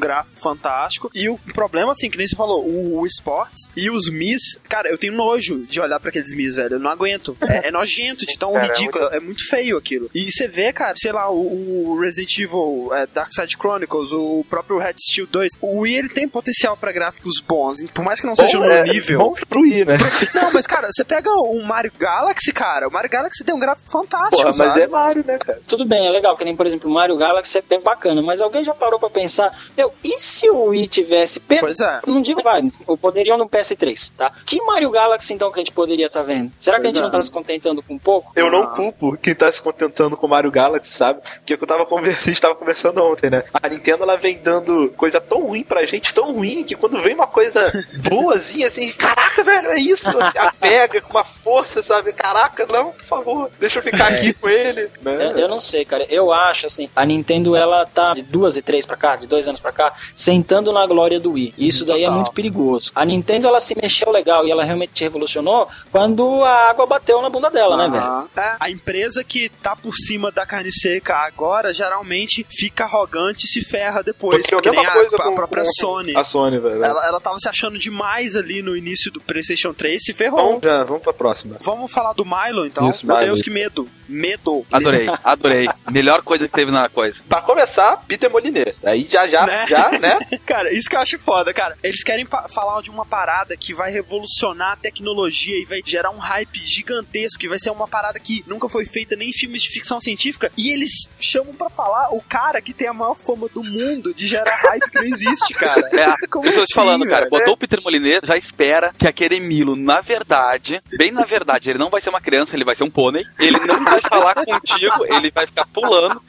gráfico 0.00 0.36
fantástico. 0.40 1.10
E 1.14 1.28
o 1.28 1.38
problema, 1.54 1.92
assim, 1.92 2.10
que 2.10 2.18
nem 2.18 2.26
você 2.26 2.36
falou, 2.36 2.64
o, 2.64 3.00
o 3.00 3.06
Sports 3.06 3.68
e 3.76 3.90
os 3.90 4.10
Mis, 4.10 4.40
cara, 4.68 4.88
eu 4.88 4.98
tenho 4.98 5.12
nojo 5.12 5.64
de 5.66 5.80
olhar 5.80 6.00
pra 6.00 6.08
aqueles 6.10 6.34
Mis, 6.34 6.56
velho. 6.56 6.74
Eu 6.74 6.80
não 6.80 6.90
aguento. 6.90 7.36
É, 7.42 7.68
é 7.68 7.70
nojento 7.70 8.26
de 8.26 8.36
tão 8.38 8.52
Cara, 8.52 8.66
é 8.66 8.68
ridículo. 8.68 9.04
É 9.06 9.20
muito... 9.20 9.46
feio 9.48 9.76
aquilo. 9.76 10.10
E 10.14 10.30
você 10.30 10.48
vê, 10.48 10.72
cara, 10.72 10.94
sei 10.96 11.12
lá, 11.12 11.30
o, 11.30 11.90
o 11.90 12.00
Resident 12.00 12.38
Evil 12.38 12.90
é, 12.92 13.06
Dark 13.06 13.30
Side 13.32 13.56
Chronicles, 13.56 14.12
o 14.12 14.44
próprio 14.48 14.78
Red 14.78 14.94
Steel 14.98 15.26
2, 15.26 15.52
o 15.60 15.80
Wii 15.80 15.96
ele 15.96 16.08
tem 16.08 16.28
potencial 16.28 16.76
pra 16.76 16.92
gráficos 16.92 17.40
bons, 17.40 17.78
por 17.92 18.04
mais 18.04 18.20
que 18.20 18.26
não 18.26 18.36
seja 18.36 18.58
Bom, 18.58 18.64
no 18.64 18.70
é, 18.70 18.84
nível. 18.84 19.18
bom 19.18 19.34
pro 19.48 19.60
Wii, 19.60 19.84
né? 19.84 19.96
Não, 20.34 20.52
mas 20.52 20.66
cara, 20.66 20.88
você 20.90 21.04
pega 21.04 21.30
o 21.30 21.62
Mario 21.62 21.92
Galaxy, 21.98 22.52
cara, 22.52 22.88
o 22.88 22.92
Mario 22.92 23.10
Galaxy 23.10 23.44
tem 23.44 23.54
um 23.54 23.58
gráfico 23.58 23.90
fantástico, 23.90 24.36
Porra, 24.36 24.54
mas 24.56 24.68
sabe? 24.68 24.80
é 24.82 24.86
Mario, 24.86 25.24
né, 25.26 25.38
cara? 25.38 25.60
Tudo 25.66 25.84
bem, 25.84 26.06
é 26.06 26.10
legal, 26.10 26.36
que 26.36 26.44
nem, 26.44 26.56
por 26.56 26.66
exemplo, 26.66 26.90
o 26.90 26.92
Mario 26.94 27.16
Galaxy 27.16 27.58
é 27.58 27.62
bem 27.62 27.80
bacana, 27.80 28.22
mas 28.22 28.40
alguém 28.40 28.64
já 28.64 28.74
parou 28.74 28.98
pra 28.98 29.10
pensar, 29.10 29.56
meu, 29.76 29.89
e 30.04 30.18
se 30.18 30.48
o 30.50 30.64
Wii 30.66 30.86
tivesse... 30.86 31.40
pe- 31.40 31.60
Pois 31.60 31.80
é. 31.80 32.00
Não 32.06 32.20
digo, 32.22 32.42
vai, 32.42 32.62
eu 32.88 32.96
poderia 32.96 33.36
no 33.36 33.48
PS3, 33.48 34.12
tá? 34.16 34.32
Que 34.46 34.60
Mario 34.62 34.90
Galaxy, 34.90 35.32
então, 35.34 35.50
que 35.50 35.58
a 35.58 35.62
gente 35.62 35.72
poderia 35.72 36.06
estar 36.06 36.22
vendo? 36.22 36.52
Será 36.58 36.76
que 36.76 36.82
a 36.82 36.84
Pois 36.84 36.94
gente 36.94 37.00
é. 37.00 37.04
não 37.04 37.10
tá 37.10 37.22
se 37.22 37.30
contentando 37.30 37.82
com 37.82 37.98
pouco? 37.98 38.32
Eu 38.36 38.50
não 38.50 38.66
culpo 38.68 39.16
quem 39.16 39.34
tá 39.34 39.50
se 39.52 39.60
contentando 39.62 40.16
com 40.16 40.26
o 40.26 40.30
Mario 40.30 40.50
Galaxy, 40.50 40.92
sabe? 40.94 41.20
Porque 41.38 41.54
eu 41.54 41.66
tava 41.66 41.84
conversando, 41.86 42.20
a 42.24 42.28
gente 42.30 42.40
tava 42.40 42.54
conversando 42.54 43.02
ontem, 43.02 43.30
né? 43.30 43.44
A 43.52 43.68
Nintendo 43.68 44.02
ela 44.02 44.16
vem 44.16 44.38
dando 44.38 44.92
coisa 44.96 45.20
tão 45.20 45.42
ruim 45.46 45.62
pra 45.62 45.84
gente, 45.86 46.12
tão 46.14 46.32
ruim, 46.32 46.64
que 46.64 46.74
quando 46.74 47.00
vem 47.02 47.14
uma 47.14 47.26
coisa 47.26 47.70
boazinha, 48.08 48.68
assim, 48.68 48.90
caraca, 48.92 49.42
velho, 49.44 49.68
é 49.68 49.78
isso, 49.80 50.10
você 50.10 50.38
apega 50.38 51.00
com 51.00 51.10
uma 51.10 51.24
força, 51.24 51.82
sabe? 51.82 52.12
Caraca, 52.12 52.66
não, 52.66 52.92
por 52.92 53.04
favor, 53.04 53.50
deixa 53.58 53.78
eu 53.78 53.82
ficar 53.82 54.08
aqui 54.08 54.32
com 54.34 54.48
ele, 54.48 54.88
né? 55.02 55.26
Eu, 55.32 55.38
eu 55.40 55.48
não 55.48 55.60
sei, 55.60 55.84
cara. 55.84 56.04
Eu 56.08 56.32
acho, 56.32 56.66
assim, 56.66 56.88
a 56.94 57.04
Nintendo, 57.04 57.54
ela 57.56 57.84
tá 57.86 58.12
de 58.14 58.22
duas 58.22 58.56
e 58.56 58.62
três 58.62 58.84
pra 58.86 58.96
cá, 58.96 59.16
de 59.16 59.26
dois 59.26 59.46
anos 59.48 59.60
pra 59.60 59.72
cá, 59.72 59.79
sentando 60.16 60.72
na 60.72 60.86
glória 60.86 61.18
do 61.20 61.32
Wii. 61.32 61.54
E 61.56 61.68
isso 61.68 61.84
daí 61.84 62.04
é 62.04 62.10
muito 62.10 62.32
perigoso. 62.32 62.90
A 62.94 63.04
Nintendo, 63.04 63.48
ela 63.48 63.60
se 63.60 63.74
mexeu 63.80 64.10
legal 64.10 64.46
e 64.46 64.50
ela 64.50 64.64
realmente 64.64 65.02
revolucionou 65.02 65.68
quando 65.92 66.44
a 66.44 66.70
água 66.70 66.86
bateu 66.86 67.20
na 67.22 67.28
bunda 67.30 67.50
dela, 67.50 67.76
né, 67.76 67.88
velho? 67.88 68.02
Aham. 68.04 68.26
É, 68.36 68.56
a 68.60 68.70
empresa 68.70 69.22
que 69.24 69.48
tá 69.62 69.74
por 69.76 69.94
cima 69.94 70.30
da 70.30 70.44
carne 70.46 70.72
seca 70.72 71.16
agora, 71.16 71.72
geralmente 71.72 72.44
fica 72.50 72.84
arrogante 72.84 73.46
e 73.46 73.48
se 73.48 73.62
ferra 73.62 74.02
depois. 74.02 74.42
Porque 74.42 74.54
é 74.54 74.58
a 74.58 74.60
que 74.62 74.70
nem 74.70 74.86
a, 74.86 74.90
coisa 74.92 75.16
a 75.16 75.22
com- 75.24 75.34
própria 75.34 75.64
com 75.64 75.70
Sony. 75.72 76.16
a 76.16 76.24
Sony, 76.24 76.58
velho. 76.58 76.84
Ela, 76.84 77.06
ela 77.06 77.20
tava 77.20 77.38
se 77.38 77.48
achando 77.48 77.78
demais 77.78 78.36
ali 78.36 78.62
no 78.62 78.76
início 78.76 79.10
do 79.12 79.20
PlayStation 79.20 79.72
3, 79.72 80.02
se 80.02 80.12
ferrou. 80.12 80.44
Vamos, 80.44 80.62
já, 80.62 80.84
vamos 80.84 81.02
pra 81.02 81.12
próxima. 81.12 81.56
Vamos 81.60 81.90
falar 81.90 82.12
do 82.12 82.24
Milo, 82.24 82.66
então? 82.66 82.88
Isso, 82.90 83.06
Meu 83.06 83.16
Milo. 83.16 83.26
Deus, 83.28 83.42
que 83.42 83.50
medo. 83.50 83.88
Medo. 84.10 84.66
Adorei, 84.70 85.06
adorei. 85.24 85.68
Melhor 85.90 86.22
coisa 86.22 86.46
que 86.48 86.54
teve 86.54 86.70
na 86.70 86.88
coisa. 86.88 87.20
Pra 87.28 87.40
começar, 87.40 87.96
Peter 88.06 88.30
Moliné. 88.30 88.74
Aí 88.84 89.08
já, 89.10 89.28
já, 89.28 89.46
Né? 89.46 89.66
já, 89.66 89.90
né? 89.98 90.18
Cara, 90.46 90.72
isso 90.72 90.88
que 90.88 90.96
eu 90.96 91.00
acho 91.00 91.18
foda, 91.18 91.52
cara. 91.52 91.76
Eles 91.82 92.02
querem 92.02 92.26
falar 92.52 92.82
de 92.82 92.90
uma 92.90 93.04
parada 93.06 93.56
que 93.56 93.72
vai 93.74 93.90
revolucionar 93.90 94.72
a 94.72 94.76
tecnologia 94.76 95.54
e 95.56 95.64
vai 95.64 95.80
gerar 95.84 96.10
um 96.10 96.18
hype 96.18 96.58
gigantesco, 96.64 97.38
que 97.38 97.48
vai 97.48 97.58
ser 97.58 97.70
uma 97.70 97.86
parada 97.88 98.18
que 98.18 98.44
nunca 98.46 98.68
foi 98.68 98.84
feita 98.84 99.14
nem 99.16 99.28
em 99.30 99.32
filmes 99.32 99.62
de 99.62 99.68
ficção 99.68 100.00
científica. 100.00 100.50
E 100.56 100.70
eles 100.70 100.90
chamam 101.20 101.54
pra 101.54 101.68
falar 101.70 102.12
o 102.14 102.20
cara 102.22 102.60
que 102.60 102.72
tem 102.72 102.88
a 102.88 102.92
maior 102.92 103.14
fama 103.16 103.48
do 103.48 103.62
mundo 103.62 104.12
de 104.14 104.26
gerar 104.26 104.54
hype 104.56 104.90
que 104.90 104.98
não 104.98 105.04
existe, 105.04 105.54
cara. 105.54 105.88
É, 105.92 106.26
Como 106.28 106.46
eu 106.46 106.52
tô 106.52 106.58
te 106.60 106.62
assim, 106.64 106.74
falando, 106.74 107.06
cara. 107.06 107.20
velho? 107.20 107.30
Botou 107.30 107.54
o 107.54 107.56
Peter 107.56 107.80
Molinês, 107.82 108.20
já 108.24 108.36
espera 108.36 108.92
que 108.98 109.06
aquele 109.06 109.38
Milo, 109.40 109.76
na 109.76 110.00
verdade, 110.00 110.80
bem 110.96 111.10
na 111.10 111.24
verdade, 111.24 111.70
ele 111.70 111.78
não 111.78 111.90
vai 111.90 112.00
ser 112.00 112.10
uma 112.10 112.20
criança, 112.20 112.54
ele 112.56 112.64
vai 112.64 112.74
ser 112.76 112.84
um 112.84 112.90
pônei. 112.90 113.24
Ele 113.38 113.58
não 113.60 113.84
vai 113.84 113.99
falar 114.02 114.34
contigo, 114.34 115.04
ele 115.06 115.30
vai 115.30 115.46
ficar 115.46 115.66
pulando. 115.66 116.20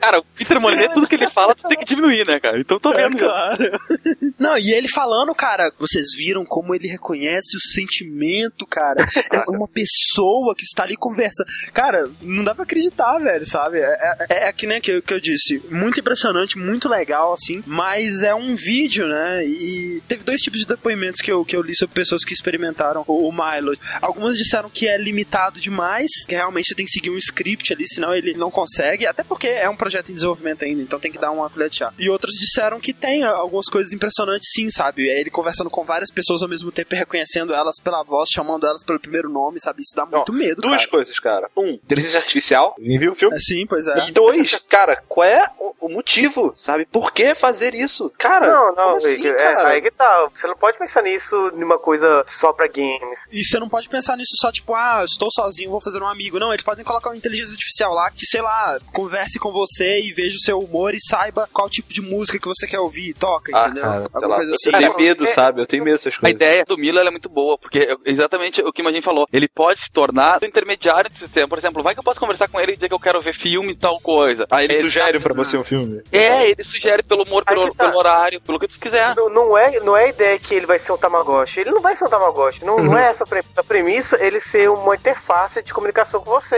Cara, 0.00 0.20
o 0.20 0.24
Peter 0.24 0.60
Molinês, 0.60 0.92
tudo 0.92 1.08
que 1.08 1.14
ele 1.14 1.28
fala, 1.28 1.54
tu 1.54 1.66
tem 1.68 1.78
que 1.78 1.84
diminuir, 1.84 2.26
né, 2.26 2.38
cara? 2.40 2.60
Então 2.60 2.78
tô 2.78 2.92
vendo. 2.92 3.16
É, 3.16 3.18
claro. 3.18 3.80
Não, 4.38 4.56
e 4.56 4.72
ele 4.72 4.88
falando, 4.88 5.34
cara, 5.34 5.72
vocês 5.78 6.06
viram 6.16 6.44
como 6.44 6.74
ele 6.74 6.88
reconhece 6.88 7.56
o 7.56 7.60
sentimento, 7.60 8.66
cara. 8.66 9.06
É 9.32 9.50
uma 9.50 9.68
pessoa 9.68 10.54
que 10.54 10.64
está 10.64 10.84
ali 10.84 10.96
conversando. 10.96 11.48
Cara, 11.72 12.08
não 12.20 12.44
dá 12.44 12.54
pra 12.54 12.64
acreditar, 12.64 13.18
velho, 13.18 13.46
sabe? 13.46 13.78
É, 13.78 14.16
é, 14.30 14.48
é 14.48 14.52
que 14.52 14.66
nem 14.66 14.80
que 14.80 14.92
eu, 14.92 15.02
que 15.02 15.12
eu 15.12 15.20
disse. 15.20 15.62
Muito 15.70 16.00
impressionante, 16.00 16.58
muito 16.58 16.88
legal, 16.88 17.32
assim. 17.32 17.62
Mas 17.66 18.22
é 18.22 18.34
um 18.34 18.54
vídeo, 18.54 19.06
né? 19.06 19.44
E 19.44 20.02
teve 20.08 20.24
dois 20.24 20.40
tipos 20.40 20.60
de 20.60 20.66
depoimentos 20.66 21.20
que 21.20 21.30
eu, 21.30 21.44
que 21.44 21.56
eu 21.56 21.62
li 21.62 21.74
sobre 21.76 21.94
pessoas 21.94 22.24
que 22.24 22.32
experimentaram 22.32 23.04
o, 23.06 23.28
o 23.28 23.32
Milo. 23.32 23.76
Algumas 24.00 24.36
disseram 24.36 24.70
que 24.70 24.86
é 24.88 24.96
limitado 24.96 25.60
demais, 25.60 26.10
que 26.26 26.34
realmente 26.34 26.68
você 26.68 26.74
tem 26.74 26.86
que 26.88 26.92
seguir 26.94 27.10
um 27.10 27.18
script 27.18 27.72
ali, 27.72 27.86
senão 27.86 28.14
ele 28.14 28.34
não 28.34 28.50
consegue. 28.50 29.06
Até 29.06 29.22
porque 29.22 29.46
é 29.48 29.68
um 29.68 29.76
projeto 29.76 30.10
em 30.10 30.14
desenvolvimento 30.14 30.64
ainda, 30.64 30.82
então 30.82 30.98
tem 30.98 31.12
que 31.12 31.18
dar 31.18 31.30
uma 31.30 31.48
colher 31.50 31.68
de 31.70 31.76
chá. 31.76 31.92
E 31.98 32.08
outros 32.08 32.34
disseram 32.34 32.80
que 32.80 32.92
tem 32.92 33.22
algumas 33.24 33.66
coisas 33.66 33.92
impressionantes, 33.92 34.48
sim, 34.52 34.70
sabe? 34.70 35.08
É 35.08 35.20
ele 35.20 35.30
conversando 35.30 35.70
com 35.70 35.84
várias 35.84 36.10
pessoas 36.10 36.42
ao 36.42 36.48
mesmo 36.48 36.72
tempo 36.72 36.94
e 36.94 36.98
reconhecendo 36.98 37.54
elas 37.54 37.76
pela 37.82 38.02
voz, 38.02 38.28
chamando 38.30 38.66
elas 38.66 38.82
pelo 38.84 38.98
primeiro 39.00 39.28
nome, 39.28 39.60
sabe? 39.60 39.82
Isso 39.82 39.94
dá 39.94 40.06
muito 40.06 40.32
medo, 40.32 40.60
Duas 40.62 40.76
cara. 40.78 40.90
coisas, 40.90 41.18
cara. 41.20 41.50
Um, 41.56 41.70
inteligência 41.70 42.18
artificial. 42.20 42.74
Alguém 42.78 42.98
viu 42.98 43.12
o 43.12 43.14
filme? 43.14 43.36
É, 43.36 43.38
sim, 43.40 43.66
pois 43.66 43.86
é. 43.86 44.08
E 44.08 44.12
dois, 44.12 44.58
cara, 44.68 44.96
qual 45.08 45.26
é 45.26 45.50
o, 45.58 45.86
o 45.86 45.88
motivo, 45.88 46.54
sabe? 46.56 46.86
Por 46.86 47.12
que 47.12 47.34
fazer 47.34 47.74
isso? 47.74 48.10
Cara, 48.18 48.46
Não, 48.46 48.74
não, 48.74 48.84
como 48.84 48.96
assim, 48.96 49.26
é, 49.26 49.32
cara? 49.34 49.68
aí 49.70 49.82
que 49.82 49.90
tá. 49.90 50.28
Você 50.32 50.46
não 50.46 50.56
pode 50.56 50.78
pensar 50.78 51.02
nisso 51.02 51.36
numa 51.54 51.78
coisa 51.78 52.24
só 52.26 52.52
pra 52.52 52.66
games. 52.66 53.26
E 53.30 53.44
você 53.44 53.58
não 53.58 53.68
pode 53.68 53.88
pensar 53.88 54.16
nisso 54.16 54.32
só, 54.40 54.50
tipo, 54.50 54.74
ah, 54.74 54.98
eu 55.00 55.04
estou 55.04 55.28
sozinho, 55.32 55.70
vou 55.70 55.80
fazer 55.80 56.02
um 56.02 56.06
amigo. 56.08 56.38
Não, 56.38 56.52
eles 56.52 56.64
podem 56.64 56.77
colocar 56.84 57.10
uma 57.10 57.16
inteligência 57.16 57.52
artificial 57.52 57.94
lá 57.94 58.10
que, 58.10 58.24
sei 58.26 58.40
lá, 58.42 58.78
converse 58.92 59.38
com 59.38 59.52
você 59.52 60.00
e 60.00 60.12
veja 60.12 60.36
o 60.36 60.40
seu 60.40 60.58
humor 60.60 60.94
e 60.94 60.98
saiba 61.00 61.48
qual 61.52 61.68
tipo 61.68 61.92
de 61.92 62.00
música 62.00 62.38
que 62.38 62.46
você 62.48 62.66
quer 62.66 62.78
ouvir 62.80 63.10
e 63.10 63.14
toca, 63.14 63.52
Ah, 63.56 63.64
entendeu? 63.66 63.82
cara, 63.82 64.08
Alguma 64.12 64.34
coisa 64.36 64.50
eu 64.50 64.54
assim. 64.54 64.70
tenho 64.70 64.96
medo, 64.96 65.28
sabe? 65.32 65.60
Eu 65.60 65.66
tenho 65.66 65.84
medo 65.84 65.98
dessas 65.98 66.14
A 66.14 66.20
coisas. 66.20 66.34
ideia 66.34 66.64
do 66.64 66.76
Milo 66.78 66.98
ela 66.98 67.08
é 67.08 67.10
muito 67.10 67.28
boa, 67.28 67.58
porque 67.58 67.78
é 67.80 67.96
exatamente 68.10 68.60
o 68.62 68.72
que 68.72 68.80
o 68.80 68.82
Imagine 68.82 69.02
falou. 69.02 69.26
Ele 69.32 69.48
pode 69.48 69.80
se 69.80 69.90
tornar 69.90 70.40
o 70.42 70.46
intermediário 70.46 71.10
do 71.10 71.16
sistema. 71.18 71.48
Por 71.48 71.58
exemplo, 71.58 71.82
vai 71.82 71.94
que 71.94 72.00
eu 72.00 72.04
posso 72.04 72.20
conversar 72.20 72.48
com 72.48 72.60
ele 72.60 72.72
e 72.72 72.74
dizer 72.74 72.88
que 72.88 72.94
eu 72.94 73.00
quero 73.00 73.20
ver 73.20 73.34
filme 73.34 73.72
e 73.72 73.76
tal 73.76 73.98
coisa. 74.00 74.46
Aí 74.50 74.64
ele 74.64 74.74
Ele 74.74 74.82
sugere 74.82 75.18
tá- 75.18 75.24
pra 75.24 75.34
você 75.34 75.56
um 75.56 75.64
filme. 75.64 76.02
É, 76.12 76.48
ele 76.50 76.62
sugere 76.64 77.02
pelo 77.02 77.24
humor, 77.24 77.44
pelo, 77.44 77.72
tá. 77.74 77.84
pelo 77.86 77.98
horário, 77.98 78.40
pelo 78.40 78.58
que 78.58 78.68
tu 78.68 78.78
quiser. 78.78 79.14
Não, 79.16 79.28
não 79.28 79.56
é, 79.58 79.80
não 79.80 79.96
é 79.96 80.04
a 80.04 80.08
ideia 80.08 80.38
que 80.38 80.54
ele 80.54 80.66
vai 80.66 80.78
ser 80.78 80.92
um 80.92 80.98
Tamagotchi. 80.98 81.60
Ele 81.60 81.70
não 81.70 81.80
vai 81.80 81.96
ser 81.96 82.04
um 82.04 82.08
Tamagotchi. 82.08 82.64
Não, 82.64 82.78
não 82.78 82.96
é 82.96 83.08
essa 83.10 83.24
a 83.24 83.26
premissa. 83.26 83.60
A 83.60 83.64
premissa 83.64 84.16
é 84.16 84.26
ele 84.26 84.40
ser 84.40 84.70
uma 84.70 84.94
interface 84.94 85.62
de 85.62 85.72
comunicação 85.74 86.20
com 86.20 86.30
você. 86.30 86.57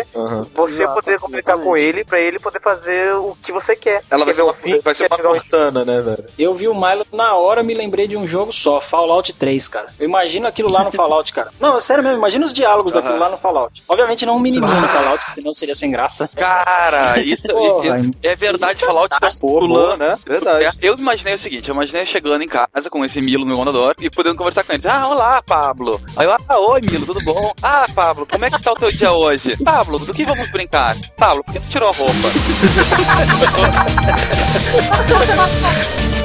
Você 0.55 0.83
Exato, 0.83 0.95
poder 0.95 1.19
comunicar 1.19 1.59
com 1.59 1.77
ele 1.77 2.05
pra 2.05 2.21
ele 2.21 2.39
poder 2.39 2.61
fazer 2.61 3.15
o 3.15 3.37
que 3.43 3.53
você 3.53 3.75
quer. 3.77 4.03
Ela 4.11 4.25
vai 4.25 4.35
ser 4.35 4.43
uma, 4.43 4.53
um 4.53 4.55
filme, 4.55 4.81
vai 4.81 4.95
ser 4.95 5.07
uma 5.07 5.17
um 5.17 5.23
Cortana, 5.23 5.85
né, 5.85 6.01
velho? 6.01 6.25
Eu 6.39 6.55
vi 6.55 6.69
o 6.69 6.75
Milo 6.75 7.07
na 7.13 7.35
hora, 7.35 7.63
me 7.63 7.75
lembrei 7.75 8.07
de 8.09 8.17
um 8.17 8.27
jogo 8.27 8.53
só, 8.53 8.81
Fallout 8.81 9.33
3, 9.33 9.69
cara. 9.69 9.87
Eu 9.99 10.07
imagino 10.07 10.47
aquilo 10.47 10.69
lá 10.69 10.85
no 10.85 10.93
Fallout, 10.93 11.33
cara. 11.33 11.51
Não, 11.61 11.79
é 11.79 11.81
sério 11.81 12.03
mesmo, 12.03 12.19
imagina 12.19 12.45
os 12.45 12.53
diálogos 12.53 12.93
daquilo 12.93 13.19
lá 13.19 13.29
no 13.29 13.37
Fallout. 13.39 13.83
Obviamente 13.89 14.27
não 14.27 14.37
um 14.37 14.41
menininho 14.41 14.69
no 14.69 14.89
Fallout, 14.89 15.25
que 15.25 15.33
senão 15.33 15.53
seria 15.53 15.75
sem 15.75 15.91
graça. 15.91 16.29
Cara, 16.35 17.21
isso 17.21 17.49
Porra, 17.49 17.99
é, 18.23 18.29
é 18.29 18.37
verdade, 18.37 18.85
Fallout 18.85 19.19
tá 19.19 19.29
pulando. 19.41 20.01
né? 20.01 20.19
Verdade. 20.27 20.65
É, 20.67 20.73
Eu 20.81 20.97
imaginei 20.97 21.35
o 21.35 21.39
seguinte, 21.39 21.69
eu 21.69 21.75
imaginei 21.75 22.07
chegando 22.07 22.43
em 22.43 22.49
casa 22.49 22.89
com 22.91 23.05
esse 23.05 23.21
Milo 23.21 23.45
no 23.45 23.51
meu 23.51 23.63
andador 23.63 23.95
e 24.01 24.11
podendo 24.11 24.37
conversar 24.37 24.65
com 24.65 24.73
ele. 24.73 24.83
Ah, 24.87 25.09
olá, 25.09 25.43
Pablo. 25.43 26.01
Aí 26.17 26.27
eu, 26.27 26.33
ah, 26.33 26.59
oi, 26.59 26.81
Milo, 26.81 27.07
tudo 27.07 27.23
bom? 27.23 27.53
Ah, 27.63 27.87
Pablo, 27.95 28.27
como 28.27 28.45
é 28.45 28.51
que 28.51 28.63
tá 28.63 28.73
o 28.73 28.77
teu 28.77 28.91
dia 28.93 29.13
hoje? 29.13 29.57
Pablo, 29.63 29.90
do 29.99 30.15
que 30.15 30.25
vamos 30.25 30.51
brincar? 30.51 30.97
Pablo, 31.17 31.43
por 31.45 31.53
que 31.53 31.61
tu 31.61 31.69
tirou 31.69 31.89
a 31.89 31.93
roupa? 31.93 32.29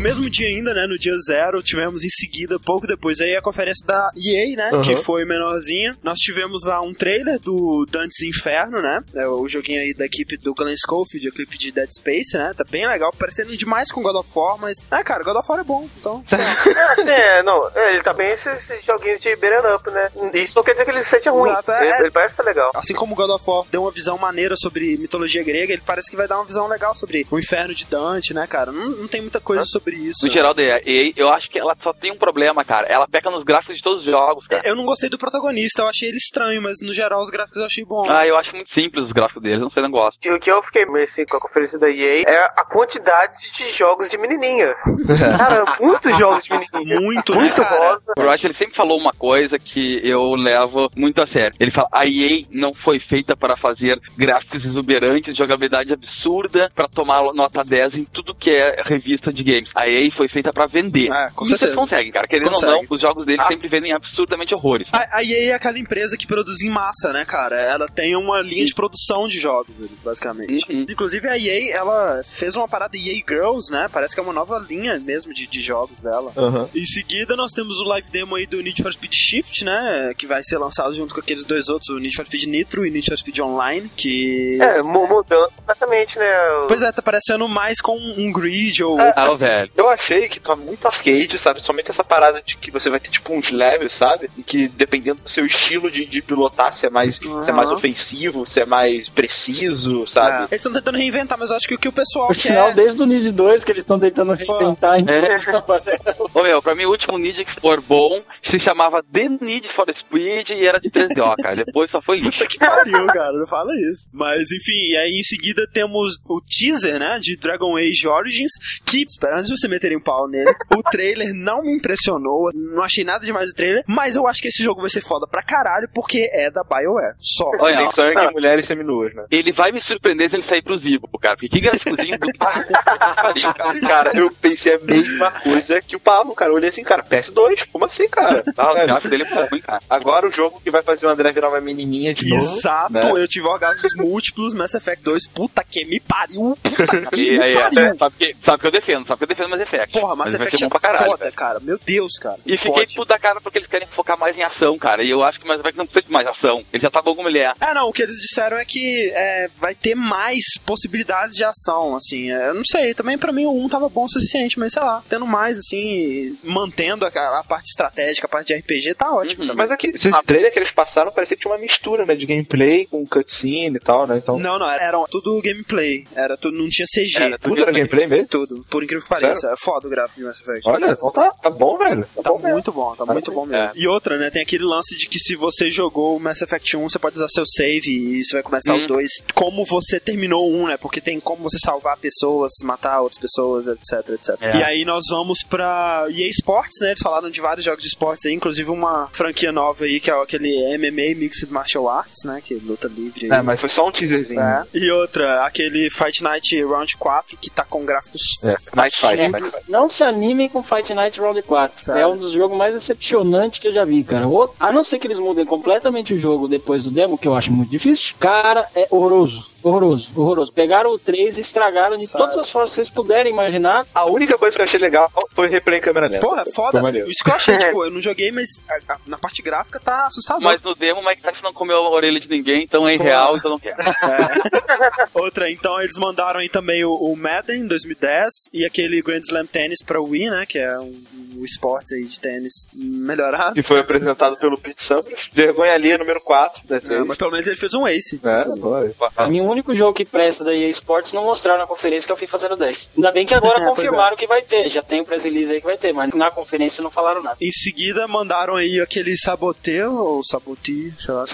mesmo 0.00 0.28
dia 0.30 0.48
ainda, 0.48 0.72
né, 0.74 0.86
no 0.86 0.98
dia 0.98 1.16
zero, 1.26 1.62
tivemos 1.62 2.04
em 2.04 2.08
seguida, 2.08 2.58
pouco 2.58 2.86
depois 2.86 3.20
aí, 3.20 3.36
a 3.36 3.42
conferência 3.42 3.86
da 3.86 4.10
EA, 4.16 4.56
né, 4.56 4.70
Uhum. 4.72 4.80
que 4.82 4.96
foi 5.02 5.24
menorzinha. 5.24 5.92
Nós 6.02 6.18
tivemos 6.18 6.64
lá 6.64 6.80
um 6.80 6.94
trailer 6.94 7.38
do 7.40 7.86
Dantes 7.90 8.20
Inferno, 8.22 8.80
né, 8.80 9.00
é 9.14 9.26
o 9.26 9.46
joguinho 9.48 9.80
aí 9.80 9.94
da 9.94 10.06
equipe 10.06 10.36
do 10.36 10.54
Glenn 10.54 10.74
Schofield, 10.76 11.26
a 11.26 11.30
equipe 11.30 11.58
de 11.58 11.72
Dead 11.72 11.88
Space, 11.90 12.36
né, 12.36 12.52
tá 12.56 12.64
bem 12.68 12.86
legal, 12.88 13.10
parecendo 13.18 13.56
demais 13.56 13.90
com 13.90 14.02
God 14.02 14.16
of 14.16 14.28
War, 14.34 14.58
mas, 14.58 14.78
é, 14.90 15.02
cara, 15.02 15.22
God 15.24 15.36
of 15.36 15.46
War 15.48 15.60
é 15.60 15.64
bom, 15.64 15.88
então... 15.98 16.24
É, 16.80 16.92
assim, 16.92 17.10
é, 17.10 17.42
não, 17.42 17.68
é, 17.74 17.92
ele 17.92 18.02
tá 18.02 18.12
bem 18.12 18.30
esses, 18.30 18.68
joguinhos 18.84 19.20
de 19.20 19.34
beat'em 19.36 19.74
up, 19.74 19.90
né? 19.90 20.10
Isso 20.34 20.54
não 20.56 20.62
quer 20.62 20.72
dizer 20.72 20.84
que 20.84 20.90
ele 20.90 21.02
seja 21.02 21.30
ruim. 21.30 21.50
Exato, 21.50 21.72
é- 21.72 21.86
ele, 21.88 22.00
ele 22.02 22.10
parece 22.10 22.36
ser 22.36 22.42
legal. 22.42 22.70
Assim 22.74 22.94
como 22.94 23.12
o 23.12 23.16
God 23.16 23.30
of 23.30 23.44
War 23.46 23.64
deu 23.70 23.82
uma 23.82 23.90
visão 23.90 24.16
maneira 24.16 24.54
sobre 24.56 24.96
mitologia 24.96 25.42
grega, 25.42 25.72
ele 25.72 25.82
parece 25.84 26.10
que 26.10 26.16
vai 26.16 26.26
dar 26.28 26.36
uma 26.36 26.44
visão 26.44 26.66
legal 26.68 26.94
sobre 26.94 27.26
o 27.30 27.38
inferno 27.38 27.74
de 27.74 27.84
Dante, 27.84 28.32
né, 28.32 28.46
cara? 28.46 28.72
Não, 28.72 28.88
não 28.90 29.08
tem 29.08 29.20
muita 29.20 29.40
coisa 29.40 29.64
sobre 29.66 29.89
isso. 29.94 30.24
No 30.24 30.30
geral 30.30 30.54
da 30.54 30.62
EA, 30.62 31.12
eu 31.16 31.28
acho 31.28 31.50
que 31.50 31.58
ela 31.58 31.76
só 31.78 31.92
tem 31.92 32.12
um 32.12 32.16
problema, 32.16 32.64
cara. 32.64 32.86
Ela 32.86 33.06
peca 33.08 33.30
nos 33.30 33.44
gráficos 33.44 33.76
de 33.76 33.82
todos 33.82 34.00
os 34.00 34.06
jogos, 34.06 34.46
cara. 34.46 34.62
Eu 34.64 34.76
não 34.76 34.84
gostei 34.84 35.08
do 35.08 35.18
protagonista, 35.18 35.82
eu 35.82 35.88
achei 35.88 36.08
ele 36.08 36.18
estranho, 36.18 36.62
mas 36.62 36.78
no 36.82 36.92
geral 36.92 37.20
os 37.22 37.30
gráficos 37.30 37.58
eu 37.58 37.66
achei 37.66 37.84
bom. 37.84 38.06
Ah, 38.08 38.26
eu 38.26 38.36
acho 38.36 38.54
muito 38.54 38.70
simples 38.70 39.04
os 39.04 39.12
gráficos 39.12 39.42
deles, 39.42 39.60
não 39.60 39.70
sei, 39.70 39.82
não 39.82 39.90
gosto. 39.90 40.28
O 40.28 40.38
que 40.38 40.50
eu 40.50 40.62
fiquei 40.62 40.86
meio 40.86 41.04
assim 41.04 41.24
com 41.24 41.36
a 41.36 41.40
conferência 41.40 41.78
da 41.78 41.90
EA 41.90 42.22
é 42.26 42.44
a 42.56 42.64
quantidade 42.64 43.50
de 43.52 43.70
jogos 43.70 44.10
de 44.10 44.18
menininha. 44.18 44.74
Cara, 45.38 45.76
muitos 45.80 46.16
jogos 46.18 46.44
de 46.44 46.50
menininha. 46.50 47.00
Muito, 47.00 47.34
Muito 47.34 47.60
né, 47.60 47.68
rosa. 47.68 48.14
O 48.16 48.22
Roach, 48.22 48.46
ele 48.46 48.54
sempre 48.54 48.74
falou 48.74 48.98
uma 48.98 49.12
coisa 49.12 49.58
que 49.58 50.00
eu 50.06 50.34
levo 50.34 50.90
muito 50.96 51.20
a 51.20 51.26
sério. 51.26 51.56
Ele 51.58 51.70
fala, 51.70 51.88
a 51.92 52.06
EA 52.06 52.44
não 52.50 52.72
foi 52.72 52.98
feita 52.98 53.36
para 53.36 53.56
fazer 53.56 54.00
gráficos 54.16 54.64
exuberantes, 54.64 55.36
jogabilidade 55.36 55.92
absurda, 55.92 56.70
para 56.74 56.88
tomar 56.88 57.32
nota 57.32 57.64
10 57.64 57.96
em 57.96 58.04
tudo 58.04 58.34
que 58.34 58.50
é 58.50 58.82
revista 58.84 59.32
de 59.32 59.42
games. 59.42 59.70
A 59.80 59.88
EA 59.88 60.10
foi 60.10 60.28
feita 60.28 60.52
para 60.52 60.66
vender. 60.66 61.10
É, 61.12 61.30
com 61.34 61.44
e 61.44 61.48
vocês 61.48 61.58
certeza. 61.60 61.78
conseguem, 61.80 62.12
cara. 62.12 62.26
Querendo 62.28 62.50
Consegue. 62.50 62.72
ou 62.72 62.78
não, 62.82 62.86
os 62.90 63.00
jogos 63.00 63.24
deles 63.24 63.44
Ah. 63.44 63.48
sempre 63.48 63.68
vendem 63.68 63.92
absurdamente 63.92 64.54
horrores. 64.54 64.88
A, 64.92 65.18
a 65.18 65.24
EA 65.24 65.50
é 65.50 65.52
aquela 65.54 65.78
empresa 65.78 66.16
que 66.16 66.26
produz 66.26 66.60
em 66.62 66.68
massa, 66.70 67.12
né, 67.12 67.24
cara? 67.24 67.56
Ela 67.60 67.88
tem 67.88 68.16
uma 68.16 68.40
linha 68.42 68.64
de 68.64 68.74
produção 68.74 69.26
de 69.28 69.38
jogos, 69.38 69.72
basicamente. 70.04 70.70
Uhum. 70.72 70.86
Inclusive 70.88 71.28
a 71.28 71.38
EA, 71.38 71.74
ela 71.76 72.22
fez 72.24 72.56
uma 72.56 72.68
parada 72.68 72.96
EA 72.96 73.14
Girls, 73.26 73.70
né? 73.70 73.86
Parece 73.92 74.14
que 74.14 74.20
é 74.20 74.22
uma 74.22 74.32
nova 74.32 74.58
linha 74.58 74.98
mesmo 74.98 75.32
de, 75.32 75.46
de 75.46 75.60
jogos 75.60 75.98
dela. 76.00 76.32
Aham. 76.36 76.68
Em 76.74 76.84
seguida, 76.86 77.36
nós 77.36 77.52
temos 77.52 77.78
o 77.80 77.84
live 77.84 78.08
demo 78.10 78.34
aí 78.36 78.46
do 78.46 78.60
Need 78.60 78.82
for 78.82 78.92
Speed 78.92 79.12
Shift, 79.14 79.64
né? 79.64 80.12
Que 80.16 80.26
vai 80.26 80.42
ser 80.44 80.58
lançado 80.58 80.92
junto 80.94 81.14
com 81.14 81.20
aqueles 81.20 81.44
dois 81.44 81.68
outros, 81.68 81.90
o 81.90 81.98
Need 81.98 82.14
for 82.16 82.26
Speed 82.26 82.44
Nitro 82.44 82.86
e 82.86 82.90
Need 82.90 83.08
for 83.08 83.16
Speed 83.16 83.38
Online, 83.40 83.90
que... 83.96 84.58
É, 84.60 84.82
mu- 84.82 85.06
mudando 85.06 85.50
completamente, 85.56 86.18
né? 86.18 86.26
Pois 86.68 86.82
é, 86.82 86.90
tá 86.92 87.02
parecendo 87.02 87.48
mais 87.48 87.80
com 87.80 87.96
um 87.96 88.32
grid 88.32 88.82
ou... 88.82 88.96
Ah, 88.98 89.34
velho. 89.34 89.69
Eu 89.76 89.88
achei 89.88 90.28
que 90.28 90.38
tá 90.40 90.54
muito 90.54 90.86
arcade, 90.86 91.38
sabe? 91.38 91.60
Somente 91.62 91.90
essa 91.90 92.04
parada 92.04 92.42
de 92.44 92.56
que 92.56 92.70
você 92.70 92.90
vai 92.90 93.00
ter 93.00 93.10
tipo 93.10 93.32
uns 93.32 93.50
levels, 93.50 93.92
sabe? 93.92 94.28
E 94.36 94.42
que 94.42 94.68
dependendo 94.68 95.22
do 95.22 95.28
seu 95.28 95.46
estilo 95.46 95.90
de, 95.90 96.04
de 96.04 96.20
pilotar, 96.22 96.72
se 96.72 96.86
é 96.86 96.90
mais, 96.90 97.16
se 97.16 97.24
é 97.48 97.52
mais 97.52 97.68
Aham. 97.68 97.76
ofensivo, 97.76 98.46
se 98.46 98.60
é 98.60 98.66
mais 98.66 99.08
preciso, 99.08 100.02
É. 100.02 100.06
sabe? 100.06 100.36
Eles 100.50 100.60
estão 100.60 100.72
tentando 100.72 100.98
reinventar, 100.98 101.38
mas 101.38 101.50
eu 101.50 101.56
acho 101.56 101.66
que 101.66 101.74
o 101.74 101.78
que 101.78 101.88
o 101.88 101.92
pessoal 101.92 102.26
Por 102.26 102.34
quer... 102.36 102.40
sinal, 102.48 102.72
desde 102.74 103.02
o 103.02 103.06
Need 103.06 103.32
2 103.32 103.64
que 103.64 103.72
eles 103.72 103.82
estão 103.82 103.98
tentando 103.98 104.32
reinventar. 104.34 104.98
hein? 104.98 105.06
Ô 106.34 106.42
meu, 106.42 106.60
pra 106.62 106.74
mim 106.74 106.84
o 106.84 106.90
último 106.90 107.18
Need 107.18 107.44
que 107.44 107.52
for 107.52 107.80
bom 107.80 108.22
se 108.42 108.58
chamava 108.58 109.02
The 109.02 109.28
Need 109.40 109.68
for 109.68 109.86
Speed 109.94 110.50
e 110.50 110.66
era 110.66 110.80
de 110.80 110.90
3DO, 110.90 111.36
cara. 111.42 111.56
Depois 111.56 111.90
só 111.90 112.00
foi 112.02 112.18
lixo. 112.18 112.44
que 112.48 112.58
pariu, 112.58 113.06
cara, 113.06 113.32
não 113.32 113.46
fala 113.46 113.72
isso. 113.90 114.08
Mas 114.12 114.50
enfim, 114.50 114.90
e 114.92 114.96
aí 114.96 115.18
em 115.20 115.22
seguida 115.22 115.66
temos 115.72 116.18
o 116.28 116.40
teaser, 116.40 116.98
né, 116.98 117.18
de 117.20 117.36
Dragon 117.36 117.76
Age 117.76 118.06
Origins, 118.08 118.52
que, 118.84 119.02
espera, 119.08 119.36
antes 119.38 119.46
de 119.48 119.59
você 119.60 119.68
meterem 119.68 119.96
um 119.96 120.00
pau 120.02 120.28
nele, 120.28 120.50
o 120.76 120.82
trailer 120.82 121.32
não 121.34 121.62
me 121.62 121.74
impressionou, 121.76 122.50
não 122.54 122.82
achei 122.82 123.04
nada 123.04 123.24
demais 123.24 123.48
do 123.48 123.54
trailer, 123.54 123.82
mas 123.86 124.16
eu 124.16 124.26
acho 124.26 124.40
que 124.40 124.48
esse 124.48 124.62
jogo 124.62 124.80
vai 124.80 124.90
ser 124.90 125.00
foda 125.02 125.26
pra 125.26 125.42
caralho, 125.42 125.88
porque 125.94 126.28
é 126.32 126.50
da 126.50 126.62
BioWare, 126.64 127.14
só. 127.18 127.50
Olha, 127.58 127.76
Tem 127.78 127.90
sangue 127.90 128.14
tá. 128.14 128.24
e 128.26 128.32
mulheres 128.32 128.66
seminuas, 128.66 129.14
né? 129.14 129.24
ele 129.30 129.52
vai 129.52 129.72
me 129.72 129.80
surpreender 129.80 130.28
se 130.28 130.36
ele 130.36 130.42
sair 130.42 130.62
pro 130.62 130.76
Zibo, 130.76 131.08
cara. 131.18 131.36
Porque 131.36 131.48
que 131.48 131.60
gráficozinho 131.60 132.18
do 132.18 132.32
pariu, 132.38 133.52
cara. 133.54 133.80
Cara, 133.80 134.16
eu 134.16 134.30
pensei 134.30 134.74
a 134.74 134.78
mesma 134.78 135.30
coisa 135.30 135.80
que 135.80 135.96
o 135.96 136.00
Pablo, 136.00 136.34
cara. 136.34 136.50
Eu 136.50 136.56
olhei 136.56 136.70
assim, 136.70 136.82
cara, 136.82 137.02
PS2, 137.02 137.66
como 137.72 137.84
assim, 137.84 138.08
cara? 138.08 138.42
Ah, 138.56 138.70
o 138.72 138.74
gráfico 138.74 139.08
dele 139.08 139.24
é 139.24 139.46
ruim, 139.48 139.60
cara. 139.60 139.80
Agora 139.88 140.26
o 140.28 140.30
jogo 140.30 140.60
que 140.60 140.70
vai 140.70 140.82
fazer 140.82 141.06
o 141.06 141.08
André 141.08 141.32
virar 141.32 141.48
uma 141.48 141.60
menininha 141.60 142.14
de 142.14 142.28
novo. 142.28 142.56
Exato, 142.56 142.92
né? 142.92 143.10
eu 143.10 143.28
tive 143.28 143.46
orgasmos 143.46 143.94
múltiplos, 143.96 144.54
Mass 144.54 144.74
Effect 144.74 145.02
2, 145.04 145.28
puta 145.28 145.64
que 145.64 145.84
me 145.84 146.00
pariu, 146.00 146.56
puta 146.62 147.06
que 147.12 147.20
E 147.34 147.38
me 147.38 147.44
aí, 147.44 147.54
pariu. 147.54 147.80
é, 147.80 147.94
sabe, 147.96 148.14
que, 148.18 148.36
sabe 148.40 148.60
que 148.60 148.66
eu 148.66 148.70
defendo, 148.70 149.06
sabe 149.06 149.18
que 149.18 149.24
eu 149.24 149.28
defendo 149.28 149.49
Mass 149.50 149.60
Effect. 149.60 149.98
Porra, 149.98 150.16
Mass 150.16 150.26
Mas 150.32 150.36
vai 150.38 150.46
Effect 150.46 150.58
ser 150.58 150.64
é 150.64 150.66
bom 150.66 150.70
pra 150.70 150.80
caralho. 150.80 151.10
foda, 151.10 151.24
velho. 151.24 151.36
cara, 151.36 151.60
meu 151.60 151.78
Deus, 151.84 152.18
cara. 152.18 152.38
E 152.46 152.56
fiquei 152.56 152.72
Pode. 152.84 152.94
puto 152.94 153.08
da 153.08 153.18
cara 153.18 153.40
porque 153.40 153.58
eles 153.58 153.68
querem 153.68 153.86
focar 153.88 154.18
mais 154.18 154.36
em 154.38 154.42
ação, 154.42 154.78
cara. 154.78 155.02
E 155.02 155.10
eu 155.10 155.22
acho 155.24 155.38
que 155.40 155.46
Mass 155.46 155.60
Effect 155.60 155.76
não 155.78 155.84
precisa 155.86 156.04
de 156.06 156.12
mais 156.12 156.26
ação. 156.26 156.64
Ele 156.72 156.82
já 156.82 156.90
tá 156.90 157.02
bom 157.02 157.14
como 157.14 157.28
ele 157.28 157.38
é. 157.38 157.52
É, 157.60 157.74
não, 157.74 157.88
o 157.88 157.92
que 157.92 158.02
eles 158.02 158.16
disseram 158.16 158.56
é 158.58 158.64
que 158.64 159.10
é, 159.14 159.48
vai 159.58 159.74
ter 159.74 159.94
mais 159.94 160.44
possibilidades 160.64 161.34
de 161.36 161.44
ação, 161.44 161.94
assim. 161.96 162.30
é, 162.32 162.48
Eu 162.48 162.54
não 162.54 162.64
sei, 162.64 162.94
também 162.94 163.18
pra 163.18 163.32
mim 163.32 163.44
o 163.44 163.64
1 163.64 163.68
tava 163.68 163.88
bom 163.88 164.04
o 164.04 164.08
suficiente, 164.08 164.58
mas 164.58 164.72
sei 164.72 164.82
lá, 164.82 165.02
tendo 165.08 165.26
mais, 165.26 165.58
assim, 165.58 166.36
mantendo 166.44 167.04
a, 167.04 167.38
a 167.38 167.44
parte 167.44 167.68
estratégica, 167.70 168.26
a 168.26 168.30
parte 168.30 168.48
de 168.48 168.54
RPG, 168.54 168.94
tá 168.94 169.12
ótimo. 169.12 169.42
também. 169.42 169.56
Mas 169.56 169.70
aqui, 169.70 169.88
esse 169.88 170.10
trailer 170.22 170.52
que 170.52 170.58
eles 170.58 170.70
passaram 170.70 171.10
parecia 171.12 171.36
que 171.36 171.42
tinha 171.42 171.52
uma 171.52 171.60
mistura, 171.60 172.04
né? 172.06 172.14
De 172.14 172.26
gameplay 172.26 172.86
com 172.86 173.04
cutscene 173.06 173.76
e 173.76 173.80
tal, 173.80 174.06
né? 174.06 174.18
Então. 174.18 174.38
Não, 174.38 174.58
não, 174.58 174.70
era, 174.70 174.82
era 174.82 174.98
tudo 175.10 175.40
gameplay. 175.42 176.06
Era 176.14 176.36
tudo, 176.36 176.56
não 176.58 176.68
tinha 176.68 176.86
CG. 176.86 177.16
Era 177.22 177.38
Tudo 177.38 177.62
era 177.62 177.72
gameplay 177.72 178.06
mesmo? 178.06 178.28
Tudo, 178.28 178.64
por 178.70 178.82
incrível 178.82 179.02
que 179.02 179.08
pareça. 179.08 179.39
É 179.46 179.54
foda 179.56 179.86
o 179.86 179.90
gráfico 179.90 180.20
de 180.20 180.26
Mass 180.26 180.40
Effect. 180.40 180.68
Olha, 180.68 180.86
então 180.92 181.10
tá, 181.10 181.30
tá 181.30 181.50
bom, 181.50 181.76
velho. 181.78 182.04
Tá, 182.16 182.22
Tá 182.22 182.30
bom 182.30 182.38
mesmo. 182.38 182.52
muito 182.52 182.72
bom, 182.72 182.94
tá 182.96 183.06
muito 183.06 183.32
bom 183.32 183.46
mesmo. 183.46 183.64
É. 183.64 183.72
E 183.74 183.86
outra, 183.88 184.16
né? 184.18 184.30
Tem 184.30 184.42
aquele 184.42 184.64
lance 184.64 184.96
de 184.96 185.06
que 185.08 185.18
se 185.18 185.34
você 185.36 185.70
jogou 185.70 186.16
o 186.16 186.20
Mass 186.20 186.40
Effect 186.42 186.76
1, 186.76 186.88
você 186.88 186.98
pode 186.98 187.16
usar 187.16 187.28
seu 187.28 187.44
save 187.46 187.88
e 187.90 188.24
você 188.24 188.34
vai 188.34 188.42
começar 188.42 188.74
Hum. 188.74 188.84
o 188.84 188.88
2 188.88 189.10
como 189.34 189.64
você 189.64 189.98
terminou 190.00 190.48
o 190.50 190.56
1, 190.62 190.68
né? 190.68 190.76
Porque 190.76 191.00
tem 191.00 191.18
como 191.20 191.42
você 191.42 191.58
salvar 191.64 191.96
pessoas, 191.96 192.52
matar 192.62 193.00
outras 193.00 193.18
pessoas, 193.20 193.66
etc, 193.66 194.08
etc. 194.10 194.36
É. 194.40 194.56
E 194.58 194.62
aí 194.62 194.84
nós 194.84 195.04
vamos 195.10 195.42
pra 195.42 196.06
EA 196.10 196.28
Sports, 196.28 196.80
né? 196.80 196.88
Eles 196.88 197.00
falaram 197.02 197.30
de 197.30 197.40
vários 197.40 197.64
jogos 197.64 197.82
de 197.82 197.88
esportes 197.88 198.26
aí, 198.26 198.32
inclusive 198.34 198.70
uma 198.70 199.08
franquia 199.12 199.50
nova 199.52 199.84
aí, 199.84 200.00
que 200.00 200.10
é 200.10 200.14
aquele 200.22 200.50
MMA 200.78 201.14
Mixed 201.16 201.50
Martial 201.50 201.88
Arts, 201.88 202.24
né? 202.24 202.40
Que 202.44 202.54
luta 202.54 202.88
livre 202.88 203.26
aí. 203.26 203.38
É, 203.38 203.42
mas 203.42 203.60
foi 203.60 203.68
só 203.68 203.86
um 203.88 203.92
teaserzinho. 203.92 204.40
É. 204.40 204.64
E 204.74 204.90
outra, 204.90 205.44
aquele 205.44 205.90
Fight 205.90 206.22
Night 206.22 206.62
Round 206.64 206.96
4, 206.96 207.36
que 207.36 207.50
tá 207.50 207.64
com 207.64 207.84
gráficos 207.84 208.22
É, 208.44 208.56
Night 208.74 208.96
Fight, 208.96 209.19
Não 209.68 209.88
se 209.90 210.02
animem 210.02 210.48
com 210.48 210.62
Fight 210.62 210.92
Night 210.94 211.20
Round 211.20 211.42
4. 211.42 211.84
Sabe? 211.84 212.00
É 212.00 212.06
um 212.06 212.16
dos 212.16 212.32
jogos 212.32 212.56
mais 212.56 212.74
decepcionantes 212.74 213.58
que 213.58 213.68
eu 213.68 213.72
já 213.72 213.84
vi, 213.84 214.02
cara. 214.04 214.26
O- 214.28 214.48
A 214.58 214.72
não 214.72 214.82
ser 214.84 214.98
que 214.98 215.06
eles 215.06 215.18
mudem 215.18 215.44
completamente 215.44 216.14
o 216.14 216.18
jogo 216.18 216.48
depois 216.48 216.82
do 216.82 216.90
demo, 216.90 217.18
que 217.18 217.26
eu 217.28 217.34
acho 217.34 217.52
muito 217.52 217.70
difícil. 217.70 218.14
Cara, 218.18 218.66
é 218.74 218.86
horroroso. 218.90 219.44
Horroroso, 219.62 220.08
horroroso. 220.16 220.52
Pegaram 220.52 220.90
o 220.90 220.98
3 220.98 221.38
e 221.38 221.40
estragaram 221.40 221.96
de 221.98 222.06
Sabe? 222.06 222.24
todas 222.24 222.38
as 222.38 222.48
formas 222.50 222.70
que 222.70 222.76
vocês 222.76 222.90
puderem 222.90 223.32
imaginar. 223.32 223.86
A 223.94 224.06
única 224.06 224.38
coisa 224.38 224.56
que 224.56 224.62
eu 224.62 224.64
achei 224.66 224.78
legal 224.80 225.10
foi 225.34 225.48
replay 225.48 225.78
em 225.78 225.82
câmera 225.82 226.06
lenta. 226.08 226.26
Porra, 226.26 226.44
foda. 226.46 226.80
Isso 227.06 227.22
que 227.24 227.30
eu 227.30 227.34
achei, 227.34 227.56
tipo, 227.58 227.84
eu 227.84 227.90
não 227.90 228.00
joguei, 228.00 228.30
mas 228.32 228.48
a- 228.68 228.94
a- 228.94 228.98
na 229.06 229.18
parte 229.18 229.42
gráfica 229.42 229.78
tá 229.80 230.06
assustador. 230.06 230.42
Mas 230.42 230.62
no 230.62 230.74
demo, 230.74 231.00
o 231.00 231.04
Mike 231.06 231.22
Tyson 231.22 231.42
não 231.44 231.52
comeu 231.52 231.76
a 231.76 231.90
orelha 231.90 232.18
de 232.20 232.28
ninguém, 232.28 232.62
então 232.62 232.88
é 232.88 232.94
irreal, 232.94 233.36
então 233.36 233.50
não 233.50 233.58
quero. 233.58 233.76
Outra, 235.14 235.50
então 235.50 235.80
eles 235.80 235.96
mandaram 235.96 236.40
aí 236.40 236.48
também 236.48 236.84
o, 236.84 236.92
o 236.92 237.16
Madden 237.16 237.66
2010 237.66 238.48
e 238.52 238.64
aquele 238.64 239.02
Grand 239.02 239.20
Slam 239.20 239.46
Tennis 239.46 239.82
pra 239.84 240.00
Wii, 240.00 240.30
né? 240.30 240.46
Que 240.46 240.58
é 240.58 240.78
um, 240.78 240.92
um 241.40 241.44
esporte 241.44 241.94
aí 241.94 242.04
de 242.04 242.20
tênis 242.20 242.68
melhorado. 242.74 243.54
Que 243.54 243.62
foi 243.62 243.80
apresentado 243.80 244.36
pelo 244.36 244.58
Pete 244.58 244.82
Sampras. 244.82 245.18
Vergonha 245.32 245.72
ali, 245.72 245.96
número 245.96 246.20
4. 246.20 246.62
Né, 246.68 246.80
É, 246.90 246.98
mas 247.00 247.16
pelo 247.16 247.30
menos 247.30 247.46
ele 247.46 247.56
fez 247.56 247.72
um 247.74 247.86
ace. 247.86 248.20
É, 248.24 249.26
mim, 249.28 249.40
o 249.40 249.44
único 249.44 249.74
jogo 249.74 249.94
que 249.94 250.04
presta 250.04 250.44
da 250.44 250.54
EA 250.54 250.68
Sports 250.68 251.12
não 251.12 251.24
mostraram 251.24 251.60
na 251.60 251.66
conferência 251.66 252.06
que 252.06 252.12
é 252.12 252.14
o 252.14 252.18
FIFA 252.18 252.56
010. 252.56 252.90
Ainda 252.96 253.12
bem 253.12 253.26
que 253.26 253.34
agora 253.34 253.60
É, 253.60 253.66
confirmaram 253.66 254.16
que 254.16 254.26
vai 254.26 254.42
ter. 254.42 254.70
Já 254.70 254.82
tem 254.82 255.00
o 255.00 255.04
press 255.04 255.24
release 255.24 255.52
aí 255.52 255.60
que 255.60 255.66
vai 255.66 255.76
ter, 255.76 255.92
mas 255.92 256.12
na 256.12 256.30
conferência 256.30 256.82
não 256.82 256.90
falaram 256.90 257.22
nada. 257.22 257.36
Em 257.40 257.50
seguida 257.50 258.06
mandaram 258.06 258.56
aí 258.56 258.80
aquele 258.80 259.16
Saboteur, 259.16 259.92
ou 259.92 260.24
Saboti, 260.24 260.92
sei 260.98 261.14
lá. 261.14 261.26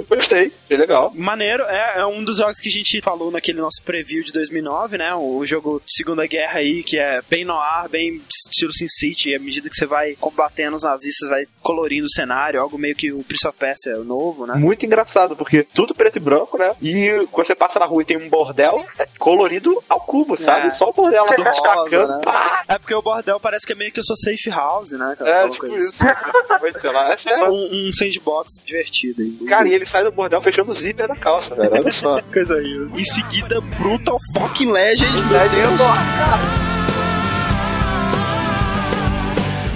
Botou. 0.00 0.16
Gostei, 0.16 0.52
achei 0.64 0.76
legal. 0.76 1.12
Maneiro, 1.14 1.64
é, 1.64 1.94
é 1.98 2.06
um 2.06 2.22
dos 2.24 2.38
jogos 2.38 2.58
que 2.58 2.68
a 2.68 2.72
gente 2.72 3.00
falou 3.00 3.30
naquele 3.30 3.60
nosso 3.60 3.82
preview 3.82 4.22
de 4.24 4.32
2009, 4.32 4.98
né? 4.98 5.14
O 5.14 5.44
jogo 5.46 5.80
de 5.84 5.92
Segunda 5.94 6.26
Guerra 6.26 6.58
aí, 6.58 6.82
que 6.82 6.98
é 6.98 7.20
bem 7.28 7.44
noir, 7.44 7.88
bem 7.88 8.20
estilo 8.46 8.72
Sin 8.72 8.88
City. 8.88 9.30
E 9.30 9.34
à 9.34 9.38
medida 9.44 9.68
que 9.68 9.76
você 9.76 9.86
vai 9.86 10.14
combatendo 10.16 10.76
os 10.76 10.82
nazistas, 10.82 11.28
vai 11.28 11.42
colorindo 11.62 12.06
o 12.06 12.10
cenário, 12.10 12.60
algo 12.60 12.78
meio 12.78 12.94
que 12.94 13.12
o 13.12 13.22
Prince 13.22 13.46
of 13.46 13.56
Persia 13.58 13.98
o 13.98 14.04
novo, 14.04 14.46
né? 14.46 14.54
Muito 14.54 14.84
engraçado, 14.84 15.36
porque 15.36 15.62
tudo 15.74 15.94
preto 15.94 16.16
e 16.16 16.20
branco, 16.20 16.58
né? 16.58 16.72
E 16.80 17.26
quando 17.30 17.46
você 17.46 17.54
passa 17.54 17.78
na 17.78 17.86
rua 17.86 18.02
e 18.02 18.04
tem 18.04 18.16
um 18.16 18.28
bordel, 18.28 18.84
é 18.98 19.06
colorido 19.18 19.82
ao 19.88 20.00
cubo, 20.00 20.36
sabe? 20.36 20.68
É. 20.68 20.70
Só 20.70 20.90
o 20.90 20.92
bordel 20.92 21.24
lá 21.24 21.36
do 21.36 21.44
destacando. 21.44 22.08
né? 22.08 22.20
pá! 22.24 22.64
É 22.68 22.78
porque 22.78 22.94
o 22.94 23.02
bordel 23.02 23.38
parece 23.38 23.66
que 23.66 23.72
é 23.72 23.76
meio 23.76 23.92
que 23.92 24.00
eu 24.00 24.04
sou 24.04 24.16
safe 24.16 24.50
house, 24.50 24.92
né? 24.92 25.14
cara? 25.18 25.30
É, 25.30 25.48
tipo 25.48 25.60
coisa 25.60 25.76
isso. 25.76 25.94
Sei 26.80 26.90
lá, 26.92 27.10
é 27.10 27.14
assim. 27.14 27.28
sério. 27.28 27.52
Um, 27.52 27.88
um 27.88 27.92
sandbox 27.92 28.54
divertido 28.64 29.22
aí. 29.22 29.46
Cara, 29.46 29.68
e 29.68 29.74
ele 29.74 29.86
sai 29.86 30.04
do 30.04 30.12
bordel 30.12 30.42
fechando 30.42 30.70
o 30.70 30.74
zíper 30.74 31.08
da 31.08 31.16
calça, 31.16 31.54
velho. 31.54 31.72
Olha 31.72 31.92
só. 31.92 32.20
Coisa 32.32 32.56
aí. 32.56 32.88
Em 32.96 33.04
seguida, 33.04 33.60
Brutal 33.60 34.18
Fucking 34.34 34.70
Legend. 34.70 35.12
Meu 35.12 36.63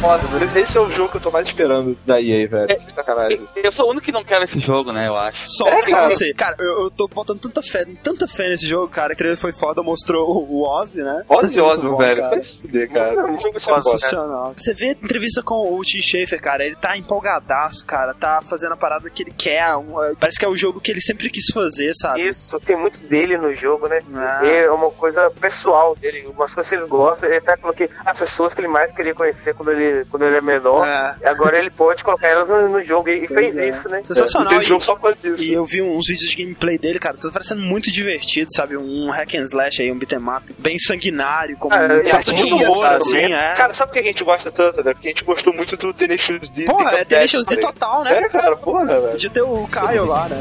foda, 0.01 0.22
mas 0.32 0.55
esse 0.57 0.76
é 0.76 0.80
o 0.80 0.90
jogo 0.90 1.11
que 1.11 1.16
eu 1.16 1.20
tô 1.20 1.30
mais 1.30 1.46
esperando 1.46 1.96
da 2.07 2.20
EA, 2.20 2.49
velho. 2.49 2.68
Sem 2.82 2.94
sacanagem. 2.94 3.49
Eu 3.57 3.72
sou 3.72 3.86
o 3.86 3.90
único 3.90 4.07
que 4.07 4.12
não 4.12 4.24
quero 4.24 4.44
esse 4.44 4.59
jogo, 4.61 4.92
né, 4.92 5.09
eu 5.09 5.16
acho. 5.16 5.49
Só 5.51 5.66
É, 5.66 5.82
cara. 5.82 6.11
você. 6.11 6.32
Cara, 6.34 6.57
eu, 6.59 6.82
eu 6.84 6.90
tô 6.90 7.09
botando 7.09 7.40
tanta 7.40 7.62
fé, 7.62 7.84
tanta 8.03 8.28
fé 8.28 8.49
nesse 8.49 8.66
jogo, 8.66 8.88
cara. 8.88 9.09
que 9.09 9.14
O 9.14 9.18
trailer 9.18 9.38
foi 9.38 9.53
foda, 9.53 9.82
mostrou 9.82 10.24
o 10.49 10.62
Ozzy, 10.62 11.03
né? 11.03 11.24
Ozzy 11.28 11.61
Osbourne, 11.61 11.99
velho. 11.99 12.20
cara. 12.20 12.34
Vai 12.36 12.44
se 12.44 12.61
fuder, 12.61 12.90
cara. 12.90 13.24
O 13.32 13.40
jogo. 13.40 13.61
Sensacional. 13.61 14.55
Você 14.57 14.72
vê 14.74 14.86
a 14.88 14.92
entrevista 14.92 15.42
com 15.42 15.74
o 15.74 15.82
Tim 15.82 16.01
Schafer, 16.01 16.40
cara, 16.40 16.64
ele 16.64 16.76
tá 16.76 16.96
empolgadaço, 16.96 17.84
cara, 17.84 18.14
tá 18.14 18.40
fazendo 18.42 18.72
a 18.72 18.76
parada 18.76 19.09
que 19.11 19.22
ele 19.22 19.32
quer, 19.36 19.74
um, 19.76 19.94
parece 20.18 20.38
que 20.38 20.44
é 20.44 20.49
o 20.49 20.57
jogo 20.57 20.80
que 20.80 20.90
ele 20.90 21.01
sempre 21.01 21.28
quis 21.30 21.46
fazer, 21.53 21.92
sabe? 21.94 22.26
Isso, 22.26 22.59
tem 22.61 22.76
muito 22.76 23.03
dele 23.03 23.36
no 23.36 23.53
jogo, 23.55 23.88
né? 23.88 24.01
Ah. 24.14 24.40
É 24.46 24.70
uma 24.70 24.90
coisa 24.90 25.30
pessoal 25.30 25.94
dele, 25.96 26.26
umas 26.28 26.55
coisas 26.55 26.68
que 26.68 26.76
ele 26.76 26.86
gosta. 26.86 27.26
Ele 27.26 27.36
até 27.36 27.57
falou 27.57 27.74
que 27.74 27.88
as 28.05 28.18
pessoas 28.18 28.55
que 28.55 28.61
ele 28.61 28.68
mais 28.68 28.92
queria 28.92 29.14
conhecer 29.14 29.55
quando 29.55 29.70
ele, 29.72 29.84
quando 30.11 30.22
ele 30.24 30.36
é 30.36 30.41
menor, 30.41 30.86
agora 31.24 31.59
ele 31.59 31.70
pode 31.70 32.03
colocar 32.05 32.26
elas 32.28 32.49
no, 32.49 32.68
no 32.68 32.82
jogo 32.82 33.09
e, 33.09 33.24
e 33.24 33.28
Pois 33.28 33.39
fez 33.55 33.57
é. 33.57 33.68
isso, 33.68 33.89
né? 33.89 34.03
Sensacional. 34.05 34.49
Tem 34.49 34.61
E- 34.61 34.64
jogo 34.64 34.82
só 34.84 34.95
por. 34.97 35.16
E 35.39 35.53
eu 35.53 35.64
vi 35.64 35.82
uns 35.82 36.07
vídeos 36.07 36.30
de 36.30 36.36
gameplay 36.43 36.78
dele, 36.78 36.99
cara, 36.99 37.16
tá 37.16 37.30
parecendo 37.30 37.62
muito 37.62 37.91
divertido, 37.91 38.49
sabe? 38.55 38.76
Um 38.76 39.11
hack 39.11 39.34
and 39.34 39.43
slash 39.45 39.82
aí, 39.82 39.91
um 39.93 39.99
beat'em 39.99 40.18
up, 40.18 40.55
bem 40.59 40.78
sanguinário, 40.78 41.57
como 41.57 41.74
Ah, 41.74 41.78
um 41.78 42.09
é, 42.09 42.12
muito 42.12 42.47
humor, 42.55 42.86
assim, 42.86 43.28
né? 43.28 43.53
é. 43.53 43.55
Cara, 43.55 43.74
sabe 43.74 43.91
por 43.91 43.95
que 43.95 44.01
a 44.01 44.12
gente 44.12 44.24
gosta 44.24 44.51
tanto, 44.51 44.82
né? 44.82 44.93
Porque 44.93 45.09
a 45.09 45.11
gente 45.11 45.24
gostou 45.24 45.53
muito 45.53 45.76
do 45.76 45.93
Tenacious 45.93 46.49
D. 46.51 46.64
Porra, 46.64 46.91
é 46.93 46.95
of 46.97 47.05
Tenacious 47.07 47.47
D 47.47 47.57
total, 47.57 48.05
né? 48.05 48.18
É, 48.18 48.28
cara, 48.28 48.57
porra, 48.57 48.84
velho. 48.86 49.09
Podia 49.12 49.30
ter 49.30 49.43
o 49.43 49.66
Caio 49.68 50.05
lá, 50.07 50.28
né? 50.28 50.36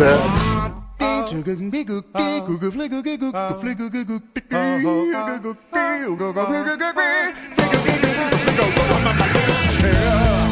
Ia 0.00 0.61
Yeah. 9.82 10.51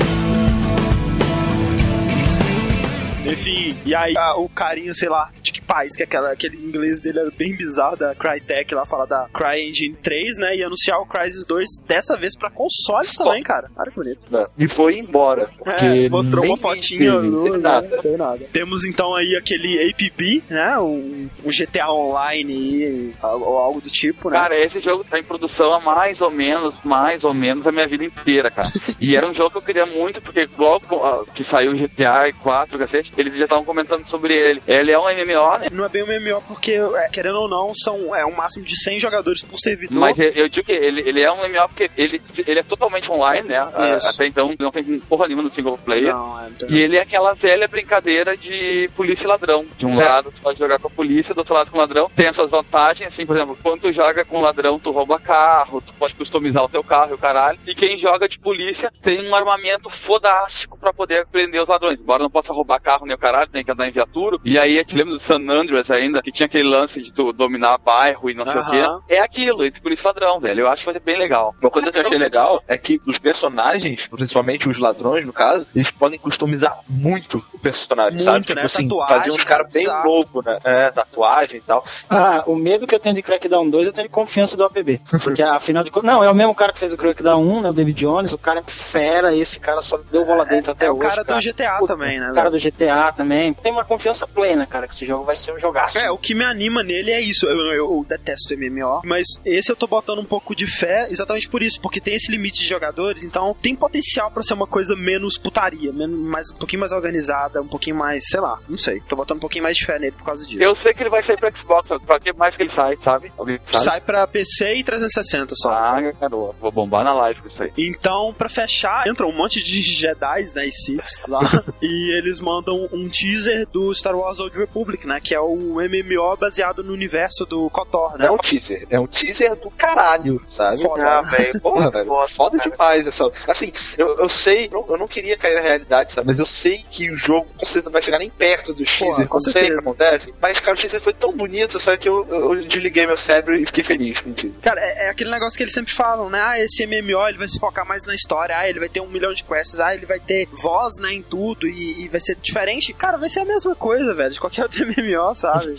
Enfim, 3.27 3.77
e 3.85 3.95
aí 3.95 4.17
a- 4.17 4.35
o 4.37 4.49
carinha, 4.49 4.95
sei 4.95 5.09
lá, 5.09 5.31
de 5.43 5.53
que 5.53 5.61
país, 5.61 5.95
que 5.95 6.03
aquela, 6.03 6.33
aquele 6.33 6.57
inglês 6.57 7.01
dele 7.01 7.21
era 7.21 7.31
bem 7.31 7.55
bizarro, 7.55 7.97
da 7.97 8.15
Crytek 8.15 8.75
lá, 8.75 8.85
fala 8.87 9.07
da 9.07 9.29
CryEngine 9.33 9.95
3, 9.97 10.39
né? 10.39 10.57
E 10.57 10.65
anunciar 10.65 10.99
o 11.01 11.07
Crysis 11.07 11.45
2 11.45 11.69
dessa 11.87 12.17
vez 12.17 12.37
pra 12.37 12.51
consoles 12.51 13.13
Só. 13.13 13.25
também, 13.25 13.43
cara. 13.43 13.71
Olha 13.77 13.91
que 13.91 13.97
bonito. 13.97 14.27
E 14.59 14.69
foi 14.69 14.99
embora. 14.99 15.51
É, 15.67 16.09
mostrou 16.09 16.45
uma 16.47 16.57
fotinha 16.57 17.13
teve, 17.13 17.27
no, 17.29 17.45
teve 17.45 17.57
né? 17.59 17.63
nada. 17.63 17.89
Não 17.97 18.03
tem 18.03 18.17
nada. 18.17 18.47
Temos 18.53 18.85
então 18.85 19.15
aí 19.15 19.37
aquele 19.37 19.91
APB, 19.91 20.43
né? 20.49 20.79
Um, 20.79 21.29
um 21.45 21.51
GTA 21.51 21.91
Online 21.91 22.53
e, 22.55 23.15
ou 23.23 23.59
algo 23.59 23.81
do 23.81 23.91
tipo, 23.91 24.31
né? 24.31 24.39
Cara, 24.39 24.59
esse 24.59 24.81
jogo 24.81 25.05
tá 25.05 25.19
em 25.19 25.23
produção 25.25 25.73
há 25.75 25.81
mais 25.81 26.21
ou 26.21 26.31
menos, 26.31 26.77
mais 26.83 27.23
ou 27.23 27.35
menos 27.35 27.67
a 27.67 27.73
minha 27.73 27.87
vida 27.87 28.05
inteira, 28.05 28.51
cara. 28.51 28.73
E 28.99 29.15
era 29.15 29.27
um 29.29 29.35
jogo 29.35 29.51
que 29.51 29.59
eu 29.59 29.63
queria 29.63 29.87
muito, 29.87 30.21
porque 30.23 30.49
logo 30.59 31.25
que 31.35 31.45
saiu 31.45 31.73
o 31.73 31.77
GTA 31.77 32.33
4, 32.43 32.79
cacete, 32.79 33.10
eles 33.17 33.35
já 33.37 33.45
estavam 33.45 33.65
comentando 33.65 34.07
sobre 34.09 34.35
ele. 34.35 34.63
Ele 34.67 34.91
é 34.93 34.99
um 34.99 35.03
MMO, 35.05 35.59
né? 35.59 35.67
Não 35.73 35.85
é 35.85 35.89
bem 35.89 36.03
um 36.03 36.07
MMO 36.07 36.43
porque, 36.47 36.73
é, 36.73 37.09
querendo 37.09 37.39
ou 37.41 37.49
não, 37.49 37.73
são 37.75 38.15
é 38.15 38.25
um 38.25 38.33
máximo 38.35 38.65
de 38.65 38.77
100 38.83 38.99
jogadores 39.01 39.43
por 39.43 39.59
servidor. 39.59 39.99
Mas 39.99 40.19
eu, 40.19 40.31
eu 40.31 40.49
digo 40.49 40.67
que 40.67 40.73
ele, 40.73 41.01
ele 41.07 41.21
é 41.21 41.31
um 41.33 41.37
MMO 41.49 41.69
porque 41.69 41.91
ele, 41.97 42.21
ele 42.47 42.61
é 42.61 42.63
totalmente 42.63 43.11
online, 43.11 43.49
né? 43.49 43.67
Isso. 43.97 44.09
Até 44.09 44.27
então 44.27 44.55
não 44.59 44.71
tem 44.71 44.99
porra 45.01 45.27
nenhuma 45.27 45.43
no 45.45 45.51
single 45.51 45.79
player. 45.79 46.13
Não, 46.15 46.41
é, 46.41 46.49
então- 46.49 46.69
E 46.71 46.81
ele 46.81 46.97
é 46.97 47.01
aquela 47.01 47.35
velha 47.35 47.67
brincadeira 47.69 48.37
de 48.37 48.91
polícia 48.97 49.25
e 49.25 49.29
ladrão. 49.29 49.67
De 49.77 49.87
um 49.87 50.01
É. 50.01 50.05
lado 50.05 50.33
tu 50.33 50.41
pode 50.43 50.59
jogar 50.59 50.79
com 50.79 50.89
a 50.89 50.91
polícia, 50.91 51.35
do 51.35 51.39
outro 51.39 51.55
lado 51.55 51.71
com 51.71 51.77
o 51.77 51.81
ladrão. 51.81 52.11
Tem 52.15 52.27
as 52.29 52.37
suas 52.37 52.51
vantagens, 52.51 53.09
assim, 53.09 53.27
por 53.27 53.37
exemplo, 53.37 53.59
quando 53.63 53.83
tu 53.83 53.93
joga 53.93 54.25
com 54.25 54.39
o 54.39 54.41
ladrão, 54.41 54.79
tu 54.79 54.91
rouba 54.91 55.19
carro, 55.19 55.81
tu 55.81 55.93
pode 55.95 56.15
customizar 56.15 56.65
o 56.65 56.69
teu 56.69 56.83
carro 56.85 57.11
e 57.13 57.15
o 57.15 57.19
caralho. 57.19 57.59
E 57.67 57.75
quem 57.75 57.97
joga 57.99 58.29
de 58.29 58.39
polícia 58.39 58.91
tem 59.03 59.27
um 59.29 59.35
armamento 59.35 59.91
fodástico 59.91 60.79
pra 60.79 60.93
poder 60.93 61.27
prender 61.27 61.63
os 61.63 61.69
ladrões. 61.69 62.01
Embora 62.01 62.23
não 62.23 62.31
possa 62.31 62.53
roubar 62.53 62.81
carro 62.81 63.00
nem 63.07 63.15
o 63.15 63.19
caralho, 63.19 63.51
tem 63.51 63.65
que 63.65 63.71
andar 63.71 63.89
em 63.89 63.93
viatura. 63.93 64.39
E 64.45 64.59
aí 64.59 64.77
eu 64.77 64.85
te 64.85 64.97
lembro 64.97 65.13
do 65.13 65.19
San 65.19 65.41
Andreas 65.49 65.91
ainda, 65.91 66.23
que 66.23 66.33
tinha 66.33 66.47
aquele 66.47 66.69
lance 66.69 67.01
de 67.01 67.13
tu 67.13 67.33
dominar 67.33 67.79
bairro 67.79 68.31
e 68.31 68.35
não 68.35 68.47
sei 68.47 68.61
o 68.61 68.71
quê. 68.71 68.83
É 69.09 69.21
aquilo, 69.21 69.65
entre 69.65 69.81
polícia 69.81 70.05
e 70.05 70.09
ladrão, 70.09 70.41
velho. 70.41 70.61
Eu 70.61 70.69
acho 70.69 70.83
que 70.83 70.87
vai 70.87 70.95
ser 70.95 71.01
bem 71.01 71.19
legal. 71.19 71.55
Uma 71.61 71.71
coisa 71.71 71.91
que 71.91 71.99
eu 71.99 72.03
achei 72.03 72.19
legal 72.19 72.63
é 72.67 72.77
que 72.77 73.01
os 73.07 73.19
personagens, 73.19 74.07
principalmente 74.09 74.69
os 74.69 74.79
ladrões, 74.79 75.27
no 75.27 75.33
caso, 75.33 75.67
eles 75.75 75.91
podem 75.91 76.19
customizar 76.19 76.79
muito 76.89 77.43
o 77.53 77.59
personagem, 77.59 78.15
Muito, 78.15 78.25
sabe? 78.25 78.47
Tipo 78.47 78.61
né? 78.61 78.67
assim, 78.67 78.89
Tatuagem, 78.89 79.17
fazer 79.17 79.31
uns 79.31 79.45
caras 79.45 79.69
bem 79.71 79.87
loucos, 79.87 80.45
né? 80.45 80.59
É, 80.65 80.91
tatuagem 80.91 81.59
e 81.59 81.61
tal. 81.61 81.85
Ah, 82.09 82.43
o 82.47 82.57
medo 82.57 82.87
que 82.87 82.95
eu 82.95 82.99
tenho 83.01 83.15
de 83.15 83.23
Crackdown 83.23 83.69
2, 83.69 83.87
eu 83.87 83.93
tenho 83.93 84.09
confiança 84.09 84.57
do 84.57 84.65
APB. 84.65 85.01
Porque 85.23 85.43
afinal 85.43 85.85
de 85.85 85.91
contas. 85.91 86.11
Não, 86.11 86.23
é 86.25 86.31
o 86.31 86.35
mesmo 86.35 86.55
cara 86.55 86.73
que 86.73 86.79
fez 86.79 86.93
o 86.93 86.97
Crackdown 86.97 87.43
1, 87.43 87.61
né? 87.63 87.71
O 87.71 87.73
David 87.73 87.99
Jones. 87.99 88.33
O 88.33 88.39
cara 88.39 88.61
é 88.61 88.71
fera, 88.71 89.35
esse 89.35 89.61
cara 89.61 89.83
só 89.83 89.99
deu 90.11 90.25
bola 90.25 90.45
dentro 90.45 90.73
até 90.73 90.87
é 90.87 90.91
o 90.91 90.97
hoje. 90.97 91.09
cara 91.09 91.25
do 91.25 91.39
GTA 91.41 91.87
também, 91.87 92.19
né? 92.19 92.31
O 92.31 92.35
cara 92.35 92.51
do 92.51 92.59
GTA 92.59 92.90
também. 93.17 93.53
Tem 93.55 93.73
uma 93.73 93.85
confiança 93.85 94.27
plena, 94.27 94.67
cara, 94.67 94.87
que 94.87 94.95
esse 94.95 95.07
jogo 95.07 95.25
vai 95.25 95.37
ser 95.37 95.53
um 95.55 95.59
jogaço. 95.61 95.99
É, 95.99 96.11
o 96.11 96.19
que 96.19 96.35
me 96.35 96.45
anima 96.45 96.83
nele 96.83 97.11
é 97.11 97.21
isso. 97.21 97.47
Eu, 97.47 97.57
eu- 97.57 97.73
eu 97.81 98.07
detesto 98.09 98.55
MMO, 98.55 99.01
mas 99.05 99.27
esse 99.45 99.71
eu 99.71 99.77
tô 99.77 99.87
botando 99.87 100.19
um 100.19 100.25
pouco 100.25 100.55
de 100.55 100.67
fé 100.67 101.07
exatamente 101.11 101.49
por 101.49 101.63
isso, 101.63 101.81
porque 101.81 102.01
tem 102.01 102.15
esse 102.15 102.31
limite 102.31 102.61
de 102.61 102.67
jogadores, 102.67 103.23
então 103.25 103.55
tem 103.61 103.75
potencial 103.75 104.31
pra 104.31 104.43
ser 104.43 104.55
uma 104.55 104.67
coisa 104.67 104.95
menos 104.97 105.39
putaria, 105.39 105.93
menos, 105.93 106.19
mais, 106.19 106.51
um 106.51 106.57
pouquinho 106.57 106.81
mais 106.81 106.93
organizada, 106.93 107.61
um 107.63 107.69
pouquinho 107.69 107.97
mais, 107.97 108.25
sei 108.29 108.41
lá, 108.41 108.59
não 108.69 108.79
sei. 108.79 109.01
Tô 109.09 109.17
botando 109.17 109.39
um 109.39 109.41
pouquinho 109.41 109.63
mais 109.65 109.77
de 109.77 109.85
fé 109.85 109.99
nele 109.99 110.13
por 110.13 110.25
causa 110.25 110.45
disso. 110.47 110.63
Eu 110.63 110.75
sei 110.77 110.93
que 110.95 111.03
ele 111.03 111.11
vai 111.11 111.23
sair 111.23 111.37
pro 111.37 111.57
Xbox, 111.57 111.91
pra 112.07 112.19
que 112.21 112.33
mais 112.33 112.57
que 112.57 112.63
ele 112.63 112.71
sai, 112.71 112.97
sabe? 113.01 113.33
Alguém 113.39 113.59
sabe? 113.65 113.85
Sai 113.85 114.01
pra 114.01 114.27
PC 114.27 114.75
e 114.77 114.85
360 114.85 115.55
só. 115.57 115.71
Ah, 115.71 116.01
garoto. 116.21 116.57
Vou 116.61 116.71
bombar 116.71 117.03
na 117.05 117.13
live 117.15 117.41
com 117.41 117.47
isso 117.49 117.63
aí. 117.63 117.73
Então, 117.79 118.35
pra 118.37 118.49
fechar, 118.49 119.07
entra 119.07 119.27
um 119.27 119.33
monte 119.33 119.63
de 119.63 119.81
Jedi, 119.81 120.45
né, 120.55 120.67
e 120.67 120.73
Siths 120.73 121.21
lá, 121.29 121.41
e 121.83 122.13
eles 122.17 122.41
mandam 122.41 122.80
um 122.93 123.09
teaser 123.09 123.67
do 123.67 123.95
Star 123.95 124.17
Wars 124.17 124.39
Old 124.39 124.57
Republic, 124.57 125.07
né, 125.07 125.21
que 125.21 125.35
é 125.35 125.41
o 125.41 125.77
MMO 125.77 126.37
baseado 126.37 126.83
no 126.83 126.93
universo 126.93 127.45
do 127.45 127.69
KOTOR, 127.71 128.19
né? 128.19 128.27
É 128.27 128.31
um 128.31 128.39
teaser, 128.39 128.87
é 128.91 129.01
um 129.01 129.07
teaser 129.07 129.57
do 129.57 129.71
caralho, 129.71 130.43
sabe? 130.49 130.81
Foda. 130.83 131.03
Ah, 131.03 131.23
velho, 131.23 131.61
porra, 131.61 131.91
velho, 131.93 132.29
foda 132.29 132.59
demais 132.59 133.07
essa. 133.07 133.31
Assim, 133.47 133.73
eu, 133.97 134.19
eu 134.19 134.29
sei, 134.29 134.69
eu, 134.73 134.87
eu 134.89 134.99
não 134.99 135.09
queria 135.09 135.37
cair 135.37 135.55
na 135.55 135.61
realidade, 135.61 136.13
sabe? 136.13 136.27
Mas 136.27 136.39
eu 136.39 136.47
sei 136.47 136.85
que 136.91 137.11
o 137.11 137.17
jogo 137.17 137.47
com 137.57 137.67
certeza 137.67 137.85
não 137.87 137.93
vai 137.93 138.03
chegar 138.03 138.19
nem 138.19 138.31
perto 138.31 138.73
do 138.73 138.85
teaser, 138.85 138.99
Porra, 138.99 139.27
com 139.27 139.41
certeza. 139.41 139.81
acontece. 139.81 140.35
Mas, 140.41 140.61
cara, 140.61 140.77
o 140.77 140.81
teaser 140.81 141.01
foi 141.01 141.13
tão 141.13 141.33
bonito, 141.33 141.79
sabe? 141.81 141.99
Que 141.99 142.09
eu, 142.09 142.27
eu, 142.29 142.55
eu 142.55 142.67
desliguei 142.67 143.07
meu 143.07 143.17
cérebro 143.17 143.57
e 143.57 143.67
fiquei 143.67 143.85
feliz 143.85 144.21
com 144.21 144.31
o 144.31 144.33
teaser. 144.33 144.59
Cara, 144.61 144.81
é, 144.81 145.07
é 145.07 145.11
aquele 145.11 145.31
negócio 145.31 145.57
que 145.57 145.63
eles 145.63 145.75
sempre 145.75 145.93
falam, 145.93 146.29
né? 146.31 146.41
Ah, 146.41 146.59
esse 146.59 146.87
MMO 146.87 147.29
ele 147.29 147.39
vai 147.39 147.49
se 147.49 147.59
focar 147.59 147.87
mais 147.87 148.07
na 148.07 148.15
história, 148.15 148.57
ah, 148.57 148.69
ele 148.69 148.79
vai 148.79 148.89
ter 148.89 149.01
um 149.01 149.09
milhão 149.09 149.33
de 149.33 149.45
quests, 149.45 149.81
ah, 149.81 149.95
ele 149.95 150.07
vai 150.07 150.19
ter 150.19 150.47
voz, 150.51 150.97
né, 150.99 151.13
em 151.13 151.23
tudo 151.23 151.67
e, 151.67 152.05
e 152.05 152.09
vai 152.09 152.21
ser 152.21 152.37
diferente. 152.37 152.70
Cara, 152.99 153.17
vai 153.17 153.29
ser 153.29 153.41
a 153.41 153.45
mesma 153.45 153.75
coisa, 153.75 154.15
velho, 154.15 154.31
de 154.31 154.41
qualquer 154.41 154.63
outro 154.65 154.85
MMO, 154.87 155.35
sabe? 155.35 155.75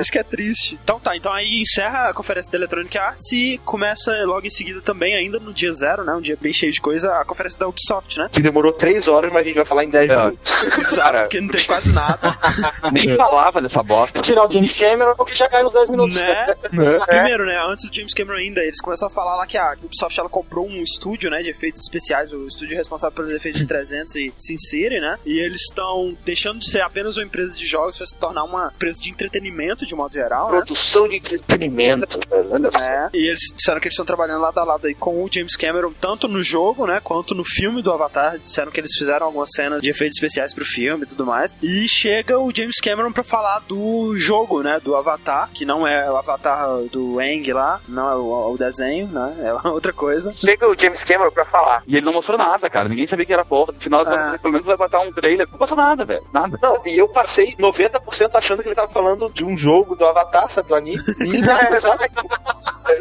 Isso 0.00 0.12
que 0.12 0.18
é 0.18 0.22
triste. 0.22 0.78
Então 0.82 1.00
tá, 1.00 1.16
então 1.16 1.32
aí 1.32 1.60
encerra 1.60 2.08
a 2.08 2.14
conferência 2.14 2.50
da 2.50 2.58
Electronic 2.58 2.96
Arts 2.96 3.32
e 3.32 3.58
começa 3.64 4.12
logo 4.24 4.46
em 4.46 4.50
seguida 4.50 4.80
também, 4.80 5.16
ainda 5.16 5.38
no 5.38 5.52
dia 5.52 5.72
zero, 5.72 6.04
né? 6.04 6.14
Um 6.14 6.20
dia 6.20 6.36
bem 6.40 6.52
cheio 6.52 6.72
de 6.72 6.80
coisa, 6.80 7.12
a 7.14 7.24
conferência 7.24 7.58
da 7.58 7.68
Ubisoft, 7.68 8.18
né? 8.18 8.28
Que 8.32 8.42
demorou 8.42 8.72
3 8.72 9.08
horas, 9.08 9.32
mas 9.32 9.42
a 9.42 9.44
gente 9.44 9.56
vai 9.56 9.66
falar 9.66 9.84
em 9.84 9.90
10 9.90 10.08
minutos. 10.08 10.38
Exato, 10.78 11.18
porque 11.20 11.40
não 11.40 11.48
tem 11.48 11.64
quase 11.64 11.92
nada. 11.92 12.38
Nem 12.92 13.16
falava 13.16 13.60
dessa 13.60 13.82
bosta. 13.82 14.20
Tirar 14.20 14.46
o 14.46 14.50
James 14.50 14.76
Cameron, 14.76 15.14
porque 15.14 15.34
já 15.34 15.48
cai 15.48 15.62
nos 15.62 15.72
10 15.72 15.90
minutos. 15.90 16.20
Né? 16.20 16.46
É. 16.50 17.06
Primeiro, 17.06 17.46
né, 17.46 17.56
antes 17.68 17.88
do 17.88 17.94
James 17.94 18.14
Cameron 18.14 18.38
ainda, 18.38 18.62
eles 18.62 18.80
começam 18.80 19.08
a 19.08 19.10
falar 19.10 19.36
lá 19.36 19.46
que 19.46 19.56
a 19.56 19.74
Ubisoft 19.82 20.18
ela 20.18 20.28
comprou 20.28 20.66
um 20.66 20.82
estúdio, 20.82 21.30
né, 21.30 21.42
de 21.42 21.50
efeitos 21.50 21.82
especiais, 21.82 22.32
o 22.32 22.46
estúdio 22.46 22.76
responsável 22.76 23.14
pelos 23.14 23.32
efeitos 23.32 23.60
de 23.60 23.66
300 23.68 24.14
e 24.16 24.32
Sin 24.36 24.58
City, 24.58 25.00
né? 25.00 25.18
E 25.24 25.38
eles 25.38 25.62
estão 25.62 26.16
deixando 26.28 26.58
de 26.60 26.70
ser 26.70 26.82
apenas 26.82 27.16
uma 27.16 27.24
empresa 27.24 27.56
de 27.56 27.66
jogos 27.66 27.96
para 27.96 28.06
se 28.06 28.14
tornar 28.14 28.44
uma 28.44 28.70
empresa 28.74 29.00
de 29.00 29.10
entretenimento 29.10 29.86
de 29.86 29.94
modo 29.94 30.12
geral, 30.12 30.50
né? 30.50 30.58
Produção 30.58 31.08
de 31.08 31.16
entretenimento, 31.16 32.18
velho. 32.28 32.68
É, 32.78 33.08
e 33.14 33.28
eles 33.28 33.40
disseram 33.56 33.80
que 33.80 33.86
eles 33.86 33.94
estão 33.94 34.04
trabalhando 34.04 34.42
lado 34.42 34.58
a 34.58 34.64
lado 34.64 34.86
aí 34.86 34.94
com 34.94 35.24
o 35.24 35.28
James 35.32 35.56
Cameron, 35.56 35.90
tanto 35.98 36.28
no 36.28 36.42
jogo, 36.42 36.86
né, 36.86 37.00
quanto 37.02 37.34
no 37.34 37.44
filme 37.44 37.80
do 37.80 37.90
Avatar. 37.90 38.36
Disseram 38.38 38.70
que 38.70 38.78
eles 38.78 38.92
fizeram 38.96 39.24
algumas 39.26 39.48
cenas 39.54 39.80
de 39.80 39.88
efeitos 39.88 40.16
especiais 40.18 40.52
pro 40.52 40.66
filme 40.66 41.04
e 41.04 41.06
tudo 41.06 41.24
mais. 41.24 41.56
E 41.62 41.88
chega 41.88 42.38
o 42.38 42.54
James 42.54 42.76
Cameron 42.80 43.10
pra 43.10 43.22
falar 43.24 43.60
do 43.60 44.14
jogo, 44.18 44.62
né, 44.62 44.78
do 44.84 44.94
Avatar, 44.94 45.48
que 45.54 45.64
não 45.64 45.86
é 45.86 46.10
o 46.10 46.16
Avatar 46.16 46.68
do 46.92 47.18
Aang 47.18 47.52
lá, 47.54 47.80
não 47.88 48.10
é 48.10 48.14
o, 48.16 48.52
o 48.52 48.58
desenho, 48.58 49.06
né, 49.08 49.34
é 49.40 49.52
outra 49.68 49.94
coisa. 49.94 50.30
Chega 50.32 50.68
o 50.68 50.78
James 50.78 51.02
Cameron 51.04 51.30
pra 51.30 51.46
falar. 51.46 51.82
E 51.86 51.96
ele 51.96 52.04
não 52.04 52.12
mostrou 52.12 52.36
nada, 52.36 52.68
cara. 52.68 52.88
Ninguém 52.88 53.06
sabia 53.06 53.24
que 53.24 53.32
era 53.32 53.44
porra. 53.44 53.72
No 53.72 53.80
final, 53.80 54.02
Ah. 54.06 54.38
pelo 54.40 54.52
menos 54.52 54.66
vai 54.66 54.76
botar 54.76 55.00
um 55.00 55.12
trailer. 55.12 55.48
Não 55.50 55.58
passou 55.58 55.76
nada, 55.76 56.04
velho. 56.04 56.17
Nada. 56.32 56.58
Não, 56.60 56.82
e 56.86 56.98
eu 56.98 57.08
passei 57.08 57.54
90% 57.56 58.30
achando 58.34 58.62
que 58.62 58.68
ele 58.68 58.74
tava 58.74 58.92
falando 58.92 59.30
de 59.32 59.44
um 59.44 59.56
jogo 59.56 59.96
do 59.96 60.04
Avatar, 60.04 60.50
sabe, 60.50 60.68
do 60.68 60.74
anime. 60.74 61.02
E 61.20 61.38
nada, 61.38 61.80
sabe? 61.80 62.10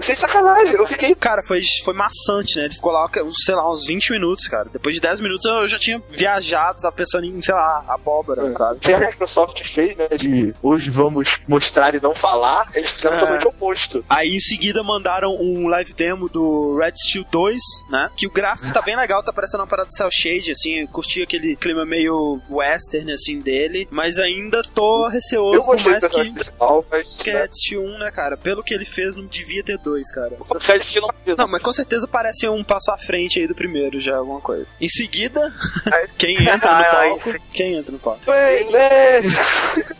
Sem 0.01 0.15
sacanagem, 0.15 0.73
eu 0.75 0.85
fiquei. 0.87 1.15
Cara, 1.15 1.41
foi, 1.47 1.61
foi 1.83 1.93
maçante, 1.93 2.57
né? 2.57 2.65
Ele 2.65 2.73
ficou 2.73 2.91
lá, 2.91 3.09
sei 3.45 3.55
lá, 3.55 3.69
uns 3.69 3.85
20 3.85 4.11
minutos, 4.11 4.47
cara. 4.47 4.69
Depois 4.71 4.95
de 4.95 5.01
10 5.01 5.19
minutos 5.19 5.45
eu 5.45 5.67
já 5.67 5.79
tinha 5.79 6.01
viajado, 6.09 6.79
tava 6.81 6.95
pensando 6.95 7.25
em, 7.25 7.41
sei 7.41 7.53
lá, 7.53 7.83
abóbora, 7.87 8.51
sabe? 8.53 8.79
que 8.79 8.93
a 8.93 8.99
Microsoft 8.99 9.61
fez, 9.73 9.95
né? 9.97 10.07
De 10.17 10.53
hoje 10.61 10.89
vamos 10.89 11.37
mostrar 11.47 11.95
e 11.95 12.01
não 12.01 12.15
falar, 12.15 12.69
eles 12.73 12.91
fizeram 12.91 13.15
É. 13.15 13.19
totalmente 13.19 13.45
o 13.45 13.49
oposto. 13.49 14.05
Aí 14.09 14.35
em 14.35 14.39
seguida 14.39 14.83
mandaram 14.83 15.35
um 15.39 15.67
live 15.67 15.93
demo 15.93 16.29
do 16.29 16.77
Red 16.77 16.93
Steel 16.97 17.25
2, 17.31 17.59
né? 17.89 18.09
Que 18.15 18.27
o 18.27 18.31
gráfico 18.31 18.71
tá 18.71 18.81
bem 18.81 18.95
legal, 18.95 19.23
tá 19.23 19.33
parecendo 19.33 19.63
uma 19.63 19.69
parada 19.69 19.89
cel 19.89 20.09
shade, 20.11 20.51
assim, 20.51 20.81
eu 20.81 20.87
curti 20.87 21.21
aquele 21.21 21.55
clima 21.55 21.85
meio 21.85 22.39
western, 22.49 23.11
assim, 23.11 23.39
dele, 23.39 23.87
mas 23.91 24.19
ainda 24.19 24.61
tô 24.63 25.07
receoso, 25.07 25.63
por 25.63 25.79
mais 25.83 26.07
que... 26.07 26.31
principal, 26.31 26.85
mas. 26.89 27.21
Que 27.21 27.29
é 27.29 27.41
Red 27.41 27.49
Steel 27.53 27.81
1, 27.83 27.97
né, 27.99 28.11
cara? 28.11 28.37
Pelo 28.37 28.63
que 28.63 28.73
ele 28.73 28.85
fez, 28.85 29.15
não 29.15 29.25
devia 29.25 29.63
ter 29.63 29.76
dois, 29.77 30.11
cara. 30.11 30.35
O 30.39 30.57
Red 30.57 30.81
Steel 30.81 31.01
não 31.01 31.09
precisa. 31.09 31.35
Não, 31.37 31.47
mas 31.47 31.61
com 31.61 31.73
certeza 31.73 32.07
parece 32.07 32.47
um 32.47 32.63
passo 32.63 32.91
à 32.91 32.97
frente 32.97 33.39
aí 33.39 33.47
do 33.47 33.55
primeiro, 33.55 33.99
já 33.99 34.17
alguma 34.17 34.41
coisa. 34.41 34.71
Em 34.79 34.89
seguida, 34.89 35.53
quem 36.17 36.37
entra 36.47 36.77
no 36.77 36.83
palco? 36.83 37.35
Quem 37.51 37.73
entra 37.75 37.91
no 37.91 37.99
palco? 37.99 38.21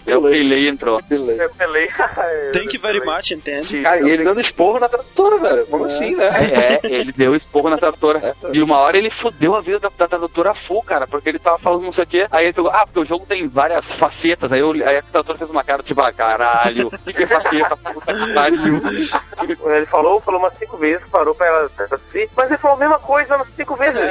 Eu 0.06 0.22
Pelei 0.22 0.68
entrou. 0.68 1.02
Eu 1.10 1.50
pelei. 1.52 1.90
Thank 2.54 2.76
you 2.76 2.82
very 2.82 3.04
much, 3.04 3.32
entende? 3.32 3.82
Cara, 3.82 4.02
e 4.02 4.10
ele 4.10 4.24
dando 4.24 4.42
esporro 4.42 4.80
na 4.80 4.90
tradutora, 4.90 5.38
velho. 5.38 5.66
Como 5.68 5.86
assim, 5.86 6.16
né? 6.16 6.30
É, 6.52 6.80
ele 6.84 7.12
deu 7.12 7.36
esporro 7.36 7.70
na 7.70 7.78
tradutora. 7.78 8.36
E 8.54 8.62
uma 8.62 8.78
hora 8.78 8.98
ele 8.98 9.10
fudeu 9.10 9.56
a 9.56 9.62
vida 9.62 9.80
da, 9.80 9.90
da 9.90 10.08
tradutora 10.08 10.54
full, 10.54 10.82
cara, 10.84 11.06
porque 11.08 11.30
ele 11.30 11.40
tava 11.40 11.60
falando 11.60 11.84
não 11.84 11.92
sei 11.92 12.04
o 12.04 12.08
quê. 12.08 12.28
Aí 12.32 12.46
ele 12.46 12.54
pegou, 12.54 12.72
ah, 12.72 12.86
porque 12.86 13.00
o 13.00 13.06
jogo 13.06 13.26
tem 13.26 13.48
várias 13.48 13.92
facetas. 13.92 14.52
Aí, 14.52 14.60
eu, 14.60 14.72
aí 14.72 14.98
a 14.98 15.02
tradutora 15.02 15.38
fez 15.38 15.50
uma 15.50 15.64
cara 15.64 15.84
tipo, 15.84 16.02
ah, 16.02 16.12
caralho, 16.12 16.88
o 16.88 16.98
que, 17.00 17.14
que 17.14 17.24
é 17.24 17.28
faceta? 17.28 17.78
Puta 17.78 18.14
que 18.14 18.34
pariu. 18.34 18.82
Ele 19.72 19.86
falou, 19.86 20.22
falou 20.22 20.40
umas 20.40 20.58
cinco 20.58 20.78
vezes, 20.78 21.08
parou 21.08 21.36
pra 21.36 21.48
ela 21.48 21.70
traduzir, 21.70 22.30
mas 22.36 22.50
ele 22.50 22.58
falou 22.58 22.78
a 22.78 22.80
mesma 22.80 23.00
coisa 23.00 23.36
umas 23.36 23.48
cinco 23.56 23.76
vezes. 23.76 24.02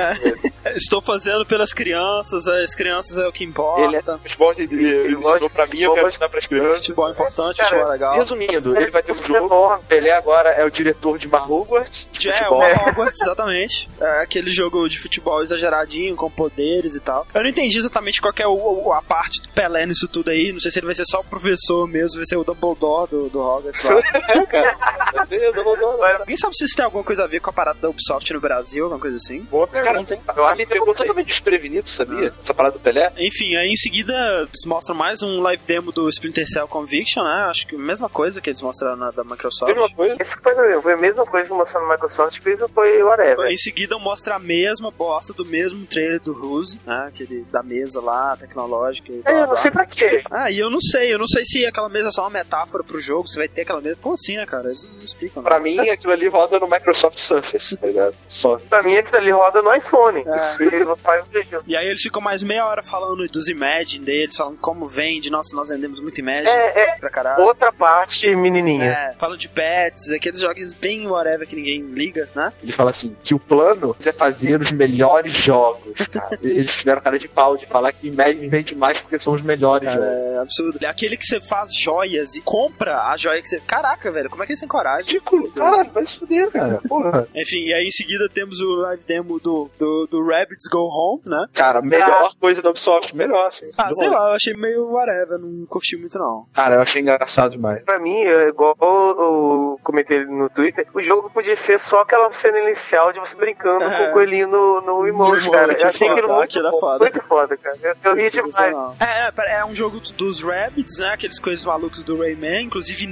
Estou 0.74 1.00
fazendo 1.00 1.44
pelas 1.46 1.72
crianças, 1.72 2.46
as 2.48 2.74
crianças 2.74 3.16
é 3.18 3.26
o 3.26 3.32
que 3.32 3.44
importa. 3.44 3.82
Ele 3.82 3.96
é 3.96 4.02
futebol, 4.02 4.52
ele, 4.56 4.84
ele 4.84 5.14
ensinou 5.16 5.50
pra 5.50 5.66
mim, 5.66 5.80
eu 5.80 5.94
quero 5.94 6.08
ensinar 6.08 6.28
pras 6.28 6.46
crianças. 6.46 6.76
Futebol 6.78 7.08
é 7.08 7.12
importante, 7.12 7.56
Cara, 7.58 7.68
futebol 7.68 7.88
é 7.88 7.92
legal. 7.92 8.14
Resumindo, 8.14 8.76
ele 8.76 8.90
vai 8.90 9.02
ter 9.02 9.12
um 9.12 9.14
jogo. 9.14 9.78
Pelé 9.88 10.12
agora 10.12 10.50
é 10.50 10.64
o 10.64 10.70
diretor 10.70 11.18
de 11.18 11.26
Hogwarts. 11.28 12.08
de 12.12 12.28
É, 12.30 12.32
o 12.32 12.36
futebol. 12.60 12.88
Hogwarts, 12.88 13.20
exatamente. 13.22 13.88
É 14.00 14.22
aquele 14.22 14.50
jogo 14.52 14.88
de 14.88 14.98
futebol 14.98 15.42
exageradinho, 15.42 16.16
com 16.16 16.30
poderes 16.30 16.94
e 16.94 17.00
tal. 17.00 17.26
Eu 17.34 17.42
não 17.42 17.50
entendi 17.50 17.78
exatamente 17.78 18.20
qual 18.20 18.32
que 18.32 18.42
é 18.42 18.46
o, 18.46 18.54
o- 18.86 18.92
a 18.92 19.02
parte 19.02 19.42
do 19.42 19.48
Pelé 19.50 19.86
nisso 19.86 20.08
tudo 20.08 20.30
aí. 20.30 20.52
Não 20.52 20.60
sei 20.60 20.70
se 20.70 20.78
ele 20.78 20.86
vai 20.86 20.94
ser 20.94 21.04
só 21.06 21.20
o 21.20 21.24
professor 21.24 21.86
mesmo, 21.86 22.16
vai 22.16 22.26
ser 22.26 22.36
o 22.36 22.44
Dumbledore 22.44 23.10
do, 23.10 23.28
do 23.28 23.40
Hogwarts 23.40 23.82
lá. 23.82 23.96
Alguém 26.20 26.36
sabe 26.36 26.56
se 26.56 26.64
isso 26.64 26.76
tem 26.76 26.84
alguma 26.84 27.04
coisa 27.04 27.24
a 27.24 27.26
ver 27.26 27.40
com 27.40 27.50
a 27.50 27.52
parada 27.52 27.78
da 27.80 27.88
Ubisoft 27.88 28.32
no 28.32 28.40
Brasil, 28.40 28.84
alguma 28.84 29.00
coisa 29.00 29.16
assim? 29.16 29.40
Boa 29.42 29.66
pergunta, 29.66 30.14
hein? 30.14 30.20
Eu 30.36 30.46
acho 30.46 30.55
que 30.56 30.66
pegou 30.66 30.94
totalmente 30.94 31.26
desprevenido, 31.28 31.88
sabia? 31.88 32.32
Essa 32.42 32.54
parada 32.54 32.76
do 32.78 32.80
Pelé. 32.82 33.12
Enfim, 33.18 33.56
aí 33.56 33.68
em 33.68 33.76
seguida 33.76 34.12
eles 34.40 34.64
mostram 34.64 34.94
mais 34.94 35.22
um 35.22 35.40
live 35.40 35.64
demo 35.64 35.92
do 35.92 36.08
Splinter 36.08 36.46
Cell 36.48 36.68
Conviction, 36.68 37.22
né? 37.22 37.46
Acho 37.48 37.66
que 37.66 37.74
a 37.74 37.78
mesma 37.78 38.08
coisa 38.08 38.40
que 38.40 38.50
eles 38.50 38.60
mostraram 38.62 38.96
na 38.96 39.10
da 39.10 39.24
Microsoft. 39.24 39.72
Esse 40.20 40.36
foi, 40.40 40.54
foi 40.82 40.92
a 40.92 40.96
mesma 40.96 41.24
coisa 41.26 41.48
que 41.48 41.54
mostrou 41.54 41.82
no 41.82 41.88
Microsoft, 41.90 42.40
que 42.40 42.50
isso 42.50 42.68
foi 42.68 43.02
whatever. 43.02 43.46
Em 43.50 43.56
seguida 43.56 43.98
mostra 43.98 44.34
a 44.36 44.38
mesma 44.38 44.90
bosta 44.90 45.32
do 45.32 45.44
mesmo 45.44 45.86
trailer 45.86 46.20
do 46.20 46.32
Ruse, 46.32 46.78
né? 46.86 47.06
Aquele 47.08 47.44
da 47.50 47.62
mesa 47.62 48.00
lá, 48.00 48.36
tecnológica 48.36 49.12
e 49.12 49.22
blá, 49.22 49.32
É, 49.32 49.42
eu 49.42 49.46
não 49.46 49.56
sei 49.56 49.70
pra 49.70 49.86
quê. 49.86 50.22
Ah, 50.30 50.50
e 50.50 50.58
eu 50.58 50.70
não 50.70 50.80
sei, 50.80 51.12
eu 51.12 51.18
não 51.18 51.26
sei 51.26 51.44
se 51.44 51.64
aquela 51.66 51.88
mesa 51.88 52.08
é 52.08 52.12
só 52.12 52.22
uma 52.22 52.30
metáfora 52.30 52.82
pro 52.84 53.00
jogo, 53.00 53.28
se 53.28 53.36
vai 53.36 53.48
ter 53.48 53.62
aquela 53.62 53.80
mesa. 53.80 53.98
Como 54.00 54.14
assim, 54.14 54.36
né, 54.36 54.46
cara? 54.46 54.66
Eles 54.66 54.84
não 54.84 55.04
explicam. 55.04 55.42
né? 55.42 55.48
Pra 55.48 55.58
mim, 55.58 55.78
aquilo 55.88 56.12
ali 56.12 56.28
roda 56.28 56.58
no 56.58 56.68
Microsoft 56.68 57.18
Surface, 57.18 57.76
tá 57.76 57.86
ligado? 57.86 58.14
Só. 58.28 58.56
Pra 58.68 58.82
mim, 58.82 58.96
aquilo 58.96 59.18
ali 59.18 59.30
roda 59.30 59.62
no 59.62 59.74
iPhone. 59.74 60.20
É. 60.26 60.35
Vídeo. 60.58 61.62
E 61.66 61.76
aí 61.76 61.86
eles 61.86 62.00
ficam 62.00 62.20
mais 62.20 62.42
meia 62.42 62.66
hora 62.66 62.82
falando 62.82 63.26
dos 63.26 63.48
Imagine 63.48 64.04
deles, 64.04 64.36
falando 64.36 64.58
como 64.58 64.88
vende, 64.88 65.30
nossa, 65.30 65.54
nós 65.54 65.68
vendemos 65.68 66.00
muito 66.00 66.18
Imagine 66.20 66.48
É, 66.48 66.80
é. 66.80 66.96
pra 66.98 67.10
caralho. 67.10 67.42
Outra 67.42 67.72
parte 67.72 68.34
menininha. 68.34 68.84
É, 68.84 69.14
falam 69.18 69.36
de 69.36 69.48
pets, 69.48 70.10
aqueles 70.12 70.40
jogos 70.40 70.72
bem 70.72 71.06
whatever 71.06 71.46
que 71.46 71.56
ninguém 71.56 71.82
liga, 71.82 72.28
né? 72.34 72.52
Ele 72.62 72.72
fala 72.72 72.90
assim, 72.90 73.16
que 73.22 73.34
o 73.34 73.38
plano 73.38 73.96
é 74.04 74.12
fazer 74.12 74.60
os 74.60 74.70
melhores 74.70 75.32
jogos, 75.32 76.06
cara. 76.06 76.38
Eles 76.42 76.74
tiveram 76.74 77.00
cara 77.00 77.18
de 77.18 77.28
pau 77.28 77.56
de 77.56 77.66
falar 77.66 77.92
que 77.92 78.08
Imagine 78.08 78.48
vende 78.48 78.74
mais 78.74 79.00
porque 79.00 79.18
são 79.18 79.34
os 79.34 79.42
melhores 79.42 79.92
jogos. 79.92 80.06
É 80.06 80.38
absurdo. 80.38 80.78
É 80.82 80.86
aquele 80.86 81.16
que 81.16 81.24
você 81.24 81.40
faz 81.40 81.74
joias 81.74 82.34
e 82.34 82.40
compra 82.40 83.02
a 83.08 83.16
joia 83.16 83.42
que 83.42 83.48
você. 83.48 83.60
Caraca, 83.60 84.10
velho, 84.10 84.30
como 84.30 84.42
é 84.42 84.46
que 84.46 84.52
eles 84.52 84.60
têm 84.60 84.68
coragem? 84.68 85.06
Ridículo. 85.06 85.50
Caralho, 85.52 85.90
vai 85.92 86.06
se 86.06 86.18
fuder, 86.18 86.50
cara. 86.50 86.80
Porra. 86.88 87.28
Enfim, 87.34 87.58
e 87.66 87.74
aí 87.74 87.86
em 87.86 87.90
seguida 87.90 88.28
temos 88.28 88.60
o 88.60 88.74
live 88.76 89.02
demo 89.06 89.38
do, 89.40 89.70
do, 89.78 90.06
do 90.10 90.25
Rabbits 90.26 90.66
Go 90.70 90.88
Home, 90.88 91.22
né? 91.26 91.46
Cara, 91.54 91.80
melhor 91.82 92.32
coisa 92.40 92.60
da 92.62 92.70
Ubisoft, 92.70 93.14
melhor, 93.14 93.46
assim. 93.48 93.70
Ah, 93.78 93.90
sei 93.92 94.08
rolê. 94.08 94.18
lá, 94.18 94.28
eu 94.30 94.34
achei 94.34 94.54
meio 94.54 94.90
whatever, 94.90 95.38
não 95.38 95.66
curti 95.66 95.96
muito 95.96 96.18
não. 96.18 96.46
Cara, 96.54 96.76
eu 96.76 96.80
achei 96.80 97.00
engraçado 97.02 97.52
demais. 97.52 97.82
Pra 97.84 97.98
mim, 97.98 98.16
é 98.22 98.48
igual 98.48 98.74
eu 98.80 99.80
comentei 99.82 100.24
no 100.24 100.48
Twitter, 100.50 100.86
o 100.94 101.00
jogo 101.00 101.30
podia 101.30 101.56
ser 101.56 101.78
só 101.78 102.00
aquela 102.00 102.30
cena 102.32 102.58
inicial 102.58 103.12
de 103.12 103.18
você 103.20 103.36
brincando 103.36 103.84
com 103.84 104.04
o 104.04 104.12
coelhinho 104.12 104.48
no, 104.48 104.80
no 104.80 105.06
emote, 105.06 105.46
No 105.46 105.52
cara. 105.52 105.72
Eu 105.72 105.88
achei 105.88 106.08
foda, 106.08 106.12
aquilo 106.12 106.28
muito, 106.28 106.44
aquilo 106.44 106.68
é 106.68 106.70
fo- 106.70 106.80
foda. 106.80 106.98
muito 106.98 107.22
foda, 107.22 107.56
cara. 107.56 107.76
Eu, 107.82 107.94
eu 108.04 108.16
ri 108.16 108.30
demais. 108.30 108.76
É, 109.00 109.28
é, 109.28 109.56
é 109.58 109.64
um 109.64 109.74
jogo 109.74 110.00
dos 110.16 110.42
Rabbits, 110.42 110.98
né? 110.98 111.10
Aqueles 111.14 111.38
coisas 111.38 111.64
malucos 111.64 112.02
do 112.02 112.18
Rayman. 112.18 112.64
Inclusive, 112.66 113.06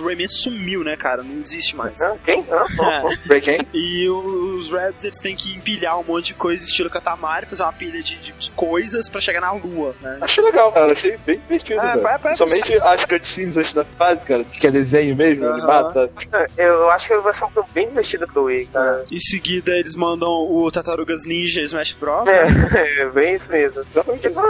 o 0.00 0.04
Rayman 0.04 0.28
sumiu, 0.28 0.82
né, 0.84 0.96
cara? 0.96 1.22
Não 1.22 1.36
existe 1.38 1.76
mais. 1.76 1.98
Quem? 2.24 2.44
É. 3.28 3.58
E 3.74 4.08
os 4.08 4.70
Rabbits, 4.70 5.04
eles 5.04 5.18
têm 5.18 5.34
que 5.36 5.54
empilhar 5.54 5.98
um 5.98 6.04
monte 6.04 6.26
de 6.26 6.34
coisa 6.34 6.57
estilo 6.64 6.90
Katamari, 6.90 7.46
fazer 7.46 7.62
uma 7.62 7.72
pilha 7.72 8.02
de, 8.02 8.16
de- 8.16 8.32
de 8.32 8.50
coisas 8.52 9.08
pra 9.08 9.20
chegar 9.20 9.40
na 9.40 9.52
lua, 9.52 9.94
né? 10.00 10.18
Achei 10.20 10.42
legal, 10.42 10.72
cara. 10.72 10.92
Achei 10.92 11.16
bem 11.26 11.38
divertido, 11.38 11.80
É, 11.80 11.90
velho. 11.92 12.02
pa- 12.02 12.18
pa- 12.18 12.34
Somente 12.36 12.74
as 12.78 13.04
cutscenes 13.04 13.56
antes 13.56 13.72
da 13.72 13.84
fase, 13.84 14.24
cara, 14.24 14.44
que 14.44 14.66
é 14.66 14.70
desenho 14.70 15.16
mesmo, 15.16 15.46
animado, 15.46 15.92
sabe? 15.92 16.10
Eu 16.56 16.90
acho 16.90 17.08
que 17.08 17.16
vai 17.18 17.32
ser 17.32 17.44
um 17.44 17.50
jogo 17.52 17.68
bem 17.74 17.88
divertido 17.88 18.26
pro 18.26 18.44
Wii, 18.44 18.66
cara. 18.66 19.04
Em 19.10 19.18
seguida, 19.20 19.76
eles 19.76 19.94
mandam 19.96 20.28
o 20.28 20.70
Tartarugas 20.70 21.24
Ninja 21.26 21.60
Smash 21.62 21.92
Bros. 21.94 22.26
né? 22.26 22.32
É, 22.74 23.02
é 23.02 23.10
bem 23.10 23.34
isso 23.34 23.50
mesmo. 23.50 23.82
Exatamente 23.90 24.26
isso. 24.28 24.40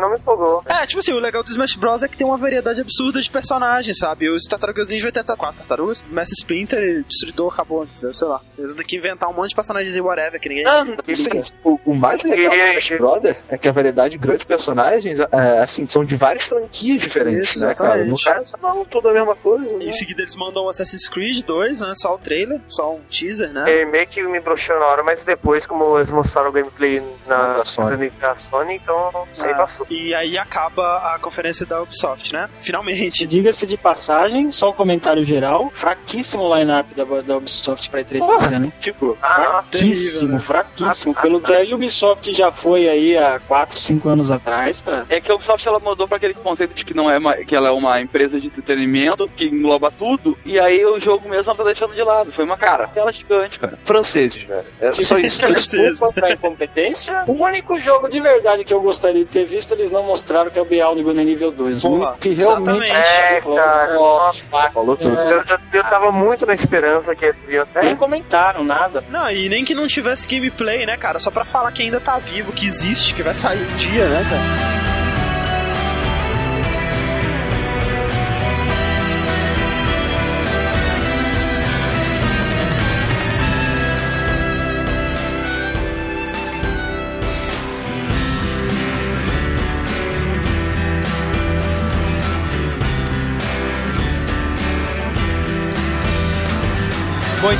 não 0.00 0.10
me 0.10 0.16
empolgou. 0.18 0.62
É, 0.66 0.86
tipo 0.86 1.00
assim, 1.00 1.12
o 1.12 1.18
legal 1.18 1.42
do 1.42 1.50
Smash 1.50 1.74
Bros. 1.74 2.02
é 2.02 2.08
que 2.08 2.16
tem 2.16 2.26
uma 2.26 2.36
variedade 2.36 2.80
absurda 2.80 3.20
de 3.20 3.30
personagens, 3.30 3.98
sabe? 3.98 4.28
Os 4.28 4.44
Tartarugas 4.44 4.88
Ninja 4.88 5.02
vai 5.04 5.12
ter 5.12 5.20
até 5.20 5.34
quatro 5.36 5.58
tartarugas, 5.58 6.02
Mestre 6.10 6.34
Splinter 6.40 6.82
e 6.82 7.02
Destruidor 7.04 7.52
acabou, 7.52 7.84
entendeu? 7.84 8.14
sei 8.14 8.26
lá. 8.28 8.40
Eles 8.58 8.70
vão 8.70 8.76
ter 8.78 8.84
que 8.84 8.96
inventar 8.96 9.28
um 9.28 9.32
monte 9.32 9.50
de 9.50 9.54
personagens 9.54 9.94
e 9.96 10.00
whatever 10.00 10.40
que 10.40 10.48
ninguém. 10.48 10.66
Ah, 10.66 10.84
Isso 11.06 11.28
aí. 11.32 11.42
O, 11.62 11.78
o 11.84 11.94
mais 11.94 12.22
legal 12.22 12.50
do 12.50 12.56
Smash 12.78 12.98
Brother 12.98 13.36
é 13.48 13.58
que 13.58 13.68
a 13.68 13.72
variedade 13.72 14.16
grande 14.18 14.40
de 14.40 14.46
personagens, 14.46 15.18
é, 15.20 15.58
assim, 15.62 15.86
são 15.86 16.04
de 16.04 16.16
várias 16.16 16.44
franquias 16.44 17.00
diferentes, 17.00 17.50
Isso, 17.50 17.60
né, 17.66 17.74
cara? 17.74 18.04
No 18.04 18.18
caso, 18.20 18.52
não, 18.62 18.84
tudo 18.84 19.08
a 19.08 19.12
mesma 19.12 19.34
coisa. 19.36 19.76
né? 19.76 19.84
Em 19.84 19.92
seguida 19.92 20.22
eles 20.22 20.34
mandam 20.36 20.64
o 20.64 20.68
Assassin's 20.68 21.08
Creed 21.08 21.44
2, 21.44 21.80
né? 21.80 21.92
Só 21.96 22.14
o 22.14 22.18
trailer, 22.18 22.60
só 22.68 22.94
um 22.94 23.00
teaser, 23.10 23.50
né? 23.50 23.64
É, 23.80 23.84
meio 23.84 24.06
que 24.06 24.22
me 24.22 24.40
broxou 24.40 24.78
na 24.78 24.86
hora, 24.86 25.02
mas 25.02 25.24
depois, 25.24 25.66
como 25.66 25.98
eles 25.98 26.10
mostraram 26.10 26.48
o 26.50 26.52
gameplay 26.52 27.02
na 27.26 27.58
Da 27.58 27.64
Sony. 27.64 28.10
da 28.20 28.36
Sony, 28.36 28.74
então 28.76 29.26
aí 29.38 29.52
Ah, 29.52 29.56
passou. 29.56 29.86
E 29.90 30.14
aí 30.14 30.36
acaba 30.38 31.14
a 31.14 31.18
conferência 31.18 31.64
da 31.66 31.82
Ubisoft, 31.82 32.32
né? 32.32 32.48
Finalmente. 32.60 33.26
Diga-se 33.26 33.66
de 33.66 33.76
passagem, 33.76 34.50
só 34.52 34.70
um 34.70 34.72
comentário 34.72 35.24
geral. 35.24 35.70
Fraquíssimo 35.74 36.44
o 36.44 36.56
line-up 36.56 36.94
da, 36.94 37.04
da 37.22 37.36
Ubisoft 37.36 37.88
pra 37.90 38.00
E3 38.02 38.26
desse 38.26 38.54
ano, 38.54 38.66
hein? 38.66 38.72
Tipo, 38.80 39.16
fraquíssimo, 39.20 40.40
fraquíssimo. 40.40 40.93
Pelo 41.20 41.40
que 41.40 41.52
a 41.52 41.74
Ubisoft 41.74 42.32
já 42.32 42.50
foi 42.52 42.88
aí 42.88 43.16
há 43.16 43.40
4, 43.46 43.78
5 43.78 44.08
anos 44.08 44.30
atrás, 44.30 44.82
cara. 44.82 45.06
É 45.08 45.20
que 45.20 45.30
a 45.30 45.34
Ubisoft 45.34 45.66
ela 45.66 45.78
mudou 45.78 46.06
pra 46.06 46.16
aquele 46.16 46.34
conceito 46.34 46.74
de 46.74 46.84
que 46.84 46.94
não 46.94 47.10
é 47.10 47.18
uma, 47.18 47.34
que 47.36 47.54
ela 47.54 47.68
é 47.68 47.72
uma 47.72 48.00
empresa 48.00 48.40
de 48.40 48.46
entretenimento 48.46 49.26
que 49.36 49.46
engloba 49.46 49.90
tudo, 49.90 50.36
e 50.44 50.58
aí 50.58 50.84
o 50.84 50.98
jogo 51.00 51.28
mesmo 51.28 51.50
ela 51.50 51.58
tá 51.58 51.64
deixando 51.64 51.94
de 51.94 52.02
lado. 52.02 52.32
Foi 52.32 52.44
uma 52.44 52.56
cara 52.56 52.86
tela 52.88 53.12
gigante, 53.12 53.58
cara. 53.58 53.78
franceses, 53.84 54.42
velho. 54.42 54.64
É 54.80 54.92
só 54.92 55.18
isso. 55.18 55.40
Desculpa 55.40 56.12
pra 56.14 56.32
incompetência. 56.32 57.24
O 57.26 57.32
único 57.32 57.78
jogo 57.80 58.08
de 58.08 58.20
verdade 58.20 58.64
que 58.64 58.72
eu 58.72 58.80
gostaria 58.80 59.24
de 59.24 59.30
ter 59.30 59.44
visto, 59.44 59.72
eles 59.72 59.90
não 59.90 60.02
mostraram 60.02 60.50
que 60.50 60.58
é 60.58 60.62
o 60.62 60.64
Beyond 60.64 61.02
Good 61.02 61.24
nível 61.24 61.50
2. 61.50 61.84
O 61.84 61.90
Porra, 61.90 62.16
que 62.20 62.30
realmente 62.30 62.92
É, 62.92 63.40
cara, 63.40 63.94
nossa. 63.94 64.70
Falou 64.70 64.96
tudo. 64.96 65.14
Eu, 65.18 65.38
eu, 65.38 65.58
eu 65.72 65.84
tava 65.84 66.10
muito 66.12 66.46
na 66.46 66.54
esperança 66.54 67.14
que 67.14 67.26
eles 67.26 67.36
iam 67.48 67.62
até. 67.62 67.82
Nem 67.82 67.96
comentaram 67.96 68.64
nada. 68.64 69.04
Não, 69.08 69.28
e 69.30 69.48
nem 69.48 69.64
que 69.64 69.74
não 69.74 69.86
tivesse 69.86 70.26
gameplay, 70.26 70.83
né, 70.86 70.96
cara? 70.96 71.18
Só 71.20 71.30
pra 71.30 71.44
falar 71.44 71.72
que 71.72 71.82
ainda 71.82 72.00
tá 72.00 72.18
vivo, 72.18 72.52
que 72.52 72.66
existe, 72.66 73.14
que 73.14 73.22
vai 73.22 73.34
sair 73.34 73.62
um 73.62 73.76
dia, 73.76 74.08
né, 74.08 74.24
cara? 74.28 74.93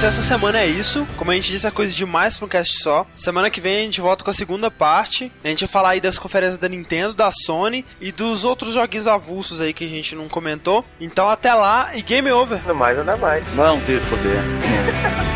Então 0.05 0.13
essa 0.13 0.23
semana 0.23 0.59
é 0.59 0.67
isso. 0.67 1.07
Como 1.17 1.31
a 1.31 1.35
gente 1.35 1.51
disse, 1.51 1.67
é 1.67 1.71
coisa 1.71 1.95
demais 1.95 2.37
pra 2.37 2.45
um 2.45 2.49
cast 2.49 2.83
só. 2.83 3.07
Semana 3.15 3.49
que 3.49 3.59
vem 3.59 3.79
a 3.79 3.81
gente 3.81 4.03
volta 4.03 4.23
com 4.23 4.31
a 4.31 4.35
segunda 4.35 4.71
parte. 4.71 5.33
A 5.43 5.49
gente 5.49 5.61
vai 5.61 5.69
falar 5.73 5.89
aí 5.91 6.01
das 6.01 6.19
conferências 6.19 6.59
da 6.59 6.69
Nintendo, 6.69 7.15
da 7.15 7.33
Sony 7.33 7.87
e 8.03 8.13
dos 8.13 8.45
outros 8.45 8.75
joguinhos 8.75 9.07
avulsos 9.07 9.63
aí 9.63 9.73
que 9.73 9.87
a 9.87 9.89
gente 9.89 10.15
não 10.15 10.29
comentou. 10.29 10.85
Então 11.01 11.31
até 11.31 11.55
lá 11.55 11.97
e 11.97 12.03
game 12.03 12.31
over. 12.31 12.61
Não 12.67 12.75
mais, 12.75 12.99
nada 12.99 13.17
mais. 13.17 13.51
Não 13.55 13.83
se 13.83 13.99
foder. 14.01 14.43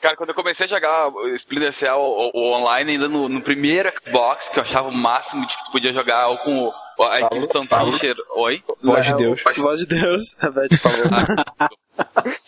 Cara, 0.00 0.16
quando 0.16 0.28
eu 0.30 0.34
comecei 0.34 0.66
a 0.66 0.68
jogar 0.68 1.08
o 1.08 1.28
Splinter 1.36 1.72
Cell 1.72 1.96
o, 1.98 2.30
o 2.32 2.52
online, 2.54 2.92
ainda 2.92 3.08
no, 3.08 3.28
no 3.28 3.40
primeiro 3.42 3.92
Xbox, 4.06 4.48
que 4.50 4.58
eu 4.58 4.62
achava 4.62 4.88
o 4.88 4.94
máximo 4.94 5.44
de 5.46 5.56
que 5.56 5.64
tu 5.64 5.72
podia 5.72 5.92
jogar 5.92 6.28
ou 6.28 6.38
com 6.38 6.68
o- 6.68 7.02
a 7.04 7.20
equipe 7.20 7.52
Sun 7.52 7.66
Fisher. 7.92 8.14
Oi? 8.36 8.62
Voz 8.82 9.06
de 9.06 9.16
Deus. 9.16 9.42
Voz 9.56 9.80
de 9.80 9.86
Deus, 9.86 10.36
a 10.42 10.50
Beth 10.50 10.68
falou. 10.80 10.98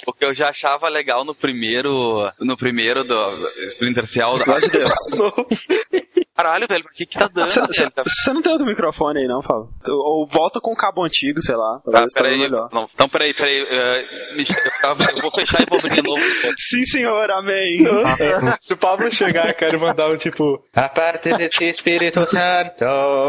Porque 0.05 0.25
eu 0.25 0.35
já 0.35 0.49
achava 0.51 0.89
legal 0.89 1.25
no 1.25 1.35
primeiro. 1.35 2.31
No 2.41 2.57
primeiro 2.57 3.05
do 3.05 3.49
Splinter 3.73 4.07
Cell. 4.07 4.35
De 4.61 4.69
Deus. 4.71 4.93
Caralho, 6.41 6.67
velho, 6.67 6.83
por 6.85 6.93
que 6.95 7.05
que 7.05 7.19
tá 7.19 7.29
dando? 7.29 7.51
Você? 7.51 7.91
Tá- 7.91 8.03
não 8.33 8.41
tem 8.41 8.51
outro 8.53 8.67
microfone 8.67 9.21
aí, 9.21 9.27
não, 9.27 9.43
Fábio? 9.43 9.69
Ou 9.89 10.27
volta 10.27 10.59
com 10.59 10.73
o 10.73 10.77
cabo 10.77 11.05
antigo, 11.05 11.39
sei 11.43 11.55
lá. 11.55 11.81
Tá, 11.85 12.01
tá 12.01 12.07
peraí. 12.15 12.39
melhor. 12.39 12.71
Não, 12.73 12.89
então, 12.95 13.07
peraí, 13.11 13.35
peraí. 13.35 13.61
me- 14.35 14.47
eu, 14.47 15.21
vou 15.21 15.31
fechar 15.33 15.61
e 15.61 15.67
vou 15.67 15.79
abrir 15.79 16.01
de 16.01 16.09
novo. 16.09 16.23
Sim, 16.57 16.87
senhor, 16.87 17.31
amém. 17.31 17.85
Se 18.63 18.73
o 18.73 18.77
Pablo 18.79 19.13
chegar, 19.13 19.51
e 19.51 19.77
mandar 19.77 20.09
um 20.09 20.17
tipo, 20.17 20.63
a 20.75 20.89
parte 20.89 21.31
desse 21.37 21.63
Espírito 21.65 22.21
Santo, 22.31 22.85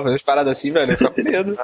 umas 0.05 0.21
paradas 0.23 0.53
assim, 0.57 0.71
velho, 0.71 0.91
eu 0.93 0.97
fico 0.97 1.13
com 1.13 1.23
medo. 1.23 1.57